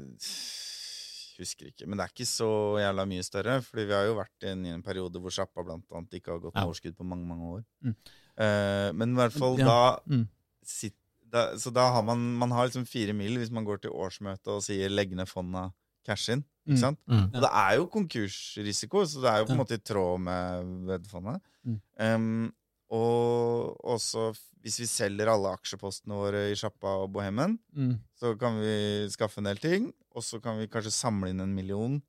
husker 1.42 1.68
ikke. 1.72 1.88
Men 1.88 2.00
det 2.00 2.06
er 2.06 2.14
ikke 2.14 2.28
så 2.30 2.48
jævla 2.80 3.04
mye 3.10 3.26
større. 3.26 3.58
Fordi 3.66 3.84
vi 3.90 3.96
har 3.98 4.06
jo 4.08 4.16
vært 4.20 4.46
i 4.48 4.52
en, 4.54 4.64
i 4.64 4.72
en 4.76 4.84
periode 4.86 5.20
hvor 5.24 5.34
sjappa 5.34 5.64
blant 5.66 5.84
annet 5.92 6.16
ikke 6.20 6.32
har 6.32 6.40
gått 6.46 6.54
med 6.56 6.62
Ja. 6.64 6.68
overskudd 6.70 6.96
på 6.98 7.08
mange, 7.12 7.28
mange 7.28 7.52
år. 7.58 7.62
Mm. 7.84 7.94
Uh, 8.38 8.88
men 9.02 9.12
i 9.12 9.20
hvert 9.20 9.36
fall 9.36 9.60
Ja. 9.60 9.68
da, 9.68 9.80
Mm. 10.08 10.24
sitt, 10.64 10.96
da 11.30 11.56
Så 11.56 11.70
da 11.74 11.90
har 11.92 12.02
man, 12.02 12.18
man 12.38 12.50
har 12.50 12.66
liksom 12.68 12.86
fire 12.86 13.12
mil 13.12 13.36
hvis 13.38 13.50
man 13.50 13.64
går 13.64 13.80
til 13.82 13.90
årsmøte 13.90 14.48
og 14.48 14.62
sier 14.62 14.88
'legg 14.88 15.12
ned 15.14 15.28
fonda, 15.28 15.72
cash 16.06 16.30
in'. 16.30 16.44
Mm. 16.66 16.72
Ikke 16.74 16.80
sant? 16.80 16.98
Mm. 17.08 17.24
Og 17.34 17.40
det 17.42 17.50
er 17.52 17.76
jo 17.76 17.86
konkursrisiko, 17.86 19.04
så 19.06 19.20
det 19.22 19.30
er 19.30 19.38
jo 19.38 19.44
på 19.46 19.52
en 19.52 19.58
måte 19.64 19.74
i 19.78 19.84
tråd 19.84 20.20
med 20.20 20.64
vedfondet. 20.88 21.40
Mm. 21.64 21.80
Um, 22.00 22.52
og 22.90 23.76
også 23.84 24.30
hvis 24.62 24.78
vi 24.80 24.86
selger 24.90 25.28
alle 25.30 25.52
aksjepostene 25.56 26.16
våre 26.18 26.50
i 26.50 26.54
sjappa 26.58 27.04
og 27.04 27.12
Bohemen, 27.12 27.58
Mm. 27.76 27.98
så 28.18 28.34
kan 28.38 28.58
vi 28.60 29.08
skaffe 29.10 29.38
en 29.38 29.44
del 29.44 29.56
ting, 29.58 29.92
og 30.14 30.22
så 30.22 30.40
kan 30.42 30.58
vi 30.58 30.66
kanskje 30.66 30.90
samle 30.92 31.30
inn 31.30 31.40
en 31.40 31.54
million 31.54 32.02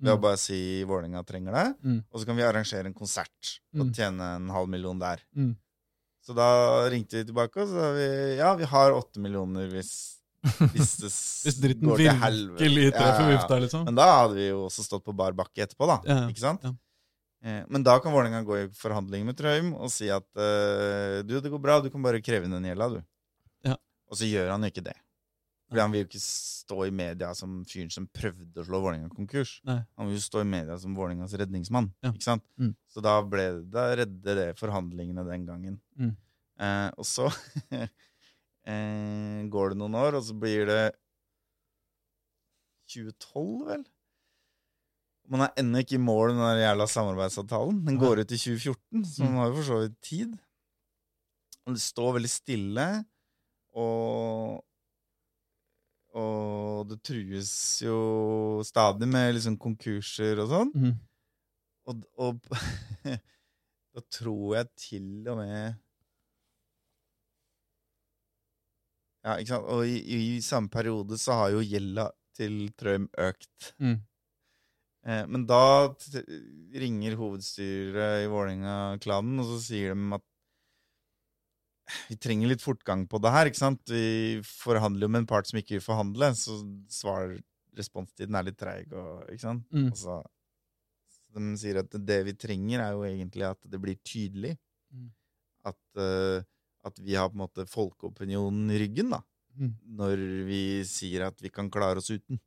ved 0.00 0.12
å 0.16 0.20
bare 0.20 0.36
si 0.38 0.82
Vålerenga 0.84 1.22
trenger 1.24 1.52
det. 1.52 1.76
Mm. 1.84 2.04
Og 2.12 2.20
så 2.20 2.26
kan 2.26 2.36
vi 2.36 2.42
arrangere 2.42 2.86
en 2.86 2.94
konsert 2.94 3.60
og 3.74 3.86
Mm. 3.86 3.92
tjene 3.94 4.20
en 4.36 4.48
halv 4.48 4.68
million 4.68 4.98
der. 4.98 5.20
Så 6.22 6.34
da 6.38 6.48
ringte 6.92 7.18
vi 7.18 7.26
tilbake, 7.26 7.64
og 7.64 7.68
så 7.70 7.74
sa 7.80 7.92
vi 7.96 8.08
ja, 8.38 8.52
vi 8.58 8.66
har 8.70 8.94
åtte 8.94 9.18
millioner 9.22 9.66
hvis, 9.72 9.90
hvis 10.70 10.92
det 11.02 11.10
Hvis 11.46 11.58
dritten 11.58 11.90
går 11.90 11.98
til 11.98 12.20
helvete. 12.22 12.62
Ja, 13.02 13.34
ja, 13.56 13.58
liksom. 13.64 13.84
Men 13.88 13.98
da 13.98 14.06
hadde 14.20 14.38
vi 14.38 14.46
jo 14.48 14.60
også 14.68 14.84
stått 14.86 15.04
på 15.06 15.14
bar 15.18 15.34
bakke 15.34 15.64
etterpå, 15.66 15.88
da. 15.90 15.98
Ja. 16.06 16.18
Ikke 16.30 16.44
sant? 16.44 16.62
Eh, 17.42 17.62
Men 17.74 17.82
da 17.82 17.96
kan 17.98 18.14
Vålerenga 18.14 18.44
gå 18.46 18.58
i 18.60 18.68
forhandling 18.78 19.26
med 19.26 19.38
Trøim 19.38 19.72
og 19.74 19.90
si 19.90 20.06
at 20.14 20.26
eh, 20.38 21.22
du, 21.26 21.40
det 21.42 21.50
går 21.50 21.62
bra, 21.62 21.80
du 21.82 21.90
kan 21.90 22.04
bare 22.06 22.22
kreve 22.22 22.46
inn 22.46 22.54
den 22.54 22.70
gjelda, 22.70 22.88
du. 22.94 23.00
Ja. 23.66 23.74
Og 24.06 24.18
så 24.20 24.28
gjør 24.30 24.54
han 24.54 24.62
jo 24.62 24.70
ikke 24.70 24.86
det. 24.86 24.94
Fordi 25.72 25.80
han 25.80 25.92
vil 25.94 26.02
jo 26.02 26.08
ikke 26.10 26.20
stå 26.20 26.76
i 26.84 26.92
media 26.92 27.30
som 27.32 27.52
fyren 27.64 27.88
som 27.92 28.04
prøvde 28.12 28.60
å 28.60 28.64
slå 28.66 28.80
Vålerenga 28.84 29.08
konkurs. 29.08 29.54
Nei. 29.64 29.78
Han 29.96 30.10
vil 30.10 30.18
jo 30.18 30.24
stå 30.26 30.42
i 30.42 30.48
media 30.50 30.74
som 30.82 30.92
Vålerengas 30.92 31.32
redningsmann. 31.40 31.86
Ja. 32.04 32.10
Ikke 32.12 32.26
sant? 32.26 32.44
Mm. 32.60 32.74
Så 32.92 33.00
da, 33.04 33.14
ble, 33.24 33.46
da 33.72 33.86
redde 33.96 34.34
det 34.36 34.50
forhandlingene 34.60 35.24
den 35.30 35.46
gangen. 35.48 35.78
Mm. 35.96 36.10
Eh, 36.60 36.88
og 37.00 37.08
så 37.08 37.30
eh, 37.80 39.38
går 39.48 39.72
det 39.72 39.80
noen 39.80 39.96
år, 39.96 40.18
og 40.18 40.26
så 40.26 40.36
blir 40.36 40.68
det 40.68 40.82
2012, 42.92 43.46
vel? 43.70 43.86
Man 45.32 45.46
er 45.46 45.62
ennå 45.62 45.80
ikke 45.80 45.96
i 45.96 46.02
mål 46.02 46.34
med 46.34 46.44
den 46.44 46.60
jævla 46.66 46.88
samarbeidsavtalen. 46.90 47.78
Den 47.86 47.96
går 47.96 48.20
ut 48.20 48.34
i 48.36 48.40
2014, 48.42 49.06
så 49.08 49.24
man 49.24 49.40
har 49.40 49.48
jo 49.48 49.56
for 49.62 49.70
så 49.70 49.80
vidt 49.86 49.96
tid. 50.04 50.36
Og 51.64 51.78
det 51.78 51.80
står 51.80 52.12
veldig 52.18 52.32
stille, 52.34 52.86
og 53.72 54.60
Og 56.18 56.88
det 56.90 56.98
trues 57.06 57.52
jo 57.84 58.60
stadig 58.66 59.08
med 59.08 59.32
liksom 59.36 59.56
konkurser 59.60 60.42
og 60.42 60.50
sånn. 60.50 60.72
Mm. 60.76 60.92
Og, 61.88 62.02
og 62.20 62.52
da 63.94 64.04
tror 64.12 64.58
jeg 64.58 64.70
til 64.88 65.32
og 65.32 65.40
med 65.40 65.80
Ja, 69.22 69.36
ikke 69.38 69.52
sant? 69.52 69.68
Og 69.70 69.86
i, 69.86 70.00
i 70.02 70.40
samme 70.42 70.66
periode 70.72 71.14
så 71.20 71.36
har 71.38 71.52
jo 71.54 71.60
gjelda 71.62 72.08
til 72.34 72.56
Trøim 72.74 73.04
økt. 73.22 73.68
Mm. 73.78 74.00
Eh, 75.06 75.22
men 75.30 75.44
da 75.46 75.92
ringer 76.82 77.14
hovedstyret 77.20 78.24
i 78.24 78.30
Vålerenga-klanen, 78.32 79.38
og 79.42 79.46
så 79.52 79.60
sier 79.62 79.94
de 79.94 80.18
at 80.18 80.26
vi 82.10 82.18
trenger 82.20 82.52
litt 82.52 82.64
fortgang 82.64 83.06
på 83.10 83.20
det 83.22 83.32
her, 83.34 83.50
ikke 83.50 83.60
sant? 83.60 83.82
Vi 83.88 84.40
forhandler 84.46 85.06
jo 85.06 85.12
med 85.14 85.24
en 85.24 85.30
part 85.30 85.48
som 85.48 85.58
ikke 85.60 85.76
vil 85.76 85.84
forhandle, 85.84 86.32
så 86.38 86.58
svar, 86.92 87.34
responstiden 87.78 88.36
er 88.38 88.46
litt 88.48 88.60
treig, 88.60 88.92
og, 88.92 89.24
ikke 89.32 89.46
sant? 89.46 89.66
Mm. 89.74 89.90
Så, 89.98 90.20
de 91.32 91.56
sier 91.60 91.80
at 91.80 91.94
det 92.04 92.20
vi 92.28 92.36
trenger 92.36 92.82
er 92.84 92.96
jo 92.96 93.04
egentlig 93.08 93.46
at 93.48 93.60
det 93.72 93.80
blir 93.80 93.98
tydelig. 94.04 94.54
Mm. 94.92 95.10
At, 95.70 95.80
uh, 95.96 96.44
at 96.84 96.98
vi 97.00 97.16
har 97.16 97.30
på 97.30 97.38
en 97.38 97.44
måte 97.44 97.68
folkeopinionen 97.70 98.72
i 98.74 98.80
ryggen, 98.82 99.14
da. 99.14 99.22
Mm. 99.56 99.72
Når 99.98 100.22
vi 100.48 100.62
sier 100.88 101.28
at 101.28 101.40
vi 101.44 101.52
kan 101.52 101.70
klare 101.72 102.00
oss 102.02 102.10
uten. 102.12 102.40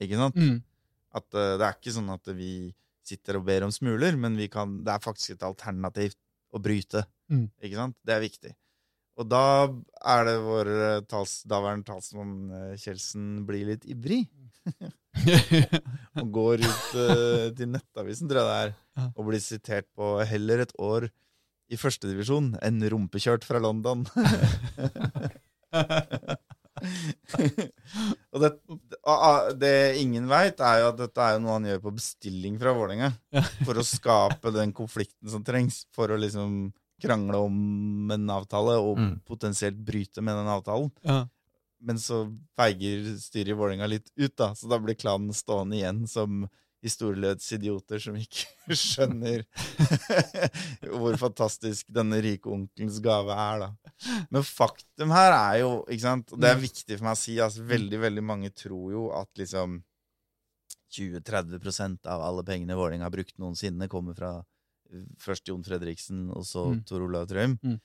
Ikke 0.00 0.18
sant? 0.20 0.36
Mm. 0.38 0.60
At 1.18 1.28
uh, 1.36 1.56
det 1.58 1.66
er 1.66 1.76
ikke 1.76 1.94
sånn 1.96 2.10
at 2.14 2.32
vi 2.36 2.52
sitter 3.08 3.38
og 3.38 3.46
ber 3.48 3.64
om 3.66 3.72
smuler, 3.72 4.16
men 4.20 4.36
vi 4.38 4.48
kan, 4.52 4.80
det 4.84 4.94
er 4.94 5.04
faktisk 5.04 5.36
et 5.36 5.46
alternativ 5.46 6.16
å 6.52 6.60
bryte. 6.62 7.04
Mm. 7.28 7.46
Ikke 7.62 7.78
sant? 7.78 7.96
Det 8.06 8.14
er 8.16 8.24
viktig. 8.24 8.54
Og 9.18 9.26
da 9.26 9.44
er 10.06 10.26
det 10.28 10.36
vår 10.44 10.68
eh, 10.72 11.00
tals, 11.10 11.40
daværende 11.50 11.88
talsmann 11.88 12.34
Kjelsen 12.52 12.82
Kjeldsen 12.84 13.24
blir 13.48 13.72
litt 13.72 13.84
ivrig. 13.90 14.22
og 16.20 16.28
går 16.34 16.62
ut 16.62 16.90
uh, 16.94 17.48
til 17.56 17.70
Nettavisen, 17.72 18.28
tror 18.28 18.42
jeg 18.42 18.48
det 18.48 18.58
er, 18.66 18.70
og 19.14 19.26
blir 19.30 19.42
sitert 19.42 19.88
på 19.96 20.18
heller 20.28 20.58
et 20.64 20.74
år 20.78 21.08
i 21.68 21.76
førstedivisjon 21.80 22.54
enn 22.64 22.84
rumpekjørt 22.92 23.44
fra 23.48 23.58
London. 23.60 24.06
og 28.32 28.38
det, 28.42 28.50
det 29.60 29.74
ingen 30.00 30.28
veit, 30.30 30.60
er 30.60 30.76
jo 30.82 30.90
at 30.92 31.00
dette 31.02 31.20
er 31.24 31.40
noe 31.42 31.56
han 31.58 31.68
gjør 31.68 31.82
på 31.84 31.96
bestilling 31.98 32.54
fra 32.60 32.72
Vålerenga. 32.76 33.10
For 33.66 33.74
å 33.76 33.84
skape 33.86 34.48
den 34.54 34.72
konflikten 34.76 35.28
som 35.32 35.44
trengs 35.44 35.76
for 35.96 36.06
å 36.12 36.20
liksom 36.20 36.70
krangle 37.02 37.36
om 37.46 38.10
en 38.14 38.30
avtale, 38.30 38.76
og 38.82 38.98
Mm. 38.98 39.20
potensielt 39.26 39.76
bryte 39.84 40.20
med 40.22 40.34
den 40.40 40.46
avtalen. 40.54 40.90
ja. 41.04 41.26
men 41.80 41.96
så 42.02 42.24
feiger 42.58 43.04
styret 43.22 43.52
i 43.52 43.54
Vålerenga 43.54 43.86
litt 43.86 44.10
ut, 44.16 44.34
da. 44.36 44.48
Så 44.54 44.66
da 44.68 44.78
blir 44.82 44.96
klanen 44.98 45.30
stående 45.32 45.76
igjen 45.78 46.08
som 46.10 46.48
historieløse 46.82 47.54
idioter 47.54 47.98
som 48.02 48.14
ikke 48.18 48.46
skjønner 48.82 49.44
hvor 50.98 51.16
fantastisk 51.18 51.86
denne 51.90 52.18
rike 52.22 52.50
onkelens 52.50 52.98
gave 53.02 53.30
er, 53.34 53.62
da. 53.62 53.70
Men 54.30 54.42
faktum 54.46 55.10
her 55.14 55.32
er 55.36 55.60
jo, 55.62 55.70
ikke 55.88 56.02
sant, 56.06 56.32
og 56.34 56.40
det 56.42 56.50
er 56.50 56.60
viktig 56.62 56.98
for 56.98 57.04
meg 57.08 57.14
å 57.16 57.22
si, 57.22 57.38
altså 57.42 57.62
veldig, 57.66 57.98
veldig 58.08 58.24
mange 58.26 58.50
tror 58.54 58.92
jo 58.94 59.08
at 59.14 59.30
liksom 59.38 59.80
20-30% 60.98 62.06
av 62.08 62.22
alle 62.24 62.44
pengene 62.46 62.76
Vålerenga 62.78 63.06
har 63.06 63.14
brukt 63.14 63.36
noensinne, 63.38 63.88
kommer 63.90 64.14
fra 64.18 64.32
først 65.18 65.44
Jon 65.48 65.62
Fredriksen 65.64 66.30
og 66.34 66.44
så 66.48 66.66
Mm. 66.72 66.84
Tor 66.86 67.02
Olav 67.04 67.26
Trøim. 67.28 67.58
Mm. 67.62 67.80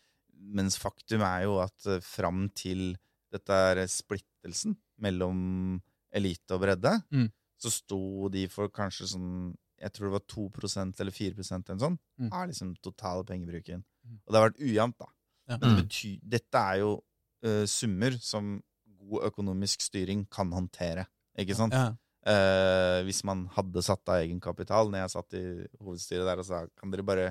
Mens 0.55 0.77
faktum 0.77 1.21
er 1.21 1.43
jo 1.43 1.59
at 1.63 1.85
uh, 1.87 1.99
fram 2.01 2.49
til 2.55 2.97
dette 3.31 3.49
er 3.53 3.85
splittelsen 3.87 4.75
mellom 5.01 5.81
elite 6.13 6.51
og 6.53 6.61
bredde, 6.61 7.03
Mm. 7.11 7.31
så 7.59 7.71
sto 7.71 8.29
de 8.29 8.47
for 8.47 8.69
kanskje 8.69 9.07
sånn 9.15 9.55
Jeg 9.81 9.91
tror 9.91 10.05
det 10.05 10.13
var 10.13 10.27
2% 10.31 10.99
eller 11.01 11.11
4% 11.11 11.69
eller 11.69 11.79
sånn. 11.79 11.97
Mm. 12.21 12.29
er 12.31 12.47
liksom 12.47 12.75
totale 12.81 13.23
pengebruken. 13.25 13.83
Mm. 14.07 14.19
Og 14.25 14.31
det 14.31 14.39
har 14.39 14.49
vært 14.49 14.61
ujevnt, 14.61 14.97
da. 14.97 15.05
Ja. 15.49 15.57
Men 15.57 15.59
det 15.59 15.67
Mm. 15.67 15.81
betyr, 15.87 16.19
dette 16.29 16.55
er 16.55 16.77
jo 16.79 17.03
uh, 17.43 17.65
summer 17.65 18.11
som 18.21 18.63
god 18.97 19.23
økonomisk 19.33 19.81
styring 19.81 20.25
kan 20.29 20.49
håndtere. 20.51 21.05
Ikke 21.37 21.53
sant? 21.55 21.73
Ja. 21.73 21.97
Eh, 22.23 22.99
hvis 23.03 23.19
man 23.27 23.47
hadde 23.51 23.81
satt 23.83 24.07
av 24.07 24.21
egenkapital 24.21 24.87
Når 24.87 25.01
jeg 25.01 25.11
satt 25.11 25.35
i 25.35 25.41
hovedstyret 25.83 26.23
der 26.29 26.39
og 26.39 26.45
sa 26.47 26.61
kan 26.79 26.93
dere 26.93 27.03
bare 27.03 27.25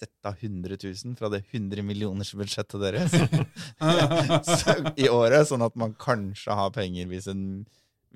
sette 0.00 0.30
av 0.30 0.40
100 0.40 0.78
000 0.80 1.12
fra 1.18 1.28
det 1.30 1.42
100 1.52 1.84
millioners 1.84 2.32
budsjettet 2.34 2.80
deres 2.82 3.12
så, 4.62 4.74
i 4.96 5.10
året, 5.12 5.44
sånn 5.50 5.62
at 5.66 5.76
man 5.76 5.92
kanskje 6.00 6.56
har 6.56 6.72
penger 6.74 7.06
hvis, 7.12 7.28
en, 7.30 7.44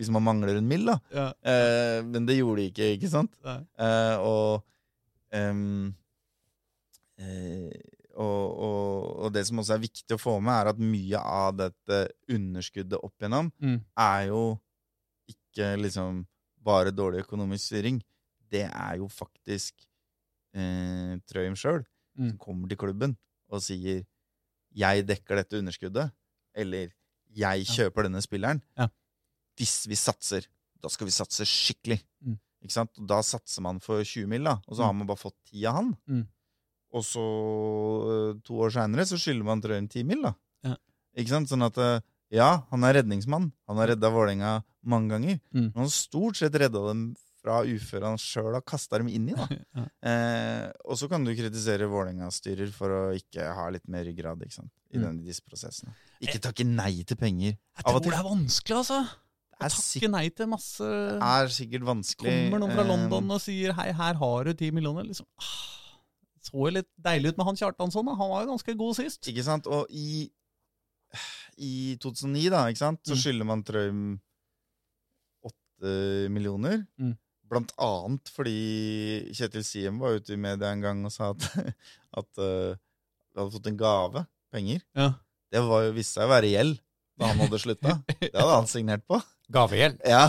hvis 0.00 0.08
man 0.10 0.24
mangler 0.26 0.56
en 0.58 0.66
mill. 0.70 0.88
da. 0.88 0.96
ja. 1.14 1.26
Eh, 1.44 2.00
men 2.08 2.26
det 2.26 2.38
gjorde 2.40 2.62
de 2.64 2.70
ikke, 2.72 2.88
ikke 2.96 3.12
sant? 3.12 3.36
Eh, 3.44 4.16
og, 4.24 4.64
um, 5.36 5.92
eh, 7.20 7.76
og, 8.18 8.46
og, 8.58 9.04
og 9.26 9.34
det 9.36 9.44
som 9.46 9.60
også 9.62 9.76
er 9.76 9.84
viktig 9.84 10.16
å 10.16 10.20
få 10.20 10.38
med, 10.42 10.54
er 10.56 10.72
at 10.72 10.80
mye 10.82 11.20
av 11.22 11.52
dette 11.60 12.00
underskuddet 12.34 12.98
opp 12.98 13.14
igjennom 13.20 13.52
Mm. 13.62 13.78
er 14.08 14.24
jo 14.32 14.42
ikke 15.48 15.82
liksom 15.82 16.26
bare 16.64 16.90
dårlig 16.92 17.24
økonomisk 17.24 17.70
styring. 17.72 18.02
Det 18.50 18.64
er 18.68 18.96
jo 18.98 19.08
faktisk 19.08 19.74
eh, 20.54 21.18
Trøim 21.28 21.54
sjøl 21.56 21.84
Mm. 22.18 22.30
som 22.30 22.38
kommer 22.38 22.66
til 22.68 22.76
klubben 22.76 23.12
og 23.48 23.60
sier 23.62 24.04
'jeg 24.74 25.06
dekker 25.06 25.36
dette 25.36 25.54
underskuddet', 25.60 26.10
eller 26.54 26.88
'jeg 27.30 27.64
kjøper 27.66 28.02
denne 28.08 28.18
spilleren'. 28.20 28.60
Ja. 28.76 28.88
Hvis 29.56 29.86
vi 29.86 29.94
satser, 29.94 30.44
da 30.82 30.88
skal 30.88 31.06
vi 31.06 31.12
satse 31.12 31.44
skikkelig. 31.46 32.02
Mm. 32.24 32.38
Ikke 32.64 32.72
sant? 32.72 32.90
Og 32.98 33.06
da 33.06 33.20
satser 33.22 33.62
man 33.62 33.78
for 33.78 34.02
20 34.02 34.26
mill., 34.26 34.42
da, 34.42 34.56
og 34.66 34.74
så 34.76 34.80
Mm. 34.82 34.86
har 34.86 34.92
man 34.94 35.06
bare 35.06 35.16
fått 35.16 35.36
10 35.46 35.64
av 35.66 35.74
han. 35.74 35.96
Mm. 36.08 36.26
Og 36.92 37.02
så, 37.04 37.22
eh, 38.34 38.40
to 38.42 38.54
år 38.54 38.70
seinere, 38.72 39.06
så 39.06 39.16
skylder 39.16 39.44
man 39.44 39.60
Trøim 39.62 39.88
10 39.88 40.02
mill., 40.02 40.22
da. 40.22 40.34
Ja. 40.64 40.76
Ikke 41.16 41.28
sant? 41.28 41.48
Sånn 41.48 41.62
at 41.64 41.78
eh, 41.78 42.00
ja, 42.34 42.50
han 42.70 42.84
er 42.84 42.98
redningsmann. 43.00 43.50
Han 43.68 43.76
har 43.80 43.88
redda 43.94 44.10
Vålerenga 44.12 44.58
mange 44.84 45.08
ganger. 45.14 45.40
Mm. 45.54 45.70
Men 45.70 45.72
han 45.76 45.86
har 45.88 45.94
stort 45.94 46.36
sett 46.40 46.54
redda 46.60 46.82
dem 46.90 47.14
fra 47.38 47.60
uføret 47.64 48.02
han 48.04 48.18
sjøl 48.20 48.50
har 48.56 48.64
kasta 48.66 48.98
dem 48.98 49.08
inn 49.08 49.30
i. 49.30 49.36
Ja. 49.78 49.84
Eh, 50.10 50.66
og 50.84 50.98
så 50.98 51.06
kan 51.08 51.22
du 51.24 51.30
kritisere 51.38 51.86
Vålerenga-styrer 51.88 52.72
for 52.74 52.90
å 52.90 53.00
ikke 53.16 53.44
ha 53.54 53.68
litt 53.70 53.86
mer 53.88 54.04
ryggrad 54.08 54.42
i 54.42 54.48
Mm. 54.98 55.22
disse 55.24 55.42
prosessene. 55.44 55.92
Ikke 56.20 56.40
takke 56.40 56.64
nei 56.66 57.02
til 57.06 57.16
penger. 57.20 57.54
Jeg 57.76 57.84
tror 57.84 58.00
det 58.02 58.12
er 58.16 58.24
vanskelig, 58.26 58.76
altså. 58.80 59.00
Er, 59.60 59.68
Takke 59.74 60.08
nei 60.10 60.28
til 60.30 60.46
masse 60.46 60.86
Det 60.86 61.22
er 61.28 61.48
sikkert 61.50 61.82
vanskelig. 61.86 62.34
Kommer 62.48 62.60
noen 62.62 62.74
fra 62.76 62.84
eh, 62.84 62.88
London 62.88 63.30
og 63.34 63.40
sier 63.42 63.72
'hei, 63.74 63.88
her 63.92 64.14
har 64.14 64.44
du 64.44 64.52
ti 64.54 64.70
millioner'. 64.70 65.06
Liksom. 65.06 65.26
Ah, 65.38 65.98
Så 66.42 66.70
litt 66.72 66.86
deilig 66.96 67.32
ut 67.34 67.38
med 67.38 67.46
han 67.46 67.56
Kjartansson. 67.56 68.06
da. 68.06 68.14
Han 68.14 68.30
var 68.30 68.44
jo 68.44 68.52
ganske 68.54 68.76
god 68.78 68.94
sist. 68.96 69.20
Ikke 69.28 69.42
sant? 69.44 69.66
Og 69.66 69.86
i, 69.90 70.30
i 71.58 71.96
2009, 72.02 72.48
da, 72.54 72.64
ikke 72.70 72.82
sant, 72.84 73.00
så 73.06 73.14
Mm. 73.16 73.20
skylder 73.22 73.48
man 73.48 73.62
Trøim 73.66 74.02
åtte 75.48 75.92
millioner. 76.34 76.82
Mm. 77.00 77.14
Blant 77.48 77.72
annet 77.80 78.28
fordi 78.34 78.56
Kjetil 79.36 79.64
Siem 79.64 79.98
var 80.02 80.18
ute 80.18 80.34
i 80.34 80.40
media 80.40 80.72
en 80.74 80.82
gang 80.84 81.00
og 81.08 81.12
sa 81.14 81.30
at, 81.32 81.46
at 82.20 82.42
uh, 82.42 82.74
vi 82.76 83.40
hadde 83.40 83.54
fått 83.54 83.70
en 83.70 83.78
gave, 83.80 84.26
penger. 84.52 84.82
Ja. 84.98 85.12
Det 85.52 85.62
var 85.64 85.88
viste 85.96 86.18
seg 86.18 86.28
å 86.28 86.32
være 86.34 86.50
gjeld 86.52 86.76
da 87.18 87.32
han 87.32 87.40
hadde 87.42 87.58
slutta. 87.58 87.96
Det 88.20 88.34
hadde 88.36 88.52
han 88.60 88.68
signert 88.70 89.02
på. 89.08 89.18
Gavegjeld. 89.50 89.96
Ja, 90.04 90.26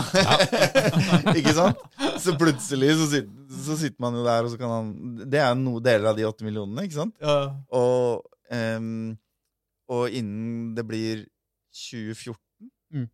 ikke 1.38 1.52
sant? 1.52 1.82
Så 2.22 2.32
plutselig 2.40 2.94
så 2.96 3.06
sitter, 3.12 3.58
så 3.66 3.76
sitter 3.76 4.00
man 4.00 4.16
jo 4.16 4.22
der, 4.24 4.46
og 4.46 4.52
så 4.54 4.56
kan 4.56 4.70
han 4.72 4.86
Det 5.28 5.42
er 5.42 5.50
jo 5.52 5.58
noe 5.60 5.82
deler 5.84 6.08
av 6.08 6.16
de 6.16 6.24
åtte 6.24 6.46
millionene, 6.46 6.86
ikke 6.88 6.96
sant? 7.02 7.12
Ja. 7.20 7.34
Og, 7.76 8.24
ehm, 8.48 9.12
og 9.90 10.10
innen 10.14 10.74
det 10.78 10.86
blir 10.86 11.26
2014, 11.74 12.70
Mm. 12.92 13.08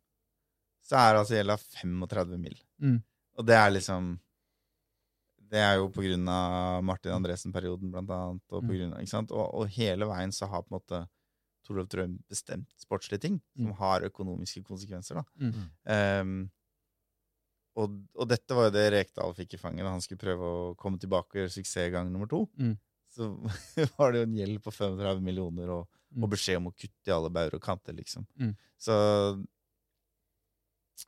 så 0.86 0.96
er 0.96 1.18
altså 1.18 1.36
gjelda 1.36 1.56
35 1.60 2.38
mill. 2.40 2.56
Mm. 2.80 3.02
Og 3.38 3.46
det 3.46 3.56
er 3.56 3.70
liksom 3.74 4.14
Det 5.46 5.60
er 5.62 5.76
jo 5.78 5.84
på 5.94 6.02
grunn 6.02 6.26
av 6.28 6.82
Martin 6.82 7.12
Andresen-perioden, 7.14 7.92
blant 7.92 8.10
annet. 8.10 8.42
Og, 8.50 8.64
på 8.64 8.66
Mm. 8.66 8.78
grunn 8.78 8.92
av, 8.94 9.00
ikke 9.04 9.12
sant? 9.12 9.30
Og, 9.30 9.54
og 9.54 9.68
hele 9.70 10.04
veien 10.10 10.32
så 10.34 10.48
har 10.50 10.62
på 10.64 10.72
en 10.74 10.80
måte 10.80 11.08
Torolf 11.64 11.88
Trøim 11.88 12.16
bestemt 12.28 12.66
sportslige 12.82 13.20
ting 13.20 13.36
som 13.54 13.66
Mm. 13.70 13.76
har 13.78 14.00
økonomiske 14.08 14.64
konsekvenser. 14.66 15.14
da. 15.14 15.24
Mm. 15.38 15.70
Ehm, 15.86 16.50
og, 17.76 17.94
og 18.16 18.28
dette 18.28 18.50
var 18.56 18.64
jo 18.70 18.74
det 18.74 18.90
Rekdal 18.92 19.34
fikk 19.38 19.54
i 19.54 19.56
fanget 19.62 19.84
da 19.84 19.90
han 19.92 20.00
skulle 20.00 20.18
prøve 20.18 20.40
å 20.42 20.74
komme 20.76 20.98
tilbake 20.98 21.30
og 21.36 21.40
gjøre 21.44 21.52
suksess 21.52 21.92
gang 21.92 22.10
nummer 22.10 22.26
to. 22.26 22.48
Mm. 22.58 22.76
Så 23.16 23.30
var 23.96 24.12
det 24.12 24.22
jo 24.22 24.26
en 24.28 24.36
gjeld 24.38 24.62
på 24.64 24.72
35 24.76 25.22
millioner 25.24 25.76
og, 25.80 25.92
Mm. 26.16 26.22
og 26.22 26.30
beskjed 26.32 26.56
om 26.60 26.68
å 26.70 26.70
kutte 26.72 27.10
i 27.10 27.12
alle 27.12 27.28
bauger 27.34 27.56
og 27.58 27.62
kanter, 27.64 27.92
liksom. 27.98 28.22
Mm. 28.40 28.52
Så 28.80 28.94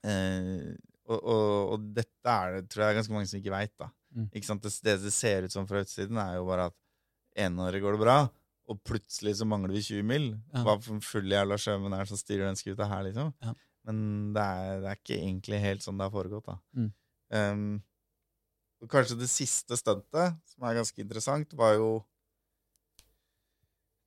eh, 0.05 0.75
og, 1.09 1.17
og, 1.23 1.73
og 1.75 1.87
dette 1.97 2.33
er 2.35 2.57
det, 2.59 2.65
tror 2.69 2.85
jeg 2.85 2.93
er 2.93 2.99
ganske 2.99 3.15
mange 3.15 3.31
som 3.31 3.39
ikke 3.41 3.55
veit, 3.55 3.73
da. 3.81 3.89
Mm. 4.17 4.27
Ikke 4.33 4.49
sant? 4.51 4.65
Det, 4.67 4.73
det 4.85 4.97
det 5.07 5.15
ser 5.15 5.47
ut 5.47 5.55
som 5.55 5.69
fra 5.71 5.81
utsiden, 5.85 6.19
er 6.21 6.37
jo 6.37 6.45
bare 6.49 6.67
at 6.73 6.77
ene 7.39 7.65
året 7.69 7.83
går 7.85 7.97
det 7.97 8.03
bra, 8.03 8.19
og 8.69 8.83
plutselig 8.85 9.39
så 9.39 9.47
mangler 9.49 9.73
vi 9.79 9.85
20 9.87 10.05
mil. 10.11 10.29
Ja. 10.53 10.65
Hva 10.67 10.77
for 10.85 11.01
full 11.15 11.33
jævla 11.33 11.57
sjømenn 11.63 11.95
er 11.97 12.05
det 12.05 12.11
som 12.13 12.21
styrer 12.21 12.49
den 12.51 12.59
skuta 12.61 12.89
her, 12.91 13.07
liksom? 13.09 13.33
Ja. 13.45 13.55
Men 13.89 14.03
det 14.37 14.45
er, 14.45 14.83
det 14.83 14.91
er 14.93 14.99
ikke 15.01 15.21
egentlig 15.23 15.63
helt 15.65 15.85
sånn 15.87 15.97
det 16.01 16.09
har 16.11 16.13
foregått, 16.19 16.51
da. 16.51 16.59
Mm. 16.77 16.91
Um, 17.39 17.65
og 18.83 18.91
kanskje 18.93 19.19
det 19.19 19.29
siste 19.31 19.77
stuntet, 19.79 20.39
som 20.53 20.67
er 20.69 20.79
ganske 20.79 21.03
interessant, 21.03 21.57
var 21.59 21.75
jo 21.79 21.91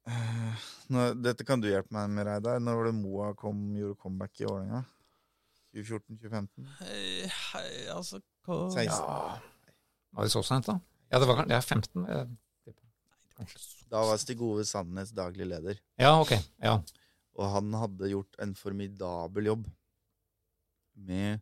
Eh, 0.09 0.61
nå, 0.89 1.03
Dette 1.21 1.45
kan 1.45 1.61
du 1.61 1.67
hjelpe 1.69 1.93
meg 1.93 2.09
med, 2.09 2.25
Reidar. 2.25 2.61
Når 2.63 2.79
var 2.79 2.87
det 2.89 2.93
Moa 2.97 3.27
kom, 3.37 3.59
gjorde 3.77 3.99
comeback 4.01 4.41
i 4.41 4.47
Vålerenga? 4.47 4.79
2014-2015? 5.77 6.71
Hei, 6.81 7.03
hei, 7.53 7.67
altså 7.93 8.19
hva 8.47 8.57
16. 8.73 8.87
Ja. 8.89 9.35
Var 10.17 10.27
det 10.27 10.33
så 10.33 10.41
sent, 10.43 10.67
da? 10.67 10.79
Ja, 11.11 11.19
det 11.21 11.27
var 11.29 11.43
ja, 11.45 11.59
er 11.59 11.61
15. 11.61 12.07
eh, 12.09 12.73
Da 13.91 14.01
var 14.07 14.19
Stig 14.19 14.41
Ove 14.43 14.65
Sandnes 14.67 15.13
daglig 15.15 15.47
leder. 15.47 15.79
Ja, 16.01 16.15
ok. 16.19 16.33
Ja. 16.63 16.79
Og 17.39 17.47
han 17.53 17.71
hadde 17.77 18.09
gjort 18.11 18.35
en 18.43 18.51
formidabel 18.57 19.47
jobb 19.51 19.69
med 21.07 21.39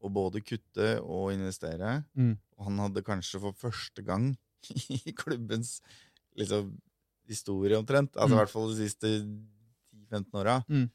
å 0.00 0.08
både 0.12 0.40
kutte 0.44 1.00
og 1.02 1.32
investere. 1.34 2.04
Mm. 2.16 2.38
Og 2.58 2.64
han 2.68 2.78
hadde 2.78 3.02
kanskje 3.04 3.40
for 3.42 3.52
første 3.52 4.02
gang 4.04 4.30
i 4.96 5.12
klubbens 5.16 5.80
liksom, 6.38 6.72
historie 7.28 7.76
omtrent, 7.78 8.14
altså 8.16 8.32
i 8.32 8.36
Mm. 8.36 8.40
hvert 8.40 8.52
fall 8.54 8.68
de 8.74 8.88
siste 8.88 9.10
10-15 10.10 10.34
åra, 10.40 10.64
Mm. 10.68 10.88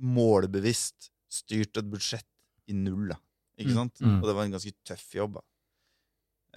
målbevisst 0.00 1.10
styrt 1.30 1.76
et 1.78 1.88
budsjett 1.90 2.26
i 2.70 2.72
null, 2.76 3.08
da. 3.12 3.16
Ikke 3.58 3.70
Mm. 3.70 3.76
sant? 3.76 4.00
Mm. 4.00 4.18
Og 4.22 4.26
det 4.26 4.34
var 4.34 4.44
en 4.44 4.52
ganske 4.52 4.72
tøff 4.84 5.10
jobb, 5.14 5.34
da. 5.34 5.42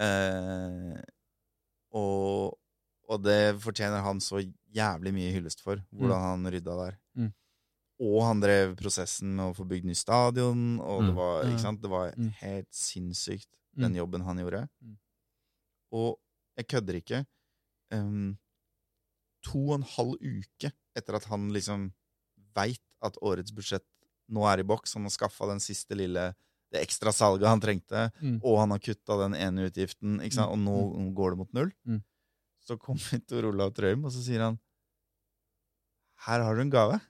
Eh, 0.03 1.01
og, 1.93 2.57
og 3.09 3.23
det 3.23 3.55
fortjener 3.61 4.01
han 4.01 4.19
så 4.19 4.41
jævlig 4.73 5.13
mye 5.13 5.33
hyllest 5.35 5.61
for, 5.61 5.83
hvordan 5.93 6.21
han 6.21 6.45
rydda 6.51 6.77
der. 6.85 6.97
Mm. 7.17 7.33
Og 8.01 8.21
han 8.25 8.39
drev 8.41 8.75
prosessen 8.75 9.35
med 9.35 9.51
å 9.51 9.55
få 9.55 9.65
bygd 9.69 9.85
ny 9.85 9.93
stadion, 9.93 10.79
og 10.81 11.03
det 11.03 11.11
Mm. 11.13 11.15
var, 11.15 11.43
ikke 11.45 11.59
sant? 11.61 11.81
Det 11.81 11.89
var 11.89 12.13
Mm. 12.17 12.31
helt 12.41 12.69
sinnssykt, 12.71 13.47
den 13.75 13.91
Mm. 13.93 13.97
jobben 13.97 14.21
han 14.25 14.37
gjorde. 14.37 14.69
Og 15.91 16.19
jeg 16.57 16.67
kødder 16.67 16.95
ikke. 17.01 17.25
Um, 17.91 18.37
to 19.43 19.59
og 19.69 19.75
en 19.75 19.83
halv 19.83 20.15
uke 20.21 20.71
etter 20.95 21.15
at 21.15 21.25
han 21.25 21.51
liksom 21.51 21.93
veit 22.55 22.79
at 23.01 23.15
årets 23.21 23.51
budsjett 23.51 23.85
nå 24.29 24.41
er 24.51 24.59
i 24.59 24.63
boks, 24.63 24.93
han 24.93 25.03
har 25.03 25.09
skaffa 25.11 25.47
den 25.47 25.59
siste 25.59 25.95
lille 25.95 26.33
det 26.71 26.81
ekstra 26.87 27.11
salget 27.13 27.45
han 27.47 27.59
trengte, 27.61 28.11
Mm. 28.19 28.41
og 28.43 28.57
han 28.59 28.71
har 28.71 28.79
kutta 28.79 29.17
den 29.29 29.35
ene 29.35 29.69
utgiften, 29.69 30.19
ikke 30.21 30.33
sant? 30.33 30.51
og 30.51 30.57
nå 30.57 31.13
går 31.13 31.29
det 31.31 31.37
mot 31.37 31.53
null. 31.53 31.71
Mm. 31.85 32.03
Så 32.65 32.77
kommer 32.79 32.97
Tor 33.27 33.43
Olav 33.45 33.73
Trøim, 33.75 34.03
og 34.05 34.11
så 34.11 34.23
sier 34.23 34.39
han 34.39 34.59
Her 36.25 36.41
har 36.41 36.55
du 36.55 36.61
en 36.61 36.69
gave. 36.71 37.01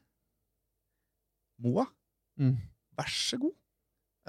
Moa, 1.63 1.85
Mm. 2.39 2.55
vær 2.97 3.09
så 3.13 3.37
god. 3.39 3.53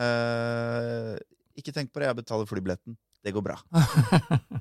Eh, 0.04 1.14
ikke 1.60 1.72
tenk 1.72 1.92
på 1.94 2.00
det, 2.02 2.08
jeg 2.10 2.16
betaler 2.18 2.46
flybilletten. 2.50 2.96
Det 3.24 3.32
går 3.32 3.42
bra. 3.46 3.56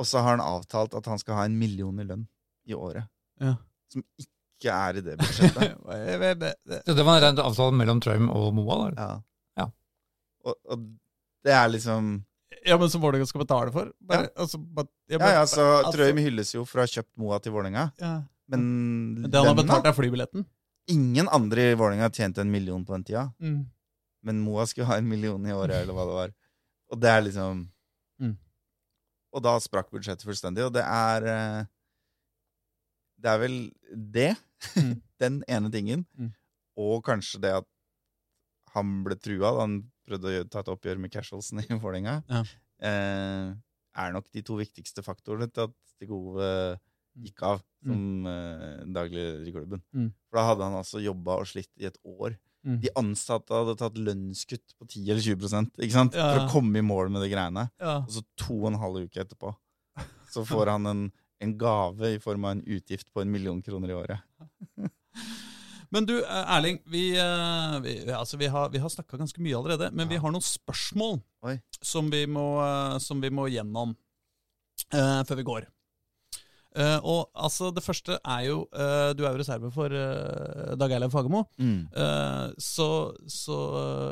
Og 0.00 0.06
så 0.08 0.22
har 0.24 0.36
han 0.38 0.40
avtalt 0.44 0.94
at 0.96 1.06
han 1.10 1.20
skal 1.20 1.36
ha 1.36 1.44
en 1.48 1.58
million 1.60 1.98
i 2.00 2.06
lønn 2.08 2.24
i 2.70 2.74
året. 2.74 3.04
Ja. 3.42 3.54
Som 3.92 4.02
ikke 4.18 4.72
er 4.72 4.98
i 4.98 5.04
det 5.04 5.18
budsjettet. 5.20 5.76
Så 6.88 6.94
det 6.96 7.04
var 7.06 7.26
en 7.28 7.42
avtale 7.44 7.76
mellom 7.76 8.00
Trøim 8.02 8.30
og 8.32 8.48
Moa? 8.56 8.78
da? 8.90 8.90
Ja. 8.96 9.62
Ja. 9.62 9.66
Og, 10.48 10.56
og 10.72 10.86
det 11.44 11.52
er 11.58 11.68
liksom 11.74 12.14
Ja, 12.64 12.76
men 12.78 12.88
som 12.92 13.02
Vålerenga 13.02 13.26
skal 13.26 13.42
betale 13.42 13.72
for? 13.74 13.88
Bare, 14.06 14.28
altså, 14.38 14.58
bare, 14.62 14.86
Ja, 15.10 15.18
bare- 15.18 15.34
ja, 15.40 15.44
så 15.50 15.64
altså- 15.82 15.92
Trøim 15.98 16.18
hylles 16.22 16.54
jo 16.54 16.64
for 16.64 16.78
å 16.80 16.86
ha 16.86 16.90
kjøpt 16.94 17.10
Moa 17.18 17.38
til 17.42 17.52
Vålerenga, 17.52 17.88
ja. 18.00 18.12
men 18.48 18.62
Det 19.28 19.34
han 19.34 19.50
har 19.50 19.58
betalt, 19.58 19.86
er 19.90 19.96
flybilletten? 19.98 20.46
Ingen 20.90 21.28
andre 21.30 21.70
i 21.70 21.74
Vålerenga 21.78 22.08
tjente 22.10 22.40
en 22.42 22.50
million 22.50 22.84
på 22.84 22.92
den 22.96 23.04
tida, 23.04 23.32
Mm. 23.40 23.66
men 24.22 24.40
Moa 24.40 24.64
skulle 24.66 24.86
ha 24.86 24.96
en 24.98 25.08
million 25.08 25.44
i 25.46 25.52
året, 25.52 25.82
eller 25.82 25.94
hva 25.94 26.06
det 26.06 26.14
var. 26.16 26.32
Og 26.90 27.00
det 27.00 27.08
er 27.10 27.22
liksom 27.22 27.68
Mm. 28.20 28.36
Og 29.32 29.42
da 29.42 29.56
sprakk 29.60 29.90
budsjettet 29.90 30.22
fullstendig, 30.26 30.64
og 30.66 30.72
det 30.74 30.82
er 30.84 31.24
eh, 31.26 31.64
Det 33.22 33.30
er 33.30 33.38
vel 33.38 33.72
det. 33.94 34.36
Mm. 34.76 35.02
Den 35.22 35.42
ene 35.48 35.70
tingen. 35.70 36.06
Mm. 36.18 36.32
Og 36.76 37.02
kanskje 37.04 37.40
det 37.40 37.52
at 37.60 37.66
han 38.74 39.04
ble 39.04 39.14
trua 39.14 39.52
da 39.54 39.60
han 39.60 39.76
prøvde 40.08 40.40
å 40.42 40.48
ta 40.50 40.60
et 40.60 40.68
oppgjør 40.72 40.98
med 40.98 41.12
casualsen 41.12 41.60
i 41.62 41.66
Vålerenga, 41.78 42.22
Ja. 42.28 42.42
eh, 42.82 43.54
er 43.94 44.12
nok 44.12 44.26
de 44.32 44.42
to 44.42 44.56
viktigste 44.56 45.02
faktorene 45.04 45.46
til 45.52 45.68
at 45.68 45.74
de 46.00 46.06
gode 46.06 46.80
gikk 47.18 47.42
av 47.44 47.60
som 47.82 48.26
eh, 48.30 48.84
daglig 48.94 49.18
leder 49.18 49.48
i 49.48 49.52
klubben. 49.54 49.82
Mm. 49.94 50.08
For 50.30 50.38
da 50.38 50.46
hadde 50.50 50.68
han 50.68 50.78
altså 50.78 51.02
jobba 51.02 51.40
og 51.42 51.48
slitt 51.50 51.70
i 51.80 51.88
et 51.88 51.98
år. 52.06 52.36
Mm. 52.62 52.78
De 52.84 52.92
ansatte 52.98 53.56
hadde 53.56 53.74
tatt 53.80 53.98
lønnskutt 53.98 54.76
på 54.78 54.86
10 54.86 55.10
eller 55.10 55.24
20 55.24 55.72
ikke 55.82 55.94
sant? 55.96 56.14
Ja. 56.18 56.28
for 56.30 56.44
å 56.44 56.52
komme 56.52 56.78
i 56.78 56.86
mål 56.86 57.10
med 57.10 57.24
de 57.24 57.32
greiene. 57.32 57.66
Ja. 57.82 57.98
Og 58.04 58.14
så 58.14 58.22
to 58.38 58.60
og 58.60 58.70
en 58.70 58.80
halv 58.82 59.02
uke 59.02 59.24
etterpå 59.24 59.54
så 60.32 60.44
får 60.48 60.72
han 60.76 60.88
en, 60.88 61.06
en 61.42 61.54
gave 61.58 62.14
i 62.14 62.20
form 62.22 62.46
av 62.46 62.56
en 62.56 62.64
utgift 62.64 63.10
på 63.12 63.24
en 63.24 63.32
million 63.32 63.58
kroner 63.62 63.92
i 63.92 63.98
året. 63.98 64.22
Men 65.92 66.06
du, 66.08 66.14
eh, 66.22 66.54
Erling, 66.54 66.78
vi, 66.88 67.10
eh, 67.20 67.74
vi, 67.84 67.96
altså, 68.14 68.38
vi 68.40 68.48
har, 68.48 68.70
vi 68.72 68.80
har 68.80 68.88
snakka 68.94 69.18
ganske 69.20 69.42
mye 69.44 69.58
allerede, 69.58 69.90
men 69.92 70.08
vi 70.08 70.16
har 70.16 70.32
noen 70.32 70.44
spørsmål 70.44 71.18
som 71.84 72.08
vi, 72.08 72.22
må, 72.30 72.46
som 73.02 73.20
vi 73.20 73.28
må 73.28 73.44
gjennom 73.52 73.92
uh, 74.94 75.20
før 75.28 75.36
vi 75.36 75.44
går. 75.50 75.66
Eh, 76.72 76.98
og 77.04 77.28
altså, 77.36 77.68
det 77.76 77.82
første 77.84 78.14
er 78.24 78.44
jo 78.46 78.62
uh, 78.72 79.10
Du 79.12 79.26
er 79.26 79.34
jo 79.34 79.40
reserve 79.42 79.68
for 79.74 79.92
uh, 79.92 80.72
Dag 80.80 80.92
Eilev 80.96 81.10
Fagermo. 81.12 81.42
Eh, 81.60 82.46
så, 82.56 82.86
så 83.28 83.56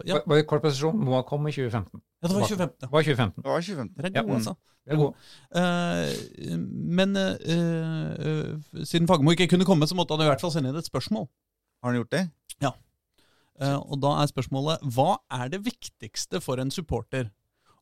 ja. 0.05 0.19
Var, 0.19 0.27
Bare 0.29 0.45
kort 0.49 0.61
presisjon. 0.65 0.99
Moa 1.01 1.23
kom 1.25 1.47
i 1.49 1.55
2015. 1.55 2.03
ja, 2.21 2.29
det 2.29 2.35
var 2.37 2.45
2015. 2.45 2.77
Det 2.83 2.91
var 2.93 3.07
2015. 3.07 3.43
Det 3.43 3.51
var 3.55 3.65
2015. 3.65 3.95
Dere 3.97 4.11
er 4.11 4.19
Ja. 4.19 4.23
gode, 4.27 4.35
altså. 4.37 4.55
Det 4.85 4.93
er 4.93 5.01
god. 5.01 5.15
Eh, 5.61 6.57
men 7.01 7.17
siden 8.85 9.09
Fagermo 9.09 9.33
ikke 9.33 9.49
kunne 9.55 9.65
komme, 9.69 9.87
så 9.89 9.97
måtte 9.97 10.17
han 10.17 10.25
i 10.27 10.29
hvert 10.29 10.41
fall 10.45 10.53
sende 10.53 10.73
inn 10.73 10.77
et 10.81 10.89
spørsmål. 10.89 11.29
Har 11.83 11.93
han 11.93 12.01
gjort 12.03 12.13
det? 12.13 12.23
Ja. 12.61 12.73
og 13.61 13.97
da 14.01 14.11
er 14.23 14.29
spørsmålet 14.29 14.85
hva 14.97 15.19
er 15.37 15.49
det 15.53 15.63
viktigste 15.65 16.41
for 16.45 16.61
en 16.61 16.71
supporter? 16.73 17.31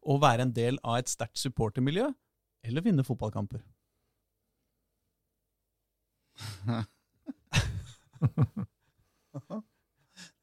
Å 0.07 0.16
være 0.22 0.43
en 0.47 0.53
del 0.55 0.79
av 0.87 0.99
et 1.01 1.11
sterkt 1.11 1.39
supportermiljø, 1.39 2.07
eller 2.66 2.83
vinne 2.87 3.03
fotballkamper? 3.07 3.61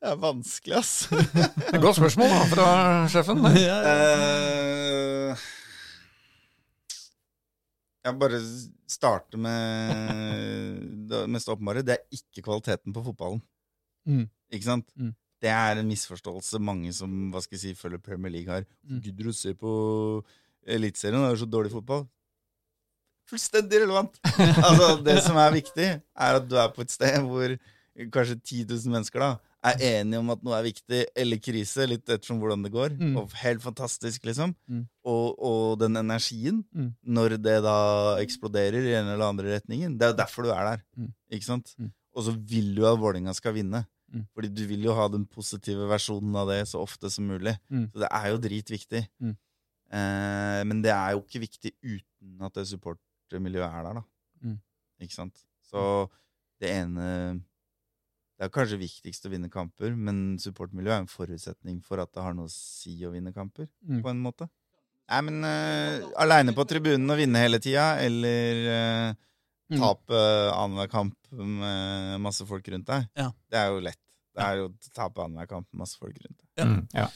Det 0.05 0.11
er 0.11 0.19
vanskelig, 0.21 0.75
ass. 0.77 1.07
Et 1.11 1.81
Godt 1.83 1.97
spørsmål 1.97 2.29
da, 2.29 2.41
fra 2.51 2.65
sjefen. 3.09 3.39
Eh, 3.49 5.45
jeg 8.05 8.19
bare 8.21 8.41
starter 8.91 9.41
med 9.41 11.09
det 11.09 11.23
mest 11.33 11.49
åpenbare. 11.49 11.81
Det 11.81 11.97
er 11.97 12.19
ikke 12.19 12.45
kvaliteten 12.45 12.93
på 12.93 13.01
fotballen. 13.07 13.41
Mm. 14.05 14.27
Ikke 14.53 14.69
sant? 14.69 14.87
Mm. 14.93 15.15
Det 15.41 15.51
er 15.51 15.81
en 15.81 15.89
misforståelse 15.89 16.61
mange 16.63 16.93
som 16.95 17.31
hva 17.33 17.41
skal 17.43 17.57
jeg 17.57 17.63
si, 17.63 17.79
følger 17.79 18.03
Premier 18.05 18.37
League, 18.37 18.51
har. 18.51 18.67
Mm. 18.85 19.01
Gidder 19.03 19.31
du 19.31 19.35
se 19.35 19.55
på 19.57 19.71
Eliteserien? 20.65 21.21
Det 21.21 21.31
er 21.31 21.35
jo 21.35 21.43
så 21.43 21.49
dårlig 21.49 21.73
fotball. 21.73 22.05
Fullstendig 23.30 23.82
relevant! 23.82 24.19
altså, 24.67 24.91
det 25.05 25.17
som 25.26 25.38
er 25.41 25.55
viktig, 25.55 25.88
er 26.01 26.39
at 26.39 26.45
du 26.49 26.55
er 26.61 26.69
på 26.76 26.84
et 26.86 26.93
sted 26.93 27.17
hvor 27.26 27.55
kanskje 28.13 28.36
10 28.41 28.65
000 28.69 28.91
mennesker 28.93 29.23
da, 29.23 29.30
er 29.65 29.80
enige 30.01 30.19
om 30.21 30.28
at 30.30 30.41
noe 30.45 30.53
er 30.59 30.65
viktig, 30.67 30.99
eller 31.17 31.39
krise, 31.41 31.88
litt 31.89 32.03
ettersom 32.05 32.38
hvordan 32.38 32.61
det 32.67 32.69
går. 32.76 32.93
Mm. 32.99 33.15
Og 33.17 33.32
helt 33.41 33.63
fantastisk, 33.63 34.28
liksom. 34.28 34.51
Mm. 34.69 34.84
Og, 35.09 35.39
og 35.41 35.80
den 35.82 35.97
energien, 35.97 36.59
Mm. 36.76 36.91
når 37.17 37.38
det 37.41 37.55
da 37.65 37.78
eksploderer 38.21 38.86
i 38.91 38.93
en 38.99 39.09
eller 39.15 39.26
andre 39.26 39.55
retningen, 39.55 39.95
det 39.97 40.05
er 40.05 40.11
jo 40.13 40.19
derfor 40.19 40.45
du 40.45 40.51
er 40.53 40.69
der. 40.73 40.84
Mm. 40.99 41.09
Ikke 41.34 41.47
sant? 41.47 41.73
Mm. 41.80 41.89
Og 42.15 42.28
så 42.28 42.36
vil 42.51 42.69
du 42.78 42.84
at 42.86 42.99
Vålerenga 43.01 43.34
skal 43.34 43.55
vinne. 43.57 43.82
Mm. 44.13 44.28
Fordi 44.38 44.51
du 44.53 44.61
vil 44.69 44.86
jo 44.86 44.93
ha 44.95 45.07
den 45.09 45.26
positive 45.26 45.89
versjonen 45.89 46.36
av 46.38 46.51
det 46.51 46.61
så 46.69 46.84
ofte 46.86 47.09
som 47.11 47.26
mulig. 47.28 47.55
Så 47.89 48.03
det 48.05 48.11
er 48.11 48.28
jo 48.30 48.38
dritviktig. 48.43 49.01
Eh, 49.26 50.61
men 50.67 50.82
det 50.86 50.91
er 50.93 51.15
jo 51.15 51.23
ikke 51.23 51.41
viktig 51.45 51.73
uten 51.84 52.45
at 52.45 52.53
det 52.57 52.67
supportermiljøet 53.26 53.73
er 53.73 53.84
der, 53.86 53.99
da. 53.99 54.03
Mm. 54.45 54.59
Ikke 55.01 55.15
sant? 55.15 55.41
Så 55.65 55.82
det 56.61 56.69
ene 56.71 57.41
Det 58.38 58.43
er 58.45 58.51
kanskje 58.51 58.78
viktigst 58.82 59.26
å 59.26 59.30
vinne 59.32 59.47
kamper, 59.49 59.93
men 59.95 60.36
supportmiljøet 60.38 60.91
er 60.97 61.03
en 61.05 61.07
forutsetning 61.07 61.78
for 61.82 62.01
at 62.03 62.11
det 62.11 62.21
har 62.21 62.34
noe 62.36 62.49
å 62.49 62.51
si 62.51 62.97
å 63.07 63.11
vinne 63.13 63.32
kamper, 63.34 63.67
Mm. 63.88 64.01
på 64.03 64.09
en 64.11 64.19
måte. 64.19 64.49
Nei, 65.07 65.21
men 65.21 65.38
uh, 65.45 66.09
aleine 66.19 66.51
på 66.53 66.65
tribunen 66.67 67.09
og 67.09 67.17
vinne 67.17 67.39
hele 67.39 67.59
tida, 67.63 67.95
eller 68.03 68.59
uh, 68.67 69.15
tape 69.71 70.11
uh, 70.11 70.51
annenhver 70.51 70.89
kamp 70.91 71.15
med 71.32 72.19
masse 72.19 72.43
folk 72.45 72.67
rundt 72.67 72.88
deg, 72.91 73.07
Ja. 73.15 73.30
det 73.49 73.57
er 73.61 73.67
jo 73.71 73.80
lett. 73.88 74.01
Det 74.36 74.43
er 74.43 74.57
jo 74.59 74.65
å 74.67 74.73
tape 74.93 75.23
annenhver 75.23 75.47
kamp 75.47 75.67
med 75.71 75.79
masse 75.86 75.97
folk 75.99 76.15
rundt. 76.19 76.41
Ja. 76.59 76.65
Mm, 76.65 76.81
ja. 76.95 77.07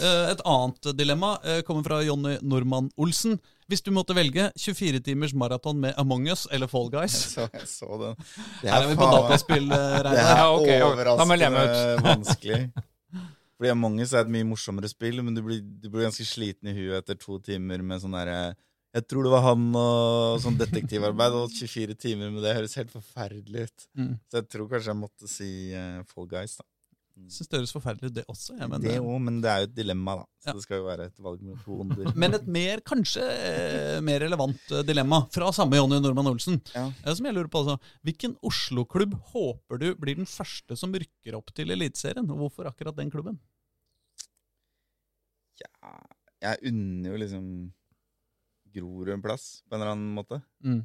Eh, 0.00 0.30
Et 0.32 0.40
annet 0.48 0.88
dilemma 0.96 1.34
eh, 1.44 1.60
kommer 1.66 1.84
fra 1.84 1.98
Jonny 2.04 2.38
Normann 2.42 2.88
Olsen. 3.00 3.38
Hvis 3.70 3.82
du 3.84 3.90
måtte 3.94 4.14
velge 4.16 4.48
24 4.58 5.00
timers 5.06 5.34
maraton 5.36 5.78
med 5.80 5.94
Among 6.00 6.26
us 6.32 6.46
eller 6.50 6.66
Fall 6.66 6.88
Guys 6.90 7.14
Jeg 7.14 7.34
så, 7.34 7.44
jeg 7.54 7.68
så 7.70 7.98
den. 8.00 8.16
Det 8.62 8.70
Her 8.72 8.82
er 8.82 8.88
vi 8.88 8.96
på 8.98 9.04
faen- 9.06 9.16
dataspill, 9.28 9.68
eh, 9.72 9.98
Det 10.02 10.14
er 10.14 10.20
Ja, 10.24 10.48
overraskende 10.56 12.02
vanskelig. 12.08 12.62
Fordi 13.60 13.70
Among 13.74 14.00
us 14.00 14.12
er 14.16 14.24
et 14.24 14.32
mye 14.32 14.48
morsommere 14.48 14.88
spill, 14.88 15.20
men 15.22 15.34
du 15.36 15.42
blir, 15.44 15.60
du 15.60 15.90
blir 15.92 16.06
ganske 16.08 16.24
sliten 16.24 16.70
i 16.72 16.76
huet 16.78 17.02
etter 17.02 17.18
to 17.20 17.38
timer 17.44 17.82
med 17.84 18.00
sånn 18.00 18.16
derre 18.16 18.54
Jeg 18.90 19.06
tror 19.06 19.22
det 19.26 19.30
var 19.30 19.44
han 19.44 19.68
og 19.78 20.40
sånn 20.42 20.58
detektivarbeid, 20.58 21.36
og 21.38 21.52
24 21.54 21.94
timer 21.94 22.32
med 22.34 22.42
det 22.42 22.56
høres 22.56 22.74
helt 22.80 22.90
forferdelig 22.90 23.68
ut. 23.68 23.84
Mm. 23.94 24.12
Så 24.26 24.40
jeg 24.40 24.50
tror 24.50 24.66
kanskje 24.72 24.90
jeg 24.90 24.98
måtte 24.98 25.30
si 25.30 25.50
uh, 25.76 26.00
Fall 26.10 26.26
Guys, 26.32 26.56
da. 26.58 26.66
Syns 27.30 27.50
det 27.52 27.58
høres 27.58 27.72
forferdelig 27.74 28.08
ut, 28.10 28.14
det 28.16 28.24
også. 28.32 28.54
Ja, 28.56 28.66
men, 28.70 28.80
det 28.82 28.94
eh, 28.96 29.04
òg, 29.04 29.18
men 29.22 29.40
det 29.44 29.50
er 29.52 29.62
jo 29.62 29.68
et 29.68 29.74
dilemma, 29.76 30.14
da. 30.22 30.26
Så 30.40 30.48
Ja. 30.48 30.54
det 30.56 30.62
skal 30.64 30.78
jo 30.80 30.86
være 30.86 31.06
et 31.10 31.18
valg 31.20 31.42
mellom 31.44 31.60
to 31.66 31.78
onder. 31.84 32.10
men 32.22 32.36
et 32.38 32.46
mer, 32.48 32.80
kanskje 32.86 33.26
eh, 33.28 33.98
mer 34.06 34.22
relevant 34.24 34.72
dilemma 34.88 35.20
fra 35.34 35.50
samme 35.54 35.76
Jonny 35.76 36.00
Normann 36.00 36.30
Olsen. 36.32 36.56
Ja. 36.74 36.86
Som 37.12 37.28
jeg 37.28 37.36
lurer 37.36 37.50
på 37.52 37.60
altså, 37.60 37.76
Hvilken 38.08 38.38
Oslo-klubb 38.46 39.18
håper 39.34 39.82
du 39.82 39.90
blir 40.00 40.16
den 40.18 40.30
første 40.30 40.78
som 40.80 40.96
rykker 40.96 41.36
opp 41.38 41.52
til 41.54 41.70
Eliteserien? 41.76 42.30
Og 42.32 42.46
hvorfor 42.46 42.70
akkurat 42.72 42.96
den 42.96 43.12
klubben? 43.12 43.36
Ja, 45.60 45.92
jeg 46.40 46.72
unner 46.72 47.12
jo 47.12 47.20
liksom 47.20 47.46
Grorud 48.74 49.12
en 49.14 49.24
plass, 49.24 49.60
på 49.66 49.76
en 49.76 49.82
eller 49.82 49.94
annen 49.94 50.14
måte. 50.16 50.40
Mm. 50.64 50.82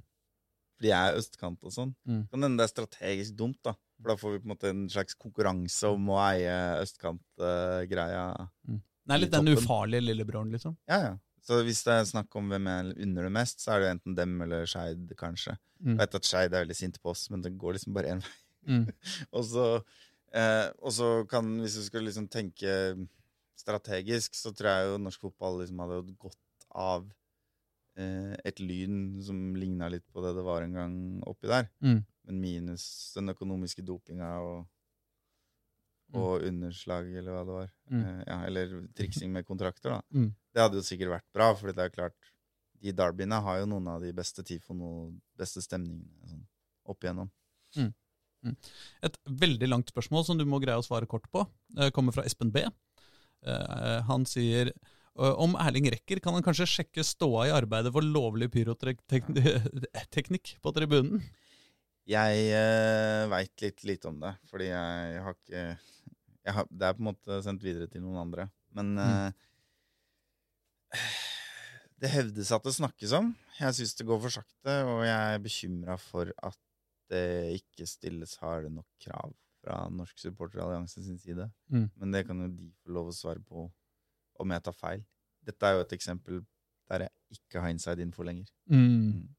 Fordi 0.76 0.92
jeg 0.92 1.12
er 1.12 1.20
østkant 1.20 1.62
og 1.64 1.74
sånn. 1.74 1.94
Mm. 2.08 2.24
Kan 2.32 2.48
hende 2.48 2.60
det 2.60 2.68
er 2.68 2.74
strategisk 2.74 3.38
dumt, 3.40 3.62
da. 3.64 3.76
For 4.02 4.12
da 4.12 4.18
får 4.20 4.34
vi 4.34 4.42
på 4.42 4.50
en 4.50 4.54
måte 4.54 4.72
en 4.74 4.88
slags 4.92 5.16
konkurranse 5.20 5.92
om 5.96 6.10
å 6.12 6.18
eie 6.26 6.56
østkant-greia. 6.82 8.26
Det 8.66 9.16
er 9.16 9.22
litt 9.22 9.36
den 9.36 9.54
ufarlige 9.54 10.04
lillebroren, 10.10 10.52
liksom. 10.56 10.76
ja, 10.90 11.00
ja. 11.12 11.16
Så 11.46 11.60
hvis 11.62 11.84
det 11.86 11.94
er 11.94 12.08
snakk 12.10 12.34
om 12.40 12.48
hvem 12.50 12.68
jeg 12.72 12.94
unner 13.06 13.28
det 13.28 13.34
mest, 13.36 13.60
så 13.62 13.76
er 13.76 13.84
det 13.84 13.90
enten 13.94 14.16
dem 14.18 14.32
eller 14.42 14.66
Skeid, 14.70 15.12
kanskje. 15.20 15.54
Mm. 15.78 15.92
Jeg 15.92 16.00
vet 16.00 16.18
at 16.18 16.26
Skeid 16.30 16.48
er 16.48 16.64
veldig 16.64 16.78
sint 16.80 16.98
på 17.04 17.12
oss, 17.12 17.28
men 17.30 17.44
det 17.46 17.52
går 17.62 17.78
liksom 17.78 17.94
bare 17.94 18.16
én 18.16 18.24
vei. 18.26 18.34
Mm. 18.66 18.88
og, 19.36 19.44
så, 19.46 19.66
eh, 20.34 20.66
og 20.82 20.96
så 20.96 21.10
kan, 21.30 21.52
hvis 21.62 21.78
du 21.78 21.84
skal 21.86 22.08
liksom 22.08 22.26
tenke 22.34 22.74
strategisk, 23.62 24.34
så 24.34 24.56
tror 24.58 24.72
jeg 24.72 24.90
jo 24.90 24.98
norsk 25.04 25.28
fotball 25.28 25.62
liksom 25.62 25.86
hadde 25.86 26.02
gått 26.18 26.68
av 26.74 27.06
et 27.98 28.60
lyn 28.60 29.22
som 29.24 29.56
ligna 29.56 29.88
litt 29.90 30.06
på 30.12 30.22
det 30.24 30.34
det 30.36 30.44
var 30.44 30.62
en 30.66 30.74
gang 30.76 30.96
oppi 31.28 31.48
der. 31.48 31.70
Mm. 31.82 32.02
Men 32.28 32.40
minus 32.42 32.86
den 33.16 33.30
økonomiske 33.32 33.86
dopinga 33.86 34.34
og, 34.44 34.66
Mm. 36.14 36.48
underslag, 36.48 37.08
eller 37.18 37.32
hva 37.34 37.40
det 37.46 37.54
var. 37.56 37.70
Mm. 37.90 38.02
Eh, 38.06 38.24
ja, 38.28 38.36
eller 38.46 38.88
triksing 38.96 39.32
med 39.34 39.46
kontrakter, 39.46 39.90
da. 39.90 40.02
Mm. 40.14 40.36
Det 40.54 40.62
hadde 40.62 40.78
jo 40.78 40.84
sikkert 40.86 41.10
vært 41.16 41.26
bra, 41.34 41.48
for 41.56 41.72
det 41.74 41.80
er 41.82 41.90
klart 41.90 42.32
De 42.82 42.92
derbyene 42.94 43.42
har 43.42 43.60
jo 43.62 43.66
noen 43.66 43.88
av 43.88 44.02
de 44.04 44.12
beste 44.14 44.44
tifoene 44.46 44.84
og 44.86 45.14
beste 45.40 45.62
stemningene 45.64 46.28
sånn, 46.30 46.44
opp 46.86 47.02
igjennom. 47.02 47.32
Mm. 47.76 48.56
Et 49.02 49.18
veldig 49.26 49.70
langt 49.72 49.90
spørsmål 49.90 50.26
som 50.28 50.38
du 50.38 50.46
må 50.46 50.60
greie 50.62 50.78
å 50.78 50.86
svare 50.86 51.08
kort 51.10 51.26
på, 51.32 51.48
eh, 51.80 51.90
kommer 51.90 52.14
fra 52.14 52.24
Espen 52.24 52.52
B. 52.52 52.62
Eh, 53.42 54.02
Han 54.06 54.26
sier 54.26 54.68
eh, 54.68 54.74
om 55.16 55.56
Erling 55.64 55.88
rekker, 55.94 56.20
kan 56.24 56.36
han 56.36 56.44
kanskje 56.44 56.68
sjekke 56.68 57.04
ståa 57.08 57.48
i 57.48 57.56
arbeidet 57.56 57.94
for 57.96 58.04
lovlig 58.04 58.50
pyroteknikk 58.52 60.56
på 60.62 60.74
tribunen? 60.76 61.24
Jeg 62.06 62.42
uh, 62.54 63.26
veit 63.32 63.64
litt 63.64 63.86
lite 63.88 64.10
om 64.12 64.20
det, 64.22 64.36
fordi 64.50 64.68
jeg 64.70 65.22
har 65.26 65.38
ikke 65.40 65.64
jeg 66.46 66.54
har, 66.54 66.68
Det 66.70 66.86
er 66.86 66.94
på 66.94 67.02
en 67.02 67.08
måte 67.08 67.38
sendt 67.42 67.64
videre 67.66 67.88
til 67.90 68.04
noen 68.04 68.20
andre. 68.22 68.44
Men 68.78 68.92
uh, 69.02 69.32
det 72.02 72.12
hevdes 72.14 72.52
at 72.54 72.68
det 72.68 72.76
snakkes 72.76 73.16
om. 73.18 73.32
Jeg 73.58 73.78
syns 73.80 73.96
det 73.98 74.06
går 74.06 74.20
for 74.22 74.36
sakte, 74.36 74.76
og 74.86 75.02
jeg 75.08 75.16
er 75.16 75.42
bekymra 75.42 75.96
for 76.02 76.30
at 76.30 76.60
det 77.10 77.62
ikke 77.62 77.88
stilles 77.90 78.36
harde 78.42 78.70
nok 78.74 78.86
krav 79.02 79.34
fra 79.64 79.80
Norsk 79.94 80.20
Supporterallianse 80.22 81.02
sin 81.02 81.18
side. 81.22 81.48
Mm. 81.74 81.88
Men 81.96 82.14
det 82.14 82.26
kan 82.28 82.44
jo 82.44 82.52
de 82.54 82.70
få 82.84 82.94
lov 82.94 83.10
å 83.10 83.16
svare 83.16 83.42
på 83.42 83.66
om 84.42 84.54
jeg 84.54 84.64
tar 84.66 84.78
feil. 84.78 85.06
Dette 85.46 85.68
er 85.68 85.78
jo 85.78 85.86
et 85.86 85.96
eksempel 85.98 86.44
der 86.90 87.08
jeg 87.08 87.40
ikke 87.40 87.64
har 87.64 87.74
inside 87.74 88.04
info 88.04 88.26
lenger. 88.26 88.50
Mm. 88.70 89.30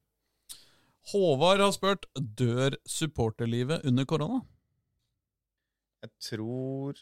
Håvard 1.13 1.63
har 1.63 1.75
spurt 1.75 2.07
dør 2.17 2.75
supporterlivet 2.89 3.85
under 3.87 4.07
korona. 4.09 4.41
Jeg 6.03 6.11
tror 6.31 6.99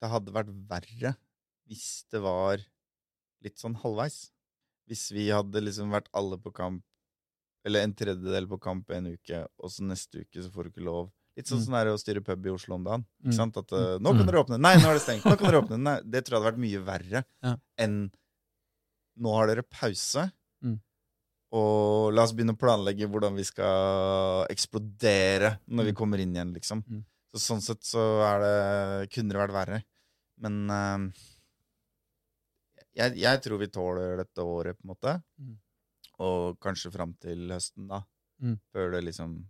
det 0.00 0.10
hadde 0.12 0.34
vært 0.34 0.52
verre 0.68 1.14
hvis 1.70 2.04
det 2.10 2.20
var 2.24 2.60
litt 3.44 3.60
sånn 3.60 3.78
halvveis. 3.80 4.28
Hvis 4.90 5.08
vi 5.14 5.28
hadde 5.30 5.62
liksom 5.62 5.92
vært 5.94 6.10
alle 6.16 6.36
på 6.42 6.50
kamp, 6.52 6.82
eller 7.64 7.84
en 7.84 7.94
tredjedel 7.94 8.48
på 8.50 8.58
kamp 8.62 8.90
en 8.90 9.12
uke, 9.12 9.44
og 9.60 9.70
så 9.72 9.86
neste 9.86 10.24
uke 10.24 10.42
så 10.42 10.50
får 10.52 10.66
du 10.66 10.72
ikke 10.72 10.88
lov. 10.88 11.12
Litt 11.36 11.46
sånn 11.46 11.58
Mm. 11.60 11.64
som 11.64 11.72
det 11.74 11.80
er 11.80 11.90
å 11.92 11.98
styre 12.00 12.24
pub 12.24 12.46
i 12.46 12.50
Oslo 12.50 12.74
om 12.74 12.84
dagen. 12.84 13.04
Ikke 13.22 13.32
Mm. 13.32 13.36
sant? 13.36 13.56
At 13.56 13.72
uh, 13.72 13.98
'Nå 13.98 14.16
kan 14.16 14.26
dere 14.26 14.42
åpne.' 14.44 14.58
'Nei, 14.60 14.74
nå 14.76 14.88
er 14.90 14.94
det 14.98 15.02
stengt.' 15.02 15.24
Nå 15.24 15.36
kan 15.38 15.46
dere 15.50 15.62
åpne. 15.62 15.78
Nei, 15.80 16.00
det 16.10 16.24
tror 16.24 16.36
jeg 16.36 16.42
hadde 16.42 16.52
vært 16.52 16.64
mye 16.64 16.84
verre 16.84 17.24
Ja. 17.42 17.56
enn 17.78 18.10
'Nå 19.18 19.34
har 19.36 19.46
dere 19.46 19.62
pause', 19.62 20.32
Mm. 20.62 20.80
og 21.52 22.12
la 22.12 22.22
oss 22.22 22.32
begynne 22.32 22.52
å 22.54 22.58
planlegge 22.58 23.06
hvordan 23.08 23.34
vi 23.36 23.44
skal 23.44 24.46
eksplodere 24.50 25.58
når 25.68 25.84
vi 25.84 25.92
Mm. 25.92 25.96
kommer 25.96 26.18
inn 26.20 26.34
igjen, 26.34 26.52
liksom. 26.54 26.82
Mm. 26.88 27.04
Så 27.34 27.38
sånn 27.54 27.62
sett 27.62 27.82
så 27.82 28.02
er 28.26 28.38
det, 28.40 29.10
kunne 29.12 29.28
det 29.32 29.38
vært 29.38 29.52
verre. 29.54 29.84
Men 30.38 30.68
uh, 30.70 31.12
jeg, 32.96 33.16
jeg 33.16 33.40
tror 33.44 33.58
vi 33.60 33.68
tåler 33.68 34.16
dette 34.18 34.42
året, 34.42 34.76
på 34.78 34.84
en 34.84 34.94
måte. 34.94 35.22
Mm. 35.40 35.56
Og 36.20 36.58
kanskje 36.60 36.90
fram 36.92 37.14
til 37.20 37.48
høsten, 37.48 37.86
da. 37.88 38.02
Mm. 38.42 38.58
Før 38.74 38.90
det 38.92 39.04
liksom 39.04 39.44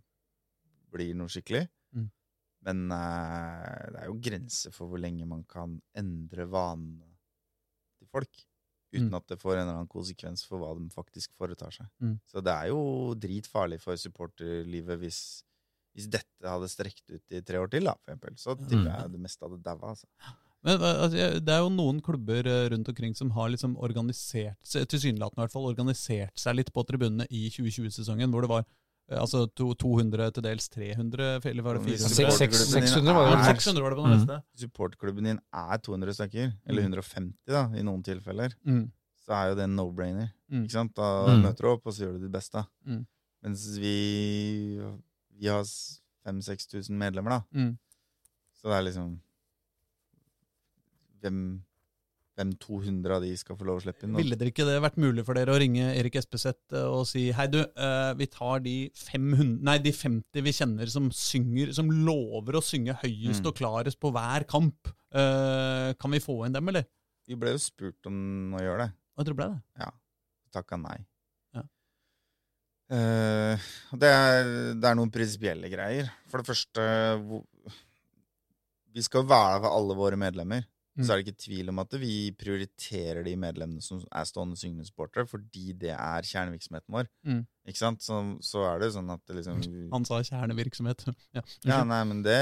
blir 0.91 1.13
noe 1.17 1.31
skikkelig. 1.31 1.65
Mm. 1.95 2.09
Men 2.67 2.83
eh, 2.93 3.91
det 3.93 3.99
er 4.03 4.07
jo 4.11 4.19
grenser 4.21 4.73
for 4.75 4.91
hvor 4.91 5.01
lenge 5.01 5.25
man 5.27 5.43
kan 5.49 5.79
endre 5.97 6.45
vanene 6.51 7.07
til 7.99 8.07
folk. 8.11 8.43
Uten 8.91 9.07
Mm. 9.07 9.15
at 9.15 9.27
det 9.31 9.37
får 9.39 9.53
en 9.55 9.61
eller 9.61 9.77
annen 9.77 9.87
konsekvens 9.87 10.41
for 10.43 10.59
hva 10.59 10.73
de 10.75 10.89
faktisk 10.91 11.31
foretar 11.39 11.71
seg. 11.71 11.87
Mm. 12.03 12.17
Så 12.27 12.41
det 12.43 12.51
er 12.51 12.67
jo 12.73 12.81
dritfarlig 13.15 13.77
for 13.79 13.95
supporterlivet 13.95 14.99
hvis, 14.99 15.19
hvis 15.95 16.09
dette 16.11 16.43
hadde 16.43 16.67
strekt 16.67 17.07
ut 17.07 17.23
i 17.31 17.39
tre 17.41 17.61
år 17.63 17.71
til, 17.71 17.87
da, 17.87 17.93
for 18.03 18.11
eksempel. 18.11 18.35
Så 18.35 18.57
tipper 18.59 18.83
Mm. 18.83 18.91
jeg 18.91 19.11
det 19.13 19.21
meste 19.23 19.45
hadde 19.47 19.61
daua, 19.63 19.93
altså. 19.93 20.07
Men 20.61 20.77
altså, 20.77 21.39
Det 21.39 21.49
er 21.55 21.61
jo 21.63 21.69
noen 21.69 22.01
klubber 22.03 22.45
eh, 22.45 22.67
rundt 22.69 22.89
omkring 22.91 23.15
som 23.15 23.31
har 23.31 23.47
liksom 23.49 23.77
organisert 23.79 24.59
seg, 24.61 24.83
tilsynelatende 24.91 25.39
i 25.39 25.45
hvert 25.47 25.55
fall, 25.55 25.71
organisert 25.71 26.35
seg 26.37 26.55
litt 26.59 26.73
på 26.75 26.83
tribunene 26.85 27.25
i 27.31 27.47
2020-sesongen, 27.49 28.29
hvor 28.29 28.41
det 28.43 28.49
var 28.51 28.65
altså 29.19 29.45
to, 29.55 29.73
200 29.73 30.31
til 30.33 30.43
dels 30.43 30.69
300, 30.69 31.45
eller 31.49 31.63
var 31.63 31.73
det 31.73 31.83
Hvis 31.83 32.05
400? 32.05 32.31
Seks- 32.31 32.37
seks- 32.37 32.61
supporterklubben 32.71 32.81
din 32.81 32.87
600 32.87 33.13
var 33.15 33.25
det 33.29 33.39
er- 33.39 33.53
600 33.53 33.83
var 33.83 33.89
det 33.89 33.97
på 33.97 34.03
den 34.03 34.11
Mm. 34.11 34.19
Supportklubben 34.21 34.57
supporterklubben 34.61 35.23
din 35.23 35.39
er 35.53 35.77
200 35.77 36.13
stykker, 36.13 36.51
eller 36.65 36.81
Mm. 36.81 36.85
150 36.93 37.33
da, 37.47 37.63
i 37.75 37.81
noen 37.83 38.03
tilfeller, 38.03 38.53
Mm. 38.65 38.91
så 39.25 39.31
er 39.33 39.49
jo 39.49 39.55
det 39.55 39.63
en 39.63 39.75
no-brainer. 39.75 40.31
Mm. 40.51 40.63
Ikke 40.63 40.71
sant? 40.71 40.95
Da 40.95 41.27
Mm. 41.27 41.41
møter 41.43 41.61
du 41.61 41.67
opp, 41.67 41.85
og 41.87 41.93
så 41.93 41.99
gjør 42.05 42.13
du 42.17 42.19
ditt 42.27 42.31
beste. 42.31 42.65
Mm. 42.87 43.05
Mens 43.43 43.77
vi, 43.77 44.79
vi 45.39 45.47
har 45.47 45.63
5000-6000 46.25 46.89
medlemmer, 46.97 47.29
da. 47.29 47.41
Mm. 47.53 47.77
Så 48.55 48.63
det 48.69 48.73
er 48.77 48.81
liksom 48.91 49.19
hvem 51.21 51.61
200 52.57 53.13
av 53.15 53.21
de 53.21 53.29
skal 53.37 53.55
få 53.59 53.65
lov 53.67 53.77
å 53.79 53.83
slippe 53.83 54.07
inn? 54.07 54.15
Ville 54.17 54.35
det 54.39 54.47
ikke 54.51 54.65
det 54.67 54.79
vært 54.83 54.97
mulig 55.01 55.23
for 55.27 55.37
dere 55.37 55.53
å 55.53 55.59
ringe 55.61 55.91
Erik 55.95 56.15
Espeseth 56.19 56.73
eh, 56.73 56.87
og 56.89 57.05
si 57.09 57.27
hei, 57.37 57.45
du, 57.53 57.59
eh, 57.61 58.13
vi 58.17 58.27
tar 58.33 58.59
de 58.65 58.73
500, 58.97 59.61
nei, 59.67 59.77
de 59.85 59.93
50 59.93 60.41
vi 60.47 60.53
kjenner 60.57 60.89
som 60.91 61.11
synger, 61.13 61.71
som 61.77 61.91
lover 61.91 62.57
å 62.57 62.63
synge 62.65 62.97
høyest 63.03 63.41
Mm. 63.45 63.47
og 63.51 63.55
klarest 63.61 63.99
på 64.01 64.11
hver 64.15 64.43
kamp. 64.49 64.89
Eh, 65.13 65.93
kan 66.01 66.11
vi 66.11 66.19
få 66.23 66.39
inn 66.47 66.53
dem, 66.57 66.67
eller? 66.73 66.85
Vi 67.29 67.35
ble 67.39 67.53
jo 67.53 67.61
spurt 67.61 68.09
om 68.09 68.55
å 68.57 68.63
gjøre 68.63 68.87
det. 68.87 68.91
Jeg 69.17 69.25
tror 69.27 69.35
det 69.35 69.39
ble 69.43 69.49
det. 69.53 69.91
Takka 70.51 70.77
nei. 70.81 70.97
Ja. 71.55 71.61
Det, 72.91 74.09
er, 74.09 74.49
det 74.75 74.89
er 74.89 74.97
noen 74.99 75.11
prinsipielle 75.13 75.69
greier. 75.71 76.09
For 76.27 76.41
det 76.41 76.49
første 76.49 76.87
Vi 78.91 79.03
skal 79.05 79.23
være 79.23 79.61
for 79.63 79.71
alle 79.77 79.95
våre 79.95 80.17
medlemmer. 80.19 80.65
Mm. 80.97 81.05
Så 81.07 81.13
er 81.13 81.21
det 81.21 81.27
ikke 81.29 81.39
tvil 81.45 81.69
om 81.71 81.79
at 81.79 81.93
vi 82.01 82.15
prioriterer 82.35 83.23
de 83.23 83.31
medlemmene 83.39 83.79
som 83.81 84.01
er 84.11 84.25
stående 84.27 84.57
syngende 84.59 84.83
supportere, 84.83 85.23
fordi 85.25 85.71
det 85.79 85.93
er 85.95 86.25
kjernevirksomheten 86.27 86.91
vår. 86.91 87.07
Mm. 87.23 87.45
Ikke 87.71 87.77
sant? 87.79 88.01
Så, 88.03 88.17
så 88.43 88.63
er 88.67 88.79
det 88.81 88.89
sånn 88.95 89.07
at 89.13 89.21
det 89.29 89.37
liksom 89.37 89.61
Han 89.95 90.03
sa 90.09 90.19
kjernevirksomhet. 90.27 91.05
Ja, 91.37 91.43
Ja, 91.63 91.77
nei, 91.87 92.01
men 92.09 92.19
det, 92.25 92.35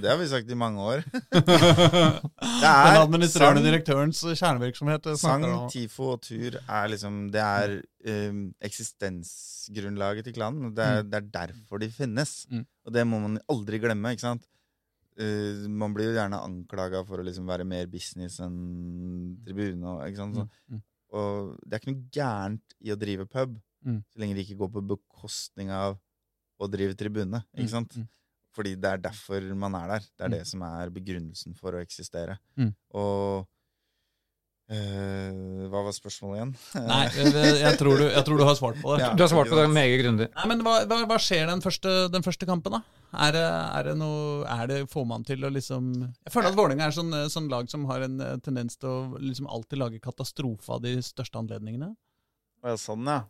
det 0.00 0.08
har 0.08 0.16
vi 0.22 0.28
sagt 0.32 0.48
i 0.48 0.56
mange 0.56 0.80
år. 0.80 1.04
Den 1.30 2.68
er 2.70 3.00
administrerende 3.02 3.60
sang- 3.60 3.66
direktørens 3.68 4.22
kjernevirksomhet. 4.24 5.06
eh, 5.12 5.18
Sang. 5.20 5.44
TIFO 5.72 6.12
og 6.14 6.22
tur 6.24 6.56
er 6.56 6.88
liksom 6.92 7.20
Det 7.34 7.42
er 7.44 7.76
um, 8.30 8.40
eksistensgrunnlaget 8.64 10.24
til 10.28 10.34
klanen. 10.36 10.72
Det 10.76 10.84
er, 10.86 11.02
det 11.04 11.20
er 11.20 11.28
derfor 11.42 11.78
de 11.82 11.90
finnes. 11.92 12.46
Mm. 12.50 12.64
Og 12.86 12.94
det 12.96 13.04
må 13.06 13.20
man 13.22 13.38
aldri 13.50 13.78
glemme. 13.82 14.12
ikke 14.16 14.24
sant? 14.26 14.46
Uh, 15.20 15.68
man 15.68 15.92
blir 15.92 16.06
jo 16.10 16.14
gjerne 16.16 16.38
anklaga 16.40 17.02
for 17.04 17.20
å 17.20 17.24
liksom 17.26 17.44
være 17.50 17.66
mer 17.68 17.86
business 17.92 18.38
enn 18.40 19.36
tribune. 19.44 19.82
Og, 19.84 20.06
ikke 20.08 20.16
sant? 20.22 20.36
Så, 20.38 20.46
Mm, 20.70 20.78
mm. 20.78 20.82
og 21.12 21.58
det 21.66 21.74
er 21.76 21.80
ikke 21.82 21.92
noe 21.92 22.08
gærent 22.16 22.74
i 22.80 22.92
å 22.94 22.96
drive 22.98 23.26
pub, 23.28 23.58
Mm. 23.84 24.02
så 24.12 24.18
lenge 24.20 24.34
det 24.36 24.42
ikke 24.46 24.58
går 24.60 24.72
på 24.74 24.82
bekostning 24.88 25.70
av 25.72 25.98
å 26.60 26.68
drive 26.70 26.94
tribune. 26.96 27.42
ikke 27.56 27.64
Mm, 27.68 27.68
sant? 27.68 27.96
mm. 27.96 28.08
Fordi 28.52 28.74
det 28.76 28.84
er 28.90 28.98
derfor 28.98 29.54
man 29.54 29.74
er 29.74 29.86
der. 29.88 30.00
Det 30.18 30.24
er 30.26 30.28
det 30.28 30.46
som 30.46 30.62
er 30.62 30.90
begrunnelsen 30.90 31.54
for 31.56 31.72
å 31.72 31.80
eksistere. 31.84 32.38
Og 32.92 33.46
eh, 34.70 35.66
Hva 35.70 35.82
var 35.86 35.94
spørsmålet 35.96 36.38
igjen? 36.38 36.52
Nei, 36.90 37.02
jeg, 37.10 37.74
tror 37.80 38.00
du, 38.00 38.06
jeg 38.08 38.24
tror 38.26 38.40
du 38.40 38.44
har 38.46 38.56
svart 38.58 38.78
på 38.82 38.94
det. 38.94 39.04
Ja. 39.04 39.10
Du 39.18 39.24
har 39.24 39.32
svart 39.32 39.50
på 39.50 39.58
det 39.58 39.66
meget 39.72 39.98
grundig. 40.02 40.30
Nei, 40.36 40.46
men 40.52 40.64
hva, 40.66 40.80
hva, 40.90 41.02
hva 41.10 41.18
skjer 41.22 41.50
den 41.50 41.64
første, 41.64 41.94
den 42.14 42.26
første 42.26 42.48
kampen, 42.48 42.78
da? 42.78 42.82
Er 43.26 43.34
det, 43.34 43.42
er 43.42 43.88
det 43.88 43.96
noe 43.98 44.44
er 44.46 44.68
det, 44.70 44.76
Får 44.92 45.06
man 45.10 45.24
til 45.26 45.42
å 45.42 45.48
liksom 45.50 45.88
Jeg 45.98 46.30
føler 46.30 46.52
at 46.52 46.58
Vålerenga 46.60 46.86
er 46.86 46.94
sånn, 46.94 47.10
sånn 47.32 47.48
lag 47.50 47.66
som 47.72 47.88
har 47.90 48.04
en 48.06 48.20
eh, 48.22 48.36
tendens 48.44 48.78
til 48.78 48.86
å 48.86 49.18
liksom 49.18 49.48
alltid 49.50 49.82
lage 49.82 50.02
katastrofe 50.04 50.76
av 50.76 50.84
de 50.84 50.94
største 51.02 51.40
anledningene. 51.42 51.90
Ja, 52.62 52.76
sånn, 52.78 53.08
ja. 53.08 53.24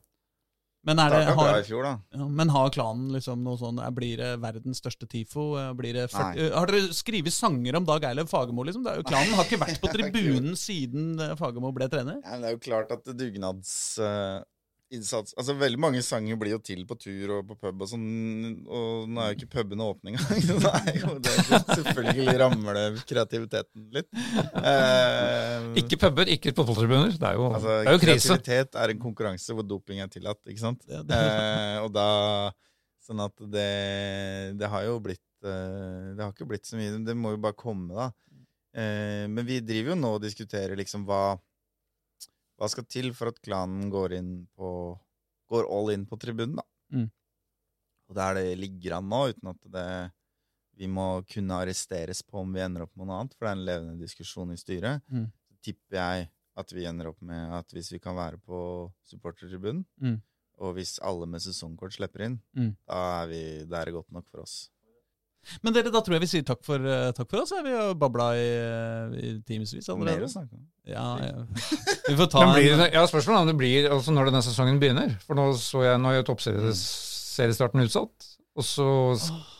Men, 0.86 0.96
det, 0.96 1.02
har, 1.36 1.64
ja, 1.68 2.26
men 2.26 2.48
har 2.48 2.70
klanen 2.72 3.10
liksom 3.12 3.42
noe 3.44 3.58
sånn 3.60 3.76
Blir 3.92 4.16
det 4.16 4.30
verdens 4.40 4.80
største 4.80 5.04
TIFO? 5.04 5.42
Eh, 5.60 5.72
Blir 5.76 5.98
det 5.98 6.06
40, 6.08 6.22
Nei. 6.24 6.46
eh, 6.46 6.54
har 6.56 6.70
dere 6.72 6.94
skrevet 6.96 7.36
sanger 7.36 7.76
om 7.76 7.84
Dag 7.88 8.06
Eilev 8.08 8.30
Fagermo? 8.30 8.64
Liksom? 8.64 8.86
Det 8.86 8.94
jo, 8.96 9.04
klanen 9.10 9.36
har 9.36 9.44
ikke 9.44 9.60
vært 9.60 9.82
på 9.82 9.90
tribunen 9.96 10.56
siden 10.56 11.20
eh, 11.20 11.34
Fagermo 11.36 11.72
ble 11.76 11.90
trener. 11.92 12.22
Ja, 12.24 12.32
men 12.32 12.46
det 12.46 12.52
er 12.52 12.56
jo 12.56 12.62
klart 12.64 12.94
at 12.96 13.12
dugnadsinnsats 14.90 15.34
Altså, 15.38 15.54
veldig 15.58 15.78
mange 15.80 16.02
sanger 16.02 16.36
blir 16.38 16.52
jo 16.54 16.60
til 16.62 16.84
på 16.86 16.96
tur 16.98 17.30
og 17.38 17.46
på 17.48 17.56
pub 17.60 17.82
og 17.82 17.88
sånn, 17.88 18.64
og 18.66 19.08
nå 19.08 19.20
er 19.22 19.32
jo 19.32 19.38
ikke 19.38 19.50
pubene 19.54 19.86
åpne 19.86 20.12
engang. 20.12 21.20
Selvfølgelig 21.78 22.36
rammer 22.40 22.74
det 22.78 23.04
kreativiteten 23.08 23.86
litt. 23.94 24.08
Uh, 24.54 25.70
Ikke 25.80 25.98
puber, 26.00 26.30
ikke 26.30 26.54
fotballtribuner. 26.56 27.14
Det 27.16 27.28
er 27.28 27.38
jo, 27.38 27.50
Altså, 27.54 27.76
det 27.80 27.92
er 27.92 27.96
jo 27.96 28.02
krise. 28.02 28.28
kreativitet 28.28 28.80
er 28.82 28.94
en 28.94 29.02
konkurranse 29.02 29.54
hvor 29.56 29.66
doping 29.66 30.00
er 30.02 30.10
tillatt, 30.10 30.40
ikke 30.48 30.62
sant? 30.62 30.82
Eh, 30.90 31.76
og 31.84 31.92
da 31.94 32.08
Sånn 33.00 33.22
at 33.24 33.32
det, 33.50 33.70
det 34.60 34.68
har 34.70 34.84
jo 34.84 34.98
blitt 35.02 35.22
uh, 35.42 36.12
Det 36.14 36.20
har 36.20 36.34
ikke 36.34 36.46
blitt 36.46 36.68
så 36.68 36.76
mye. 36.78 36.98
Det 37.02 37.14
må 37.16 37.32
jo 37.34 37.40
bare 37.42 37.56
komme, 37.58 37.94
da. 37.96 38.10
Men 38.70 39.42
vi 39.48 39.56
driver 39.66 39.96
jo 39.96 39.98
nå 39.98 40.10
og 40.14 40.20
diskuterer 40.22 40.78
liksom 40.78 41.02
hva 41.08 41.32
Hva 42.60 42.68
skal 42.68 42.84
til 42.92 43.12
for 43.16 43.30
at 43.32 43.40
klanen 43.42 43.88
går 43.92 44.12
inn 44.18 44.32
på 44.58 44.70
Går 45.50 45.66
all 45.66 45.88
in 45.90 46.04
på 46.06 46.14
tribunen, 46.20 46.60
da. 46.60 46.62
Mm. 46.94 47.08
Og 48.10 48.14
der 48.14 48.36
det 48.38 48.58
ligger 48.60 48.92
an 49.00 49.08
nå, 49.10 49.18
uten 49.32 49.48
at 49.50 49.64
det 49.74 49.86
vi 50.78 50.86
må 50.86 51.24
kunne 51.26 51.56
arresteres 51.58 52.22
på 52.22 52.38
om 52.44 52.52
vi 52.54 52.62
ender 52.62 52.84
opp 52.86 52.92
med 52.96 53.08
noe 53.08 53.16
annet, 53.18 53.34
for 53.34 53.44
det 53.44 53.50
er 53.50 53.56
en 53.58 53.64
levende 53.66 53.98
diskusjon 53.98 54.52
i 54.54 54.58
styret. 54.60 55.02
Mm. 55.10 55.26
Så 55.50 55.58
tipper 55.66 55.98
jeg 55.98 56.28
at 56.62 56.72
vi 56.72 56.86
ender 56.86 57.10
opp 57.10 57.18
med 57.26 57.50
at 57.58 57.74
hvis 57.74 57.90
vi 57.92 57.98
kan 57.98 58.14
være 58.14 58.38
på 58.38 58.60
supportertribunen, 59.10 59.82
Mm. 60.00 60.20
og 60.62 60.74
hvis 60.78 61.00
alle 61.02 61.26
med 61.26 61.42
sesongkort 61.42 61.92
slipper 61.98 62.22
inn, 62.28 62.38
Mm. 62.54 62.76
da, 62.86 63.24
er 63.24 63.26
vi, 63.26 63.42
da 63.66 63.80
er 63.80 63.84
det 63.90 63.94
godt 63.98 64.12
nok 64.12 64.28
for 64.30 64.42
oss. 64.46 64.70
Men 65.64 65.74
dere, 65.74 65.90
da 65.92 66.02
tror 66.04 66.16
jeg 66.16 66.24
vi 66.24 66.28
sier 66.30 66.46
takk 66.46 66.60
for, 66.64 66.84
eh, 66.84 67.10
takk 67.16 67.30
for 67.30 67.42
oss. 67.42 67.52
Vi 67.64 67.72
har 67.74 67.94
babla 67.98 68.26
i, 68.36 68.48
eh, 68.60 69.14
i 69.20 69.30
timevis 69.46 69.88
allerede. 69.92 70.28
Ja, 70.88 71.06
ja. 71.18 71.44
Vi 72.08 72.16
får 72.18 72.30
ta 72.32 72.44
blir, 72.54 72.74
en 72.76 72.84
ja, 72.92 73.04
spørsmålet 73.08 73.38
er 73.38 73.44
om 73.46 73.50
det 73.50 73.56
blir 73.60 73.88
altså 73.90 74.14
når 74.14 74.30
denne 74.30 74.42
sesongen 74.44 74.80
begynner. 74.82 75.16
For 75.24 75.38
nå 75.38 75.50
så 75.58 75.84
jeg, 75.86 76.02
nå 76.02 76.12
er 76.12 76.26
toppseriestarten 76.28 77.86
utsatt. 77.86 78.28
Og 78.58 78.66
så 78.66 78.86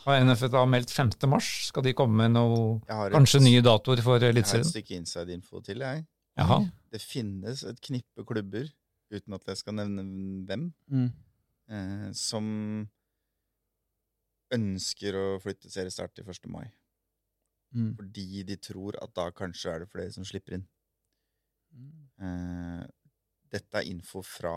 har 0.03 0.21
NFF 0.25 0.51
da 0.53 0.63
meldt 0.69 0.91
5. 0.93 1.13
mars. 1.31 1.49
Skal 1.69 1.85
de 1.87 1.95
komme 1.97 2.19
med 2.19 2.35
noe 2.35 2.81
et, 2.85 3.13
Kanskje 3.15 3.41
nye 3.41 3.63
datoer 3.65 4.03
for 4.03 4.21
jeg 4.21 4.35
har 4.35 4.59
et 4.59 4.67
stykke 4.67 4.99
inside-info 4.99 5.63
til, 5.65 5.81
jeg. 5.81 6.05
Jaha. 6.39 6.61
Det 6.91 7.01
finnes 7.03 7.63
et 7.67 7.79
knippe 7.83 8.25
klubber, 8.27 8.67
uten 9.11 9.35
at 9.35 9.47
jeg 9.51 9.59
skal 9.59 9.77
nevne 9.79 10.03
hvem, 10.47 10.67
mm. 10.91 11.07
eh, 11.71 12.09
som 12.17 12.45
ønsker 14.55 15.17
å 15.17 15.25
flytte 15.43 15.71
seriestart 15.71 16.13
til 16.17 16.27
1. 16.27 16.47
mai. 16.51 16.67
Mm. 17.71 17.93
Fordi 17.99 18.43
de 18.47 18.57
tror 18.59 18.97
at 19.01 19.13
da 19.15 19.29
kanskje 19.35 19.73
er 19.73 19.83
det 19.83 19.91
flere 19.91 20.11
som 20.13 20.27
slipper 20.27 20.57
inn. 20.57 20.67
Eh, 22.21 22.83
dette 23.51 23.79
er 23.79 23.89
info 23.91 24.23
fra 24.25 24.55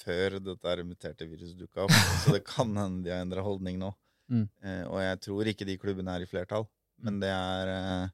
før 0.00 0.38
dette 0.42 0.86
muterte 0.86 1.28
viruset 1.28 1.58
dukka 1.60 1.84
opp, 1.84 1.96
så 2.24 2.34
det 2.36 2.44
kan 2.48 2.72
hende 2.76 3.04
de 3.04 3.12
har 3.12 3.24
endra 3.24 3.44
holdning 3.44 3.78
nå. 3.80 3.92
Mm. 4.30 4.46
Eh, 4.62 4.82
og 4.86 5.00
jeg 5.02 5.20
tror 5.26 5.50
ikke 5.50 5.68
de 5.68 5.78
klubbene 5.80 6.14
er 6.16 6.24
i 6.24 6.30
flertall, 6.30 6.66
men 7.04 7.20
det 7.22 7.30
er, 7.34 7.72
eh, 7.74 8.08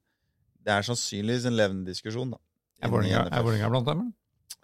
det 0.67 0.75
er 0.75 0.87
sannsynligvis 0.89 1.49
en 1.51 1.59
levende 1.59 1.89
diskusjon, 1.89 2.35
da. 2.35 2.41
Er 2.83 2.93
Vålerenga 2.93 3.41
er 3.41 3.73
blant 3.73 3.89
dem? 3.89 4.07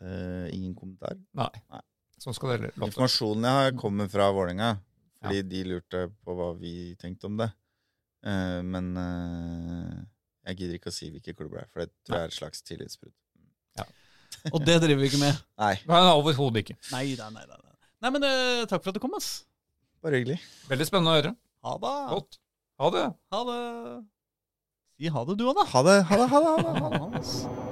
Eh, 0.02 0.48
ingen 0.56 0.74
kommentar. 0.74 1.16
Nei. 1.38 1.50
Nei. 1.72 1.82
Sånn 2.20 2.36
skal 2.36 2.56
det 2.56 2.72
låte. 2.72 2.90
Informasjonen 2.90 3.46
jeg 3.48 3.58
har, 3.58 3.76
kommer 3.78 4.10
fra 4.10 4.28
Vålerenga, 4.34 4.72
fordi 5.22 5.42
de 5.48 5.64
lurte 5.70 6.06
på 6.24 6.36
hva 6.36 6.52
vi 6.58 6.92
tenkte 7.00 7.28
om 7.30 7.38
det. 7.40 7.48
Uh, 8.22 8.60
men 8.66 8.92
uh, 8.98 9.98
jeg 10.48 10.60
gidder 10.60 10.78
ikke 10.78 10.92
å 10.92 10.94
si 10.94 11.10
hvilke 11.10 11.34
klubber 11.34 11.60
det 11.60 11.64
er, 11.64 11.70
for 11.72 11.82
det 11.82 11.90
tror 12.06 12.18
jeg 12.18 12.28
er 12.28 12.32
et 12.32 12.38
slags 12.38 12.64
tillitsbrudd. 12.66 13.14
Og 14.54 14.62
det 14.66 14.78
driver 14.82 15.02
vi 15.02 15.10
ikke 15.10 15.22
med. 15.22 15.38
Nei, 15.60 15.74
Nei, 15.86 16.00
Overhodet 16.18 16.64
ikke. 16.64 16.78
Nei, 16.90 17.04
nei, 17.18 17.30
nei. 17.34 17.44
nei. 17.46 17.74
nei 18.02 18.14
men 18.14 18.26
uh, 18.26 18.62
takk 18.70 18.82
for 18.82 18.92
at 18.92 18.98
du 18.98 19.02
kom, 19.02 19.14
ass. 19.18 19.44
bare 20.02 20.18
hyggelig. 20.18 20.40
Veldig 20.70 20.88
spennende 20.88 21.12
å 21.12 21.18
høre. 21.20 21.34
Ha 21.62 21.76
det. 21.84 21.98
Godt. 22.14 22.40
Ha 22.82 22.94
det. 22.94 23.04
Ha 23.34 23.44
det. 23.50 23.60
Si 24.98 25.12
ha 25.14 25.28
det, 25.28 25.38
du 25.38 25.46
òg, 25.46 25.54
da. 25.60 25.68
Ha 25.74 25.84
det, 25.86 26.00
ha 26.10 26.24
det, 26.24 26.32
ha 26.34 26.42
det. 26.42 26.56
Ha 26.58 26.64
det. 26.64 26.98
Ha 26.98 27.06
det, 27.06 27.22
ass. 27.22 27.71